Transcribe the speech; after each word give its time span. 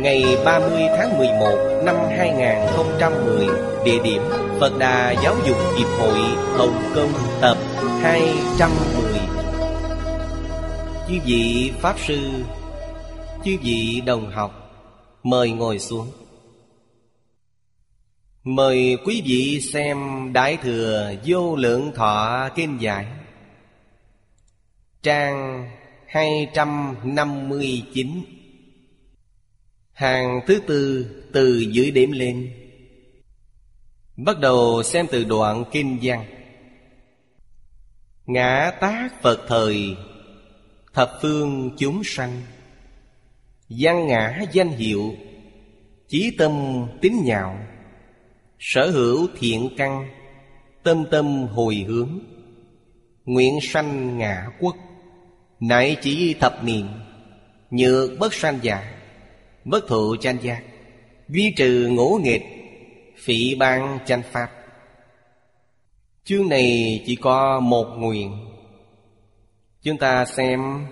Ngày 0.00 0.24
30 0.44 0.82
tháng 0.96 1.18
11 1.18 1.80
năm 1.84 1.96
2010 2.08 3.46
Địa 3.84 3.98
điểm 4.04 4.22
Phật 4.60 4.78
Đà 4.78 5.14
Giáo 5.22 5.36
dục 5.46 5.56
Hiệp 5.78 5.88
hội 5.98 6.18
Hồng 6.56 6.82
Kông 6.94 7.12
Tập 7.40 7.56
210 8.02 9.20
Chư 11.08 11.14
vị 11.26 11.72
Pháp 11.80 11.96
Sư, 12.06 12.30
Chư 13.44 13.56
vị 13.62 14.02
đồng 14.06 14.30
học, 14.30 14.70
Mời 15.22 15.50
ngồi 15.50 15.78
xuống. 15.78 16.06
Mời 18.44 18.96
quý 19.04 19.22
vị 19.24 19.60
xem 19.72 19.98
Đại 20.32 20.56
Thừa 20.62 21.12
Vô 21.26 21.56
Lượng 21.56 21.92
Thọ 21.94 22.48
Kinh 22.54 22.80
Giải, 22.80 23.06
Trang 25.02 25.68
259 26.06 28.08
Hàng 29.94 30.40
thứ 30.46 30.60
tư 30.66 31.06
từ 31.32 31.58
dưới 31.58 31.90
điểm 31.90 32.12
lên. 32.12 32.50
Bắt 34.16 34.40
đầu 34.40 34.82
xem 34.82 35.06
từ 35.10 35.24
đoạn 35.24 35.64
Kinh 35.72 35.98
văn. 36.02 36.24
Ngã 38.26 38.70
tác 38.80 39.08
Phật 39.22 39.40
thời, 39.48 39.96
Thập 40.92 41.10
phương 41.22 41.70
chúng 41.78 42.02
sanh. 42.04 42.42
Văn 43.68 44.06
ngã 44.06 44.40
danh 44.52 44.68
hiệu, 44.68 45.14
Chí 46.08 46.30
tâm 46.38 46.52
tín 47.00 47.12
nhạo. 47.24 47.58
Sở 48.58 48.90
hữu 48.90 49.26
thiện 49.38 49.68
căn, 49.76 50.08
Tâm 50.82 51.04
tâm 51.10 51.46
hồi 51.46 51.84
hướng. 51.88 52.18
Nguyện 53.24 53.58
sanh 53.62 54.18
ngã 54.18 54.46
quốc, 54.60 54.76
Nại 55.60 55.96
chỉ 56.02 56.34
thập 56.34 56.64
niệm, 56.64 56.86
Nhược 57.70 58.18
bất 58.18 58.34
sanh 58.34 58.58
giả. 58.62 59.03
Bất 59.64 59.88
thụ 59.88 60.16
tranh 60.16 60.38
giác 60.42 60.62
Duy 61.28 61.54
trừ 61.56 61.88
ngũ 61.88 62.18
nghịch, 62.22 62.42
Phỉ 63.18 63.54
ban 63.54 63.98
tranh 64.06 64.22
pháp. 64.22 64.50
Chương 66.24 66.48
này 66.48 67.02
chỉ 67.06 67.16
có 67.16 67.60
một 67.60 67.84
nguyện. 67.98 68.48
Chúng 69.82 69.98
ta 69.98 70.24
xem 70.24 70.86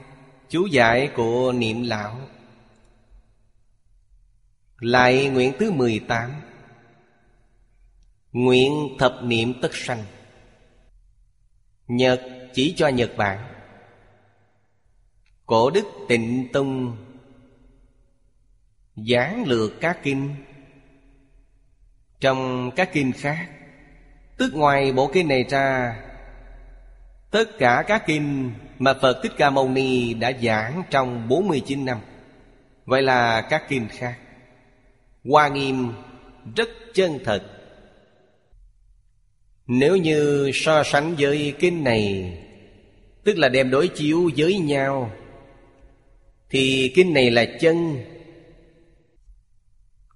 chú 0.48 0.66
giải 0.66 1.10
của 1.16 1.52
niệm 1.52 1.82
lão. 1.82 2.16
Lại 4.78 5.28
nguyện 5.28 5.52
thứ 5.58 5.70
18 5.70 6.30
Nguyện 8.32 8.88
thập 8.98 9.12
niệm 9.22 9.54
tất 9.62 9.74
sanh. 9.74 10.04
Nhật 11.88 12.22
chỉ 12.54 12.74
cho 12.76 12.88
Nhật 12.88 13.10
Bản. 13.16 13.54
Cổ 15.46 15.70
đức 15.70 15.84
tịnh 16.08 16.48
tông 16.52 16.96
Giảng 18.96 19.44
lược 19.46 19.80
các 19.80 19.98
kinh 20.02 20.34
Trong 22.20 22.70
các 22.76 22.92
kinh 22.92 23.12
khác 23.12 23.48
Tức 24.36 24.54
ngoài 24.54 24.92
bộ 24.92 25.10
kinh 25.12 25.28
này 25.28 25.44
ra, 25.48 25.96
Tất 27.30 27.58
cả 27.58 27.84
các 27.86 28.06
kinh 28.06 28.52
mà 28.78 28.94
Phật 28.94 29.20
Thích 29.22 29.32
Ca 29.36 29.50
Mâu 29.50 29.68
Ni 29.68 30.14
đã 30.14 30.32
giảng 30.42 30.82
trong 30.90 31.28
49 31.28 31.84
năm. 31.84 31.98
Vậy 32.84 33.02
là 33.02 33.40
các 33.40 33.62
kinh 33.68 33.88
khác, 33.88 34.18
Hoa 35.24 35.48
nghiêm, 35.48 35.92
rất 36.56 36.68
chân 36.94 37.18
thật. 37.24 37.42
Nếu 39.66 39.96
như 39.96 40.50
so 40.54 40.82
sánh 40.84 41.14
với 41.18 41.54
kinh 41.58 41.84
này, 41.84 42.32
Tức 43.24 43.38
là 43.38 43.48
đem 43.48 43.70
đối 43.70 43.88
chiếu 43.88 44.30
với 44.36 44.58
nhau, 44.58 45.10
Thì 46.50 46.92
kinh 46.94 47.14
này 47.14 47.30
là 47.30 47.44
chân 47.60 47.96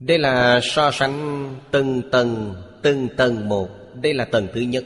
đây 0.00 0.18
là 0.18 0.60
so 0.62 0.90
sánh 0.90 1.54
từng 1.70 2.02
tầng 2.12 2.54
Từng 2.82 3.08
tầng 3.16 3.48
một. 3.48 3.68
Đây 3.94 4.14
là 4.14 4.24
tầng 4.24 4.48
thứ 4.54 4.60
nhất. 4.60 4.84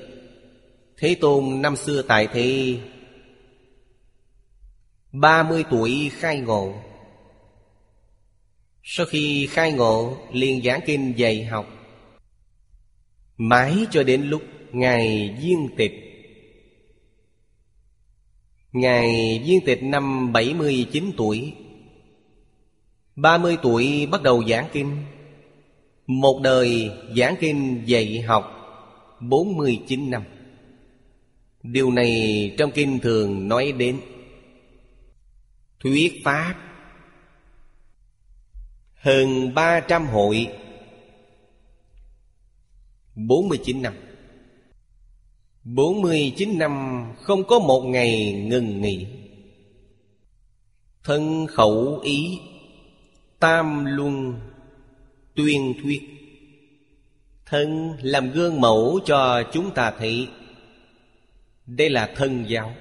Thế 0.96 1.16
Tôn 1.20 1.62
năm 1.62 1.76
xưa 1.76 2.02
tại 2.02 2.28
thế 2.32 2.78
30 5.12 5.64
tuổi 5.70 6.10
khai 6.14 6.40
ngộ. 6.40 6.74
Sau 8.82 9.06
khi 9.06 9.46
khai 9.46 9.72
ngộ, 9.72 10.16
liền 10.32 10.62
giảng 10.62 10.80
kinh 10.86 11.14
dạy 11.16 11.44
học. 11.44 11.66
Mãi 13.36 13.86
cho 13.90 14.02
đến 14.02 14.22
lúc 14.22 14.42
Ngài 14.72 15.36
viên 15.42 15.68
tịch. 15.76 15.92
Ngài 18.72 19.38
viên 19.46 19.64
tịch 19.66 19.82
năm 19.82 20.32
79 20.32 21.12
tuổi 21.16 21.52
30 23.20 23.58
tuổi 23.62 24.06
bắt 24.06 24.22
đầu 24.22 24.44
giảng 24.48 24.68
kinh 24.72 24.96
Một 26.06 26.40
đời 26.42 26.90
giảng 27.16 27.34
kinh 27.40 27.82
dạy 27.86 28.20
học 28.20 28.56
49 29.20 30.10
năm. 30.10 30.22
Điều 31.62 31.90
này 31.90 32.54
trong 32.58 32.70
kinh 32.70 32.98
thường 32.98 33.48
nói 33.48 33.72
đến 33.72 34.00
Thuyết 35.80 36.20
Pháp. 36.24 36.54
Hơn 38.94 39.54
ba 39.54 39.80
trăm 39.80 40.06
hội 40.06 40.46
bốn 43.14 43.48
mươi 43.48 43.58
chín 43.64 43.82
năm. 43.82 43.94
Bốn 45.64 46.02
mươi 46.02 46.32
chín 46.36 46.58
năm 46.58 47.04
không 47.22 47.44
có 47.44 47.58
một 47.58 47.80
ngày 47.80 48.32
ngừng 48.32 48.80
nghỉ. 48.80 49.06
Thân 51.04 51.46
khẩu 51.46 52.00
ý 52.02 52.38
Tam 53.40 53.84
luân 53.84 54.40
Tuyên 55.34 55.74
thuyết. 55.82 56.02
Thân 57.46 57.96
làm 58.02 58.30
gương 58.30 58.60
mẫu 58.60 59.00
cho 59.04 59.42
chúng 59.52 59.70
ta 59.70 59.92
thấy 59.98 60.28
Đây 61.66 61.90
là 61.90 62.10
thân 62.16 62.44
giáo. 62.48 62.74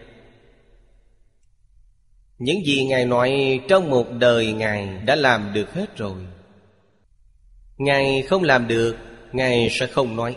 Những 2.37 2.65
gì 2.65 2.85
Ngài 2.85 3.05
nói 3.05 3.59
trong 3.67 3.89
một 3.89 4.11
đời 4.11 4.53
Ngài 4.53 4.87
đã 5.05 5.15
làm 5.15 5.53
được 5.53 5.73
hết 5.73 5.97
rồi. 5.97 6.15
Ngài 7.77 8.21
không 8.21 8.43
làm 8.43 8.67
được, 8.67 8.97
Ngài 9.31 9.67
sẽ 9.79 9.87
không 9.87 10.15
nói. 10.15 10.35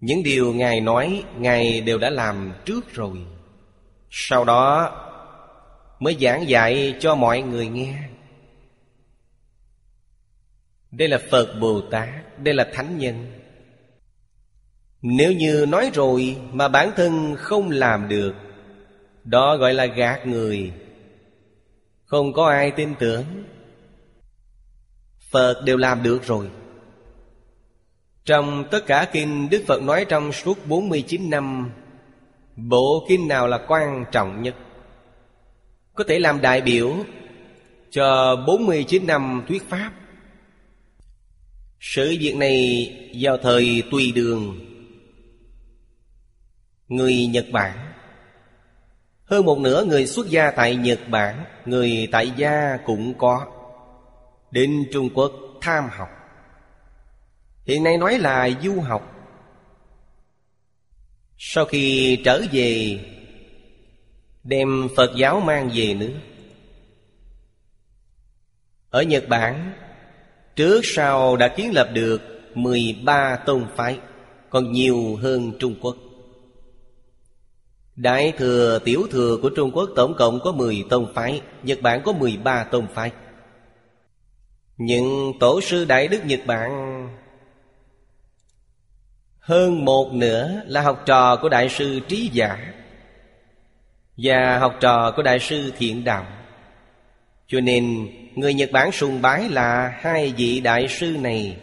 Những 0.00 0.22
điều 0.22 0.54
Ngài 0.54 0.80
nói, 0.80 1.24
Ngài 1.38 1.80
đều 1.80 1.98
đã 1.98 2.10
làm 2.10 2.52
trước 2.64 2.94
rồi. 2.94 3.18
Sau 4.10 4.44
đó 4.44 4.92
Mới 6.00 6.16
giảng 6.20 6.48
dạy 6.48 6.94
cho 7.00 7.14
mọi 7.14 7.42
người 7.42 7.68
nghe. 7.68 7.94
Đây 10.96 11.08
là 11.08 11.18
Phật 11.30 11.54
Bồ 11.60 11.80
Tát, 11.80 12.08
Đây 12.38 12.54
là 12.54 12.68
Thánh 12.72 12.98
Nhân. 12.98 13.26
Nếu 15.02 15.32
như 15.32 15.66
nói 15.68 15.90
rồi 15.94 16.36
Mà 16.52 16.68
bản 16.68 16.90
thân 16.96 17.36
không 17.38 17.70
làm 17.70 18.08
được, 18.08 18.34
đó 19.24 19.56
gọi 19.56 19.74
là 19.74 19.86
gạt 19.86 20.26
người. 20.26 20.72
Không 22.04 22.32
có 22.32 22.48
ai 22.48 22.70
tin 22.70 22.94
tưởng. 22.98 23.24
Phật 25.30 25.62
đều 25.64 25.76
làm 25.76 26.02
được 26.02 26.24
rồi. 26.24 26.50
Trong 28.24 28.64
tất 28.70 28.86
cả 28.86 29.08
kinh 29.12 29.50
Đức 29.50 29.62
Phật 29.66 29.82
nói 29.82 30.04
trong 30.08 30.32
suốt 30.32 30.66
49 30.66 31.30
năm, 31.30 31.70
Bộ 32.56 33.06
kinh 33.08 33.28
nào 33.28 33.48
là 33.48 33.58
quan 33.68 34.04
trọng 34.12 34.42
nhất? 34.42 34.54
Có 35.94 36.04
thể 36.08 36.18
làm 36.18 36.40
đại 36.40 36.60
biểu 36.60 36.96
Cho 37.90 38.36
49 38.46 39.06
năm 39.06 39.44
thuyết 39.48 39.70
Pháp. 39.70 39.92
Sự 41.80 42.16
việc 42.20 42.36
này 42.36 42.90
vào 43.20 43.38
thời 43.38 43.82
tùy 43.90 44.12
đường, 44.12 44.60
Người 46.88 47.26
Nhật 47.26 47.46
Bản. 47.52 47.92
Hơn 49.24 49.44
một 49.44 49.58
nửa 49.58 49.84
người 49.84 50.06
xuất 50.06 50.28
gia 50.28 50.50
tại 50.50 50.76
Nhật 50.76 51.00
Bản, 51.10 51.44
Người 51.64 52.08
tại 52.12 52.32
gia 52.36 52.76
cũng 52.84 53.18
có, 53.18 53.46
Đến 54.50 54.84
Trung 54.92 55.10
Quốc 55.14 55.32
tham 55.60 55.88
học. 55.90 56.08
Hiện 57.64 57.84
nay 57.84 57.96
nói 57.96 58.18
là 58.18 58.50
du 58.62 58.80
học. 58.80 59.12
Sau 61.38 61.64
khi 61.64 62.16
trở 62.24 62.42
về, 62.52 63.00
Đem 64.44 64.88
Phật 64.96 65.10
giáo 65.16 65.40
mang 65.40 65.70
về 65.74 65.94
nữa. 65.94 66.20
Ở 68.90 69.02
Nhật 69.02 69.28
Bản 69.28 69.72
Trước 70.56 70.80
sau 70.84 71.36
đã 71.36 71.48
kiến 71.48 71.74
lập 71.74 71.88
được 71.92 72.22
13 72.54 73.36
tôn 73.36 73.66
phái 73.76 73.98
Còn 74.50 74.72
nhiều 74.72 75.16
hơn 75.16 75.52
Trung 75.58 75.74
Quốc. 75.80 75.96
Đại 77.96 78.32
thừa, 78.38 78.78
tiểu 78.84 79.06
thừa 79.10 79.36
của 79.42 79.50
Trung 79.50 79.70
Quốc 79.74 79.90
tổng 79.96 80.14
cộng 80.14 80.40
có 80.40 80.52
10 80.52 80.84
tôn 80.90 81.06
phái 81.14 81.42
Nhật 81.62 81.78
Bản 81.82 82.02
có 82.04 82.12
13 82.12 82.64
tôn 82.64 82.86
phái. 82.94 83.12
Những 84.76 85.32
tổ 85.40 85.60
sư 85.60 85.84
Đại 85.84 86.08
Đức 86.08 86.24
Nhật 86.24 86.40
Bản 86.46 86.70
Hơn 89.38 89.84
một 89.84 90.12
nửa 90.12 90.50
là 90.66 90.80
học 90.80 91.02
trò 91.06 91.36
của 91.36 91.48
Đại 91.48 91.68
sư 91.68 92.00
Trí 92.08 92.30
Giả 92.32 92.72
Và 94.16 94.58
học 94.58 94.74
trò 94.80 95.12
của 95.16 95.22
Đại 95.22 95.38
sư 95.38 95.72
Thiện 95.78 96.04
Đạo. 96.04 96.26
Cho 97.46 97.60
nên 97.60 98.08
người 98.36 98.54
Nhật 98.54 98.70
Bản 98.72 98.92
sùng 98.92 99.22
bái 99.22 99.48
là 99.48 99.98
hai 100.00 100.34
vị 100.36 100.60
đại 100.60 100.88
sư 100.88 101.16
này. 101.20 101.56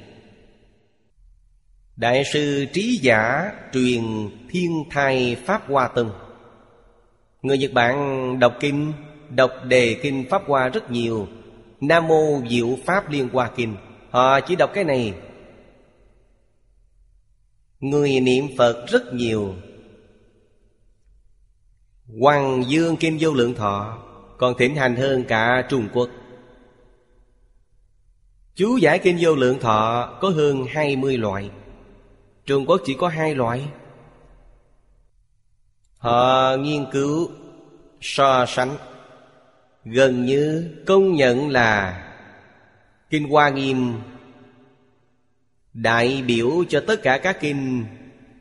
Đại 1.95 2.23
sư 2.33 2.65
Trí 2.73 2.99
Giả 3.01 3.51
truyền 3.73 4.03
Thiên 4.49 4.83
Thai 4.91 5.37
Pháp 5.45 5.61
Hoa 5.67 5.87
Tông. 5.87 6.11
Người 7.41 7.57
Nhật 7.57 7.73
Bản 7.73 8.39
đọc 8.39 8.53
kinh, 8.59 8.93
Đọc 9.29 9.51
đề 9.67 9.99
kinh 10.01 10.25
Pháp 10.29 10.41
Hoa 10.47 10.69
rất 10.69 10.91
nhiều. 10.91 11.27
Nam 11.81 12.07
Mô 12.07 12.41
Diệu 12.49 12.77
Pháp 12.85 13.09
Liên 13.09 13.29
Hoa 13.33 13.49
Kinh. 13.55 13.75
Họ 14.09 14.39
chỉ 14.39 14.55
đọc 14.55 14.71
cái 14.73 14.83
này. 14.83 15.13
Người 17.79 18.19
niệm 18.19 18.47
Phật 18.57 18.85
rất 18.87 19.13
nhiều. 19.13 19.53
Hoàng 22.21 22.63
Dương 22.67 22.97
Kinh 22.97 23.17
Vô 23.19 23.33
Lượng 23.33 23.55
Thọ 23.55 23.97
Còn 24.37 24.57
thịnh 24.57 24.75
hành 24.75 24.95
hơn 24.95 25.23
cả 25.27 25.67
Trung 25.69 25.87
Quốc. 25.93 26.09
Chú 28.55 28.77
giải 28.77 28.99
Kinh 28.99 29.17
Vô 29.21 29.35
Lượng 29.35 29.59
Thọ 29.59 30.09
có 30.21 30.29
hơn 30.29 30.65
20 30.69 31.17
loại. 31.17 31.49
Trung 32.45 32.65
Quốc 32.65 32.81
chỉ 32.85 32.93
có 32.99 33.07
hai 33.07 33.35
loại. 33.35 33.67
Họ 35.97 36.55
nghiên 36.55 36.85
cứu, 36.91 37.29
so 38.01 38.45
sánh, 38.45 38.77
gần 39.85 40.25
như 40.25 40.69
công 40.85 41.13
nhận 41.13 41.49
là 41.49 42.03
kinh 43.09 43.29
hoa 43.29 43.49
nghiêm 43.49 43.93
đại 45.73 46.23
biểu 46.27 46.63
cho 46.69 46.83
tất 46.87 47.03
cả 47.03 47.17
các 47.17 47.37
kinh 47.39 47.85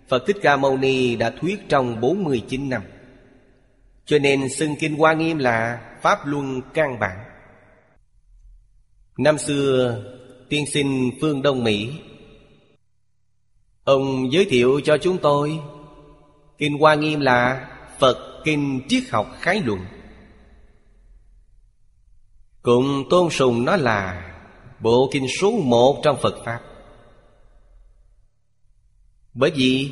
Phật 0.08 0.22
Thích 0.26 0.36
Ca 0.42 0.56
Mâu 0.56 0.76
Ni 0.76 1.16
đã 1.16 1.30
thuyết 1.30 1.68
trong 1.68 2.00
49 2.00 2.68
năm. 2.68 2.82
Cho 4.04 4.18
nên 4.18 4.48
xưng 4.48 4.76
Kinh 4.80 4.96
Hoa 4.96 5.12
Nghiêm 5.12 5.38
là 5.38 5.80
Pháp 6.02 6.26
Luân 6.26 6.60
căn 6.74 6.98
bản. 6.98 7.31
Năm 9.22 9.38
xưa, 9.38 10.02
tiên 10.48 10.64
sinh 10.66 11.10
phương 11.20 11.42
Đông 11.42 11.64
Mỹ. 11.64 11.92
Ông 13.84 14.32
giới 14.32 14.44
thiệu 14.44 14.80
cho 14.84 14.98
chúng 14.98 15.18
tôi, 15.18 15.60
Kinh 16.58 16.78
Hoa 16.78 16.94
Nghiêm 16.94 17.20
là 17.20 17.68
Phật 17.98 18.42
Kinh 18.44 18.80
Triết 18.88 19.02
học 19.10 19.26
khái 19.40 19.62
luận. 19.64 19.80
Cũng 22.62 23.04
tôn 23.10 23.30
sùng 23.30 23.64
nó 23.64 23.76
là 23.76 24.32
Bộ 24.80 25.10
kinh 25.12 25.26
số 25.40 25.50
một 25.50 26.00
trong 26.04 26.16
Phật 26.22 26.34
Pháp. 26.44 26.60
Bởi 29.34 29.50
vì 29.50 29.90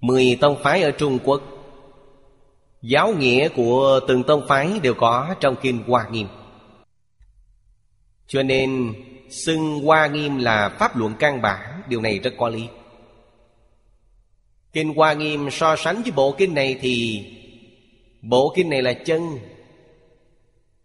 Mười 0.00 0.38
tông 0.40 0.56
phái 0.62 0.82
ở 0.82 0.90
Trung 0.90 1.18
Quốc, 1.24 1.42
Giáo 2.82 3.12
nghĩa 3.12 3.48
của 3.48 4.00
từng 4.08 4.22
tông 4.22 4.46
phái 4.48 4.80
đều 4.80 4.94
có 4.94 5.34
trong 5.40 5.56
Kinh 5.62 5.82
Hoa 5.86 6.08
Nghiêm. 6.08 6.26
Cho 8.26 8.42
nên, 8.42 8.94
xưng 9.30 9.84
Hoa 9.84 10.06
Nghiêm 10.06 10.38
là 10.38 10.68
pháp 10.68 10.96
luận 10.96 11.14
căn 11.18 11.42
bản, 11.42 11.76
Điều 11.88 12.00
này 12.00 12.18
rất 12.18 12.34
có 12.38 12.48
lý. 12.48 12.68
Kinh 14.72 14.94
Hoa 14.94 15.12
Nghiêm 15.12 15.50
so 15.50 15.76
sánh 15.76 16.02
với 16.02 16.12
bộ 16.12 16.34
kinh 16.38 16.54
này 16.54 16.78
thì, 16.80 17.24
Bộ 18.22 18.52
kinh 18.56 18.70
này 18.70 18.82
là 18.82 18.92
chân. 18.92 19.38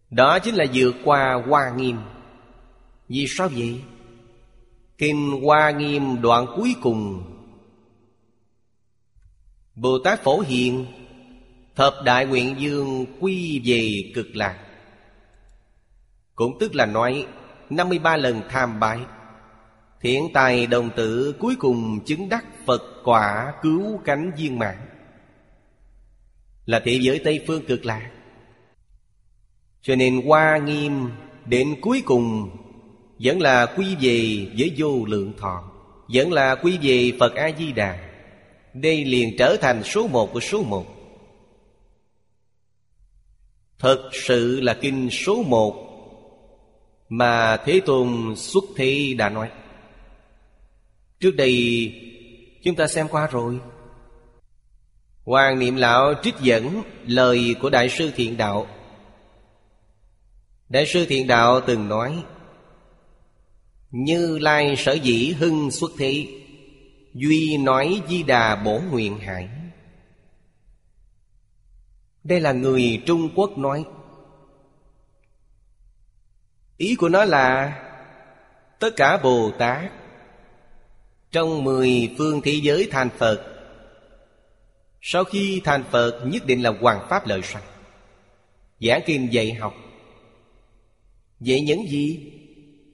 Đó 0.10 0.40
chính 0.40 0.56
là 0.56 0.66
vượt 0.74 0.96
qua 1.04 1.44
Hoa 1.48 1.62
Nghiêm. 1.78 1.98
Vì 3.08 3.26
sao 3.28 3.50
vậy? 3.50 3.82
Kinh 4.98 5.42
Hoa 5.44 5.72
Nghiêm 5.72 6.22
đoạn 6.22 6.46
cuối 6.56 6.76
cùng. 6.82 7.24
Bồ 9.76 10.00
Tát 10.00 10.24
Phổ 10.24 10.40
Hiền, 10.40 10.86
Thập 11.76 11.94
Đại 12.06 12.26
Nguyện 12.26 12.56
Dương 12.60 13.06
quy 13.20 13.62
về 13.66 14.12
cực 14.16 14.36
lạc. 14.36 14.71
Cũng 16.36 16.60
tức 16.60 16.76
là 16.76 16.86
nói 16.86 17.26
53 17.70 18.18
lần 18.18 18.42
tham 18.50 18.80
bái. 18.80 19.00
Thiện 20.02 20.28
tài 20.34 20.68
đồng 20.68 20.90
tử 20.96 21.36
cuối 21.40 21.56
cùng 21.60 22.00
chứng 22.06 22.30
đắc 22.30 22.46
Phật 22.66 22.82
quả 23.04 23.54
cứu 23.62 24.02
cánh 24.06 24.32
viên 24.38 24.60
mạng 24.60 24.88
Là 26.66 26.82
thế 26.86 27.00
giới 27.02 27.22
Tây 27.24 27.44
Phương 27.48 27.66
cực 27.66 27.86
lạc 27.86 28.12
cho 29.82 29.96
nên 29.96 30.22
qua 30.26 30.58
nghiêm 30.58 31.10
đến 31.46 31.76
cuối 31.82 32.02
cùng 32.06 32.50
Vẫn 33.20 33.42
là 33.42 33.66
quy 33.66 33.96
về 33.96 34.48
với 34.58 34.74
vô 34.78 35.06
lượng 35.06 35.34
thọ, 35.38 35.72
Vẫn 36.14 36.32
là 36.32 36.56
quy 36.56 36.78
về 36.82 37.18
Phật 37.20 37.36
A-di-đà. 37.36 38.00
Đây 38.74 39.06
liền 39.06 39.36
trở 39.38 39.58
thành 39.62 39.84
số 39.84 40.08
một 40.08 40.34
của 40.34 40.40
số 40.40 40.64
một. 40.64 40.86
Thật 43.80 44.10
sự 44.12 44.62
là 44.62 44.74
kinh 44.74 45.10
số 45.10 45.44
một 45.44 45.91
mà 47.14 47.58
Thế 47.66 47.82
Tôn 47.86 48.36
xuất 48.36 48.64
thế 48.76 49.14
đã 49.18 49.30
nói, 49.30 49.52
Trước 51.20 51.36
đây 51.36 51.54
chúng 52.64 52.76
ta 52.76 52.88
xem 52.88 53.08
qua 53.08 53.28
rồi. 53.28 53.60
Hoàng 55.24 55.60
Niệm 55.60 55.76
Lão 55.76 56.14
trích 56.24 56.36
dẫn 56.42 56.84
lời 57.06 57.56
của 57.62 57.70
Đại 57.70 57.90
sư 57.90 58.12
Thiện 58.16 58.38
Đạo. 58.38 58.68
Đại 60.70 60.86
sư 60.86 61.06
Thiện 61.10 61.28
Đạo 61.28 61.62
từng 61.68 61.88
nói, 61.88 62.24
Như 63.92 64.38
Lai 64.40 64.76
sở 64.76 64.94
dĩ 64.94 65.32
hưng 65.40 65.72
xuất 65.72 65.92
thế, 65.98 66.28
Duy 67.14 67.58
nói 67.58 68.02
di 68.08 68.24
đà 68.24 68.56
bổ 68.56 68.80
nguyện 68.92 69.20
hải. 69.20 69.50
Đây 72.24 72.40
là 72.42 72.52
người 72.52 73.02
Trung 73.06 73.30
Quốc 73.36 73.58
nói 73.58 73.86
Ý 76.82 76.96
của 76.96 77.10
nó 77.10 77.26
là, 77.26 77.78
Tất 78.80 78.96
cả 78.96 79.18
Bồ 79.18 79.52
Tát 79.52 79.92
Trong 81.32 81.64
mười 81.64 82.16
phương 82.18 82.42
thế 82.42 82.52
giới 82.52 82.88
thành 82.92 83.10
Phật, 83.18 83.44
Sau 85.02 85.24
khi 85.24 85.62
thành 85.64 85.84
Phật 85.92 86.22
nhất 86.26 86.46
định 86.46 86.64
là 86.64 86.74
hoàng 86.82 87.06
pháp 87.10 87.28
lợi 87.28 87.42
sanh. 87.42 87.64
Giảng 88.80 89.02
kinh 89.06 89.34
dạy 89.34 89.54
học. 89.54 89.74
Vậy 91.40 91.62
những 91.62 91.88
gì? 91.90 92.32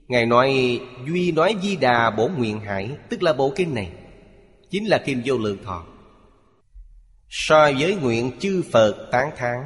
Ngài 0.08 0.26
nói, 0.26 0.80
Duy 1.06 1.32
nói 1.32 1.56
Di 1.62 1.76
Đà 1.76 2.10
Bổ 2.10 2.28
Nguyện 2.38 2.60
Hải, 2.60 2.90
Tức 3.10 3.24
là 3.24 3.34
bộ 3.34 3.54
kinh 3.56 3.76
này, 3.76 3.92
Chính 4.70 4.86
là 4.86 4.98
kinh 5.06 5.22
vô 5.26 5.38
lượng 5.38 5.64
thọ. 5.64 5.86
So 7.30 7.72
với 7.80 7.96
nguyện 7.96 8.32
chư 8.40 8.64
Phật 8.72 9.08
tán 9.12 9.32
thán, 9.38 9.64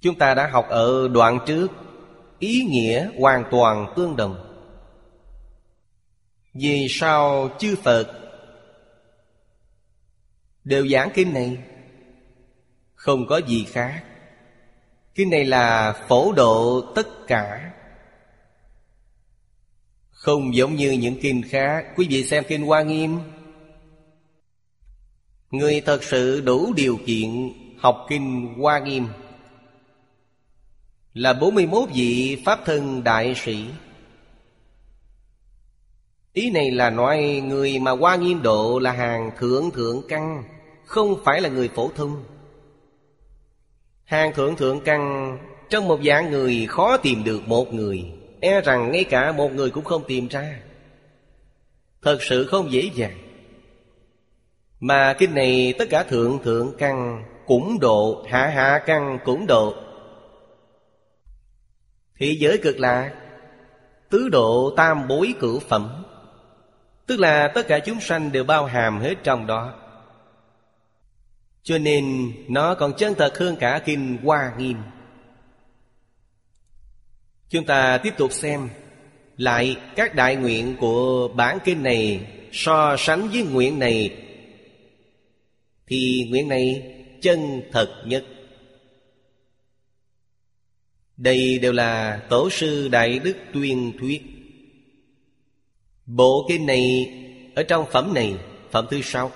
Chúng 0.00 0.18
ta 0.18 0.34
đã 0.34 0.46
học 0.46 0.66
ở 0.68 1.08
đoạn 1.08 1.38
trước. 1.46 1.68
Ý 2.38 2.62
nghĩa 2.62 3.08
hoàn 3.18 3.44
toàn 3.50 3.92
tương 3.96 4.16
đồng. 4.16 4.42
Vì 6.54 6.86
sao 6.90 7.48
chư 7.58 7.76
Phật 7.82 8.26
Đều 10.66 10.88
giảng 10.88 11.10
kinh 11.14 11.34
này? 11.34 11.58
Không 12.94 13.26
có 13.26 13.40
gì 13.46 13.64
khác. 13.64 14.04
Kinh 15.14 15.30
này 15.30 15.44
là 15.44 15.92
phổ 16.08 16.32
độ 16.32 16.80
tất 16.94 17.08
cả. 17.26 17.72
Không 20.10 20.54
giống 20.54 20.74
như 20.74 20.90
những 20.90 21.20
kinh 21.22 21.42
khác. 21.48 21.86
Quý 21.96 22.06
vị 22.10 22.24
xem 22.24 22.44
kinh 22.48 22.66
Hoa 22.66 22.82
Nghiêm. 22.82 23.18
Người 25.50 25.80
thật 25.80 26.04
sự 26.04 26.40
đủ 26.40 26.72
điều 26.76 26.98
kiện 27.06 27.52
học 27.78 28.06
kinh 28.08 28.54
Hoa 28.58 28.78
Nghiêm. 28.78 29.06
Là 31.16 31.32
41 31.32 31.88
vị 31.94 32.42
Pháp 32.44 32.60
thân 32.64 33.04
đại 33.04 33.34
sĩ. 33.34 33.66
Ý 36.32 36.50
này 36.50 36.70
là 36.70 36.90
nói, 36.90 37.42
người 37.46 37.78
mà 37.78 37.90
qua 37.90 38.16
nghiêm 38.16 38.42
độ 38.42 38.78
là 38.78 38.92
hàng 38.92 39.30
thượng 39.38 39.70
thượng 39.70 40.02
căn, 40.08 40.44
Không 40.84 41.16
phải 41.24 41.40
là 41.40 41.48
người 41.48 41.68
phổ 41.68 41.90
thông. 41.96 42.24
Hàng 44.04 44.34
thượng 44.34 44.56
thượng 44.56 44.80
căn, 44.80 45.32
Trong 45.70 45.88
một 45.88 46.00
dạng 46.04 46.30
người 46.30 46.66
khó 46.68 46.96
tìm 46.96 47.24
được 47.24 47.48
một 47.48 47.74
người 47.74 48.04
E 48.40 48.60
rằng 48.60 48.92
ngay 48.92 49.04
cả 49.04 49.32
một 49.32 49.52
người 49.52 49.70
cũng 49.70 49.84
không 49.84 50.02
tìm 50.06 50.28
ra. 50.28 50.60
Thật 52.02 52.18
sự 52.22 52.46
không 52.46 52.72
dễ 52.72 52.90
dàng. 52.94 53.18
Mà 54.80 55.14
kinh 55.18 55.34
này 55.34 55.74
tất 55.78 55.84
cả 55.90 56.02
thượng 56.02 56.38
thượng 56.44 56.72
căn 56.78 57.24
cũng 57.46 57.78
độ, 57.80 58.24
Hạ 58.28 58.46
hạ 58.46 58.82
căn 58.86 59.18
cũng 59.24 59.46
độ 59.46 59.85
Thế 62.18 62.36
giới 62.40 62.58
cực 62.58 62.78
lạc 62.78 63.14
Tứ 64.10 64.28
độ 64.28 64.74
tam 64.76 65.08
bối 65.08 65.34
cửu 65.40 65.58
phẩm. 65.58 66.04
Tức 67.06 67.20
là 67.20 67.48
tất 67.54 67.68
cả 67.68 67.78
chúng 67.78 68.00
sanh 68.00 68.32
đều 68.32 68.44
bao 68.44 68.64
hàm 68.64 69.00
hết 69.00 69.14
trong 69.22 69.46
đó. 69.46 69.74
Cho 71.62 71.78
nên 71.78 72.32
nó 72.48 72.74
còn 72.74 72.92
chân 72.96 73.14
thật 73.14 73.38
hơn 73.38 73.56
cả 73.56 73.82
Kinh 73.84 74.18
Hoa 74.24 74.52
Nghiêm. 74.58 74.76
Chúng 77.48 77.64
ta 77.64 77.98
tiếp 77.98 78.14
tục 78.16 78.32
xem 78.32 78.68
Lại 79.36 79.76
các 79.96 80.14
đại 80.14 80.36
nguyện 80.36 80.76
của 80.80 81.28
bản 81.28 81.58
kinh 81.64 81.82
này 81.82 82.26
So 82.52 82.96
sánh 82.98 83.28
với 83.28 83.42
nguyện 83.42 83.78
này. 83.78 84.16
Thì 85.86 86.26
nguyện 86.30 86.48
này 86.48 86.94
chân 87.22 87.62
thật 87.72 87.88
nhất. 88.06 88.24
Đây 91.16 91.58
đều 91.58 91.72
là 91.72 92.20
Tổ 92.28 92.50
sư 92.50 92.88
Đại 92.88 93.18
Đức 93.18 93.36
tuyên 93.52 93.92
thuyết. 94.00 94.22
Bộ 96.06 96.46
kinh 96.48 96.66
này, 96.66 97.12
Ở 97.54 97.62
trong 97.62 97.86
phẩm 97.92 98.14
này, 98.14 98.34
Phẩm 98.70 98.86
thứ 98.90 99.00
sáu, 99.02 99.30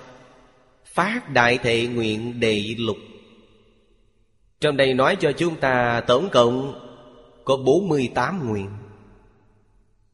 Phát 0.85 1.29
đại 1.29 1.57
thệ 1.57 1.87
nguyện 1.87 2.39
đệ 2.39 2.75
lục. 2.77 2.97
Trong 4.59 4.77
đây 4.77 4.93
nói 4.93 5.15
cho 5.19 5.31
chúng 5.31 5.55
ta 5.55 6.03
tổng 6.07 6.29
cộng 6.31 6.73
Có 7.45 7.57
48 7.57 8.49
nguyện. 8.49 8.69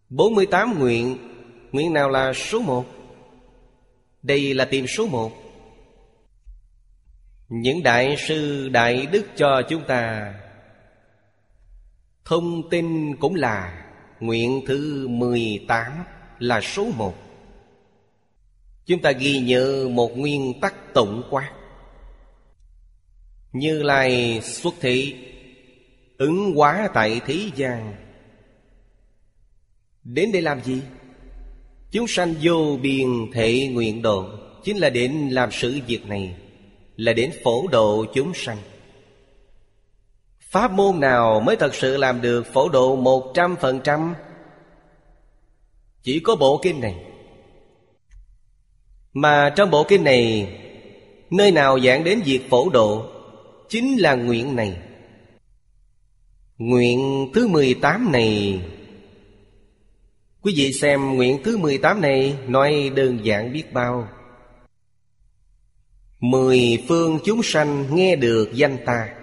48 0.10 0.80
nguyện 0.80 1.18
Nguyện 1.72 1.94
nào 1.94 2.10
là 2.10 2.34
số 2.34 2.60
1 2.62 2.86
Đây 4.22 4.54
là 4.54 4.66
tìm 4.66 4.88
số 4.88 5.08
1 5.08 5.32
Những 7.50 7.84
đại 7.84 8.16
sư 8.28 8.70
đại 8.70 9.06
đức 9.06 9.26
cho 9.36 9.62
chúng 9.70 9.84
ta 9.88 10.34
Thông 12.28 12.70
tin 12.70 13.16
cũng 13.16 13.36
là 13.36 13.86
Nguyện 14.20 14.62
thứ 14.68 15.08
18 15.08 15.92
là 16.40 16.62
số 16.62 16.88
một. 16.98 17.14
Chúng 18.86 19.02
ta 19.02 19.12
ghi 19.12 19.40
nhớ 19.40 19.88
một 19.92 20.18
nguyên 20.18 20.60
tắc 20.62 20.94
tổng 20.94 21.24
quát. 21.30 21.52
Như 23.52 23.84
Lai 23.84 24.42
xuất 24.44 24.74
thị 24.82 25.16
Ứng 26.18 26.56
hóa 26.56 26.90
tại 26.94 27.22
thế 27.26 27.40
gian. 27.56 27.96
Đến 30.04 30.32
đây 30.32 30.42
làm 30.42 30.64
gì? 30.64 30.82
Chúng 31.92 32.08
sanh 32.08 32.34
vô 32.42 32.78
biên 32.82 33.08
thể 33.34 33.68
nguyện 33.68 34.02
độ, 34.02 34.30
Chính 34.64 34.78
là 34.78 34.90
đến 34.90 35.30
làm 35.32 35.50
sự 35.52 35.80
việc 35.88 36.06
này, 36.08 36.36
Là 36.96 37.14
đến 37.14 37.32
phổ 37.44 37.68
độ 37.68 38.06
chúng 38.14 38.34
sanh. 38.34 38.58
Pháp 40.50 40.72
môn 40.72 41.00
nào 41.00 41.40
mới 41.40 41.56
thật 41.56 41.76
sự 41.76 41.98
làm 41.98 42.22
được 42.22 42.54
phổ 42.54 42.70
độ 42.70 42.96
một 42.96 43.32
trăm 43.34 43.56
phần 43.56 43.80
trăm? 43.84 44.16
Chỉ 46.04 46.20
có 46.20 46.36
bộ 46.36 46.60
kinh 46.64 46.82
này. 46.82 46.96
Mà 49.14 49.54
trong 49.56 49.72
bộ 49.72 49.84
kinh 49.84 50.04
này, 50.04 50.54
Nơi 51.30 51.52
nào 51.52 51.80
giảng 51.80 52.04
đến 52.04 52.22
việc 52.26 52.50
phổ 52.50 52.70
độ 52.70 53.06
Chính 53.70 53.98
là 53.98 54.16
nguyện 54.16 54.56
này. 54.56 54.78
Nguyện 56.58 57.30
thứ 57.34 57.48
18 57.48 58.12
này. 58.12 58.62
Quý 60.42 60.54
vị 60.58 60.74
xem 60.74 61.16
nguyện 61.16 61.44
thứ 61.44 61.58
18 61.58 62.02
này 62.02 62.38
Nói 62.48 62.92
đơn 62.96 63.20
giản 63.24 63.54
biết 63.54 63.74
bao. 63.74 64.08
Mười 66.20 66.84
phương 66.88 67.20
chúng 67.26 67.44
sanh 67.44 67.96
nghe 67.96 68.16
được 68.16 68.50
danh 68.54 68.78
ta. 68.86 69.17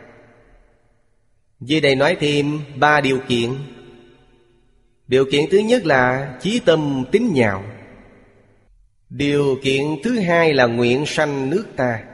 Dưới 1.66 1.80
đây 1.80 1.94
nói 1.94 2.16
thêm 2.21 2.61
ba 2.76 3.00
điều 3.00 3.18
kiện. 3.28 3.50
Điều 5.09 5.25
kiện 5.33 5.44
thứ 5.50 5.59
nhất 5.59 5.87
là 5.87 6.35
chí 6.42 6.61
tâm 6.64 7.04
tín 7.12 7.33
nhạo 7.35 7.64
Điều 9.11 9.59
kiện 9.62 9.83
thứ 10.02 10.18
hai 10.18 10.54
là 10.54 10.66
nguyện 10.66 11.06
sanh 11.06 11.50
nước 11.50 11.64
ta. 11.76 12.04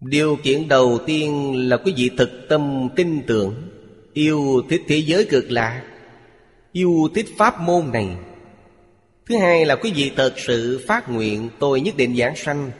Điều 0.00 0.36
kiện 0.36 0.68
đầu 0.68 0.98
tiên 1.06 1.54
là 1.68 1.76
quý 1.76 1.94
vị 1.96 2.10
thực 2.16 2.30
tâm 2.48 2.88
tin 2.96 3.22
tưởng, 3.26 3.68
Yêu 4.12 4.62
thích 4.70 4.82
thế 4.88 4.96
giới 4.96 5.24
cực 5.24 5.50
lạ, 5.50 5.82
Yêu 6.72 7.08
thích 7.14 7.26
pháp 7.36 7.60
môn 7.60 7.92
này. 7.92 8.08
Thứ 9.26 9.36
hai 9.36 9.66
là 9.66 9.76
quý 9.76 9.92
vị 9.96 10.12
thật 10.16 10.34
sự 10.36 10.84
phát 10.86 11.08
nguyện 11.08 11.48
tôi 11.58 11.80
nhất 11.80 11.96
định 11.96 12.16
giảng 12.16 12.36
sanh. 12.36 12.70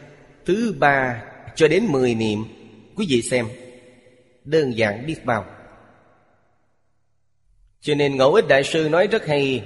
Thứ 0.46 0.74
ba 0.78 1.22
cho 1.56 1.68
đến 1.68 1.86
mười 1.86 2.14
niệm, 2.14 2.44
Quý 2.96 3.06
vị 3.08 3.22
xem. 3.22 3.46
Đơn 4.48 4.76
giản 4.76 5.06
biết 5.06 5.24
bao. 5.24 5.44
Cho 7.80 7.94
nên 7.94 8.16
Ngẫu 8.16 8.34
Ích 8.34 8.48
Đại 8.48 8.64
Sư 8.64 8.88
nói 8.90 9.06
rất 9.06 9.26
hay, 9.26 9.62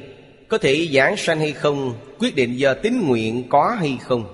Có 0.48 0.58
thể 0.58 0.88
giảng 0.92 1.16
sanh 1.16 1.38
hay 1.38 1.52
không, 1.52 1.94
Quyết 2.18 2.34
định 2.36 2.58
do 2.58 2.74
tín 2.74 3.00
nguyện 3.06 3.48
có 3.48 3.76
hay 3.80 3.98
không. 4.00 4.24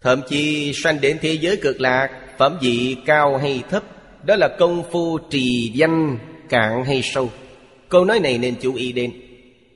Thậm 0.00 0.20
chí 0.28 0.72
sanh 0.74 1.00
đến 1.00 1.18
thế 1.20 1.32
giới 1.32 1.56
cực 1.56 1.80
lạc, 1.80 2.08
Phẩm 2.38 2.58
vị 2.60 2.96
cao 3.06 3.36
hay 3.36 3.62
thấp, 3.70 3.82
Đó 4.24 4.36
là 4.36 4.48
công 4.58 4.82
phu 4.90 5.18
trì 5.30 5.72
danh, 5.74 6.18
cạn 6.48 6.84
hay 6.84 7.02
sâu. 7.02 7.30
Câu 7.88 8.04
nói 8.04 8.20
này 8.20 8.38
nên 8.38 8.54
chú 8.60 8.74
ý 8.74 8.92
đến. 8.92 9.12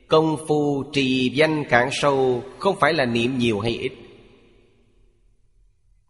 Công 0.09 0.37
phu 0.49 0.85
trì 0.93 1.29
danh 1.35 1.65
cạn 1.65 1.89
sâu 1.93 2.43
Không 2.59 2.77
phải 2.81 2.93
là 2.93 3.05
niệm 3.05 3.39
nhiều 3.39 3.61
hay 3.61 3.73
ít. 3.73 3.93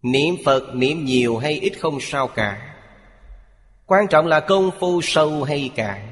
Niệm 0.04 0.36
Phật 0.44 0.74
niệm 0.74 1.04
nhiều 1.04 1.36
hay 1.36 1.52
ít 1.52 1.72
không 1.80 2.00
sao 2.00 2.28
cả. 2.28 2.76
Quan 3.86 4.08
trọng 4.10 4.26
là 4.26 4.40
công 4.40 4.70
phu 4.80 5.00
sâu 5.02 5.42
hay 5.42 5.70
cạn. 5.74 6.08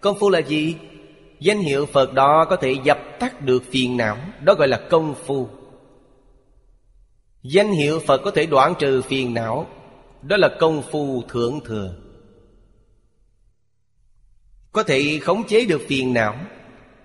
Công 0.00 0.18
phu 0.18 0.30
là 0.30 0.38
gì? 0.38 0.76
Danh 1.40 1.58
hiệu 1.58 1.86
Phật 1.86 2.12
đó 2.12 2.46
có 2.50 2.56
thể 2.56 2.76
dập 2.84 2.98
tắt 3.18 3.42
được 3.42 3.62
phiền 3.70 3.96
não, 3.96 4.16
Đó 4.40 4.54
gọi 4.54 4.68
là 4.68 4.80
công 4.90 5.14
phu. 5.26 5.48
Danh 7.42 7.70
hiệu 7.70 8.00
Phật 8.06 8.20
có 8.24 8.30
thể 8.30 8.46
đoạn 8.46 8.74
trừ 8.78 9.02
phiền 9.02 9.34
não, 9.34 9.66
Đó 10.22 10.36
là 10.36 10.48
công 10.60 10.82
phu 10.82 11.22
thượng 11.28 11.60
thừa. 11.64 11.94
Có 14.72 14.82
thể 14.82 15.18
khống 15.22 15.46
chế 15.46 15.64
được 15.64 15.82
phiền 15.88 16.14
não, 16.14 16.34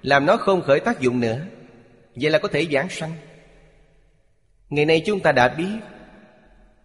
Làm 0.01 0.25
nó 0.25 0.37
không 0.37 0.61
khởi 0.61 0.79
tác 0.79 0.99
dụng 0.99 1.19
nữa, 1.19 1.39
Vậy 2.15 2.31
là 2.31 2.39
có 2.39 2.47
thể 2.47 2.67
giảng 2.71 2.89
sanh. 2.89 3.13
Ngày 4.69 4.85
nay 4.85 5.03
chúng 5.05 5.19
ta 5.19 5.31
đã 5.31 5.47
biết 5.47 5.79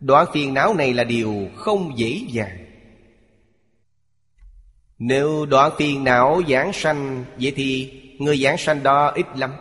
Đoạn 0.00 0.26
phiền 0.32 0.54
não 0.54 0.74
này 0.74 0.94
là 0.94 1.04
điều 1.04 1.48
không 1.56 1.98
dễ 1.98 2.20
dàng. 2.28 2.66
Nếu 4.98 5.46
đoạn 5.46 5.72
phiền 5.78 6.04
não 6.04 6.42
giảng 6.48 6.72
sanh, 6.72 7.24
Vậy 7.36 7.52
thì 7.56 7.92
người 8.18 8.38
giảng 8.38 8.58
sanh 8.58 8.82
đó 8.82 9.12
ít 9.14 9.26
lắm. 9.36 9.54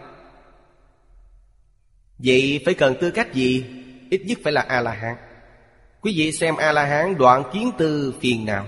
Vậy 2.17 2.62
phải 2.65 2.74
cần 2.74 2.96
tư 3.01 3.12
cách 3.12 3.34
gì? 3.34 3.65
Ít 4.10 4.22
nhất 4.25 4.39
phải 4.43 4.53
là 4.53 4.62
A-la-hán. 4.62 5.15
Quý 6.01 6.13
vị 6.17 6.31
xem 6.31 6.55
A-la-hán 6.55 7.17
đoạn 7.17 7.43
kiến 7.53 7.72
tư 7.77 8.13
phiền 8.22 8.46
não. 8.46 8.65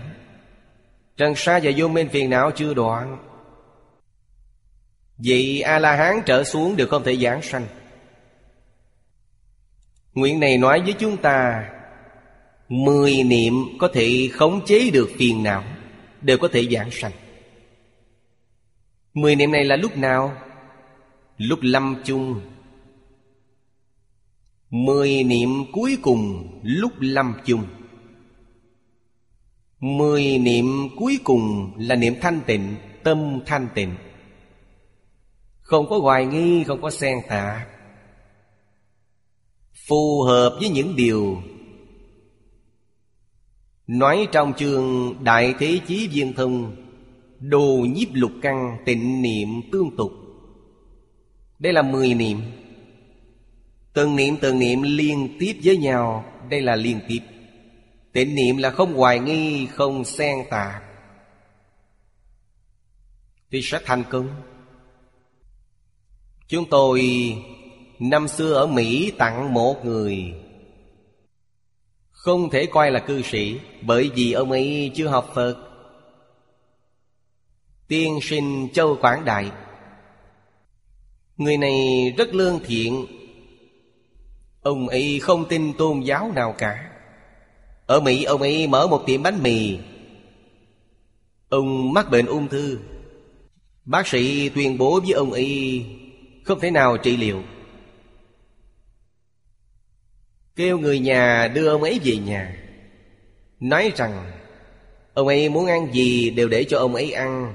Trần 1.18 1.36
sa 1.36 1.60
và 1.64 1.72
vô 1.78 1.88
minh 1.88 2.10
phiền 2.10 2.30
não 2.30 2.52
chưa 2.52 2.74
đoạn. 2.74 3.18
Vậy 5.18 5.62
A-la-hán 5.62 6.22
trở 6.26 6.44
xuống 6.44 6.76
đều 6.76 6.88
không 6.88 7.04
thể 7.04 7.18
giảng 7.18 7.42
sanh? 7.42 7.68
Nguyện 10.14 10.40
này 10.40 10.58
nói 10.58 10.82
với 10.82 10.94
chúng 11.00 11.18
ta 11.18 11.70
Mười 12.70 13.24
niệm 13.24 13.54
có 13.80 13.90
thể 13.94 14.30
khống 14.34 14.66
chế 14.66 14.90
được 14.90 15.10
phiền 15.18 15.44
não 15.44 15.64
đều 16.22 16.38
có 16.38 16.48
thể 16.48 16.68
giảng 16.72 16.92
sanh. 16.92 17.12
Mười 19.14 19.36
niệm 19.36 19.52
này 19.52 19.66
là 19.66 19.76
lúc 19.76 19.98
nào? 19.98 20.34
Lúc 21.38 21.60
lâm 21.62 22.02
chung. 22.06 22.42
Mười 24.70 25.24
niệm 25.24 25.50
cuối 25.72 25.98
cùng 26.02 26.52
lúc 26.64 26.92
lâm 27.00 27.34
chung. 27.46 27.64
Mười 29.80 30.38
niệm 30.38 30.66
cuối 30.98 31.20
cùng 31.24 31.74
là 31.78 31.96
niệm 31.96 32.14
thanh 32.22 32.42
tịnh 32.48 32.76
Tâm 33.04 33.40
thanh 33.46 33.68
tịnh. 33.76 33.96
Không 35.62 35.90
có 35.90 36.00
hoài 36.00 36.26
nghi, 36.26 36.64
không 36.64 36.82
có 36.82 36.90
xen 36.90 37.18
tạp 37.30 37.71
Phù 39.92 40.22
hợp 40.22 40.58
với 40.60 40.70
những 40.70 40.96
điều 40.96 41.42
Nói 43.88 44.28
trong 44.32 44.54
chương 44.54 45.16
Đại 45.24 45.54
Thế 45.60 45.80
Chí 45.88 46.08
Viên 46.08 46.34
Thông 46.34 46.76
Đồ 47.40 47.86
nhiếp 47.96 48.08
lục 48.14 48.32
căn 48.42 48.78
tịnh 48.86 49.22
niệm 49.22 49.50
tương 49.72 49.96
tục. 49.98 50.12
Đây 51.60 51.74
là 51.74 51.82
mười 51.82 52.14
niệm. 52.14 52.42
Từng 53.94 54.16
niệm 54.16 54.36
từng 54.42 54.60
niệm 54.60 54.82
liên 54.82 55.38
tiếp 55.40 55.54
với 55.64 55.78
nhau, 55.78 56.26
Đây 56.50 56.62
là 56.62 56.76
liên 56.76 57.00
tiếp. 57.08 57.20
Tịnh 58.12 58.36
niệm 58.36 58.58
là 58.58 58.70
không 58.70 58.94
hoài 58.94 59.20
nghi, 59.20 59.68
Không 59.68 60.06
xen 60.06 60.38
tạp 60.50 60.84
Thì 63.52 63.62
sẽ 63.62 63.80
thành 63.86 64.04
công. 64.10 64.30
Chúng 66.48 66.66
tôi 66.70 67.02
Năm 68.02 68.28
xưa 68.28 68.54
ở 68.54 68.68
Mỹ 68.68 69.12
tặng 69.18 69.54
một 69.54 69.86
người. 69.86 70.34
Không 72.12 72.50
thể 72.50 72.66
coi 72.66 72.92
là 72.92 73.00
cư 73.00 73.22
sĩ, 73.22 73.60
Bởi 73.82 74.12
vì 74.16 74.32
ông 74.32 74.52
ấy 74.52 74.92
chưa 74.96 75.08
học 75.08 75.32
Phật. 75.34 75.56
Tiên 77.88 78.20
sinh 78.22 78.68
Châu 78.74 78.98
Quảng 79.02 79.26
Đại. 79.26 79.52
Người 81.38 81.58
này 81.58 81.76
rất 82.18 82.34
lương 82.34 82.60
thiện. 82.66 83.06
Ông 84.62 84.88
ấy 84.88 85.20
không 85.20 85.46
tin 85.50 85.74
tôn 85.74 86.00
giáo 86.00 86.32
nào 86.36 86.56
cả. 86.58 86.92
Ở 87.86 88.00
Mỹ, 88.00 88.24
ông 88.24 88.42
ấy 88.42 88.68
mở 88.68 88.88
một 88.88 89.04
tiệm 89.06 89.24
bánh 89.24 89.44
mì. 89.44 89.78
Ông 91.50 91.94
mắc 91.94 92.12
bệnh 92.12 92.26
ung 92.26 92.48
thư. 92.48 92.80
Bác 93.86 94.08
sĩ 94.08 94.50
tuyên 94.50 94.78
bố 94.78 95.00
với 95.00 95.12
ông 95.12 95.32
ấy 95.32 95.86
Không 96.44 96.60
thể 96.60 96.72
nào 96.72 96.98
trị 96.98 97.18
liệu. 97.18 97.44
Kêu 100.56 100.78
người 100.78 101.00
nhà 101.00 101.48
đưa 101.48 101.68
ông 101.68 101.84
ấy 101.84 102.00
về 102.04 102.18
nhà. 102.18 102.58
Nói 103.60 103.92
rằng, 103.96 104.32
Ông 105.14 105.28
ấy 105.28 105.50
muốn 105.50 105.66
ăn 105.66 105.94
gì 105.94 106.30
đều 106.30 106.48
để 106.48 106.64
cho 106.64 106.78
ông 106.78 106.96
ấy 106.96 107.12
ăn. 107.12 107.54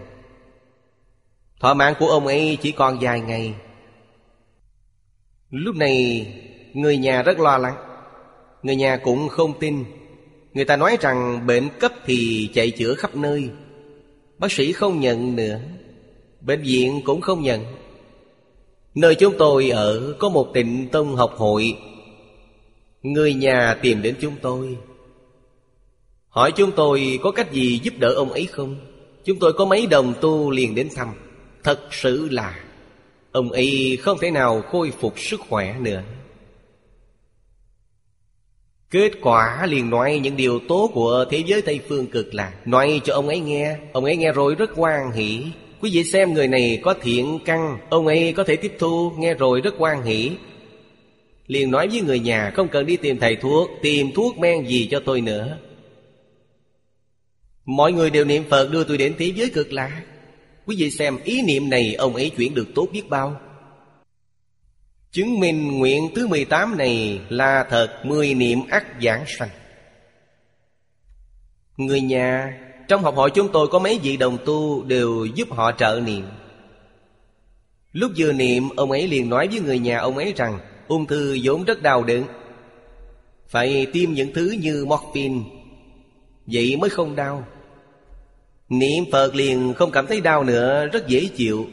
Thỏa 1.61 1.75
mạng 1.75 1.95
của 1.99 2.09
ông 2.09 2.27
ấy 2.27 2.59
chỉ 2.63 2.73
còn 2.73 2.99
vài 3.01 3.21
ngày. 3.21 3.55
Lúc 5.51 5.77
này, 5.77 6.27
người 6.75 6.97
nhà 6.97 7.23
rất 7.23 7.39
lo 7.39 7.59
lắng. 7.59 7.77
Người 8.63 8.77
nhà 8.77 8.97
cũng 8.97 9.29
không 9.29 9.59
tin. 9.61 9.85
Người 10.55 10.65
ta 10.65 10.77
nói 10.77 10.97
rằng 11.01 11.47
bệnh 11.47 11.69
cấp 11.81 11.93
thì 12.07 12.51
chạy 12.55 12.71
chữa 12.71 12.95
khắp 12.95 13.17
nơi. 13.17 13.51
Bác 14.39 14.53
sĩ 14.53 14.73
không 14.73 15.01
nhận 15.01 15.37
nữa. 15.37 15.61
Bệnh 16.41 16.63
viện 16.63 17.01
cũng 17.05 17.21
không 17.21 17.43
nhận. 17.43 17.65
Nơi 18.95 19.15
chúng 19.15 19.35
tôi 19.39 19.71
ở 19.71 20.15
có 20.19 20.29
một 20.29 20.51
tịnh 20.55 20.89
tông 20.93 21.17
học 21.17 21.35
hội. 21.37 21.77
Người 23.03 23.35
nhà 23.35 23.75
tìm 23.83 24.03
đến 24.03 24.15
chúng 24.21 24.35
tôi. 24.43 24.77
Hỏi 26.29 26.53
chúng 26.57 26.73
tôi 26.73 27.19
có 27.23 27.31
cách 27.31 27.53
gì 27.53 27.81
giúp 27.83 27.95
đỡ 27.99 28.09
ông 28.09 28.33
ấy 28.33 28.47
không? 28.47 28.77
Chúng 29.25 29.39
tôi 29.39 29.53
có 29.53 29.65
mấy 29.65 29.87
đồng 29.87 30.15
tu 30.21 30.51
liền 30.51 30.75
đến 30.75 30.89
thăm. 30.95 31.09
Thật 31.65 31.81
sự 31.91 32.29
là, 32.31 32.61
Ông 33.33 33.53
ấy 33.53 33.99
không 34.03 34.19
thể 34.19 34.31
nào 34.31 34.63
khôi 34.63 34.93
phục 35.01 35.19
sức 35.19 35.41
khỏe 35.49 35.77
nữa. 35.81 36.03
Kết 38.91 39.13
quả 39.23 39.67
liền 39.67 39.91
nói 39.91 40.21
những 40.23 40.37
điều 40.37 40.61
tốt 40.69 40.91
của 40.95 41.25
thế 41.31 41.43
giới 41.47 41.63
Tây 41.63 41.81
Phương 41.89 42.07
cực 42.07 42.35
lạc 42.35 42.53
Nói 42.65 43.01
cho 43.05 43.15
ông 43.15 43.29
ấy 43.29 43.41
nghe. 43.41 43.77
Ông 43.93 44.05
ấy 44.05 44.17
nghe 44.17 44.33
rồi 44.33 44.55
rất 44.55 44.71
hoan 44.71 45.13
hỷ. 45.15 45.45
Quý 45.81 45.91
vị 45.93 46.05
xem 46.05 46.33
người 46.33 46.49
này 46.49 46.81
có 46.83 46.95
thiện 47.03 47.39
căn, 47.45 47.79
Ông 47.91 48.07
ấy 48.07 48.35
có 48.37 48.45
thể 48.45 48.57
tiếp 48.57 48.73
thu, 48.79 49.13
Nghe 49.19 49.35
rồi 49.35 49.61
rất 49.61 49.75
hoan 49.79 50.03
hỷ 50.03 50.31
liền 51.47 51.71
nói 51.71 51.89
với 51.89 52.01
người 52.01 52.19
nhà, 52.19 52.53
Không 52.55 52.69
cần 52.69 52.87
đi 52.87 52.97
tìm 52.97 53.19
thầy 53.21 53.37
thuốc, 53.37 53.71
Tìm 53.83 54.11
thuốc 54.15 54.39
men 54.39 54.67
gì 54.67 54.89
cho 54.91 55.01
tôi 55.05 55.21
nữa. 55.21 55.59
Mọi 57.65 57.93
người 57.93 58.11
đều 58.11 58.25
niệm 58.25 58.45
Phật, 58.51 58.71
đưa 58.73 58.85
tôi 58.85 58.99
đến 58.99 59.15
thế 59.19 59.33
giới 59.37 59.51
cực 59.51 59.73
lạc 59.73 60.03
Quý 60.67 60.77
vị 60.79 60.91
xem, 60.91 61.19
ý 61.25 61.43
niệm 61.43 61.71
này 61.71 61.95
ông 61.95 62.15
ấy 62.15 62.31
chuyển 62.37 62.55
được 62.55 62.69
tốt 62.75 62.89
biết 62.93 63.09
bao. 63.09 63.41
Chứng 65.11 65.41
minh 65.41 65.79
nguyện 65.79 66.11
thứ 66.15 66.27
18 66.27 66.79
này 66.79 67.21
là 67.29 67.67
thật, 67.71 68.01
Mười 68.05 68.35
niệm 68.35 68.59
ắt 68.71 68.85
giảng 69.03 69.25
sanh. 69.27 69.49
Người 71.77 72.01
nhà, 72.01 72.59
Trong 72.89 73.03
học 73.03 73.15
hội 73.15 73.31
chúng 73.35 73.53
tôi 73.53 73.69
có 73.69 73.79
mấy 73.79 74.01
vị 74.03 74.17
đồng 74.17 74.39
tu 74.45 74.85
Đều 74.85 75.25
giúp 75.25 75.49
họ 75.51 75.73
trợ 75.73 76.01
niệm. 76.07 76.25
Lúc 77.93 78.13
vừa 78.17 78.33
niệm, 78.33 78.69
Ông 78.77 78.91
ấy 78.91 79.09
liền 79.09 79.31
nói 79.31 79.49
với 79.49 79.61
người 79.61 79.79
nhà 79.79 79.99
ông 79.99 80.17
ấy 80.17 80.33
rằng 80.37 80.59
Ung 80.89 81.07
thư 81.07 81.39
vốn 81.43 81.65
rất 81.65 81.83
đau 81.83 82.05
đớn. 82.05 82.25
Phải 83.49 83.87
tiêm 83.93 84.13
những 84.13 84.33
thứ 84.33 84.55
như 84.61 84.85
morphine. 84.85 85.41
Vậy 86.47 86.77
mới 86.77 86.91
không 86.91 87.17
đau. 87.17 87.45
Niệm 88.69 89.05
Phật 89.13 89.35
liền 89.35 89.75
không 89.77 89.91
cảm 89.91 90.07
thấy 90.07 90.21
đau 90.21 90.45
nữa, 90.45 90.87
Rất 90.87 91.09
dễ 91.09 91.29
chịu. 91.37 91.67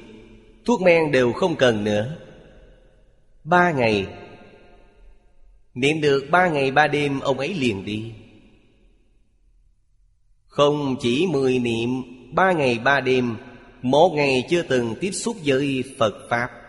Thuốc 0.65 0.81
men 0.81 1.11
đều 1.11 1.33
không 1.33 1.55
cần 1.55 1.83
nữa. 1.83 2.17
Ba 3.43 3.71
ngày. 3.71 4.07
Niệm 5.73 6.01
được 6.01 6.27
ba 6.31 6.47
ngày 6.47 6.71
ba 6.71 6.87
đêm, 6.87 7.19
Ông 7.19 7.39
ấy 7.39 7.53
liền 7.53 7.85
đi. 7.85 8.11
Không 10.45 10.95
chỉ 11.01 11.27
mười 11.31 11.59
niệm, 11.59 11.89
Ba 12.33 12.51
ngày 12.51 12.79
ba 12.79 12.99
đêm, 12.99 13.35
Một 13.81 14.13
ngày 14.15 14.45
chưa 14.49 14.61
từng 14.61 14.95
tiếp 15.01 15.11
xúc 15.11 15.35
với 15.45 15.83
Phật 15.99 16.13
Pháp. 16.29 16.62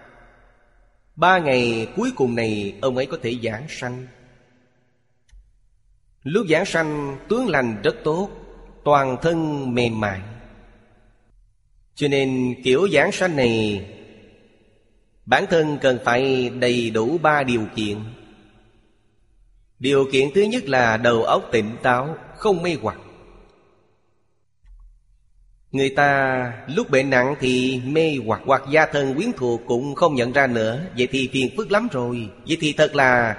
Ba 1.16 1.38
ngày 1.38 1.88
cuối 1.96 2.12
cùng 2.16 2.34
này, 2.34 2.74
Ông 2.80 2.96
ấy 2.96 3.06
có 3.06 3.18
thể 3.22 3.36
giảng 3.42 3.66
sanh. 3.68 4.06
Lúc 6.22 6.46
giảng 6.50 6.64
sanh, 6.64 7.18
tướng 7.28 7.48
lành 7.48 7.82
rất 7.82 7.96
tốt, 8.04 8.30
toàn 8.84 9.16
thân 9.22 9.68
mềm 9.74 10.00
mại. 10.00 10.20
Cho 11.94 12.08
nên 12.08 12.54
kiểu 12.64 12.88
giảng 12.88 13.12
sanh 13.12 13.36
này, 13.36 13.86
bản 15.26 15.44
thân 15.50 15.78
cần 15.82 15.98
phải 16.04 16.50
đầy 16.50 16.90
đủ 16.90 17.18
ba 17.18 17.42
điều 17.42 17.66
kiện. 17.76 17.98
Điều 19.78 20.04
kiện 20.12 20.28
thứ 20.34 20.40
nhất 20.42 20.64
là 20.64 20.96
đầu 20.96 21.22
óc 21.22 21.48
tỉnh 21.52 21.76
táo, 21.82 22.16
không 22.36 22.62
mê 22.62 22.76
hoặc 22.82 22.98
người 25.74 25.88
ta 25.90 26.52
lúc 26.66 26.90
bệnh 26.90 27.10
nặng 27.10 27.34
thì 27.40 27.80
mê 27.86 28.16
hoặc 28.26 28.40
hoặc 28.44 28.62
gia 28.70 28.86
thân 28.86 29.14
quyến 29.14 29.32
thuộc 29.36 29.60
cũng 29.66 29.94
không 29.94 30.14
nhận 30.14 30.32
ra 30.32 30.46
nữa. 30.46 30.80
Vậy 30.96 31.08
thì 31.10 31.28
phiền 31.32 31.56
phức 31.56 31.72
lắm 31.72 31.88
rồi. 31.92 32.28
Vậy 32.48 32.56
thì 32.60 32.72
thật 32.72 32.94
là 32.94 33.36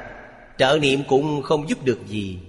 trợ 0.57 0.79
niệm 0.81 0.99
cũng 1.07 1.41
không 1.41 1.69
giúp 1.69 1.85
được 1.85 1.99
gì. 2.07 2.39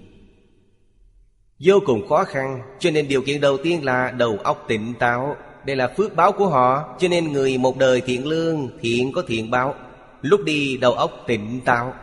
Vô 1.58 1.80
cùng 1.86 2.08
khó 2.08 2.24
khăn, 2.24 2.60
Cho 2.78 2.90
nên 2.90 3.08
điều 3.08 3.22
kiện 3.22 3.40
đầu 3.40 3.56
tiên 3.56 3.84
là 3.84 4.10
đầu 4.10 4.38
óc 4.44 4.64
tỉnh 4.68 4.94
táo. 4.98 5.36
Đây 5.64 5.76
là 5.76 5.88
phước 5.96 6.16
báo 6.16 6.32
của 6.32 6.46
họ, 6.46 6.96
Cho 6.98 7.08
nên 7.08 7.32
người 7.32 7.58
một 7.58 7.78
đời 7.78 8.00
thiện 8.00 8.26
lương, 8.26 8.78
Thiện 8.80 9.12
có 9.12 9.22
thiện 9.28 9.50
báo. 9.50 9.74
Lúc 10.22 10.40
đi, 10.44 10.76
đầu 10.76 10.92
óc 10.92 11.24
tỉnh 11.26 11.60
táo. 11.64 11.94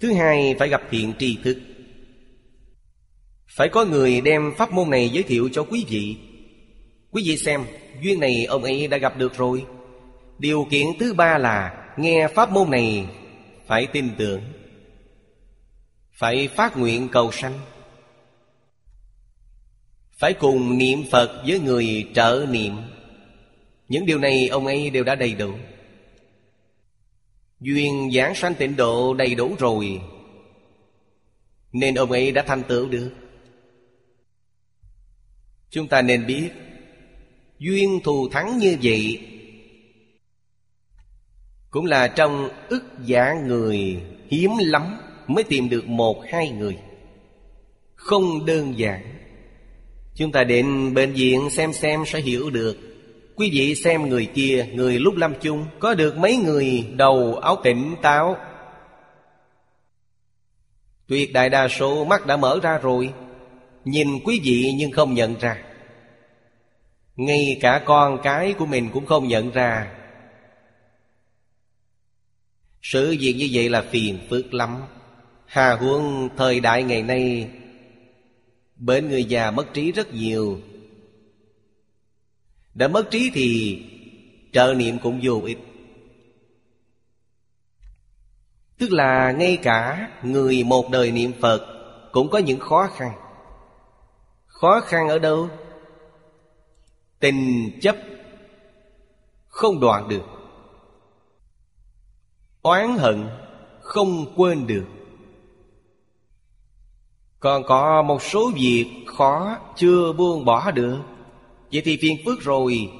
Thứ 0.00 0.12
hai, 0.12 0.56
phải 0.58 0.68
gặp 0.68 0.82
thiện 0.90 1.12
tri 1.18 1.38
thức. 1.44 1.56
Phải 3.48 3.68
có 3.68 3.84
người 3.84 4.20
đem 4.20 4.52
pháp 4.56 4.72
môn 4.72 4.90
này 4.90 5.08
giới 5.08 5.22
thiệu 5.22 5.48
cho 5.52 5.62
quý 5.62 5.84
vị. 5.88 6.16
Quý 7.12 7.22
vị 7.26 7.36
xem, 7.36 7.64
Duyên 8.02 8.20
này 8.20 8.44
ông 8.44 8.62
ấy 8.64 8.88
đã 8.88 8.98
gặp 8.98 9.16
được 9.16 9.34
rồi. 9.34 9.66
Điều 10.38 10.66
kiện 10.70 10.86
thứ 11.00 11.14
ba 11.14 11.38
là 11.38 11.78
Nghe 11.96 12.28
pháp 12.28 12.50
môn 12.52 12.70
này, 12.70 13.06
Phải 13.66 13.86
tin 13.86 14.10
tưởng, 14.18 14.42
Phải 16.12 16.48
phát 16.48 16.76
nguyện 16.76 17.08
cầu 17.12 17.32
sanh, 17.32 17.58
phải 20.12 20.34
cùng 20.34 20.78
niệm 20.78 21.04
Phật 21.10 21.42
với 21.46 21.60
người 21.60 22.10
trợ 22.14 22.46
niệm. 22.50 22.76
Những 23.88 24.06
điều 24.06 24.18
này 24.18 24.48
ông 24.48 24.66
ấy 24.66 24.90
đều 24.90 25.04
đã 25.04 25.14
đầy 25.14 25.34
đủ. 25.34 25.54
Duyên 27.60 28.10
giảng 28.14 28.34
sanh 28.34 28.54
tịnh 28.54 28.76
độ 28.76 29.14
đầy 29.14 29.34
đủ 29.34 29.54
rồi, 29.58 30.00
Nên 31.72 31.94
ông 31.94 32.12
ấy 32.12 32.30
đã 32.30 32.44
thành 32.46 32.62
tựu 32.62 32.88
được. 32.88 33.10
Chúng 35.70 35.88
ta 35.88 36.02
nên 36.02 36.26
biết 36.26 36.50
Duyên 37.64 38.00
thù 38.04 38.28
thắng 38.28 38.58
như 38.58 38.76
vậy, 38.82 39.18
Cũng 41.70 41.86
là 41.86 42.08
trong 42.08 42.48
ức 42.68 42.84
giả 43.04 43.34
người 43.46 44.02
Hiếm 44.30 44.50
lắm 44.58 44.98
Mới 45.26 45.44
tìm 45.44 45.68
được 45.68 45.86
một 45.86 46.22
hai 46.32 46.50
người. 46.50 46.78
Không 47.94 48.46
đơn 48.46 48.78
giản. 48.78 49.02
Chúng 50.14 50.32
ta 50.32 50.44
đến 50.44 50.94
bệnh 50.94 51.12
viện 51.12 51.50
xem 51.50 51.72
xem 51.72 52.04
sẽ 52.06 52.20
hiểu 52.20 52.50
được. 52.50 52.76
Quý 53.36 53.50
vị 53.52 53.74
xem 53.74 54.08
người 54.08 54.26
kia, 54.26 54.66
Người 54.72 54.98
lúc 54.98 55.16
lâm 55.16 55.34
chung, 55.40 55.66
Có 55.78 55.94
được 55.94 56.16
mấy 56.16 56.36
người 56.36 56.84
đầu 56.92 57.36
áo 57.42 57.56
tỉnh 57.64 57.94
táo? 58.02 58.36
Tuyệt 61.06 61.32
đại 61.32 61.50
đa 61.50 61.68
số 61.68 62.04
mắt 62.04 62.26
đã 62.26 62.36
mở 62.36 62.60
ra 62.62 62.78
rồi. 62.78 63.12
Nhìn 63.84 64.08
quý 64.24 64.40
vị 64.44 64.72
nhưng 64.76 64.90
không 64.90 65.14
nhận 65.14 65.34
ra. 65.40 65.71
Ngay 67.16 67.58
cả 67.60 67.82
con 67.84 68.18
cái 68.22 68.54
của 68.58 68.66
mình 68.66 68.90
cũng 68.92 69.06
không 69.06 69.28
nhận 69.28 69.50
ra. 69.50 69.92
Sự 72.82 73.16
việc 73.20 73.34
như 73.38 73.48
vậy 73.52 73.68
là 73.68 73.82
phiền 73.82 74.18
phức 74.30 74.54
lắm. 74.54 74.82
Hà 75.46 75.74
huống 75.74 76.28
thời 76.36 76.60
đại 76.60 76.82
ngày 76.82 77.02
nay 77.02 77.50
Bệnh 78.76 79.08
người 79.08 79.24
già 79.24 79.50
mất 79.50 79.74
trí 79.74 79.92
rất 79.92 80.14
nhiều. 80.14 80.60
Đã 82.74 82.88
mất 82.88 83.10
trí 83.10 83.30
thì 83.34 83.78
trợ 84.52 84.74
niệm 84.76 84.98
cũng 84.98 85.20
vô 85.22 85.40
ích. 85.44 85.58
Tức 88.78 88.92
là 88.92 89.32
ngay 89.32 89.56
cả 89.62 90.10
người 90.22 90.64
một 90.64 90.90
đời 90.90 91.10
niệm 91.10 91.32
Phật 91.40 91.66
Cũng 92.12 92.30
có 92.30 92.38
những 92.38 92.60
khó 92.60 92.88
khăn. 92.96 93.12
Khó 94.46 94.80
khăn 94.80 95.08
ở 95.08 95.18
đâu? 95.18 95.50
Tình 97.22 97.70
chấp 97.82 97.96
Không 99.48 99.80
đoạn 99.80 100.08
được. 100.08 100.22
Oán 102.62 102.96
hận 102.98 103.28
Không 103.80 104.32
quên 104.36 104.66
được. 104.66 104.84
Còn 107.40 107.62
có 107.66 108.02
một 108.02 108.22
số 108.22 108.50
việc 108.54 108.86
khó 109.06 109.58
Chưa 109.76 110.12
buông 110.12 110.44
bỏ 110.44 110.70
được. 110.70 110.98
Vậy 111.72 111.82
thì 111.84 111.98
phiền 112.02 112.16
phức 112.24 112.40
rồi. 112.40 112.90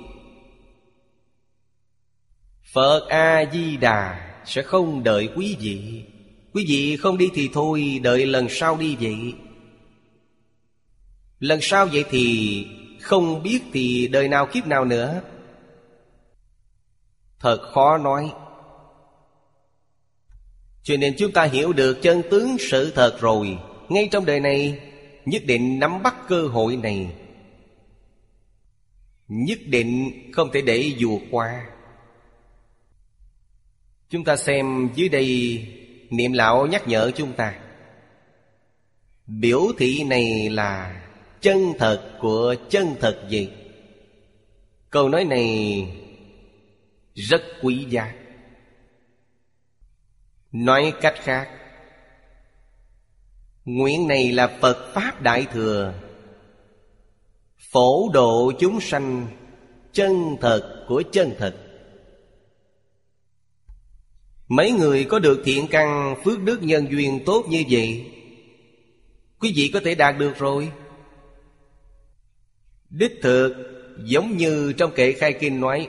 Phật 2.73 3.07
A-di-đà 3.09 4.35
sẽ 4.45 4.63
không 4.63 5.03
đợi 5.03 5.29
quý 5.37 5.57
vị. 5.61 6.05
Quý 6.53 6.65
vị 6.69 6.97
không 6.97 7.19
đi 7.19 7.31
thì 7.35 7.51
thôi, 7.53 8.01
Đợi 8.03 8.27
lần 8.27 8.47
sau 8.51 8.77
đi 8.77 8.97
vậy. 9.01 9.35
Lần 11.39 11.59
sau 11.63 11.87
vậy 11.87 12.05
thì 12.11 12.67
không 13.03 13.43
biết 13.43 13.61
thì 13.73 14.09
đời 14.09 14.29
nào 14.29 14.47
kiếp 14.47 14.67
nào 14.67 14.85
nữa. 14.85 15.23
Thật 17.41 17.59
khó 17.75 17.99
nói. 17.99 18.33
Cho 20.83 20.97
nên 20.97 21.15
chúng 21.19 21.33
ta 21.33 21.45
hiểu 21.45 21.73
được 21.73 21.99
chân 22.03 22.23
tướng 22.31 22.57
sự 22.59 22.93
thật 22.95 23.19
rồi. 23.21 23.59
Ngay 23.89 24.09
trong 24.13 24.27
đời 24.27 24.41
này, 24.41 24.81
Nhất 25.25 25.43
định 25.47 25.79
nắm 25.79 26.03
bắt 26.03 26.15
cơ 26.29 26.47
hội 26.47 26.77
này. 26.77 27.15
Nhất 29.29 29.59
định 29.67 30.11
không 30.33 30.51
thể 30.53 30.61
để 30.61 30.93
vừa 30.99 31.19
qua. 31.31 31.67
Chúng 34.11 34.25
ta 34.25 34.37
xem 34.37 34.89
dưới 34.95 35.09
đây, 35.09 35.67
Niệm 36.11 36.33
lão 36.33 36.67
nhắc 36.67 36.89
nhở 36.89 37.11
chúng 37.15 37.33
ta. 37.33 37.55
Biểu 39.27 39.61
thị 39.79 40.05
này 40.05 40.51
là 40.51 41.02
chân 41.43 41.73
thật 41.79 42.19
của 42.21 42.55
chân 42.69 42.97
thật 43.01 43.27
gì? 43.29 43.49
Câu 44.91 45.09
nói 45.09 45.25
này 45.25 45.87
rất 47.15 47.43
quý 47.63 47.87
giá. 47.89 48.15
Nói 50.53 50.93
cách 51.01 51.15
khác, 51.17 51.49
Nguyện 53.65 54.09
này 54.09 54.33
là 54.33 54.59
Phật 54.61 54.93
Pháp 54.95 55.23
Đại 55.23 55.47
Thừa, 55.53 55.95
Phổ 57.73 58.11
độ 58.13 58.53
chúng 58.59 58.81
sanh 58.81 59.27
Chân 59.93 60.37
thật 60.41 60.85
của 60.89 61.03
chân 61.13 61.35
thật. 61.39 61.57
Mấy 64.49 64.71
người 64.71 65.05
có 65.05 65.19
được 65.19 65.43
thiện 65.45 65.67
căn, 65.71 66.17
phước 66.25 66.43
đức 66.43 66.63
nhân 66.63 66.87
duyên 66.91 67.23
tốt 67.27 67.45
như 67.49 67.65
vậy, 67.71 68.13
Quý 69.43 69.53
vị 69.57 69.71
có 69.75 69.81
thể 69.85 69.95
đạt 69.95 70.19
được 70.19 70.39
rồi. 70.39 70.73
Đích 72.93 73.19
thực, 73.23 73.55
giống 73.99 74.37
như 74.37 74.73
trong 74.73 74.93
kệ 74.95 75.13
khai 75.13 75.33
kinh 75.33 75.61
nói, 75.61 75.89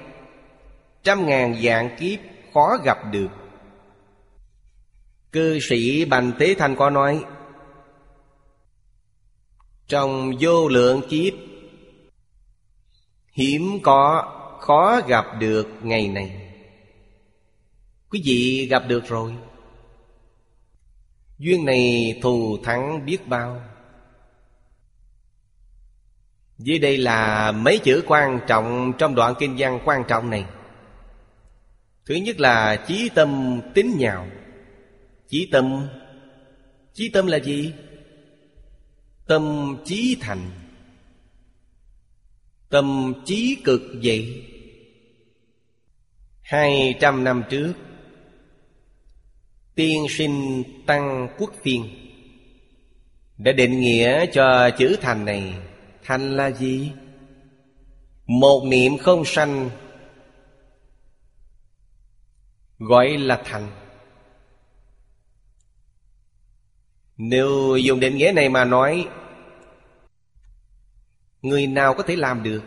Trăm 1.03 1.25
ngàn 1.25 1.61
dạng 1.63 1.95
kiếp 1.99 2.19
khó 2.53 2.77
gặp 2.83 2.97
được. 3.11 3.27
Cư 5.31 5.59
sĩ 5.69 6.05
Bành 6.05 6.31
Tế 6.39 6.55
Thanh 6.57 6.75
có 6.75 6.89
nói, 6.89 7.23
Trong 9.87 10.31
vô 10.39 10.67
lượng 10.67 11.01
kiếp, 11.09 11.33
Hiếm 13.31 13.79
có 13.83 14.29
khó 14.61 15.01
gặp 15.07 15.25
được 15.39 15.67
ngày 15.81 16.07
này. 16.07 16.53
Quý 18.09 18.21
vị 18.25 18.67
gặp 18.71 18.83
được 18.87 19.05
rồi. 19.07 19.33
Duyên 21.37 21.65
này 21.65 22.13
thù 22.21 22.57
thắng 22.63 23.05
biết 23.05 23.27
bao. 23.27 23.61
Dưới 26.57 26.79
đây 26.79 26.97
là 26.97 27.51
mấy 27.51 27.77
chữ 27.77 28.03
quan 28.07 28.39
trọng 28.47 28.93
trong 28.97 29.15
đoạn 29.15 29.33
kinh 29.39 29.55
văn 29.57 29.79
quan 29.85 30.03
trọng 30.07 30.29
này. 30.29 30.45
Thứ 32.05 32.15
nhất 32.15 32.39
là 32.39 32.75
chí 32.87 33.09
tâm 33.15 33.61
tín 33.73 33.97
nhạo 33.97 34.27
Chí 35.27 35.49
tâm 35.51 35.87
Chí 36.93 37.09
tâm 37.09 37.27
là 37.27 37.37
gì? 37.39 37.73
Tâm 39.27 39.75
chí 39.85 40.17
thành. 40.21 40.49
Tâm 42.69 43.13
chí 43.25 43.57
cực 43.63 43.81
vậy. 44.03 44.49
Hai 46.41 46.95
trăm 46.99 47.23
năm 47.23 47.43
trước, 47.49 47.73
Tiên 49.75 50.05
sinh 50.09 50.63
Tăng 50.85 51.27
Quốc 51.37 51.53
Phiên 51.61 51.85
Đã 53.37 53.51
định 53.51 53.79
nghĩa 53.79 54.25
cho 54.25 54.69
chữ 54.77 54.95
thành 55.01 55.25
này 55.25 55.53
Thành 56.03 56.37
là 56.37 56.51
gì? 56.51 56.91
Một 58.25 58.63
niệm 58.65 58.97
không 58.97 59.25
sanh, 59.25 59.69
Gọi 62.79 63.17
là 63.17 63.41
thành 63.45 63.71
Nếu 67.17 67.77
dùng 67.77 67.99
định 67.99 68.17
nghĩa 68.17 68.31
này 68.35 68.49
mà 68.49 68.65
nói, 68.65 69.07
Người 71.41 71.67
nào 71.67 71.93
có 71.93 72.03
thể 72.03 72.15
làm 72.15 72.43
được 72.43 72.63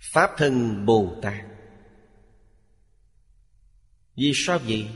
Pháp 0.00 0.30
thân 0.36 0.86
Bồ 0.86 1.14
Tát 1.22 1.44
vì 4.16 4.32
sao 4.34 4.58
vậy? 4.58 4.88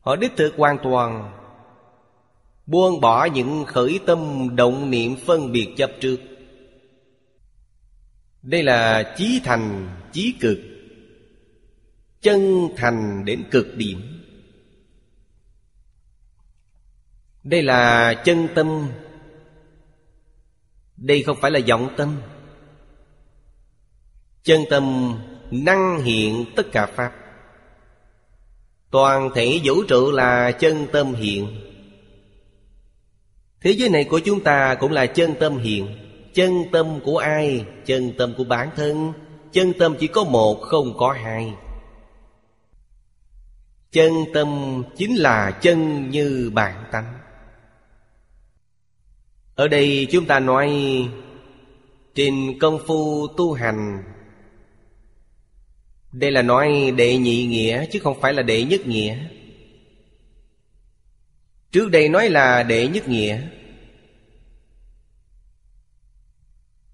Họ 0.00 0.16
đích 0.16 0.32
thực 0.36 0.54
hoàn 0.56 0.78
toàn 0.82 1.37
Buông 2.68 3.00
bỏ 3.00 3.24
những 3.24 3.64
khởi 3.64 4.00
tâm 4.06 4.48
động 4.56 4.90
niệm 4.90 5.16
phân 5.26 5.52
biệt 5.52 5.68
chấp 5.76 5.90
trước. 6.00 6.16
Đây 8.42 8.62
là 8.62 9.14
chí 9.16 9.40
thành, 9.44 9.96
chí 10.12 10.34
cực. 10.40 10.58
Chân 12.20 12.68
thành 12.76 13.24
đến 13.24 13.44
cực 13.50 13.76
điểm. 13.76 14.22
Đây 17.44 17.62
là 17.62 18.14
chân 18.24 18.48
tâm. 18.54 18.88
Đây 20.96 21.22
không 21.22 21.36
phải 21.40 21.50
là 21.50 21.60
vọng 21.68 21.94
tâm. 21.96 22.20
Chân 24.42 24.60
tâm 24.70 25.14
năng 25.50 26.00
hiện 26.00 26.44
tất 26.56 26.66
cả 26.72 26.86
Pháp. 26.86 27.12
Toàn 28.90 29.30
thể 29.34 29.60
vũ 29.64 29.82
trụ 29.88 30.10
là 30.10 30.52
chân 30.52 30.86
tâm 30.92 31.14
hiện. 31.14 31.68
Thế 33.60 33.70
giới 33.70 33.88
này 33.88 34.04
của 34.04 34.18
chúng 34.18 34.40
ta 34.40 34.74
cũng 34.74 34.92
là 34.92 35.06
chân 35.06 35.34
tâm 35.40 35.58
hiện. 35.58 35.86
Chân 36.34 36.64
tâm 36.72 37.00
của 37.04 37.18
ai? 37.18 37.64
Chân 37.86 38.12
tâm 38.18 38.34
của 38.36 38.44
bản 38.44 38.70
thân. 38.76 39.12
Chân 39.52 39.72
tâm 39.78 39.96
chỉ 40.00 40.06
có 40.06 40.24
một, 40.24 40.60
không 40.60 40.96
có 40.98 41.12
hai. 41.12 41.52
Chân 43.92 44.12
tâm 44.34 44.82
chính 44.96 45.16
là 45.16 45.50
chân 45.50 46.10
như 46.10 46.50
bản 46.54 46.84
tánh. 46.92 47.18
Ở 49.54 49.68
đây 49.68 50.06
chúng 50.10 50.26
ta 50.26 50.40
nói, 50.40 50.68
Trên 52.14 52.58
công 52.58 52.78
phu 52.86 53.26
tu 53.36 53.52
hành, 53.52 54.02
đây 56.12 56.30
là 56.30 56.42
nói 56.42 56.92
đệ 56.96 57.16
nhị 57.16 57.46
nghĩa 57.46 57.86
chứ 57.92 57.98
không 57.98 58.20
phải 58.20 58.32
là 58.32 58.42
đệ 58.42 58.64
nhất 58.64 58.86
nghĩa. 58.86 59.18
Trước 61.78 61.90
đây 61.90 62.08
nói 62.08 62.30
là 62.30 62.62
đệ 62.62 62.88
nhất 62.88 63.08
nghĩa. 63.08 63.42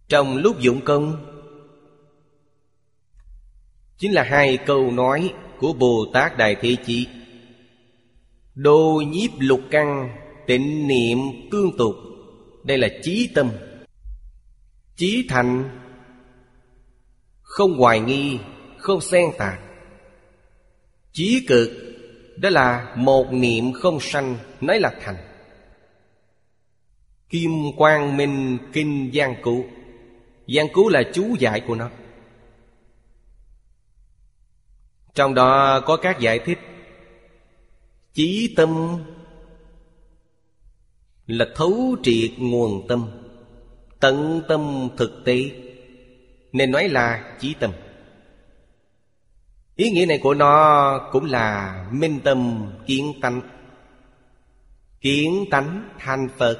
Trong 0.08 0.36
lúc 0.36 0.60
dụng 0.60 0.80
công, 0.84 1.26
Chính 3.98 4.12
là 4.12 4.22
hai 4.22 4.56
câu 4.56 4.90
nói 4.90 5.34
của 5.58 5.72
Bồ 5.72 6.06
Tát 6.12 6.38
Đại 6.38 6.56
Thế 6.60 6.76
Chí. 6.86 7.06
Đô 8.54 9.02
nhiếp 9.06 9.30
lục 9.38 9.60
căn, 9.70 10.16
Tịnh 10.46 10.88
niệm 10.88 11.18
cương 11.50 11.76
tục. 11.78 11.94
Đây 12.64 12.78
là 12.78 12.88
trí 13.02 13.30
tâm, 13.34 13.50
trí 14.96 15.26
thành. 15.28 15.80
Không 17.42 17.74
hoài 17.74 18.00
nghi, 18.00 18.38
không 18.78 19.00
xen 19.00 19.24
tạc. 19.38 19.60
Chí 21.12 21.44
cực 21.48 21.70
đó 22.36 22.50
là 22.50 22.94
một 22.96 23.32
niệm 23.32 23.72
không 23.72 24.00
sanh, 24.00 24.36
Nói 24.60 24.80
là 24.80 24.92
thành. 25.00 25.16
Kim 27.28 27.50
Quang 27.76 28.16
Minh 28.16 28.58
Kinh 28.72 29.10
Giang 29.14 29.34
cứu. 29.42 29.64
Giang 30.48 30.68
cứu 30.74 30.88
là 30.88 31.02
chú 31.12 31.36
giải 31.38 31.60
của 31.60 31.74
nó. 31.74 31.90
Trong 35.14 35.34
đó 35.34 35.80
có 35.80 35.96
các 35.96 36.20
giải 36.20 36.38
thích. 36.38 36.58
Chí 38.12 38.54
tâm 38.56 38.98
Là 41.26 41.46
thấu 41.54 41.96
triệt 42.02 42.30
nguồn 42.38 42.86
tâm, 42.88 43.10
Tận 44.00 44.42
tâm 44.48 44.88
thực 44.96 45.22
tế, 45.24 45.50
Nên 46.52 46.70
nói 46.70 46.88
là 46.88 47.36
chí 47.40 47.54
tâm. 47.60 47.72
Ý 49.76 49.90
nghĩa 49.90 50.06
này 50.06 50.18
của 50.18 50.34
nó 50.34 50.98
cũng 51.12 51.24
là 51.24 51.78
minh 51.90 52.20
tâm 52.24 52.70
kiến 52.86 53.12
tánh. 53.22 53.40
Kiến 55.00 55.44
tánh 55.50 55.88
thành 55.98 56.28
Phật. 56.38 56.58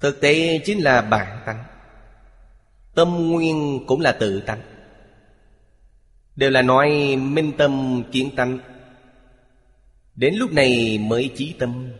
Thực 0.00 0.20
tế 0.20 0.58
chính 0.64 0.78
là 0.78 1.00
bản 1.02 1.42
tánh. 1.46 1.64
Tâm 2.94 3.28
nguyên 3.28 3.86
cũng 3.86 4.00
là 4.00 4.12
tự 4.12 4.40
tánh. 4.40 4.60
Đều 6.36 6.50
là 6.50 6.62
nói 6.62 7.16
minh 7.16 7.52
tâm 7.58 8.02
kiến 8.12 8.36
tánh. 8.36 8.58
Đến 10.14 10.34
lúc 10.34 10.52
này 10.52 10.98
mới 10.98 11.30
chí 11.36 11.54
tâm. 11.58 11.92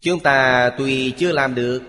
Chúng 0.00 0.20
ta 0.20 0.70
tuy 0.78 1.10
chưa 1.10 1.32
làm 1.32 1.54
được 1.54 1.82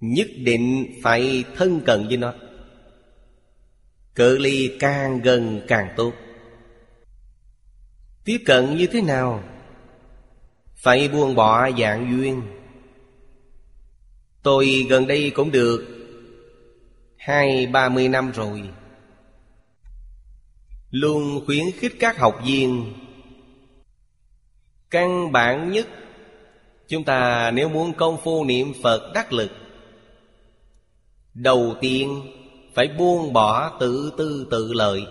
Nhất 0.00 0.28
định 0.36 0.94
phải 1.02 1.44
thân 1.56 1.80
cận 1.80 2.08
với 2.08 2.16
nó. 2.16 2.34
Cự 4.14 4.38
ly 4.38 4.76
càng 4.80 5.20
gần 5.20 5.60
càng 5.68 5.94
tốt. 5.96 6.12
Tiếp 8.24 8.38
cận 8.46 8.76
như 8.76 8.86
thế 8.86 9.02
nào? 9.02 9.44
Phải 10.76 11.08
buông 11.08 11.34
bỏ 11.34 11.70
dạng 11.70 12.10
duyên. 12.10 12.42
Tôi 14.42 14.86
gần 14.90 15.06
đây 15.06 15.30
cũng 15.30 15.50
được 15.50 15.96
Hai, 17.16 17.66
ba 17.66 17.88
mươi 17.88 18.08
năm 18.08 18.30
rồi. 18.30 18.62
Luôn 20.90 21.46
khuyến 21.46 21.64
khích 21.78 21.92
các 21.98 22.18
học 22.18 22.40
viên. 22.46 22.94
Căn 24.90 25.32
bản 25.32 25.72
nhất, 25.72 25.86
Chúng 26.90 27.04
ta 27.04 27.50
nếu 27.50 27.68
muốn 27.68 27.92
công 27.92 28.16
phu 28.24 28.44
niệm 28.44 28.72
Phật 28.82 29.12
đắc 29.14 29.32
lực 29.32 29.50
Đầu 31.34 31.74
tiên, 31.80 32.22
phải 32.74 32.88
buông 32.88 33.32
bỏ 33.32 33.78
tự 33.80 34.12
tư 34.18 34.46
tự 34.50 34.72
lợi. 34.72 35.06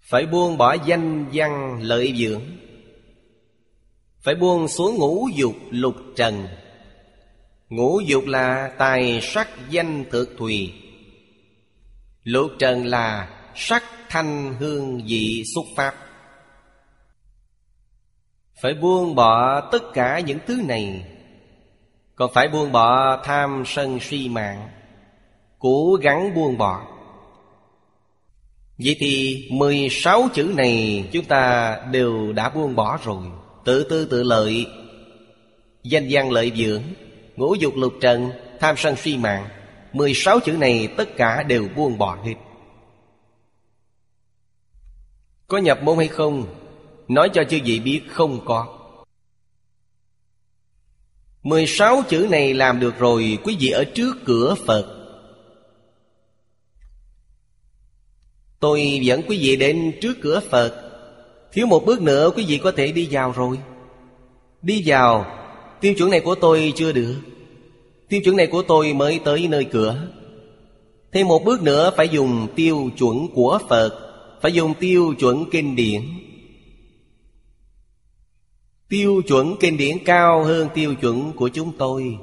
Phải 0.00 0.26
buông 0.26 0.58
bỏ 0.58 0.76
danh 0.86 1.26
văn 1.32 1.78
lợi 1.82 2.14
dưỡng. 2.16 2.42
Phải 4.20 4.34
buông 4.34 4.68
xuống 4.68 4.96
ngũ 4.96 5.28
dục 5.34 5.54
lục 5.70 5.96
trần. 6.16 6.46
Ngũ 7.68 8.00
dục 8.00 8.24
là 8.26 8.74
tài 8.78 9.20
sắc 9.22 9.48
danh 9.70 10.04
thực 10.10 10.30
thùy. 10.38 10.72
Lục 12.24 12.50
trần 12.58 12.86
là 12.86 13.38
sắc 13.54 13.84
thanh 14.08 14.54
hương 14.60 15.04
vị 15.06 15.44
xuất 15.54 15.64
pháp. 15.76 15.94
Phải 18.62 18.74
buông 18.74 19.14
bỏ 19.14 19.60
tất 19.72 19.82
cả 19.94 20.20
những 20.20 20.38
thứ 20.46 20.62
này. 20.64 21.04
Còn 22.22 22.32
phải 22.32 22.48
buông 22.48 22.72
bỏ 22.72 23.16
tham 23.24 23.62
sân 23.66 24.00
si 24.00 24.28
mạng, 24.28 24.68
Cố 25.58 25.98
gắng 26.02 26.34
buông 26.34 26.58
bỏ. 26.58 26.82
Vậy 28.78 28.96
thì 28.98 29.48
16 29.52 30.28
chữ 30.34 30.52
này 30.56 31.04
chúng 31.12 31.24
ta 31.24 31.76
đều 31.90 32.32
đã 32.32 32.48
buông 32.48 32.76
bỏ 32.76 32.98
rồi. 33.04 33.24
Tự 33.64 33.84
tư 33.84 34.04
tự 34.04 34.22
lợi, 34.22 34.66
Danh 35.82 36.08
gian 36.08 36.30
lợi 36.30 36.52
dưỡng, 36.56 36.82
Ngũ 37.36 37.54
dục 37.54 37.76
lục 37.76 37.92
trần, 38.00 38.30
Tham 38.60 38.76
sân 38.76 38.96
si 38.96 39.16
mạng 39.16 39.48
16 39.92 40.40
chữ 40.40 40.52
này 40.52 40.88
tất 40.96 41.16
cả 41.16 41.42
đều 41.42 41.68
buông 41.76 41.98
bỏ 41.98 42.18
hết. 42.24 42.34
Có 45.48 45.58
nhập 45.58 45.82
môn 45.82 45.98
hay 45.98 46.08
không? 46.08 46.46
Nói 47.08 47.30
cho 47.32 47.44
chư 47.44 47.58
vị 47.64 47.80
biết 47.80 48.02
không 48.08 48.40
có. 48.44 48.81
16 51.42 52.02
chữ 52.08 52.26
này 52.30 52.54
làm 52.54 52.80
được 52.80 52.98
rồi, 52.98 53.38
Quý 53.44 53.56
vị 53.60 53.70
ở 53.70 53.84
trước 53.84 54.16
cửa 54.24 54.54
Phật. 54.66 55.02
Tôi 58.60 59.00
dẫn 59.02 59.22
quý 59.28 59.38
vị 59.42 59.56
đến 59.56 59.92
trước 60.00 60.14
cửa 60.22 60.40
Phật. 60.50 60.74
Thiếu 61.52 61.66
một 61.66 61.86
bước 61.86 62.02
nữa, 62.02 62.30
quý 62.36 62.44
vị 62.48 62.58
có 62.58 62.72
thể 62.72 62.92
đi 62.92 63.08
vào 63.10 63.32
rồi. 63.32 63.58
Đi 64.62 64.82
vào. 64.86 65.26
Tiêu 65.80 65.94
chuẩn 65.94 66.10
này 66.10 66.20
của 66.20 66.34
tôi 66.34 66.72
chưa 66.76 66.92
được. 66.92 67.14
Tiêu 68.08 68.20
chuẩn 68.24 68.36
này 68.36 68.46
của 68.46 68.62
tôi 68.62 68.92
mới 68.92 69.20
tới 69.24 69.48
nơi 69.48 69.64
cửa. 69.64 69.96
Thêm 71.12 71.28
một 71.28 71.44
bước 71.44 71.62
nữa, 71.62 71.92
phải 71.96 72.08
dùng 72.08 72.46
tiêu 72.56 72.90
chuẩn 72.98 73.28
của 73.34 73.58
Phật. 73.68 73.90
Phải 74.42 74.52
dùng 74.52 74.74
tiêu 74.74 75.14
chuẩn 75.18 75.44
kinh 75.50 75.76
điển. 75.76 76.02
Tiêu 78.92 79.22
chuẩn 79.26 79.56
kinh 79.60 79.76
điển 79.76 79.96
cao 80.04 80.44
hơn 80.44 80.68
tiêu 80.74 80.94
chuẩn 80.94 81.32
của 81.32 81.48
chúng 81.48 81.72
tôi. 81.78 82.18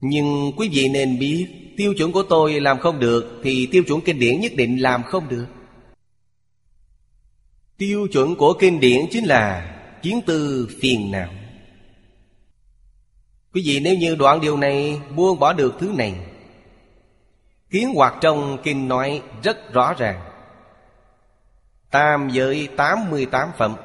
Nhưng 0.00 0.52
quý 0.56 0.68
vị 0.72 0.88
nên 0.88 1.18
biết, 1.18 1.46
Tiêu 1.76 1.94
chuẩn 1.94 2.12
của 2.12 2.22
tôi 2.22 2.60
làm 2.60 2.78
không 2.78 3.00
được 3.00 3.40
Thì 3.42 3.68
tiêu 3.72 3.82
chuẩn 3.82 4.00
kinh 4.00 4.18
điển 4.18 4.40
nhất 4.40 4.52
định 4.56 4.82
làm 4.82 5.02
không 5.02 5.28
được. 5.28 5.46
Tiêu 7.78 8.06
chuẩn 8.12 8.36
của 8.36 8.54
kinh 8.60 8.80
điển 8.80 9.00
chính 9.10 9.24
là 9.24 9.76
Kiến 10.02 10.20
tư 10.26 10.68
phiền 10.80 11.10
não. 11.10 11.28
Quý 13.54 13.62
vị 13.66 13.80
nếu 13.80 13.94
như 13.96 14.14
đoạn 14.14 14.40
điều 14.40 14.56
này, 14.56 15.00
Buông 15.16 15.38
bỏ 15.38 15.52
được 15.52 15.74
thứ 15.78 15.92
này. 15.94 16.14
Kiến 17.70 17.94
hoạt 17.94 18.14
trong 18.20 18.58
kinh 18.62 18.88
nói 18.88 19.22
rất 19.42 19.72
rõ 19.72 19.94
ràng. 19.98 20.20
Tam 21.90 22.28
giới 22.28 22.68
88 22.76 23.48
phẩm. 23.58 23.76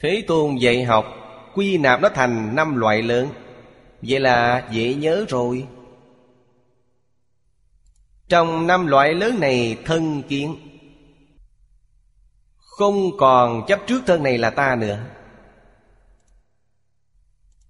Thế 0.00 0.24
Tôn 0.26 0.56
dạy 0.56 0.84
học, 0.84 1.06
Quy 1.54 1.78
nạp 1.78 2.00
nó 2.00 2.08
thành 2.08 2.56
năm 2.56 2.76
loại 2.76 3.02
lớn. 3.02 3.28
Vậy 4.02 4.20
là 4.20 4.68
dễ 4.70 4.94
nhớ 4.94 5.24
rồi. 5.28 5.66
Trong 8.28 8.66
năm 8.66 8.86
loại 8.86 9.14
lớn 9.14 9.40
này, 9.40 9.76
thân 9.84 10.22
kiến. 10.22 10.56
Không 12.56 13.16
còn 13.18 13.66
chấp 13.68 13.80
trước 13.86 14.02
thân 14.06 14.22
này 14.22 14.38
là 14.38 14.50
ta 14.50 14.76
nữa. 14.76 15.04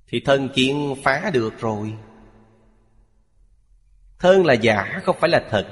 Thì 0.08 0.20
thân 0.20 0.48
kiến 0.48 0.94
phá 1.02 1.30
được 1.32 1.60
rồi. 1.60 1.94
Thân 4.18 4.46
là 4.46 4.54
giả, 4.54 5.00
không 5.04 5.16
phải 5.20 5.30
là 5.30 5.44
thật. 5.50 5.66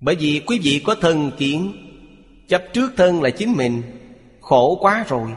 Bởi 0.00 0.16
vì 0.16 0.42
quý 0.46 0.60
vị 0.62 0.82
có 0.86 0.94
thân 0.94 1.30
kiến, 1.38 1.86
Chấp 2.50 2.64
trước 2.72 2.92
thân 2.96 3.22
là 3.22 3.30
chính 3.30 3.52
mình. 3.52 3.99
Khổ 4.50 4.78
quá 4.80 5.04
rồi. 5.08 5.34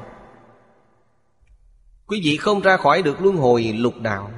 Quý 2.08 2.22
vị 2.24 2.38
không 2.38 2.62
ra 2.62 2.78
khỏi 2.78 3.02
được 3.02 3.22
luân 3.22 3.36
hồi 3.36 3.64
lục 3.64 3.94
đạo. 4.02 4.32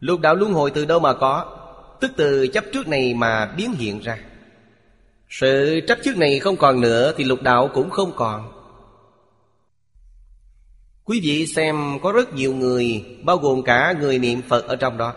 Lục 0.00 0.20
đạo 0.20 0.34
luân 0.34 0.52
hồi 0.52 0.70
từ 0.70 0.84
đâu 0.84 1.00
mà 1.00 1.14
có? 1.14 1.56
Tức 2.00 2.10
từ 2.16 2.46
chấp 2.46 2.64
trước 2.72 2.88
này 2.88 3.14
mà 3.14 3.54
biến 3.56 3.72
hiện 3.72 4.00
ra. 4.00 4.18
Sự 5.28 5.80
chấp 5.88 5.98
trước 6.04 6.16
này 6.16 6.38
không 6.38 6.56
còn 6.56 6.80
nữa 6.80 7.12
Thì 7.16 7.24
lục 7.24 7.42
đạo 7.42 7.70
cũng 7.74 7.90
không 7.90 8.12
còn. 8.16 8.52
Quý 11.04 11.20
vị 11.22 11.46
xem 11.46 11.98
có 12.02 12.12
rất 12.12 12.34
nhiều 12.34 12.54
người, 12.54 13.04
Bao 13.24 13.36
gồm 13.36 13.62
cả 13.62 13.94
người 14.00 14.18
niệm 14.18 14.42
Phật 14.48 14.64
ở 14.68 14.76
trong 14.76 14.98
đó. 14.98 15.14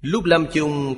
Lúc 0.00 0.24
lâm 0.24 0.46
chung 0.52 0.94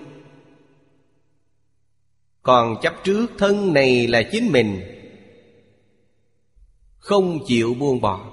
còn 2.48 2.76
chấp 2.82 2.94
trước 3.04 3.26
thân 3.38 3.72
này 3.72 4.06
là 4.06 4.22
chính 4.32 4.52
mình. 4.52 4.80
Không 6.98 7.44
chịu 7.46 7.74
buông 7.74 8.00
bỏ. 8.00 8.32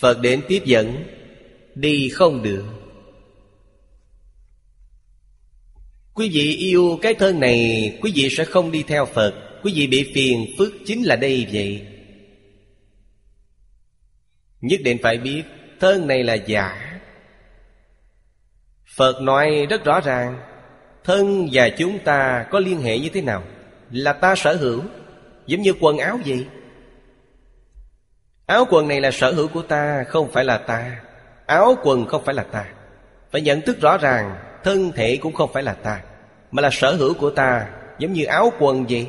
Phật 0.00 0.20
đến 0.20 0.42
tiếp 0.48 0.62
dẫn, 0.64 1.04
Đi 1.74 2.08
không 2.08 2.42
được. 2.42 2.64
Quý 6.14 6.30
vị 6.32 6.56
yêu 6.56 6.98
cái 7.02 7.14
thân 7.14 7.40
này, 7.40 7.98
Quý 8.02 8.12
vị 8.14 8.28
sẽ 8.30 8.44
không 8.44 8.70
đi 8.70 8.82
theo 8.82 9.06
Phật. 9.06 9.60
Quý 9.62 9.72
vị 9.74 9.86
bị 9.86 10.12
phiền 10.14 10.46
phức 10.58 10.74
chính 10.86 11.02
là 11.02 11.16
đây 11.16 11.46
vậy. 11.52 11.86
Nhất 14.60 14.80
định 14.84 14.98
phải 15.02 15.18
biết, 15.18 15.42
Thân 15.80 16.06
này 16.06 16.24
là 16.24 16.34
giả. 16.34 17.00
Phật 18.96 19.22
nói 19.22 19.66
rất 19.70 19.84
rõ 19.84 20.00
ràng. 20.00 20.49
Thân 21.04 21.48
và 21.52 21.68
chúng 21.68 21.98
ta 21.98 22.46
có 22.50 22.60
liên 22.60 22.80
hệ 22.80 22.98
như 22.98 23.08
thế 23.08 23.22
nào? 23.22 23.42
Là 23.90 24.12
ta 24.12 24.34
sở 24.34 24.56
hữu, 24.56 24.80
Giống 25.46 25.62
như 25.62 25.72
quần 25.80 25.98
áo 25.98 26.18
vậy. 26.26 26.46
Áo 28.46 28.66
quần 28.70 28.88
này 28.88 29.00
là 29.00 29.10
sở 29.10 29.32
hữu 29.32 29.48
của 29.48 29.62
ta, 29.62 30.04
Không 30.08 30.32
phải 30.32 30.44
là 30.44 30.58
ta. 30.58 31.00
Áo 31.46 31.76
quần 31.82 32.06
không 32.06 32.24
phải 32.24 32.34
là 32.34 32.42
ta. 32.42 32.64
Phải 33.30 33.40
nhận 33.40 33.60
thức 33.60 33.80
rõ 33.80 33.98
ràng, 33.98 34.36
Thân 34.64 34.92
thể 34.92 35.16
cũng 35.16 35.32
không 35.32 35.50
phải 35.52 35.62
là 35.62 35.72
ta, 35.74 36.02
Mà 36.50 36.62
là 36.62 36.68
sở 36.72 36.94
hữu 36.94 37.14
của 37.14 37.30
ta, 37.30 37.66
Giống 37.98 38.12
như 38.12 38.24
áo 38.24 38.52
quần 38.58 38.86
vậy. 38.86 39.06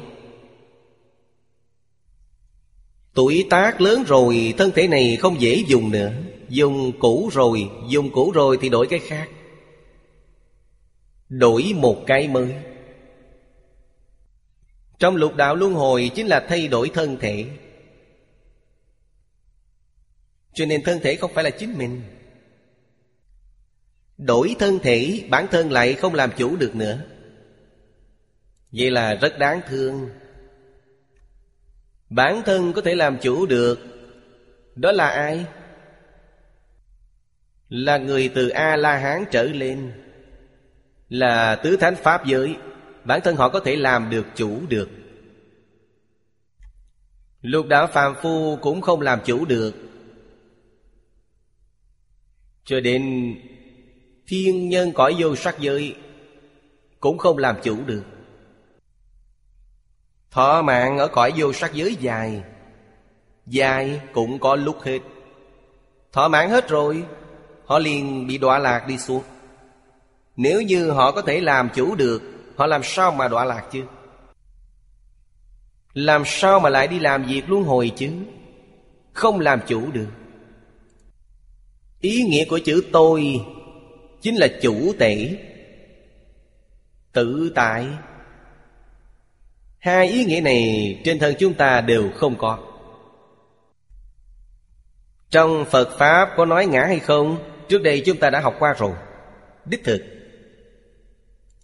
Tuổi 3.14 3.48
tác 3.50 3.82
lớn 3.82 4.04
rồi, 4.08 4.54
Thân 4.58 4.72
thể 4.72 4.88
này 4.88 5.18
không 5.22 5.42
dễ 5.42 5.64
dùng 5.68 5.92
nữa. 5.92 6.12
Dùng 6.50 6.92
cũ 7.00 7.30
rồi, 7.34 7.70
Dùng 7.90 8.10
cũ 8.12 8.32
rồi 8.32 8.58
thì 8.62 8.70
đổi 8.70 8.88
cái 8.88 9.00
khác. 9.00 9.28
Đổi 11.32 11.72
một 11.76 12.04
cái 12.08 12.28
mới. 12.28 12.56
Trong 15.00 15.16
lục 15.16 15.36
đạo 15.36 15.56
luân 15.56 15.74
hồi 15.74 16.12
chính 16.16 16.28
là 16.28 16.46
thay 16.50 16.68
đổi 16.68 16.92
thân 16.94 17.18
thể. 17.20 17.46
Cho 20.54 20.66
nên 20.66 20.84
thân 20.84 21.00
thể 21.00 21.16
không 21.16 21.34
phải 21.34 21.44
là 21.44 21.50
chính 21.50 21.78
mình. 21.78 22.02
Đổi 24.18 24.56
thân 24.60 24.80
thể, 24.80 25.28
bản 25.30 25.48
thân 25.52 25.72
lại 25.72 25.94
không 25.94 26.14
làm 26.14 26.32
chủ 26.38 26.56
được 26.56 26.76
nữa. 26.76 27.06
Vậy 28.72 28.92
là 28.92 29.16
rất 29.16 29.40
đáng 29.40 29.62
thương. 29.68 30.10
Bản 32.10 32.42
thân 32.46 32.74
có 32.74 32.82
thể 32.82 32.96
làm 32.96 33.18
chủ 33.22 33.46
được, 33.46 33.80
Đó 34.76 34.92
là 34.92 35.08
ai? 35.08 35.46
Là 37.70 37.98
người 37.98 38.32
từ 38.36 38.50
A-la-hán 38.50 39.26
trở 39.32 39.44
lên. 39.44 40.01
Là 41.12 41.56
tứ 41.56 41.78
thánh 41.78 41.96
pháp 41.96 42.26
giới. 42.26 42.58
Bản 43.04 43.22
thân 43.24 43.36
họ 43.36 43.50
có 43.50 43.60
thể 43.60 43.76
làm 43.76 44.10
được 44.10 44.26
chủ 44.36 44.62
được. 44.70 44.90
Lục 47.42 47.68
đạo 47.68 47.88
phàm 47.88 48.16
phu 48.22 48.58
cũng 48.62 48.82
không 48.82 49.02
làm 49.02 49.20
chủ 49.26 49.46
được. 49.46 49.76
Cho 52.66 52.80
đến 52.80 53.36
thiên 54.28 54.70
nhân 54.70 54.92
cõi 54.94 55.16
vô 55.20 55.36
sắc 55.36 55.60
giới 55.60 55.96
Cũng 57.00 57.18
không 57.18 57.38
làm 57.38 57.56
chủ 57.64 57.78
được. 57.86 58.04
Thọ 60.32 60.62
mạng 60.62 60.98
ở 60.98 61.08
cõi 61.08 61.34
vô 61.36 61.54
sắc 61.54 61.74
giới 61.74 61.96
dài 61.96 62.44
Dài 63.46 64.02
cũng 64.14 64.40
có 64.40 64.56
lúc 64.56 64.82
hết. 64.82 65.00
Thọ 66.12 66.28
mạng 66.28 66.50
hết 66.50 66.70
rồi, 66.70 67.04
Họ 67.66 67.80
liền 67.80 68.28
bị 68.28 68.38
đọa 68.38 68.60
lạc 68.60 68.88
đi 68.88 68.98
xuống. 68.98 69.24
Nếu 70.42 70.62
như 70.62 70.92
họ 70.92 71.12
có 71.12 71.22
thể 71.22 71.42
làm 71.42 71.70
chủ 71.76 71.96
được, 71.96 72.22
Họ 72.56 72.68
làm 72.68 72.82
sao 72.84 73.12
mà 73.12 73.28
đọa 73.28 73.46
lạc 73.46 73.68
chứ? 73.72 73.84
Làm 75.94 76.24
sao 76.26 76.60
mà 76.60 76.70
lại 76.70 76.88
đi 76.88 77.00
làm 77.00 77.24
việc 77.24 77.50
luân 77.50 77.64
hồi 77.64 77.92
chứ? 77.96 78.12
Không 79.14 79.40
làm 79.40 79.60
chủ 79.68 79.92
được. 79.92 80.08
Ý 82.02 82.24
nghĩa 82.24 82.46
của 82.46 82.60
chữ 82.66 82.84
tôi 82.92 83.42
Chính 84.22 84.36
là 84.36 84.48
chủ 84.62 84.94
tể, 85.00 85.38
Tự 87.12 87.52
tại. 87.56 87.88
Hai 89.80 90.08
ý 90.08 90.26
nghĩa 90.26 90.42
này 90.42 91.02
trên 91.06 91.20
thân 91.20 91.36
chúng 91.40 91.54
ta 91.54 91.82
đều 91.82 92.12
không 92.16 92.38
có. 92.38 92.60
Trong 95.30 95.66
Phật 95.66 95.98
Pháp 95.98 96.30
có 96.38 96.46
nói 96.46 96.66
ngã 96.66 96.86
hay 96.86 97.00
không? 97.00 97.38
Trước 97.70 97.84
đây 97.84 98.04
chúng 98.06 98.18
ta 98.18 98.30
đã 98.30 98.40
học 98.40 98.56
qua 98.60 98.74
rồi. 98.74 98.94
Đích 99.66 99.84
thực. 99.84 100.21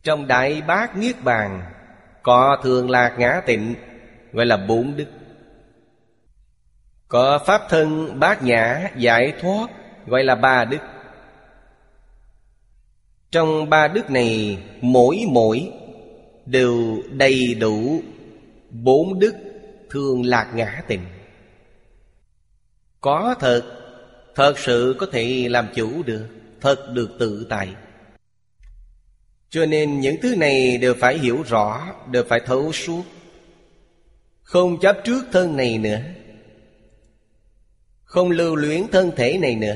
Trong 0.07 0.27
Đại 0.27 0.61
Bát 0.61 0.97
Niết 0.97 1.23
Bàn, 1.23 1.61
Có 2.23 2.57
thường 2.63 2.89
lạc 2.89 3.15
ngã 3.17 3.41
tịnh, 3.45 3.75
Gọi 4.33 4.45
là 4.45 4.57
bốn 4.57 4.95
đức. 4.95 5.05
Có 7.07 7.39
Pháp 7.45 7.61
thân 7.69 8.19
bát 8.19 8.43
nhã 8.43 8.89
giải 8.97 9.33
thoát, 9.41 9.67
Gọi 10.05 10.23
là 10.23 10.35
ba 10.35 10.65
đức. 10.65 10.77
Trong 13.31 13.69
ba 13.69 13.87
đức 13.87 14.11
này, 14.11 14.57
Mỗi 14.81 15.19
mỗi 15.29 15.71
đều 16.45 16.97
đầy 17.11 17.55
đủ 17.59 18.01
bốn 18.69 19.19
đức 19.19 19.35
thường 19.89 20.25
lạc 20.25 20.51
ngã 20.53 20.81
tịnh. 20.87 21.05
Có 23.01 23.35
thật 23.39 23.63
thật 24.35 24.59
sự 24.59 24.95
có 24.99 25.07
thể 25.11 25.47
làm 25.49 25.67
chủ 25.75 26.03
được, 26.03 26.27
thật 26.61 26.89
được 26.93 27.09
tự 27.19 27.47
tại 27.49 27.75
cho 29.49 29.65
nên 29.65 29.99
những 29.99 30.15
thứ 30.21 30.35
này 30.35 30.77
đều 30.77 30.93
phải 30.93 31.17
hiểu 31.17 31.43
rõ, 31.47 31.95
đều 32.11 32.23
phải 32.29 32.39
thấu 32.45 32.71
suốt. 32.71 33.03
Không 34.41 34.79
chấp 34.79 34.97
trước 35.03 35.25
thân 35.31 35.57
này 35.57 35.77
nữa. 35.77 35.99
Không 38.03 38.29
lưu 38.29 38.55
luyến 38.55 38.87
thân 38.91 39.11
thể 39.15 39.37
này 39.37 39.55
nữa. 39.55 39.75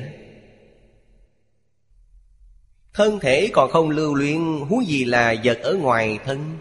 Thân 2.94 3.20
thể 3.20 3.50
còn 3.54 3.72
không 3.72 3.90
lưu 3.90 4.14
luyện 4.14 4.38
huống 4.70 4.86
gì 4.88 5.06
là 5.06 5.36
vật 5.44 5.60
ở 5.62 5.74
ngoài 5.74 6.20
thân. 6.26 6.58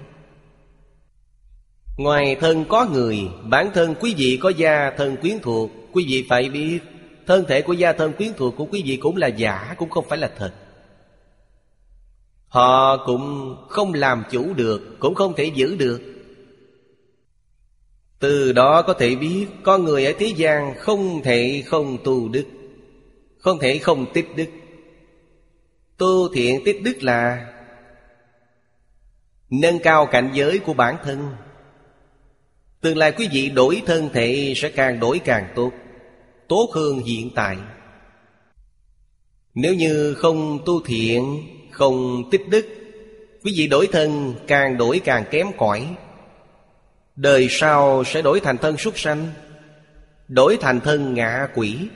Ngoài 1.96 2.36
thân 2.40 2.64
có 2.68 2.86
người, 2.92 3.18
Bản 3.42 3.70
thân 3.74 3.94
quý 4.00 4.14
vị 4.16 4.38
có 4.42 4.48
gia 4.48 4.90
thân 4.90 5.16
quyến 5.16 5.38
thuộc, 5.42 5.70
Quý 5.92 6.04
vị 6.08 6.26
phải 6.28 6.48
biết, 6.48 6.78
Thân 7.26 7.44
thể 7.48 7.62
của 7.62 7.72
gia 7.72 7.92
thân 7.92 8.12
quyến 8.12 8.32
thuộc 8.36 8.54
của 8.56 8.64
quý 8.64 8.82
vị 8.84 8.96
cũng 8.96 9.16
là 9.16 9.26
giả, 9.26 9.74
Cũng 9.78 9.90
không 9.90 10.04
phải 10.08 10.18
là 10.18 10.30
thật. 10.36 10.52
Họ 12.50 13.06
cũng 13.06 13.56
không 13.68 13.94
làm 13.94 14.24
chủ 14.30 14.54
được, 14.54 14.96
Cũng 14.98 15.14
không 15.14 15.34
thể 15.36 15.44
giữ 15.44 15.76
được. 15.76 16.00
Từ 18.18 18.52
đó 18.52 18.82
có 18.82 18.92
thể 18.92 19.14
biết 19.14 19.46
Con 19.62 19.84
người 19.84 20.06
ở 20.06 20.12
thế 20.18 20.26
gian 20.26 20.74
không 20.78 21.22
thể 21.22 21.62
không 21.66 21.98
tu 22.04 22.28
đức, 22.28 22.46
Không 23.38 23.58
thể 23.58 23.78
không 23.78 24.12
tích 24.12 24.26
đức. 24.36 24.46
Tu 25.96 26.34
thiện 26.34 26.64
tích 26.64 26.82
đức 26.82 27.02
là 27.02 27.46
Nâng 29.50 29.78
cao 29.78 30.06
cảnh 30.06 30.30
giới 30.34 30.58
của 30.58 30.74
bản 30.74 30.96
thân. 31.04 31.30
Tương 32.80 32.96
lai 32.98 33.12
quý 33.12 33.28
vị 33.32 33.50
đổi 33.50 33.82
thân 33.86 34.08
thể 34.12 34.52
sẽ 34.56 34.68
càng 34.70 35.00
đổi 35.00 35.18
càng 35.18 35.52
tốt 35.56 35.70
Tốt 36.48 36.70
hơn 36.74 36.98
hiện 36.98 37.30
tại. 37.34 37.56
Nếu 39.54 39.74
như 39.74 40.14
không 40.14 40.58
tu 40.66 40.82
thiện 40.82 41.42
không 41.70 42.30
tích 42.30 42.48
đức. 42.48 42.66
Quý 43.44 43.52
vị 43.56 43.66
đổi 43.66 43.88
thân, 43.92 44.34
càng 44.46 44.76
đổi 44.76 45.00
càng 45.04 45.24
kém 45.30 45.46
cỏi. 45.58 45.96
Đời 47.16 47.46
sau 47.50 48.04
sẽ 48.04 48.22
đổi 48.22 48.40
thành 48.40 48.58
thân 48.58 48.76
súc 48.76 48.98
sanh, 48.98 49.32
Đổi 50.28 50.58
thành 50.60 50.80
thân 50.80 51.14
ngạ 51.14 51.48
quỷ. 51.54 51.88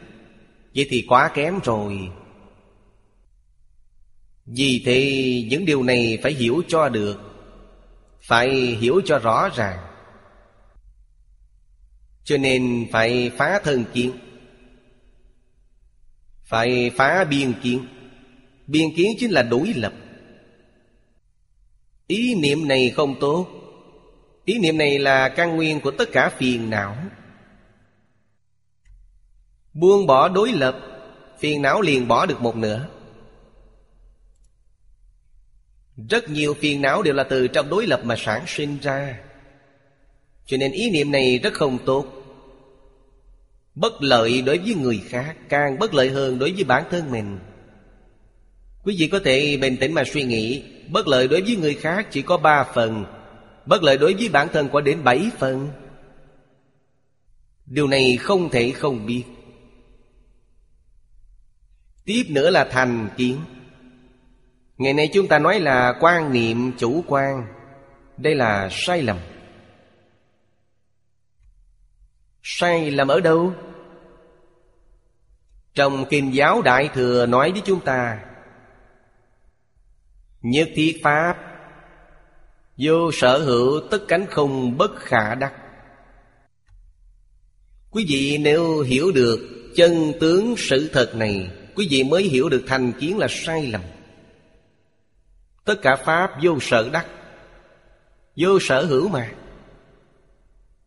Vậy 0.74 0.86
thì 0.90 1.04
quá 1.08 1.30
kém 1.34 1.58
rồi. 1.64 1.98
Vì 4.46 4.82
thế, 4.86 5.22
những 5.50 5.64
điều 5.64 5.82
này 5.82 6.18
phải 6.22 6.32
hiểu 6.32 6.62
cho 6.68 6.88
được, 6.88 7.20
Phải 8.22 8.50
hiểu 8.54 9.00
cho 9.04 9.18
rõ 9.18 9.48
ràng. 9.56 9.78
Cho 12.24 12.36
nên 12.36 12.86
phải 12.92 13.30
phá 13.36 13.60
thân 13.64 13.84
kiến, 13.92 14.12
Phải 16.44 16.90
phá 16.96 17.24
biên 17.24 17.52
kiến. 17.62 17.86
Biên 18.66 18.94
kiến 18.96 19.16
chính 19.18 19.30
là 19.30 19.42
đối 19.42 19.72
lập. 19.76 19.92
Ý 22.06 22.34
niệm 22.34 22.68
này 22.68 22.90
không 22.90 23.16
tốt. 23.20 23.46
Ý 24.44 24.58
niệm 24.58 24.78
này 24.78 24.98
là 24.98 25.28
căn 25.28 25.56
nguyên 25.56 25.80
của 25.80 25.90
tất 25.90 26.08
cả 26.12 26.30
phiền 26.38 26.70
não. 26.70 26.96
Buông 29.74 30.06
bỏ 30.06 30.28
đối 30.28 30.52
lập, 30.52 30.80
Phiền 31.38 31.62
não 31.62 31.80
liền 31.80 32.08
bỏ 32.08 32.26
được 32.26 32.40
một 32.40 32.56
nửa. 32.56 32.88
Rất 36.10 36.30
nhiều 36.30 36.54
phiền 36.54 36.82
não 36.82 37.02
đều 37.02 37.14
là 37.14 37.24
từ 37.24 37.48
trong 37.48 37.68
đối 37.68 37.86
lập 37.86 38.00
mà 38.04 38.14
sản 38.18 38.44
sinh 38.46 38.78
ra. 38.82 39.20
Cho 40.46 40.56
nên 40.56 40.72
ý 40.72 40.90
niệm 40.90 41.10
này 41.10 41.38
rất 41.38 41.54
không 41.54 41.78
tốt. 41.86 42.06
Bất 43.74 44.02
lợi 44.02 44.42
đối 44.42 44.58
với 44.58 44.74
người 44.74 45.02
khác, 45.08 45.36
Càng 45.48 45.78
bất 45.78 45.94
lợi 45.94 46.10
hơn 46.10 46.38
đối 46.38 46.52
với 46.52 46.64
bản 46.64 46.84
thân 46.90 47.10
mình. 47.10 47.38
Quý 48.84 48.96
vị 48.98 49.08
có 49.12 49.20
thể 49.24 49.56
bình 49.60 49.76
tĩnh 49.80 49.94
mà 49.94 50.02
suy 50.04 50.22
nghĩ. 50.22 50.62
Bất 50.88 51.08
lợi 51.08 51.28
đối 51.28 51.42
với 51.42 51.56
người 51.56 51.74
khác 51.74 52.06
chỉ 52.10 52.22
có 52.22 52.36
ba 52.36 52.64
phần. 52.74 53.04
Bất 53.66 53.82
lợi 53.82 53.98
đối 53.98 54.14
với 54.14 54.28
bản 54.28 54.48
thân 54.52 54.68
có 54.72 54.80
đến 54.80 55.04
bảy 55.04 55.30
phần. 55.38 55.70
Điều 57.66 57.86
này 57.86 58.16
không 58.20 58.50
thể 58.50 58.70
không 58.70 59.06
biết. 59.06 59.24
Tiếp 62.04 62.22
nữa 62.28 62.50
là 62.50 62.64
thành 62.64 63.08
kiến. 63.16 63.40
Ngày 64.78 64.92
nay 64.92 65.10
chúng 65.12 65.28
ta 65.28 65.38
nói 65.38 65.60
là 65.60 65.94
quan 66.00 66.32
niệm 66.32 66.72
chủ 66.78 67.04
quan. 67.06 67.46
Đây 68.16 68.34
là 68.34 68.68
sai 68.72 69.02
lầm. 69.02 69.18
Sai 72.42 72.90
lầm 72.90 73.08
ở 73.08 73.20
đâu? 73.20 73.52
Trong 75.74 76.04
Kinh 76.10 76.34
giáo 76.34 76.62
Đại 76.62 76.88
Thừa 76.94 77.26
nói 77.26 77.52
với 77.52 77.62
chúng 77.64 77.80
ta 77.80 78.18
Nhất 80.44 80.68
thiết 80.74 81.00
Pháp, 81.02 81.36
Vô 82.76 83.10
sở 83.12 83.38
hữu 83.38 83.80
tất 83.90 83.98
cánh 84.08 84.26
không 84.30 84.78
bất 84.78 84.96
khả 84.96 85.34
đắc. 85.34 85.52
Quý 87.90 88.06
vị 88.08 88.38
nếu 88.38 88.80
hiểu 88.80 89.12
được 89.12 89.40
chân 89.76 90.12
tướng 90.20 90.54
sự 90.58 90.90
thật 90.92 91.14
này, 91.14 91.50
Quý 91.74 91.88
vị 91.90 92.04
mới 92.04 92.22
hiểu 92.22 92.48
được 92.48 92.64
thành 92.66 92.92
kiến 92.92 93.18
là 93.18 93.26
sai 93.30 93.66
lầm. 93.66 93.80
Tất 95.64 95.82
cả 95.82 95.96
Pháp 95.96 96.30
vô 96.42 96.58
sở 96.60 96.88
đắc, 96.92 97.06
Vô 98.36 98.58
sở 98.60 98.84
hữu 98.84 99.08
mà. 99.08 99.32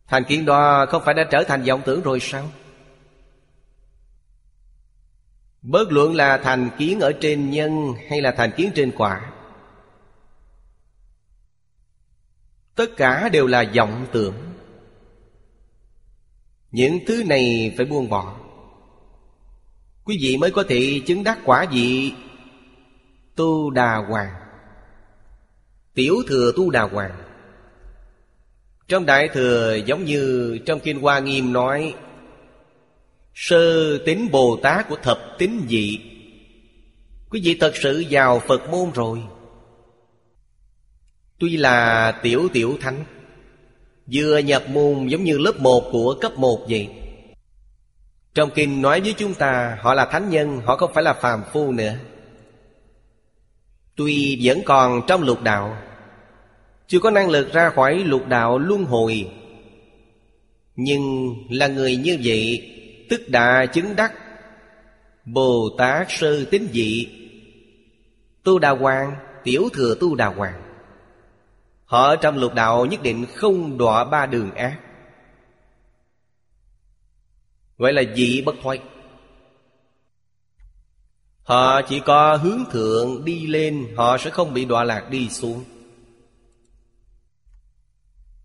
Thành 0.06 0.24
kiến 0.24 0.44
đó 0.44 0.86
không 0.88 1.02
phải 1.04 1.14
đã 1.14 1.24
trở 1.30 1.44
thành 1.44 1.62
vọng 1.62 1.82
tưởng 1.84 2.02
rồi 2.02 2.20
sao? 2.20 2.50
Bớt 5.62 5.92
luận 5.92 6.14
là 6.14 6.38
thành 6.38 6.70
kiến 6.78 7.00
ở 7.00 7.12
trên 7.20 7.50
nhân 7.50 7.94
Hay 8.10 8.20
là 8.20 8.30
thành 8.30 8.50
kiến 8.56 8.70
trên 8.74 8.92
quả? 8.96 9.32
Tất 12.78 12.96
cả 12.96 13.28
đều 13.32 13.46
là 13.46 13.64
vọng 13.76 14.06
tưởng. 14.12 14.34
Những 16.70 16.98
thứ 17.06 17.22
này 17.26 17.74
phải 17.76 17.86
buông 17.86 18.08
bỏ. 18.08 18.36
Quý 20.04 20.18
vị 20.20 20.36
mới 20.36 20.50
có 20.50 20.64
thể 20.68 21.00
chứng 21.06 21.24
đắc 21.24 21.38
quả 21.44 21.66
vị 21.72 22.12
Tu 23.36 23.70
Đà 23.70 23.96
Hoàng. 23.96 24.32
Tiểu 25.94 26.14
thừa 26.28 26.52
Tu 26.56 26.70
Đà 26.70 26.82
Hoàng. 26.82 27.22
Trong 28.88 29.06
Đại 29.06 29.28
Thừa 29.28 29.78
giống 29.86 30.04
như 30.04 30.58
trong 30.66 30.80
Kinh 30.80 31.00
Hoa 31.00 31.18
Nghiêm 31.18 31.52
nói, 31.52 31.94
Sơ 33.34 33.98
tính 33.98 34.28
Bồ 34.32 34.58
Tát 34.62 34.88
của 34.88 34.96
thập 35.02 35.18
tính 35.38 35.66
dị 35.68 35.98
Quý 37.30 37.40
vị 37.44 37.56
thật 37.60 37.72
sự 37.76 38.04
vào 38.10 38.40
Phật 38.40 38.70
môn 38.70 38.90
rồi. 38.94 39.22
Tuy 41.38 41.56
là 41.56 42.12
tiểu 42.22 42.48
tiểu 42.52 42.76
thánh, 42.80 43.04
Vừa 44.12 44.38
nhập 44.38 44.62
môn 44.68 45.06
giống 45.06 45.24
như 45.24 45.38
lớp 45.38 45.52
1 45.58 45.88
của 45.92 46.14
cấp 46.20 46.32
1 46.38 46.66
vậy. 46.68 46.88
Trong 48.34 48.50
kinh 48.54 48.82
nói 48.82 49.00
với 49.00 49.14
chúng 49.16 49.34
ta, 49.34 49.78
Họ 49.80 49.94
là 49.94 50.06
thánh 50.06 50.30
nhân, 50.30 50.60
Họ 50.64 50.76
không 50.76 50.90
phải 50.94 51.04
là 51.04 51.12
phàm 51.12 51.42
phu 51.52 51.72
nữa. 51.72 51.94
Tuy 53.96 54.40
vẫn 54.42 54.60
còn 54.64 55.02
trong 55.06 55.22
lục 55.22 55.42
đạo, 55.42 55.76
Chưa 56.86 56.98
có 56.98 57.10
năng 57.10 57.30
lực 57.30 57.52
ra 57.52 57.70
khỏi 57.70 57.94
lục 57.94 58.26
đạo 58.28 58.58
luân 58.58 58.84
hồi, 58.84 59.30
Nhưng 60.76 61.34
là 61.50 61.66
người 61.66 61.96
như 61.96 62.18
vậy, 62.24 62.72
Tức 63.10 63.28
đã 63.28 63.66
chứng 63.66 63.96
đắc 63.96 64.12
Bồ 65.24 65.68
Tát 65.78 66.06
sơ 66.10 66.44
tín 66.44 66.68
dị, 66.72 67.08
Tu 68.44 68.58
Đà 68.58 68.70
Hoàng, 68.70 69.16
Tiểu 69.44 69.68
thừa 69.72 69.94
Tu 70.00 70.14
Đà 70.14 70.26
Hoàng. 70.26 70.67
Họ 71.88 72.16
trong 72.16 72.36
lục 72.36 72.54
đạo 72.54 72.86
nhất 72.86 73.02
định 73.02 73.26
không 73.34 73.78
đọa 73.78 74.04
ba 74.04 74.26
đường 74.26 74.54
ác. 74.54 74.80
Gọi 77.78 77.92
là 77.92 78.02
dị 78.14 78.42
bất 78.42 78.54
thoái. 78.62 78.78
Họ 81.42 81.82
chỉ 81.82 82.00
có 82.00 82.36
hướng 82.36 82.64
thượng 82.70 83.24
đi 83.24 83.46
lên, 83.46 83.86
Họ 83.96 84.18
sẽ 84.18 84.30
không 84.30 84.54
bị 84.54 84.64
đọa 84.64 84.84
lạc 84.84 85.08
đi 85.10 85.28
xuống. 85.28 85.64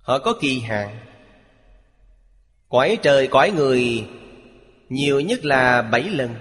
Họ 0.02 0.20
có 0.20 0.34
kỳ 0.42 0.60
hạn. 0.60 1.00
Cõi 2.70 2.98
trời 3.02 3.28
cõi 3.28 3.52
người, 3.52 4.08
Nhiều 4.90 5.20
nhất 5.20 5.46
là 5.46 5.82
bảy 5.82 6.04
lần. 6.04 6.36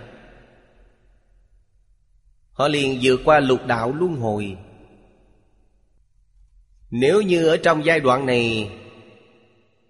Họ 2.53 2.69
liền 2.69 2.99
vượt 3.03 3.21
qua 3.25 3.41
lục 3.41 3.67
đạo 3.67 3.93
luân 3.93 4.17
hồi. 4.17 4.57
Nếu 6.93 7.23
như 7.23 7.47
ở 7.47 7.57
trong 7.57 7.85
giai 7.85 8.01
đoạn 8.01 8.27
này, 8.27 8.71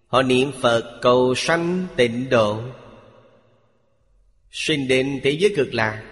Họ 0.07 0.23
niệm 0.23 0.53
Phật 0.61 0.99
cầu 1.01 1.35
sanh 1.35 1.87
tịnh 1.97 2.31
độ, 2.31 2.61
Sinh 4.51 4.89
đến 4.89 5.21
thế 5.25 5.31
giới 5.31 5.55
cực 5.57 5.75
lạc, 5.75 6.03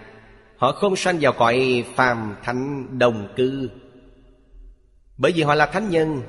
Họ 0.57 0.71
không 0.71 0.95
sanh 0.95 1.17
vào 1.21 1.33
cõi 1.33 1.85
phàm 1.95 2.35
thánh 2.43 2.87
đồng 2.99 3.33
cư. 3.35 3.69
Bởi 5.17 5.31
vì 5.31 5.43
họ 5.43 5.55
là 5.55 5.65
thánh 5.65 5.89
nhân, 5.89 6.21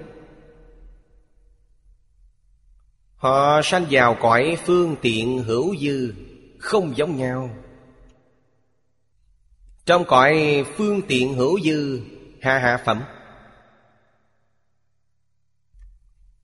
Họ 3.16 3.60
sanh 3.64 3.86
vào 3.90 4.16
cõi 4.20 4.56
phương 4.64 4.96
tiện 5.02 5.38
hữu 5.38 5.76
dư, 5.76 6.14
Không 6.58 6.96
giống 6.96 7.16
nhau. 7.16 7.50
Trong 9.86 10.04
cõi 10.04 10.64
phương 10.76 11.02
tiện 11.08 11.34
hữu 11.34 11.60
dư 11.60 12.00
Hạ 12.40 12.58
hạ 12.58 12.82
phẩm. 12.84 13.02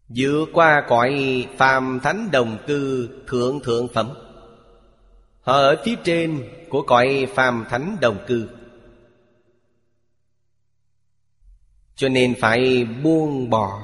Vượt 0.09 0.47
qua 0.53 0.85
cõi 0.89 1.47
phàm 1.57 2.01
thánh 2.03 2.29
đồng 2.33 2.59
cư 2.67 3.09
thượng 3.27 3.61
thượng 3.61 3.89
phẩm. 3.89 4.11
Họ 5.41 5.53
ở 5.53 5.83
phía 5.85 5.95
trên 6.05 6.49
của 6.69 6.83
cõi 6.83 7.27
phàm 7.35 7.65
thánh 7.71 7.97
đồng 8.01 8.19
cư. 8.27 8.49
Cho 11.97 12.09
nên 12.09 12.35
phải 12.41 12.85
buông 12.85 13.51
bỏ. 13.51 13.83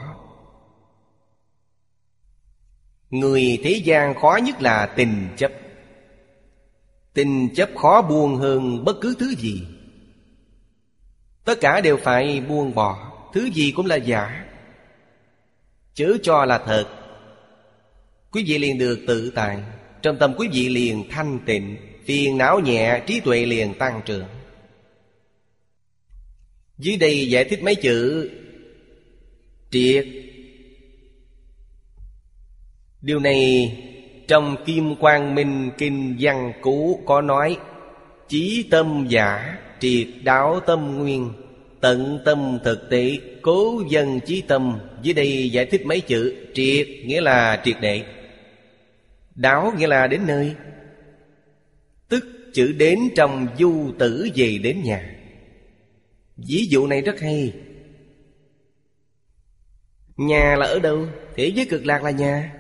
Người 3.11 3.61
thế 3.65 3.81
gian 3.85 4.15
khó 4.15 4.39
nhất 4.45 4.63
là 4.63 4.87
tình 4.97 5.29
chấp. 5.37 5.53
Tình 7.15 7.55
chấp 7.55 7.71
khó 7.77 8.03
buông 8.03 8.37
hơn 8.37 8.85
bất 8.85 8.97
cứ 9.01 9.17
thứ 9.19 9.35
gì. 9.35 9.67
Tất 11.45 11.55
cả 11.61 11.81
đều 11.81 11.97
phải 11.97 12.41
buông 12.41 12.75
bỏ. 12.75 13.13
Thứ 13.33 13.51
gì 13.51 13.73
cũng 13.77 13.87
là 13.87 13.97
giả. 13.97 14.44
Chớ 15.95 16.17
cho 16.23 16.45
là 16.45 16.59
thật. 16.67 16.87
Quý 18.31 18.45
vị 18.47 18.59
liền 18.59 18.79
được 18.79 18.99
tự 19.07 19.33
tại, 19.35 19.59
Trong 20.03 20.17
tâm 20.19 20.35
quý 20.39 20.49
vị 20.53 20.69
liền 20.69 21.05
thanh 21.11 21.39
tịnh, 21.47 21.77
Phiền 22.05 22.39
não 22.39 22.61
nhẹ, 22.61 23.03
trí 23.07 23.21
tuệ 23.21 23.47
liền 23.47 23.75
tăng 23.75 24.01
trưởng. 24.05 24.27
Dưới 26.79 26.97
đây 26.97 27.29
giải 27.29 27.45
thích 27.45 27.63
mấy 27.63 27.75
chữ 27.75 28.31
Triệt. 29.71 30.07
Điều 33.01 33.19
này 33.19 33.73
trong 34.29 34.57
Kim 34.67 34.97
Quang 34.97 35.35
Minh 35.35 35.71
Kinh 35.79 36.17
Văn 36.21 36.53
Cú 36.63 37.01
có 37.07 37.21
nói, 37.21 37.59
Chí 38.29 38.67
tâm 38.71 39.07
giả, 39.09 39.59
triệt 39.81 40.07
đáo 40.23 40.61
tâm 40.67 40.99
nguyên. 40.99 41.33
Tận 41.85 42.19
tâm 42.25 42.59
thực 42.65 42.91
tế, 42.91 43.19
cố 43.43 43.83
dân 43.91 44.21
chí 44.21 44.41
tâm. 44.41 44.81
Dưới 45.03 45.15
đây 45.15 45.51
giải 45.51 45.67
thích 45.67 45.87
mấy 45.87 46.01
chữ 46.01 46.35
Triệt, 46.55 46.89
nghĩa 47.05 47.21
là 47.21 47.63
triệt 47.65 47.77
đệ 47.81 48.05
Đáo 49.35 49.73
nghĩa 49.79 49.87
là 49.87 50.07
đến 50.07 50.21
nơi. 50.27 50.55
Tức 52.09 52.25
chữ 52.55 52.73
đến 52.79 52.99
trong 53.17 53.47
du 53.59 53.93
tử 53.99 54.29
về 54.35 54.59
đến 54.59 54.83
nhà. 54.85 55.17
Ví 56.37 56.67
dụ 56.71 56.87
này 56.87 57.01
rất 57.01 57.21
hay. 57.21 57.53
Nhà 60.17 60.57
là 60.57 60.67
ở 60.67 60.79
đâu? 60.79 61.07
Thế 61.37 61.53
giới 61.55 61.67
cực 61.67 61.87
lạc 61.87 62.03
là 62.03 62.11
nhà. 62.11 62.55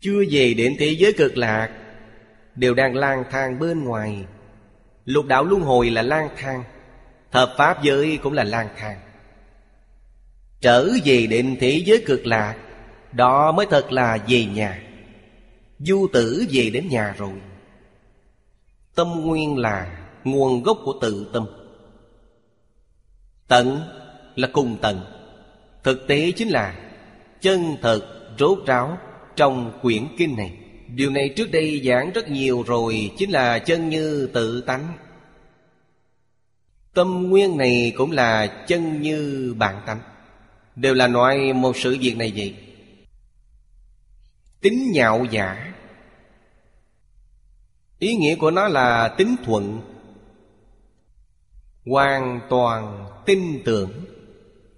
Chưa 0.00 0.22
về 0.30 0.54
đến 0.54 0.76
thế 0.78 0.96
giới 0.98 1.12
cực 1.12 1.36
lạc, 1.36 1.70
Đều 2.54 2.74
đang 2.74 2.94
lang 2.94 3.24
thang 3.30 3.58
bên 3.58 3.84
ngoài. 3.84 4.24
Lục 5.04 5.26
đạo 5.26 5.44
luân 5.44 5.62
hồi 5.62 5.90
là 5.90 6.02
lang 6.02 6.28
thang 6.36 6.64
Thập 7.30 7.54
pháp 7.56 7.82
giới 7.82 8.18
cũng 8.22 8.32
là 8.32 8.44
lang 8.44 8.68
thang. 8.76 9.00
Trở 10.60 10.88
về 11.04 11.26
định 11.26 11.56
thế 11.60 11.82
giới 11.86 12.02
cực 12.06 12.26
lạc, 12.26 12.56
Đó 13.12 13.52
mới 13.52 13.66
thật 13.70 13.92
là 13.92 14.18
về 14.28 14.44
nhà. 14.44 14.82
Du 15.78 16.06
tử 16.12 16.46
về 16.50 16.70
đến 16.70 16.88
nhà 16.88 17.14
rồi. 17.18 17.32
Tâm 18.94 19.08
nguyên 19.20 19.58
là 19.58 19.98
nguồn 20.24 20.62
gốc 20.62 20.78
của 20.84 20.94
tự 21.00 21.30
tâm. 21.32 21.46
Tận 23.48 23.80
là 24.36 24.48
cùng 24.52 24.76
tận, 24.82 25.00
Thực 25.82 26.06
tế 26.08 26.32
chính 26.36 26.48
là 26.48 26.74
chân 27.40 27.76
thật 27.82 28.00
rốt 28.38 28.58
ráo 28.66 28.98
trong 29.36 29.78
quyển 29.82 30.06
kinh 30.18 30.36
này. 30.36 30.61
Điều 30.94 31.10
này 31.10 31.28
trước 31.36 31.50
đây 31.50 31.82
giảng 31.84 32.10
rất 32.12 32.30
nhiều 32.30 32.64
rồi, 32.66 33.10
Chính 33.18 33.30
là 33.30 33.58
chân 33.58 33.88
như 33.88 34.30
tự 34.34 34.60
tánh. 34.60 34.98
Tâm 36.94 37.30
nguyên 37.30 37.56
này 37.56 37.92
cũng 37.96 38.10
là 38.10 38.46
chân 38.66 39.02
như 39.02 39.54
bản 39.58 39.82
tánh. 39.86 40.00
Đều 40.76 40.94
là 40.94 41.06
nói 41.06 41.52
một 41.52 41.76
sự 41.76 41.96
việc 42.00 42.16
này 42.16 42.32
vậy. 42.36 42.54
Tính 44.60 44.92
nhạo 44.92 45.26
giả 45.30 45.72
Ý 47.98 48.14
nghĩa 48.14 48.36
của 48.36 48.50
nó 48.50 48.68
là 48.68 49.08
tính 49.08 49.36
thuận. 49.44 49.80
Hoàn 51.86 52.40
toàn 52.50 53.06
tin 53.26 53.62
tưởng. 53.64 53.90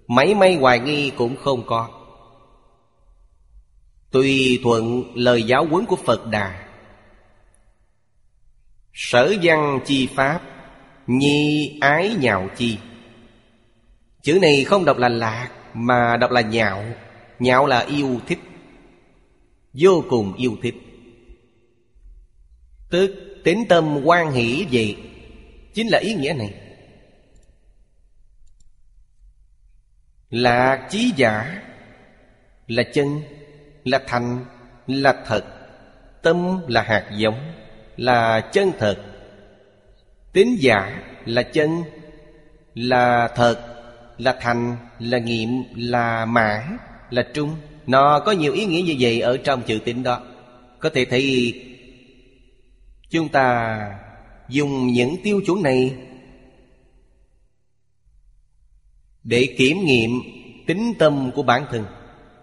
Mấy 0.07 0.35
may 0.35 0.55
hoài 0.55 0.79
nghi 0.79 1.11
cũng 1.17 1.35
không 1.35 1.63
có. 1.65 1.94
Tùy 4.15 4.59
thuận 4.63 5.11
lời 5.15 5.43
giáo 5.43 5.65
huấn 5.65 5.85
của 5.85 5.95
Phật 5.95 6.27
Đà, 6.27 6.67
Sở 8.93 9.35
văn 9.41 9.79
chi 9.85 10.07
pháp, 10.15 10.41
Nhi 11.07 11.77
ái 11.81 12.15
nhạo 12.19 12.49
chi. 12.57 12.77
Chữ 14.21 14.39
này 14.41 14.63
không 14.63 14.85
đọc 14.85 14.97
là 14.97 15.09
lạc, 15.09 15.49
Mà 15.73 16.17
đọc 16.17 16.31
là 16.31 16.41
nhạo. 16.41 16.85
Nhạo 17.39 17.65
là 17.65 17.79
yêu 17.79 18.19
thích, 18.27 18.39
Vô 19.73 20.03
cùng 20.09 20.33
yêu 20.33 20.57
thích. 20.61 20.75
Tức 22.89 23.15
tính 23.43 23.65
tâm 23.69 24.01
quan 24.03 24.31
hỷ 24.31 24.65
gì 24.69 24.95
Chính 25.73 25.87
là 25.87 25.97
ý 25.97 26.13
nghĩa 26.13 26.33
này. 26.33 26.53
Lạc 30.29 30.87
chí 30.89 31.13
giả 31.15 31.61
Là 32.67 32.83
chân 32.93 33.21
là 33.85 34.01
thành, 34.07 34.45
là 34.87 35.23
thật. 35.25 35.45
Tâm 36.21 36.59
là 36.67 36.81
hạt 36.81 37.11
giống, 37.17 37.53
là 37.97 38.41
chân 38.53 38.71
thật. 38.79 38.97
Tính 40.33 40.55
giả 40.59 41.03
là 41.25 41.43
chân, 41.43 41.83
là 42.73 43.27
thật, 43.35 43.71
Là 44.17 44.37
thành, 44.41 44.77
Là 44.99 45.17
nghiệm, 45.17 45.63
Là 45.75 46.25
mã, 46.25 46.67
Là 47.09 47.27
trung. 47.33 47.55
Nó 47.87 48.19
có 48.19 48.31
nhiều 48.31 48.53
ý 48.53 48.65
nghĩa 48.65 48.81
như 48.81 48.95
vậy 48.99 49.21
Ở 49.21 49.37
trong 49.37 49.61
chữ 49.61 49.79
tính 49.85 50.03
đó. 50.03 50.21
Có 50.79 50.89
thể 50.89 51.05
thấy, 51.05 51.53
Chúng 53.09 53.29
ta 53.29 53.77
dùng 54.49 54.87
những 54.87 55.15
tiêu 55.23 55.41
chuẩn 55.45 55.63
này 55.63 55.95
Để 59.23 59.55
kiểm 59.57 59.77
nghiệm 59.85 60.11
tính 60.67 60.93
tâm 60.99 61.31
của 61.35 61.43
bản 61.43 61.65
thân. 61.71 61.85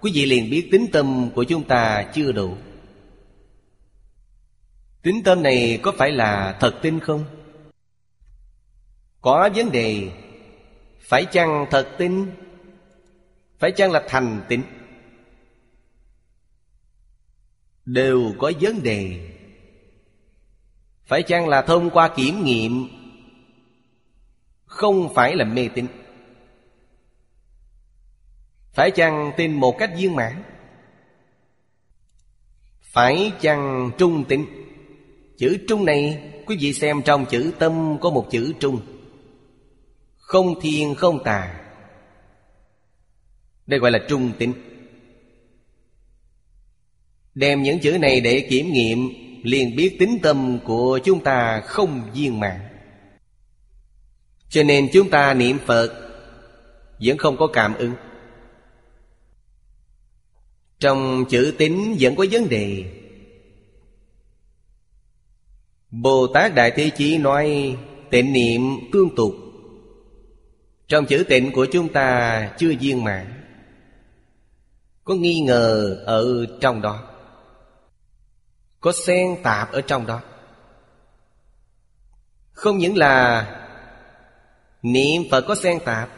Quý 0.03 0.13
vị 0.15 0.27
liền 0.27 0.51
biết 0.51 0.69
tính 0.71 0.87
tâm 0.93 1.31
của 1.35 1.45
chúng 1.45 1.65
ta 1.65 2.11
chưa 2.15 2.33
đủ. 2.33 2.57
Tính 5.03 5.23
tâm 5.25 5.43
này 5.43 5.81
có 5.83 5.93
phải 5.99 6.13
là 6.13 6.57
thật 6.61 6.79
tin 6.83 7.01
không? 7.01 7.25
Có 9.21 9.51
vấn 9.55 9.73
đề. 9.73 10.11
Phải 11.01 11.25
chăng 11.25 11.67
thật 11.71 11.95
tin? 11.99 12.27
Phải 13.59 13.73
chăng 13.73 13.91
là 13.91 14.05
thành 14.09 14.41
tín? 14.49 14.63
Đều 17.85 18.35
có 18.39 18.53
vấn 18.61 18.83
đề. 18.83 19.31
Phải 21.05 21.23
chăng 21.23 21.49
là 21.49 21.63
thông 21.63 21.91
qua 21.91 22.09
kiểm 22.17 22.45
nghiệm? 22.45 22.89
Không 24.65 25.15
phải 25.15 25.37
là 25.37 25.45
mê 25.45 25.69
tín. 25.75 25.87
Phải 28.73 28.91
chăng 28.91 29.33
tin 29.37 29.53
một 29.53 29.79
cách 29.79 29.91
viên 29.97 30.17
mãn? 30.17 30.43
Phải 32.81 33.33
chăng 33.41 33.91
trung 33.99 34.25
tín 34.29 34.47
Chữ 35.39 35.59
trung 35.69 35.85
này, 35.85 36.33
Quý 36.47 36.57
vị 36.61 36.73
xem 36.73 37.03
trong 37.03 37.27
chữ 37.27 37.53
tâm 37.59 37.99
có 38.01 38.11
một 38.11 38.29
chữ 38.31 38.53
trung. 38.61 38.81
Không 40.17 40.61
thiên, 40.61 40.95
không 40.95 41.25
tà. 41.25 41.61
Đây 43.67 43.81
gọi 43.81 43.91
là 43.91 43.99
trung 44.09 44.33
tín 44.39 44.53
Đem 47.35 47.63
những 47.63 47.79
chữ 47.79 47.99
này 47.99 48.21
để 48.21 48.47
kiểm 48.51 48.73
nghiệm, 48.73 49.09
liền 49.43 49.77
biết 49.77 49.97
tính 49.99 50.19
tâm 50.23 50.59
của 50.65 51.01
chúng 51.05 51.25
ta 51.25 51.61
không 51.61 52.11
viên 52.15 52.41
mãn. 52.41 52.61
Cho 54.49 54.63
nên 54.63 54.89
chúng 54.93 55.11
ta 55.11 55.35
niệm 55.35 55.59
Phật, 55.67 55.93
Vẫn 57.01 57.19
không 57.19 57.37
có 57.37 57.47
cảm 57.47 57.75
ứng. 57.75 57.95
Trong 60.83 61.25
chữ 61.29 61.55
tính 61.59 61.97
vẫn 62.01 62.17
có 62.17 62.27
vấn 62.31 62.49
đề. 62.49 62.85
Bồ 65.91 66.27
Tát 66.27 66.55
Đại 66.55 66.73
Thế 66.77 66.91
Chí 66.91 67.19
nói, 67.19 67.77
Tịnh 68.11 68.33
niệm 68.33 68.61
tương 68.93 69.15
tục. 69.17 69.35
Trong 70.89 71.07
chữ 71.07 71.25
tịnh 71.29 71.53
của 71.53 71.67
chúng 71.73 71.93
ta 71.93 72.53
chưa 72.59 72.73
viên 72.81 73.05
mãn. 73.05 73.43
Có 75.05 75.15
nghi 75.15 75.41
ngờ 75.41 76.03
ở 76.07 76.47
trong 76.61 76.83
đó. 76.83 77.09
Có 78.81 78.93
xen 78.93 79.37
tạp 79.43 79.73
ở 79.73 79.81
trong 79.81 80.07
đó. 80.07 80.21
Không 82.53 82.79
những 82.79 82.97
là 82.97 83.47
Niệm 84.83 85.23
Phật 85.31 85.45
có 85.49 85.55
xen 85.55 85.79
tạp, 85.85 86.09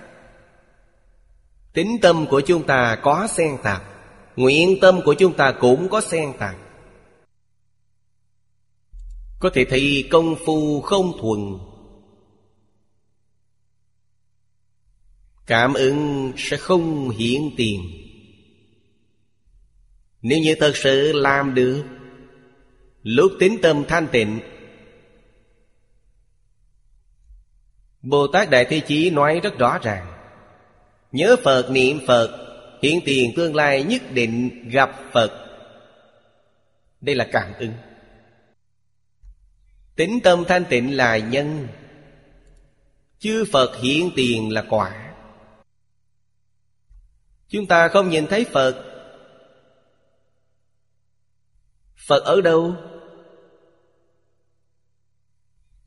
Tính 1.73 1.99
tâm 2.03 2.27
của 2.27 2.41
chúng 2.41 2.67
ta 2.67 2.99
có 3.03 3.27
xen 3.31 3.57
tạp. 3.63 3.94
Nguyện 4.37 4.79
tâm 4.81 5.01
của 5.05 5.15
chúng 5.15 5.37
ta 5.37 5.55
cũng 5.61 5.89
có 5.89 6.01
xen 6.01 6.33
tạp 6.39 6.57
có 9.41 9.51
thể 9.55 9.65
thấy 9.65 10.09
công 10.11 10.37
phu 10.47 10.81
không 10.81 11.13
thuần. 11.21 11.59
Cảm 15.47 15.75
ứng 15.75 16.33
sẽ 16.37 16.57
không 16.57 17.11
hiện 17.11 17.51
tiền. 17.57 17.91
Nếu 20.23 20.39
như 20.39 20.55
thật 20.61 20.73
sự 20.77 21.13
làm 21.13 21.55
được, 21.55 21.85
Lúc 23.03 23.33
tính 23.41 23.59
tâm 23.63 23.85
thanh 23.89 24.07
tịnh, 24.13 24.41
Bồ 28.03 28.27
Tát 28.27 28.51
Đại 28.51 28.65
Thế 28.65 28.81
Chí 28.81 29.11
nói 29.11 29.41
rất 29.43 29.59
rõ 29.59 29.79
ràng, 29.83 30.07
Nhớ 31.13 31.37
Phật, 31.45 31.71
niệm 31.71 32.01
Phật 32.07 32.44
Hiện 32.85 33.01
tiền 33.05 33.33
tương 33.37 33.55
lai 33.55 33.83
nhất 33.83 34.03
định 34.11 34.69
gặp 34.71 34.91
Phật. 35.13 35.47
Đây 37.01 37.15
là 37.15 37.29
cảm 37.33 37.53
ứng. 37.59 37.73
Tính 39.97 40.21
tâm 40.25 40.45
thanh 40.49 40.65
tịnh 40.65 40.97
là 40.97 41.19
nhân. 41.19 41.69
Chư 43.19 43.45
Phật 43.53 43.77
hiện 43.77 44.11
tiền 44.17 44.53
là 44.53 44.65
quả. 44.69 45.15
Chúng 47.49 47.67
ta 47.67 47.89
không 47.89 48.11
nhìn 48.11 48.27
thấy 48.27 48.45
Phật. 48.53 48.85
Phật 52.07 52.25
ở 52.25 52.41
đâu? 52.41 52.75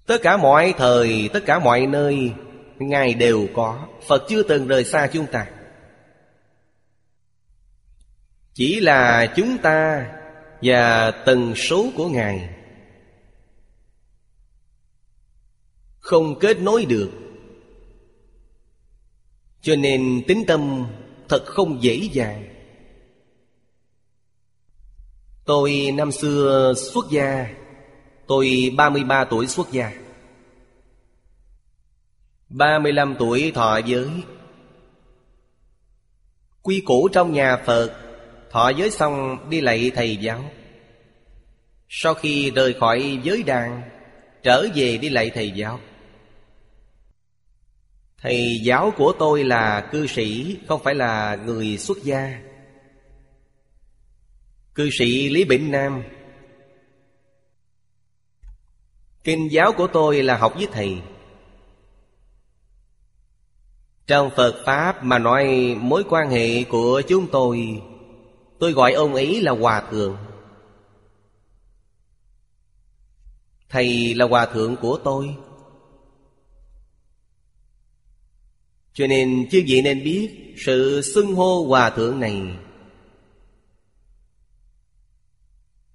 Tất 0.06 0.18
cả 0.24 0.38
mọi 0.38 0.74
thời, 0.78 1.30
tất 1.34 1.44
cả 1.46 1.60
mọi 1.60 1.88
nơi 1.88 2.32
Ngài 2.80 3.14
đều 3.14 3.48
có. 3.56 3.88
Phật 4.08 4.26
chưa 4.30 4.44
từng 4.44 4.68
rời 4.68 4.84
xa 4.84 5.10
chúng 5.14 5.26
ta. 5.32 5.48
Chỉ 8.58 8.80
là 8.80 9.34
chúng 9.36 9.58
ta 9.58 10.08
Và 10.62 11.12
tần 11.12 11.56
số 11.56 11.90
của 11.96 12.10
Ngài. 12.10 12.50
Không 16.00 16.40
kết 16.40 16.60
nối 16.60 16.86
được. 16.86 17.12
Cho 19.62 19.76
nên 19.76 20.24
tính 20.28 20.44
tâm 20.48 20.88
thật 21.30 21.44
không 21.46 21.84
dễ 21.84 22.10
dàng. 22.12 22.44
Tôi 25.46 25.92
năm 25.94 26.12
xưa 26.12 26.74
xuất 26.78 27.06
gia. 27.12 27.48
Tôi 28.28 28.74
33 28.78 29.26
tuổi 29.26 29.48
xuất 29.48 29.72
gia. 29.72 29.92
35 32.50 33.16
tuổi 33.20 33.52
thọ 33.56 33.78
giới. 33.78 34.10
Quy 36.62 36.82
củ 36.86 37.10
trong 37.14 37.34
nhà 37.34 37.58
Phật 37.66 38.07
Thọ 38.52 38.70
giới 38.70 38.92
xong 38.92 39.38
đi 39.50 39.62
lạy 39.62 39.92
thầy 39.96 40.18
giáo. 40.18 40.44
Sau 41.90 42.14
khi 42.14 42.52
rời 42.52 42.74
khỏi 42.74 43.20
giới 43.24 43.44
đàn, 43.44 43.90
Trở 44.44 44.68
về 44.76 44.98
đi 44.98 45.10
lạy 45.10 45.32
thầy 45.34 45.52
giáo. 45.52 45.80
Thầy 48.18 48.60
giáo 48.64 48.94
của 48.98 49.14
tôi 49.20 49.44
là 49.44 49.90
cư 49.92 50.08
sĩ, 50.08 50.58
Không 50.68 50.84
phải 50.84 50.96
là 50.96 51.36
người 51.46 51.78
xuất 51.78 51.98
gia. 52.04 52.42
Cư 54.76 54.90
sĩ 55.00 55.30
Lý 55.30 55.46
Bỉnh 55.46 55.72
Nam. 55.72 56.04
Kinh 59.24 59.52
giáo 59.52 59.74
của 59.74 59.88
tôi 59.88 60.24
là 60.24 60.38
học 60.38 60.54
với 60.56 60.68
thầy. 60.72 60.98
Trong 64.08 64.30
Phật 64.36 64.64
Pháp 64.66 65.04
mà 65.04 65.20
nói 65.20 65.76
mối 65.80 66.04
quan 66.10 66.30
hệ 66.30 66.64
của 66.64 67.02
chúng 67.08 67.28
tôi 67.32 67.82
Tôi 68.60 68.72
gọi 68.72 68.94
ông 68.94 69.14
ấy 69.14 69.42
là 69.42 69.52
Hòa 69.52 69.84
Thượng. 69.92 70.18
Thầy 73.70 74.14
là 74.14 74.26
Hòa 74.26 74.46
Thượng 74.46 74.76
của 74.76 75.00
tôi. 75.04 75.36
Cho 78.98 79.08
nên 79.08 79.50
chư 79.50 79.64
vị 79.68 79.82
nên 79.82 80.04
biết 80.04 80.54
Sự 80.58 81.02
xưng 81.02 81.36
hô 81.36 81.66
hòa 81.68 81.90
thượng 81.90 82.20
này. 82.20 82.42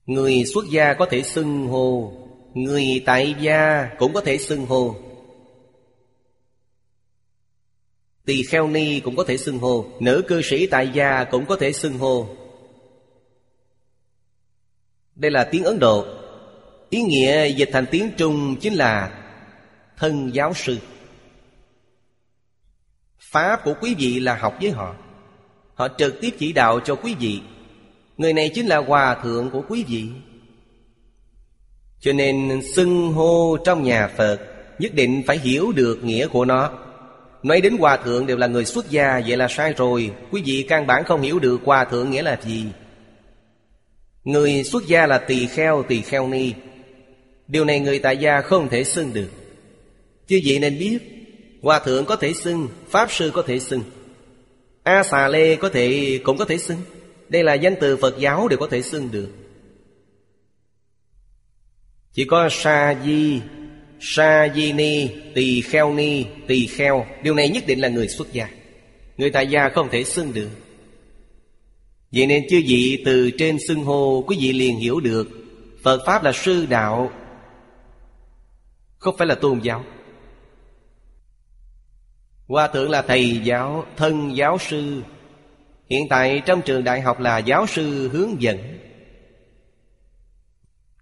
Người 0.06 0.44
xuất 0.44 0.64
gia 0.70 0.94
có 0.94 1.06
thể 1.10 1.22
xưng 1.22 1.66
hô, 1.66 2.12
Người 2.54 3.02
tại 3.06 3.34
gia 3.40 3.88
cũng 3.98 4.12
có 4.12 4.20
thể 4.20 4.38
xưng 4.38 4.66
hô. 4.66 4.96
Tỳ 8.24 8.42
kheo 8.42 8.68
ni 8.68 9.00
cũng 9.00 9.16
có 9.16 9.24
thể 9.24 9.36
xưng 9.36 9.58
hô, 9.58 9.84
Nữ 10.00 10.22
cư 10.28 10.42
sĩ 10.42 10.66
tại 10.66 10.90
gia 10.94 11.24
cũng 11.24 11.46
có 11.46 11.56
thể 11.56 11.72
xưng 11.72 11.98
hô. 11.98 12.26
Đây 15.22 15.30
là 15.30 15.44
tiếng 15.44 15.64
Ấn 15.64 15.78
Độ. 15.78 16.06
Ý 16.90 17.02
nghĩa 17.02 17.46
dịch 17.46 17.68
thành 17.72 17.86
tiếng 17.90 18.10
Trung 18.16 18.56
chính 18.60 18.74
là 18.74 19.10
Thân 19.96 20.34
giáo 20.34 20.54
sư. 20.54 20.78
Pháp 23.18 23.64
của 23.64 23.74
quý 23.80 23.94
vị 23.98 24.20
là 24.20 24.34
học 24.34 24.56
với 24.60 24.70
họ. 24.70 24.94
Họ 25.74 25.88
trực 25.98 26.20
tiếp 26.20 26.30
chỉ 26.38 26.52
đạo 26.52 26.80
cho 26.80 26.94
quý 26.94 27.14
vị. 27.20 27.40
Người 28.16 28.32
này 28.32 28.50
chính 28.54 28.66
là 28.66 28.76
hòa 28.76 29.16
thượng 29.22 29.50
của 29.50 29.62
quý 29.68 29.84
vị. 29.88 30.08
Cho 32.00 32.12
nên 32.12 32.60
xưng 32.74 33.12
hô 33.12 33.56
trong 33.64 33.82
nhà 33.82 34.08
Phật 34.16 34.38
Nhất 34.78 34.94
định 34.94 35.22
phải 35.26 35.38
hiểu 35.38 35.72
được 35.72 36.04
nghĩa 36.04 36.26
của 36.26 36.44
nó. 36.44 36.70
Nói 37.42 37.60
đến 37.60 37.76
hòa 37.78 37.96
thượng 37.96 38.26
đều 38.26 38.36
là 38.36 38.46
người 38.46 38.64
xuất 38.64 38.90
gia, 38.90 39.20
Vậy 39.26 39.36
là 39.36 39.48
sai 39.48 39.72
rồi. 39.72 40.10
Quý 40.30 40.42
vị 40.44 40.66
căn 40.68 40.86
bản 40.86 41.04
không 41.04 41.22
hiểu 41.22 41.38
được 41.38 41.60
hòa 41.64 41.84
thượng 41.84 42.10
nghĩa 42.10 42.22
là 42.22 42.38
gì. 42.42 42.66
Người 44.24 44.64
xuất 44.64 44.86
gia 44.86 45.06
là 45.06 45.18
tỳ 45.18 45.46
kheo 45.46 45.82
tỳ 45.88 46.00
kheo 46.00 46.28
ni. 46.28 46.52
Điều 47.48 47.64
này 47.64 47.80
người 47.80 47.98
tại 47.98 48.16
gia 48.16 48.40
không 48.40 48.68
thể 48.68 48.84
xưng 48.84 49.12
được. 49.12 49.28
Chứ 50.26 50.40
vậy 50.44 50.58
nên 50.58 50.78
biết, 50.78 50.98
Hòa 51.62 51.78
thượng 51.78 52.04
có 52.04 52.16
thể 52.16 52.32
xưng, 52.34 52.68
Pháp 52.88 53.12
sư 53.12 53.30
có 53.34 53.42
thể 53.42 53.58
xưng, 53.58 53.82
A 54.82 55.02
xà 55.02 55.28
lê 55.28 55.56
có 55.56 55.68
thể, 55.68 56.20
cũng 56.24 56.36
có 56.36 56.44
thể 56.44 56.58
xưng. 56.58 56.78
Đây 57.28 57.44
là 57.44 57.54
danh 57.54 57.74
từ 57.80 57.96
Phật 57.96 58.18
giáo 58.18 58.48
đều 58.48 58.58
có 58.58 58.66
thể 58.66 58.82
xưng 58.82 59.08
được. 59.12 59.28
Chỉ 62.12 62.24
có 62.24 62.48
Sa 62.50 62.94
Di 63.04 63.40
Sa 64.00 64.48
Di 64.54 64.72
Ni, 64.72 65.08
Tỳ 65.34 65.60
Kheo 65.60 65.94
Ni, 65.94 66.24
Tỳ 66.46 66.66
Kheo. 66.66 67.06
Điều 67.22 67.34
này 67.34 67.48
nhất 67.48 67.64
định 67.66 67.80
là 67.80 67.88
người 67.88 68.08
xuất 68.08 68.32
gia. 68.32 68.48
Người 69.16 69.30
tại 69.30 69.46
gia 69.46 69.68
không 69.68 69.88
thể 69.90 70.04
xưng 70.04 70.32
được. 70.34 70.48
Vậy 72.12 72.26
nên 72.26 72.44
chư 72.50 72.62
vị 72.66 73.02
từ 73.04 73.30
trên 73.30 73.58
xưng 73.68 73.84
hô 73.84 74.24
Quý 74.26 74.36
vị 74.40 74.52
liền 74.52 74.76
hiểu 74.76 75.00
được. 75.00 75.28
Phật 75.82 76.02
Pháp 76.06 76.24
là 76.24 76.32
sư 76.32 76.66
đạo 76.66 77.10
Không 78.98 79.16
phải 79.16 79.26
là 79.26 79.34
tôn 79.34 79.58
giáo. 79.58 79.84
Hòa 82.48 82.68
thượng 82.68 82.90
là 82.90 83.02
thầy 83.02 83.40
giáo, 83.44 83.84
thân 83.96 84.36
giáo 84.36 84.58
sư. 84.58 85.02
Hiện 85.90 86.08
tại 86.08 86.42
trong 86.46 86.62
trường 86.62 86.84
đại 86.84 87.00
học 87.00 87.20
là 87.20 87.38
giáo 87.38 87.66
sư 87.66 88.08
hướng 88.08 88.42
dẫn. 88.42 88.58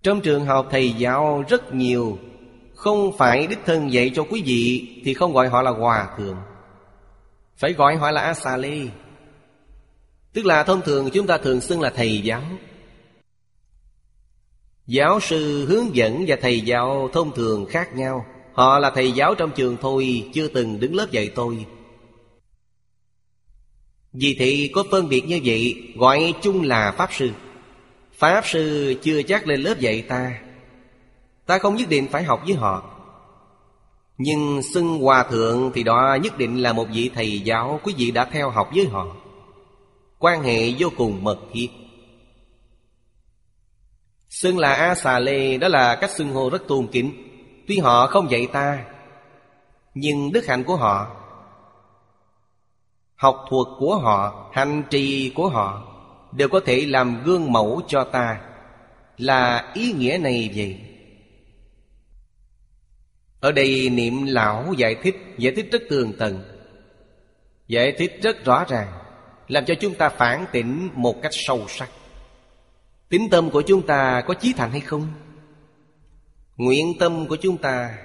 Trong 0.02 0.20
trường 0.20 0.46
học 0.46 0.68
thầy 0.70 0.92
giáo 0.92 1.44
rất 1.48 1.74
nhiều. 1.74 2.18
Không 2.74 3.18
phải 3.18 3.46
đích 3.46 3.58
thân 3.66 3.92
dạy 3.92 4.11
cho 4.14 4.24
quý 4.30 4.42
vị 4.46 4.88
Thì 5.04 5.14
không 5.14 5.32
gọi 5.32 5.48
họ 5.48 5.62
là 5.62 5.70
hòa 5.70 6.08
thượng. 6.18 6.36
Phải 7.56 7.72
gọi 7.72 7.96
họ 7.96 8.11
là 8.11 8.34
A 8.44 8.56
Lê. 8.56 8.78
Tức 10.33 10.47
là 10.47 10.62
thông 10.62 10.83
thường 10.83 11.11
chúng 11.12 11.26
ta 11.26 11.39
thường 11.39 11.61
xưng 11.61 11.81
là 11.81 11.91
thầy 11.91 12.20
giáo. 12.22 12.43
Giáo 14.87 15.20
sư 15.20 15.66
hướng 15.66 15.97
dẫn 15.97 16.24
và 16.28 16.37
thầy 16.41 16.61
giáo 16.61 17.09
thông 17.12 17.35
thường 17.35 17.66
khác 17.66 17.97
nhau. 17.97 18.26
Họ 18.53 18.78
là 18.78 18.91
thầy 18.91 19.12
giáo 19.12 19.35
trong 19.35 19.51
trường 19.51 19.76
thôi, 19.81 20.31
Chưa 20.35 20.49
từng 20.49 20.81
đứng 20.81 20.95
lớp 20.95 21.07
dạy 21.11 21.31
tôi. 21.35 21.66
Vì 24.12 24.37
thì 24.39 24.70
có 24.74 24.85
phân 24.91 25.09
biệt 25.09 25.20
như 25.20 25.41
vậy, 25.45 25.93
Gọi 25.97 26.35
chung 26.43 26.62
là 26.62 26.93
Pháp 26.93 27.11
Sư. 27.12 27.31
Pháp 28.18 28.47
Sư 28.47 28.95
chưa 29.03 29.22
chắc 29.22 29.47
lên 29.47 29.61
lớp 29.61 29.78
dạy 29.78 30.03
ta. 30.03 30.41
Ta 31.47 31.59
không 31.59 31.76
nhất 31.76 31.89
định 31.89 32.09
phải 32.11 32.22
học 32.22 32.43
với 32.47 32.55
họ. 32.55 32.97
Nhưng 34.18 34.62
xưng 34.62 34.99
hòa 34.99 35.22
thượng 35.22 35.70
thì 35.74 35.83
đó 35.83 36.18
nhất 36.22 36.39
định 36.39 36.62
là 36.62 36.72
một 36.72 36.87
vị 36.93 37.11
thầy 37.14 37.41
giáo 37.41 37.81
Quý 37.83 37.95
vị 37.97 38.11
đã 38.11 38.24
theo 38.24 38.51
học 38.51 38.70
với 38.74 38.87
họ. 38.87 39.16
Quan 40.20 40.42
hệ 40.42 40.72
vô 40.78 40.88
cùng 40.96 41.24
mật 41.24 41.38
thiết. 41.52 41.68
Xưng 44.28 44.58
là 44.58 44.74
A 44.74 44.94
Xà 44.94 45.18
Lê 45.18 45.58
Đó 45.58 45.68
là 45.68 45.96
cách 46.00 46.10
xưng 46.10 46.32
hô 46.32 46.50
rất 46.50 46.62
tôn 46.68 46.86
kính. 46.92 47.12
Tuy 47.68 47.78
họ 47.78 48.06
không 48.06 48.30
dạy 48.30 48.48
ta, 48.52 48.84
Nhưng 49.94 50.32
đức 50.32 50.46
hạnh 50.46 50.64
của 50.64 50.76
họ, 50.76 51.16
Học 53.14 53.44
thuật 53.50 53.66
của 53.78 53.96
họ, 53.96 54.50
Hành 54.52 54.82
trì 54.90 55.32
của 55.34 55.48
họ 55.48 55.86
Đều 56.32 56.48
có 56.48 56.60
thể 56.66 56.86
làm 56.86 57.22
gương 57.24 57.52
mẫu 57.52 57.82
cho 57.88 58.04
ta. 58.04 58.40
Là 59.18 59.72
ý 59.74 59.92
nghĩa 59.92 60.18
này 60.20 60.50
vậy. 60.54 60.80
Ở 63.40 63.52
đây 63.52 63.90
niệm 63.90 64.26
lão 64.26 64.72
giải 64.76 64.94
thích 65.02 65.16
Giải 65.38 65.52
thích 65.56 65.68
rất 65.72 65.82
tường 65.90 66.12
tận, 66.18 66.42
Giải 67.68 67.92
thích 67.98 68.18
rất 68.22 68.44
rõ 68.44 68.64
ràng. 68.68 68.99
Làm 69.51 69.64
cho 69.64 69.74
chúng 69.80 69.94
ta 69.94 70.09
phản 70.09 70.46
tỉnh 70.53 70.88
một 70.94 71.22
cách 71.22 71.32
sâu 71.34 71.66
sắc. 71.68 71.90
Tính 73.09 73.28
tâm 73.30 73.51
của 73.51 73.62
chúng 73.66 73.86
ta 73.86 74.22
có 74.26 74.34
chí 74.34 74.53
thành 74.57 74.70
hay 74.70 74.80
không? 74.80 75.07
Nguyện 76.57 76.92
tâm 76.98 77.26
của 77.28 77.36
chúng 77.36 77.57
ta, 77.57 77.98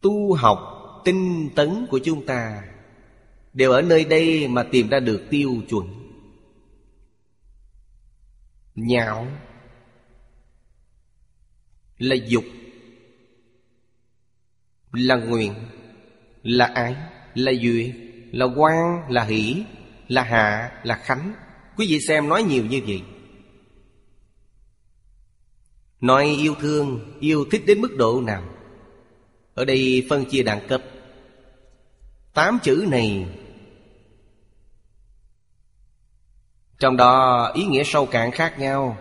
Tu 0.00 0.34
học 0.34 0.58
tinh 1.04 1.50
tấn 1.54 1.86
của 1.90 2.00
chúng 2.04 2.26
ta 2.26 2.62
Đều 3.52 3.72
ở 3.72 3.82
nơi 3.82 4.04
đây 4.04 4.48
mà 4.48 4.62
tìm 4.62 4.88
ra 4.88 5.00
được 5.00 5.26
tiêu 5.30 5.62
chuẩn. 5.68 5.86
Nhạo 8.74 9.26
Là 11.98 12.16
dục, 12.28 12.44
Là 14.92 15.16
nguyện, 15.16 15.54
Là 16.42 16.66
ái, 16.66 16.96
Là 17.34 17.52
duyệt, 17.62 17.94
Là 18.32 18.46
quan 18.56 19.12
Là 19.12 19.24
hỷ. 19.24 19.64
Là 20.10 20.22
hạ 20.22 20.72
Là 20.82 20.96
khánh. 20.96 21.34
Quý 21.76 21.86
vị 21.88 22.00
xem 22.00 22.28
nói 22.28 22.42
nhiều 22.42 22.66
như 22.66 22.80
vậy. 22.86 23.02
Nói 26.00 26.24
yêu 26.24 26.54
thương, 26.60 27.16
yêu 27.20 27.44
thích 27.50 27.62
đến 27.66 27.80
mức 27.80 27.96
độ 27.96 28.20
nào? 28.20 28.44
Ở 29.54 29.64
đây 29.64 30.06
phân 30.08 30.24
chia 30.24 30.42
đẳng 30.42 30.68
cấp. 30.68 30.82
Tám 32.34 32.58
chữ 32.62 32.86
này 32.90 33.26
Trong 36.78 36.96
đó 36.96 37.44
ý 37.54 37.64
nghĩa 37.64 37.84
sâu 37.84 38.06
cạn 38.06 38.30
khác 38.30 38.58
nhau. 38.58 38.98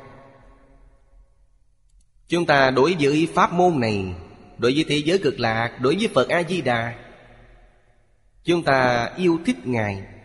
Chúng 2.27 2.45
ta 2.45 2.71
đối 2.71 2.95
với 2.99 3.29
pháp 3.33 3.53
môn 3.53 3.79
này 3.79 4.15
Đối 4.57 4.73
với 4.73 4.85
thế 4.87 5.01
giới 5.05 5.17
cực 5.17 5.39
lạc 5.39 5.77
Đối 5.81 5.95
với 5.95 6.07
Phật 6.13 6.29
A-di-đà 6.29 6.95
Chúng 8.43 8.63
ta 8.63 9.09
yêu 9.17 9.39
thích 9.45 9.67
Ngài. 9.67 10.18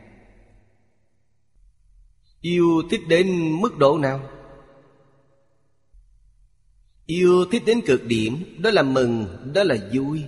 Yêu 2.44 2.82
thích 2.90 3.00
đến 3.08 3.52
mức 3.60 3.78
độ 3.78 3.98
nào? 3.98 4.20
Yêu 7.06 7.44
thích 7.52 7.62
đến 7.66 7.80
cực 7.86 8.04
điểm 8.04 8.44
Đó 8.58 8.70
là 8.70 8.82
mừng, 8.82 9.26
đó 9.54 9.62
là 9.62 9.76
vui. 9.92 10.24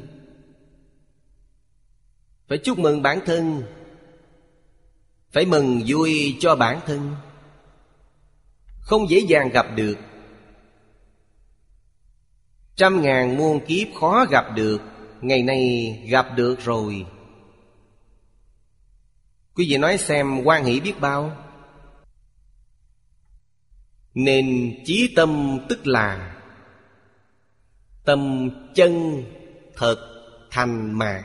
Phải 2.49 2.59
chúc 2.59 2.79
mừng 2.79 3.03
bản 3.03 3.21
thân. 3.27 3.63
Phải 5.31 5.47
mừng 5.47 5.83
vui 5.87 6.37
cho 6.41 6.57
bản 6.57 6.81
thân. 6.87 7.15
Không 8.81 9.11
dễ 9.11 9.19
dàng 9.19 9.49
gặp 9.49 9.67
được. 9.75 9.99
Trăm 12.77 13.03
ngàn 13.03 13.37
muôn 13.37 13.67
kiếp 13.67 13.89
khó 14.01 14.25
gặp 14.31 14.45
được. 14.55 14.79
Ngày 15.21 15.43
nay 15.43 15.93
gặp 16.11 16.27
được 16.37 16.61
rồi. 16.61 17.07
Quý 19.55 19.67
vị 19.71 19.77
nói 19.77 19.99
xem 19.99 20.43
quan 20.45 20.65
hỷ 20.65 20.81
biết 20.81 21.01
bao? 21.01 21.46
Nên 24.17 24.75
chí 24.85 25.13
tâm 25.17 25.59
tức 25.69 25.87
là 25.87 26.37
Tâm 28.05 28.51
chân 28.75 29.25
thật 29.75 29.97
thành 30.51 30.99
mãn 30.99 31.23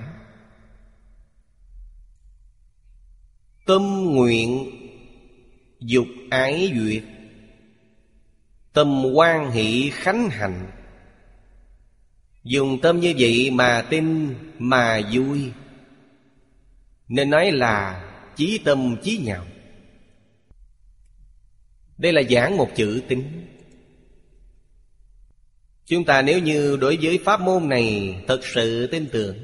Tâm 3.66 4.06
nguyện 4.06 4.72
Dục 5.80 6.08
ái 6.30 6.72
duyệt. 6.76 7.04
Tâm 8.74 9.06
quan 9.14 9.52
hỷ 9.52 9.89
khánh 9.94 10.30
hạnh. 10.30 10.72
Dùng 12.44 12.82
tâm 12.82 13.00
như 13.00 13.14
vậy 13.20 13.52
mà 13.52 13.86
tin, 13.89 14.36
mà 14.60 15.02
vui. 15.12 15.52
Nên 17.08 17.30
nói 17.30 17.52
là 17.52 18.04
chí 18.36 18.62
tâm 18.66 18.96
chí 19.04 19.18
nhạo. 19.18 19.46
Đây 22.02 22.14
là 22.14 22.22
giảng 22.30 22.58
một 22.58 22.70
chữ 22.76 23.02
tính 23.08 23.45
Chúng 25.86 26.06
ta 26.06 26.22
nếu 26.22 26.39
như 26.39 26.78
đối 26.82 26.97
với 27.02 27.20
pháp 27.26 27.41
môn 27.41 27.70
này 27.70 28.16
Thật 28.28 28.39
sự 28.43 28.88
tin 28.88 29.08
tưởng, 29.12 29.38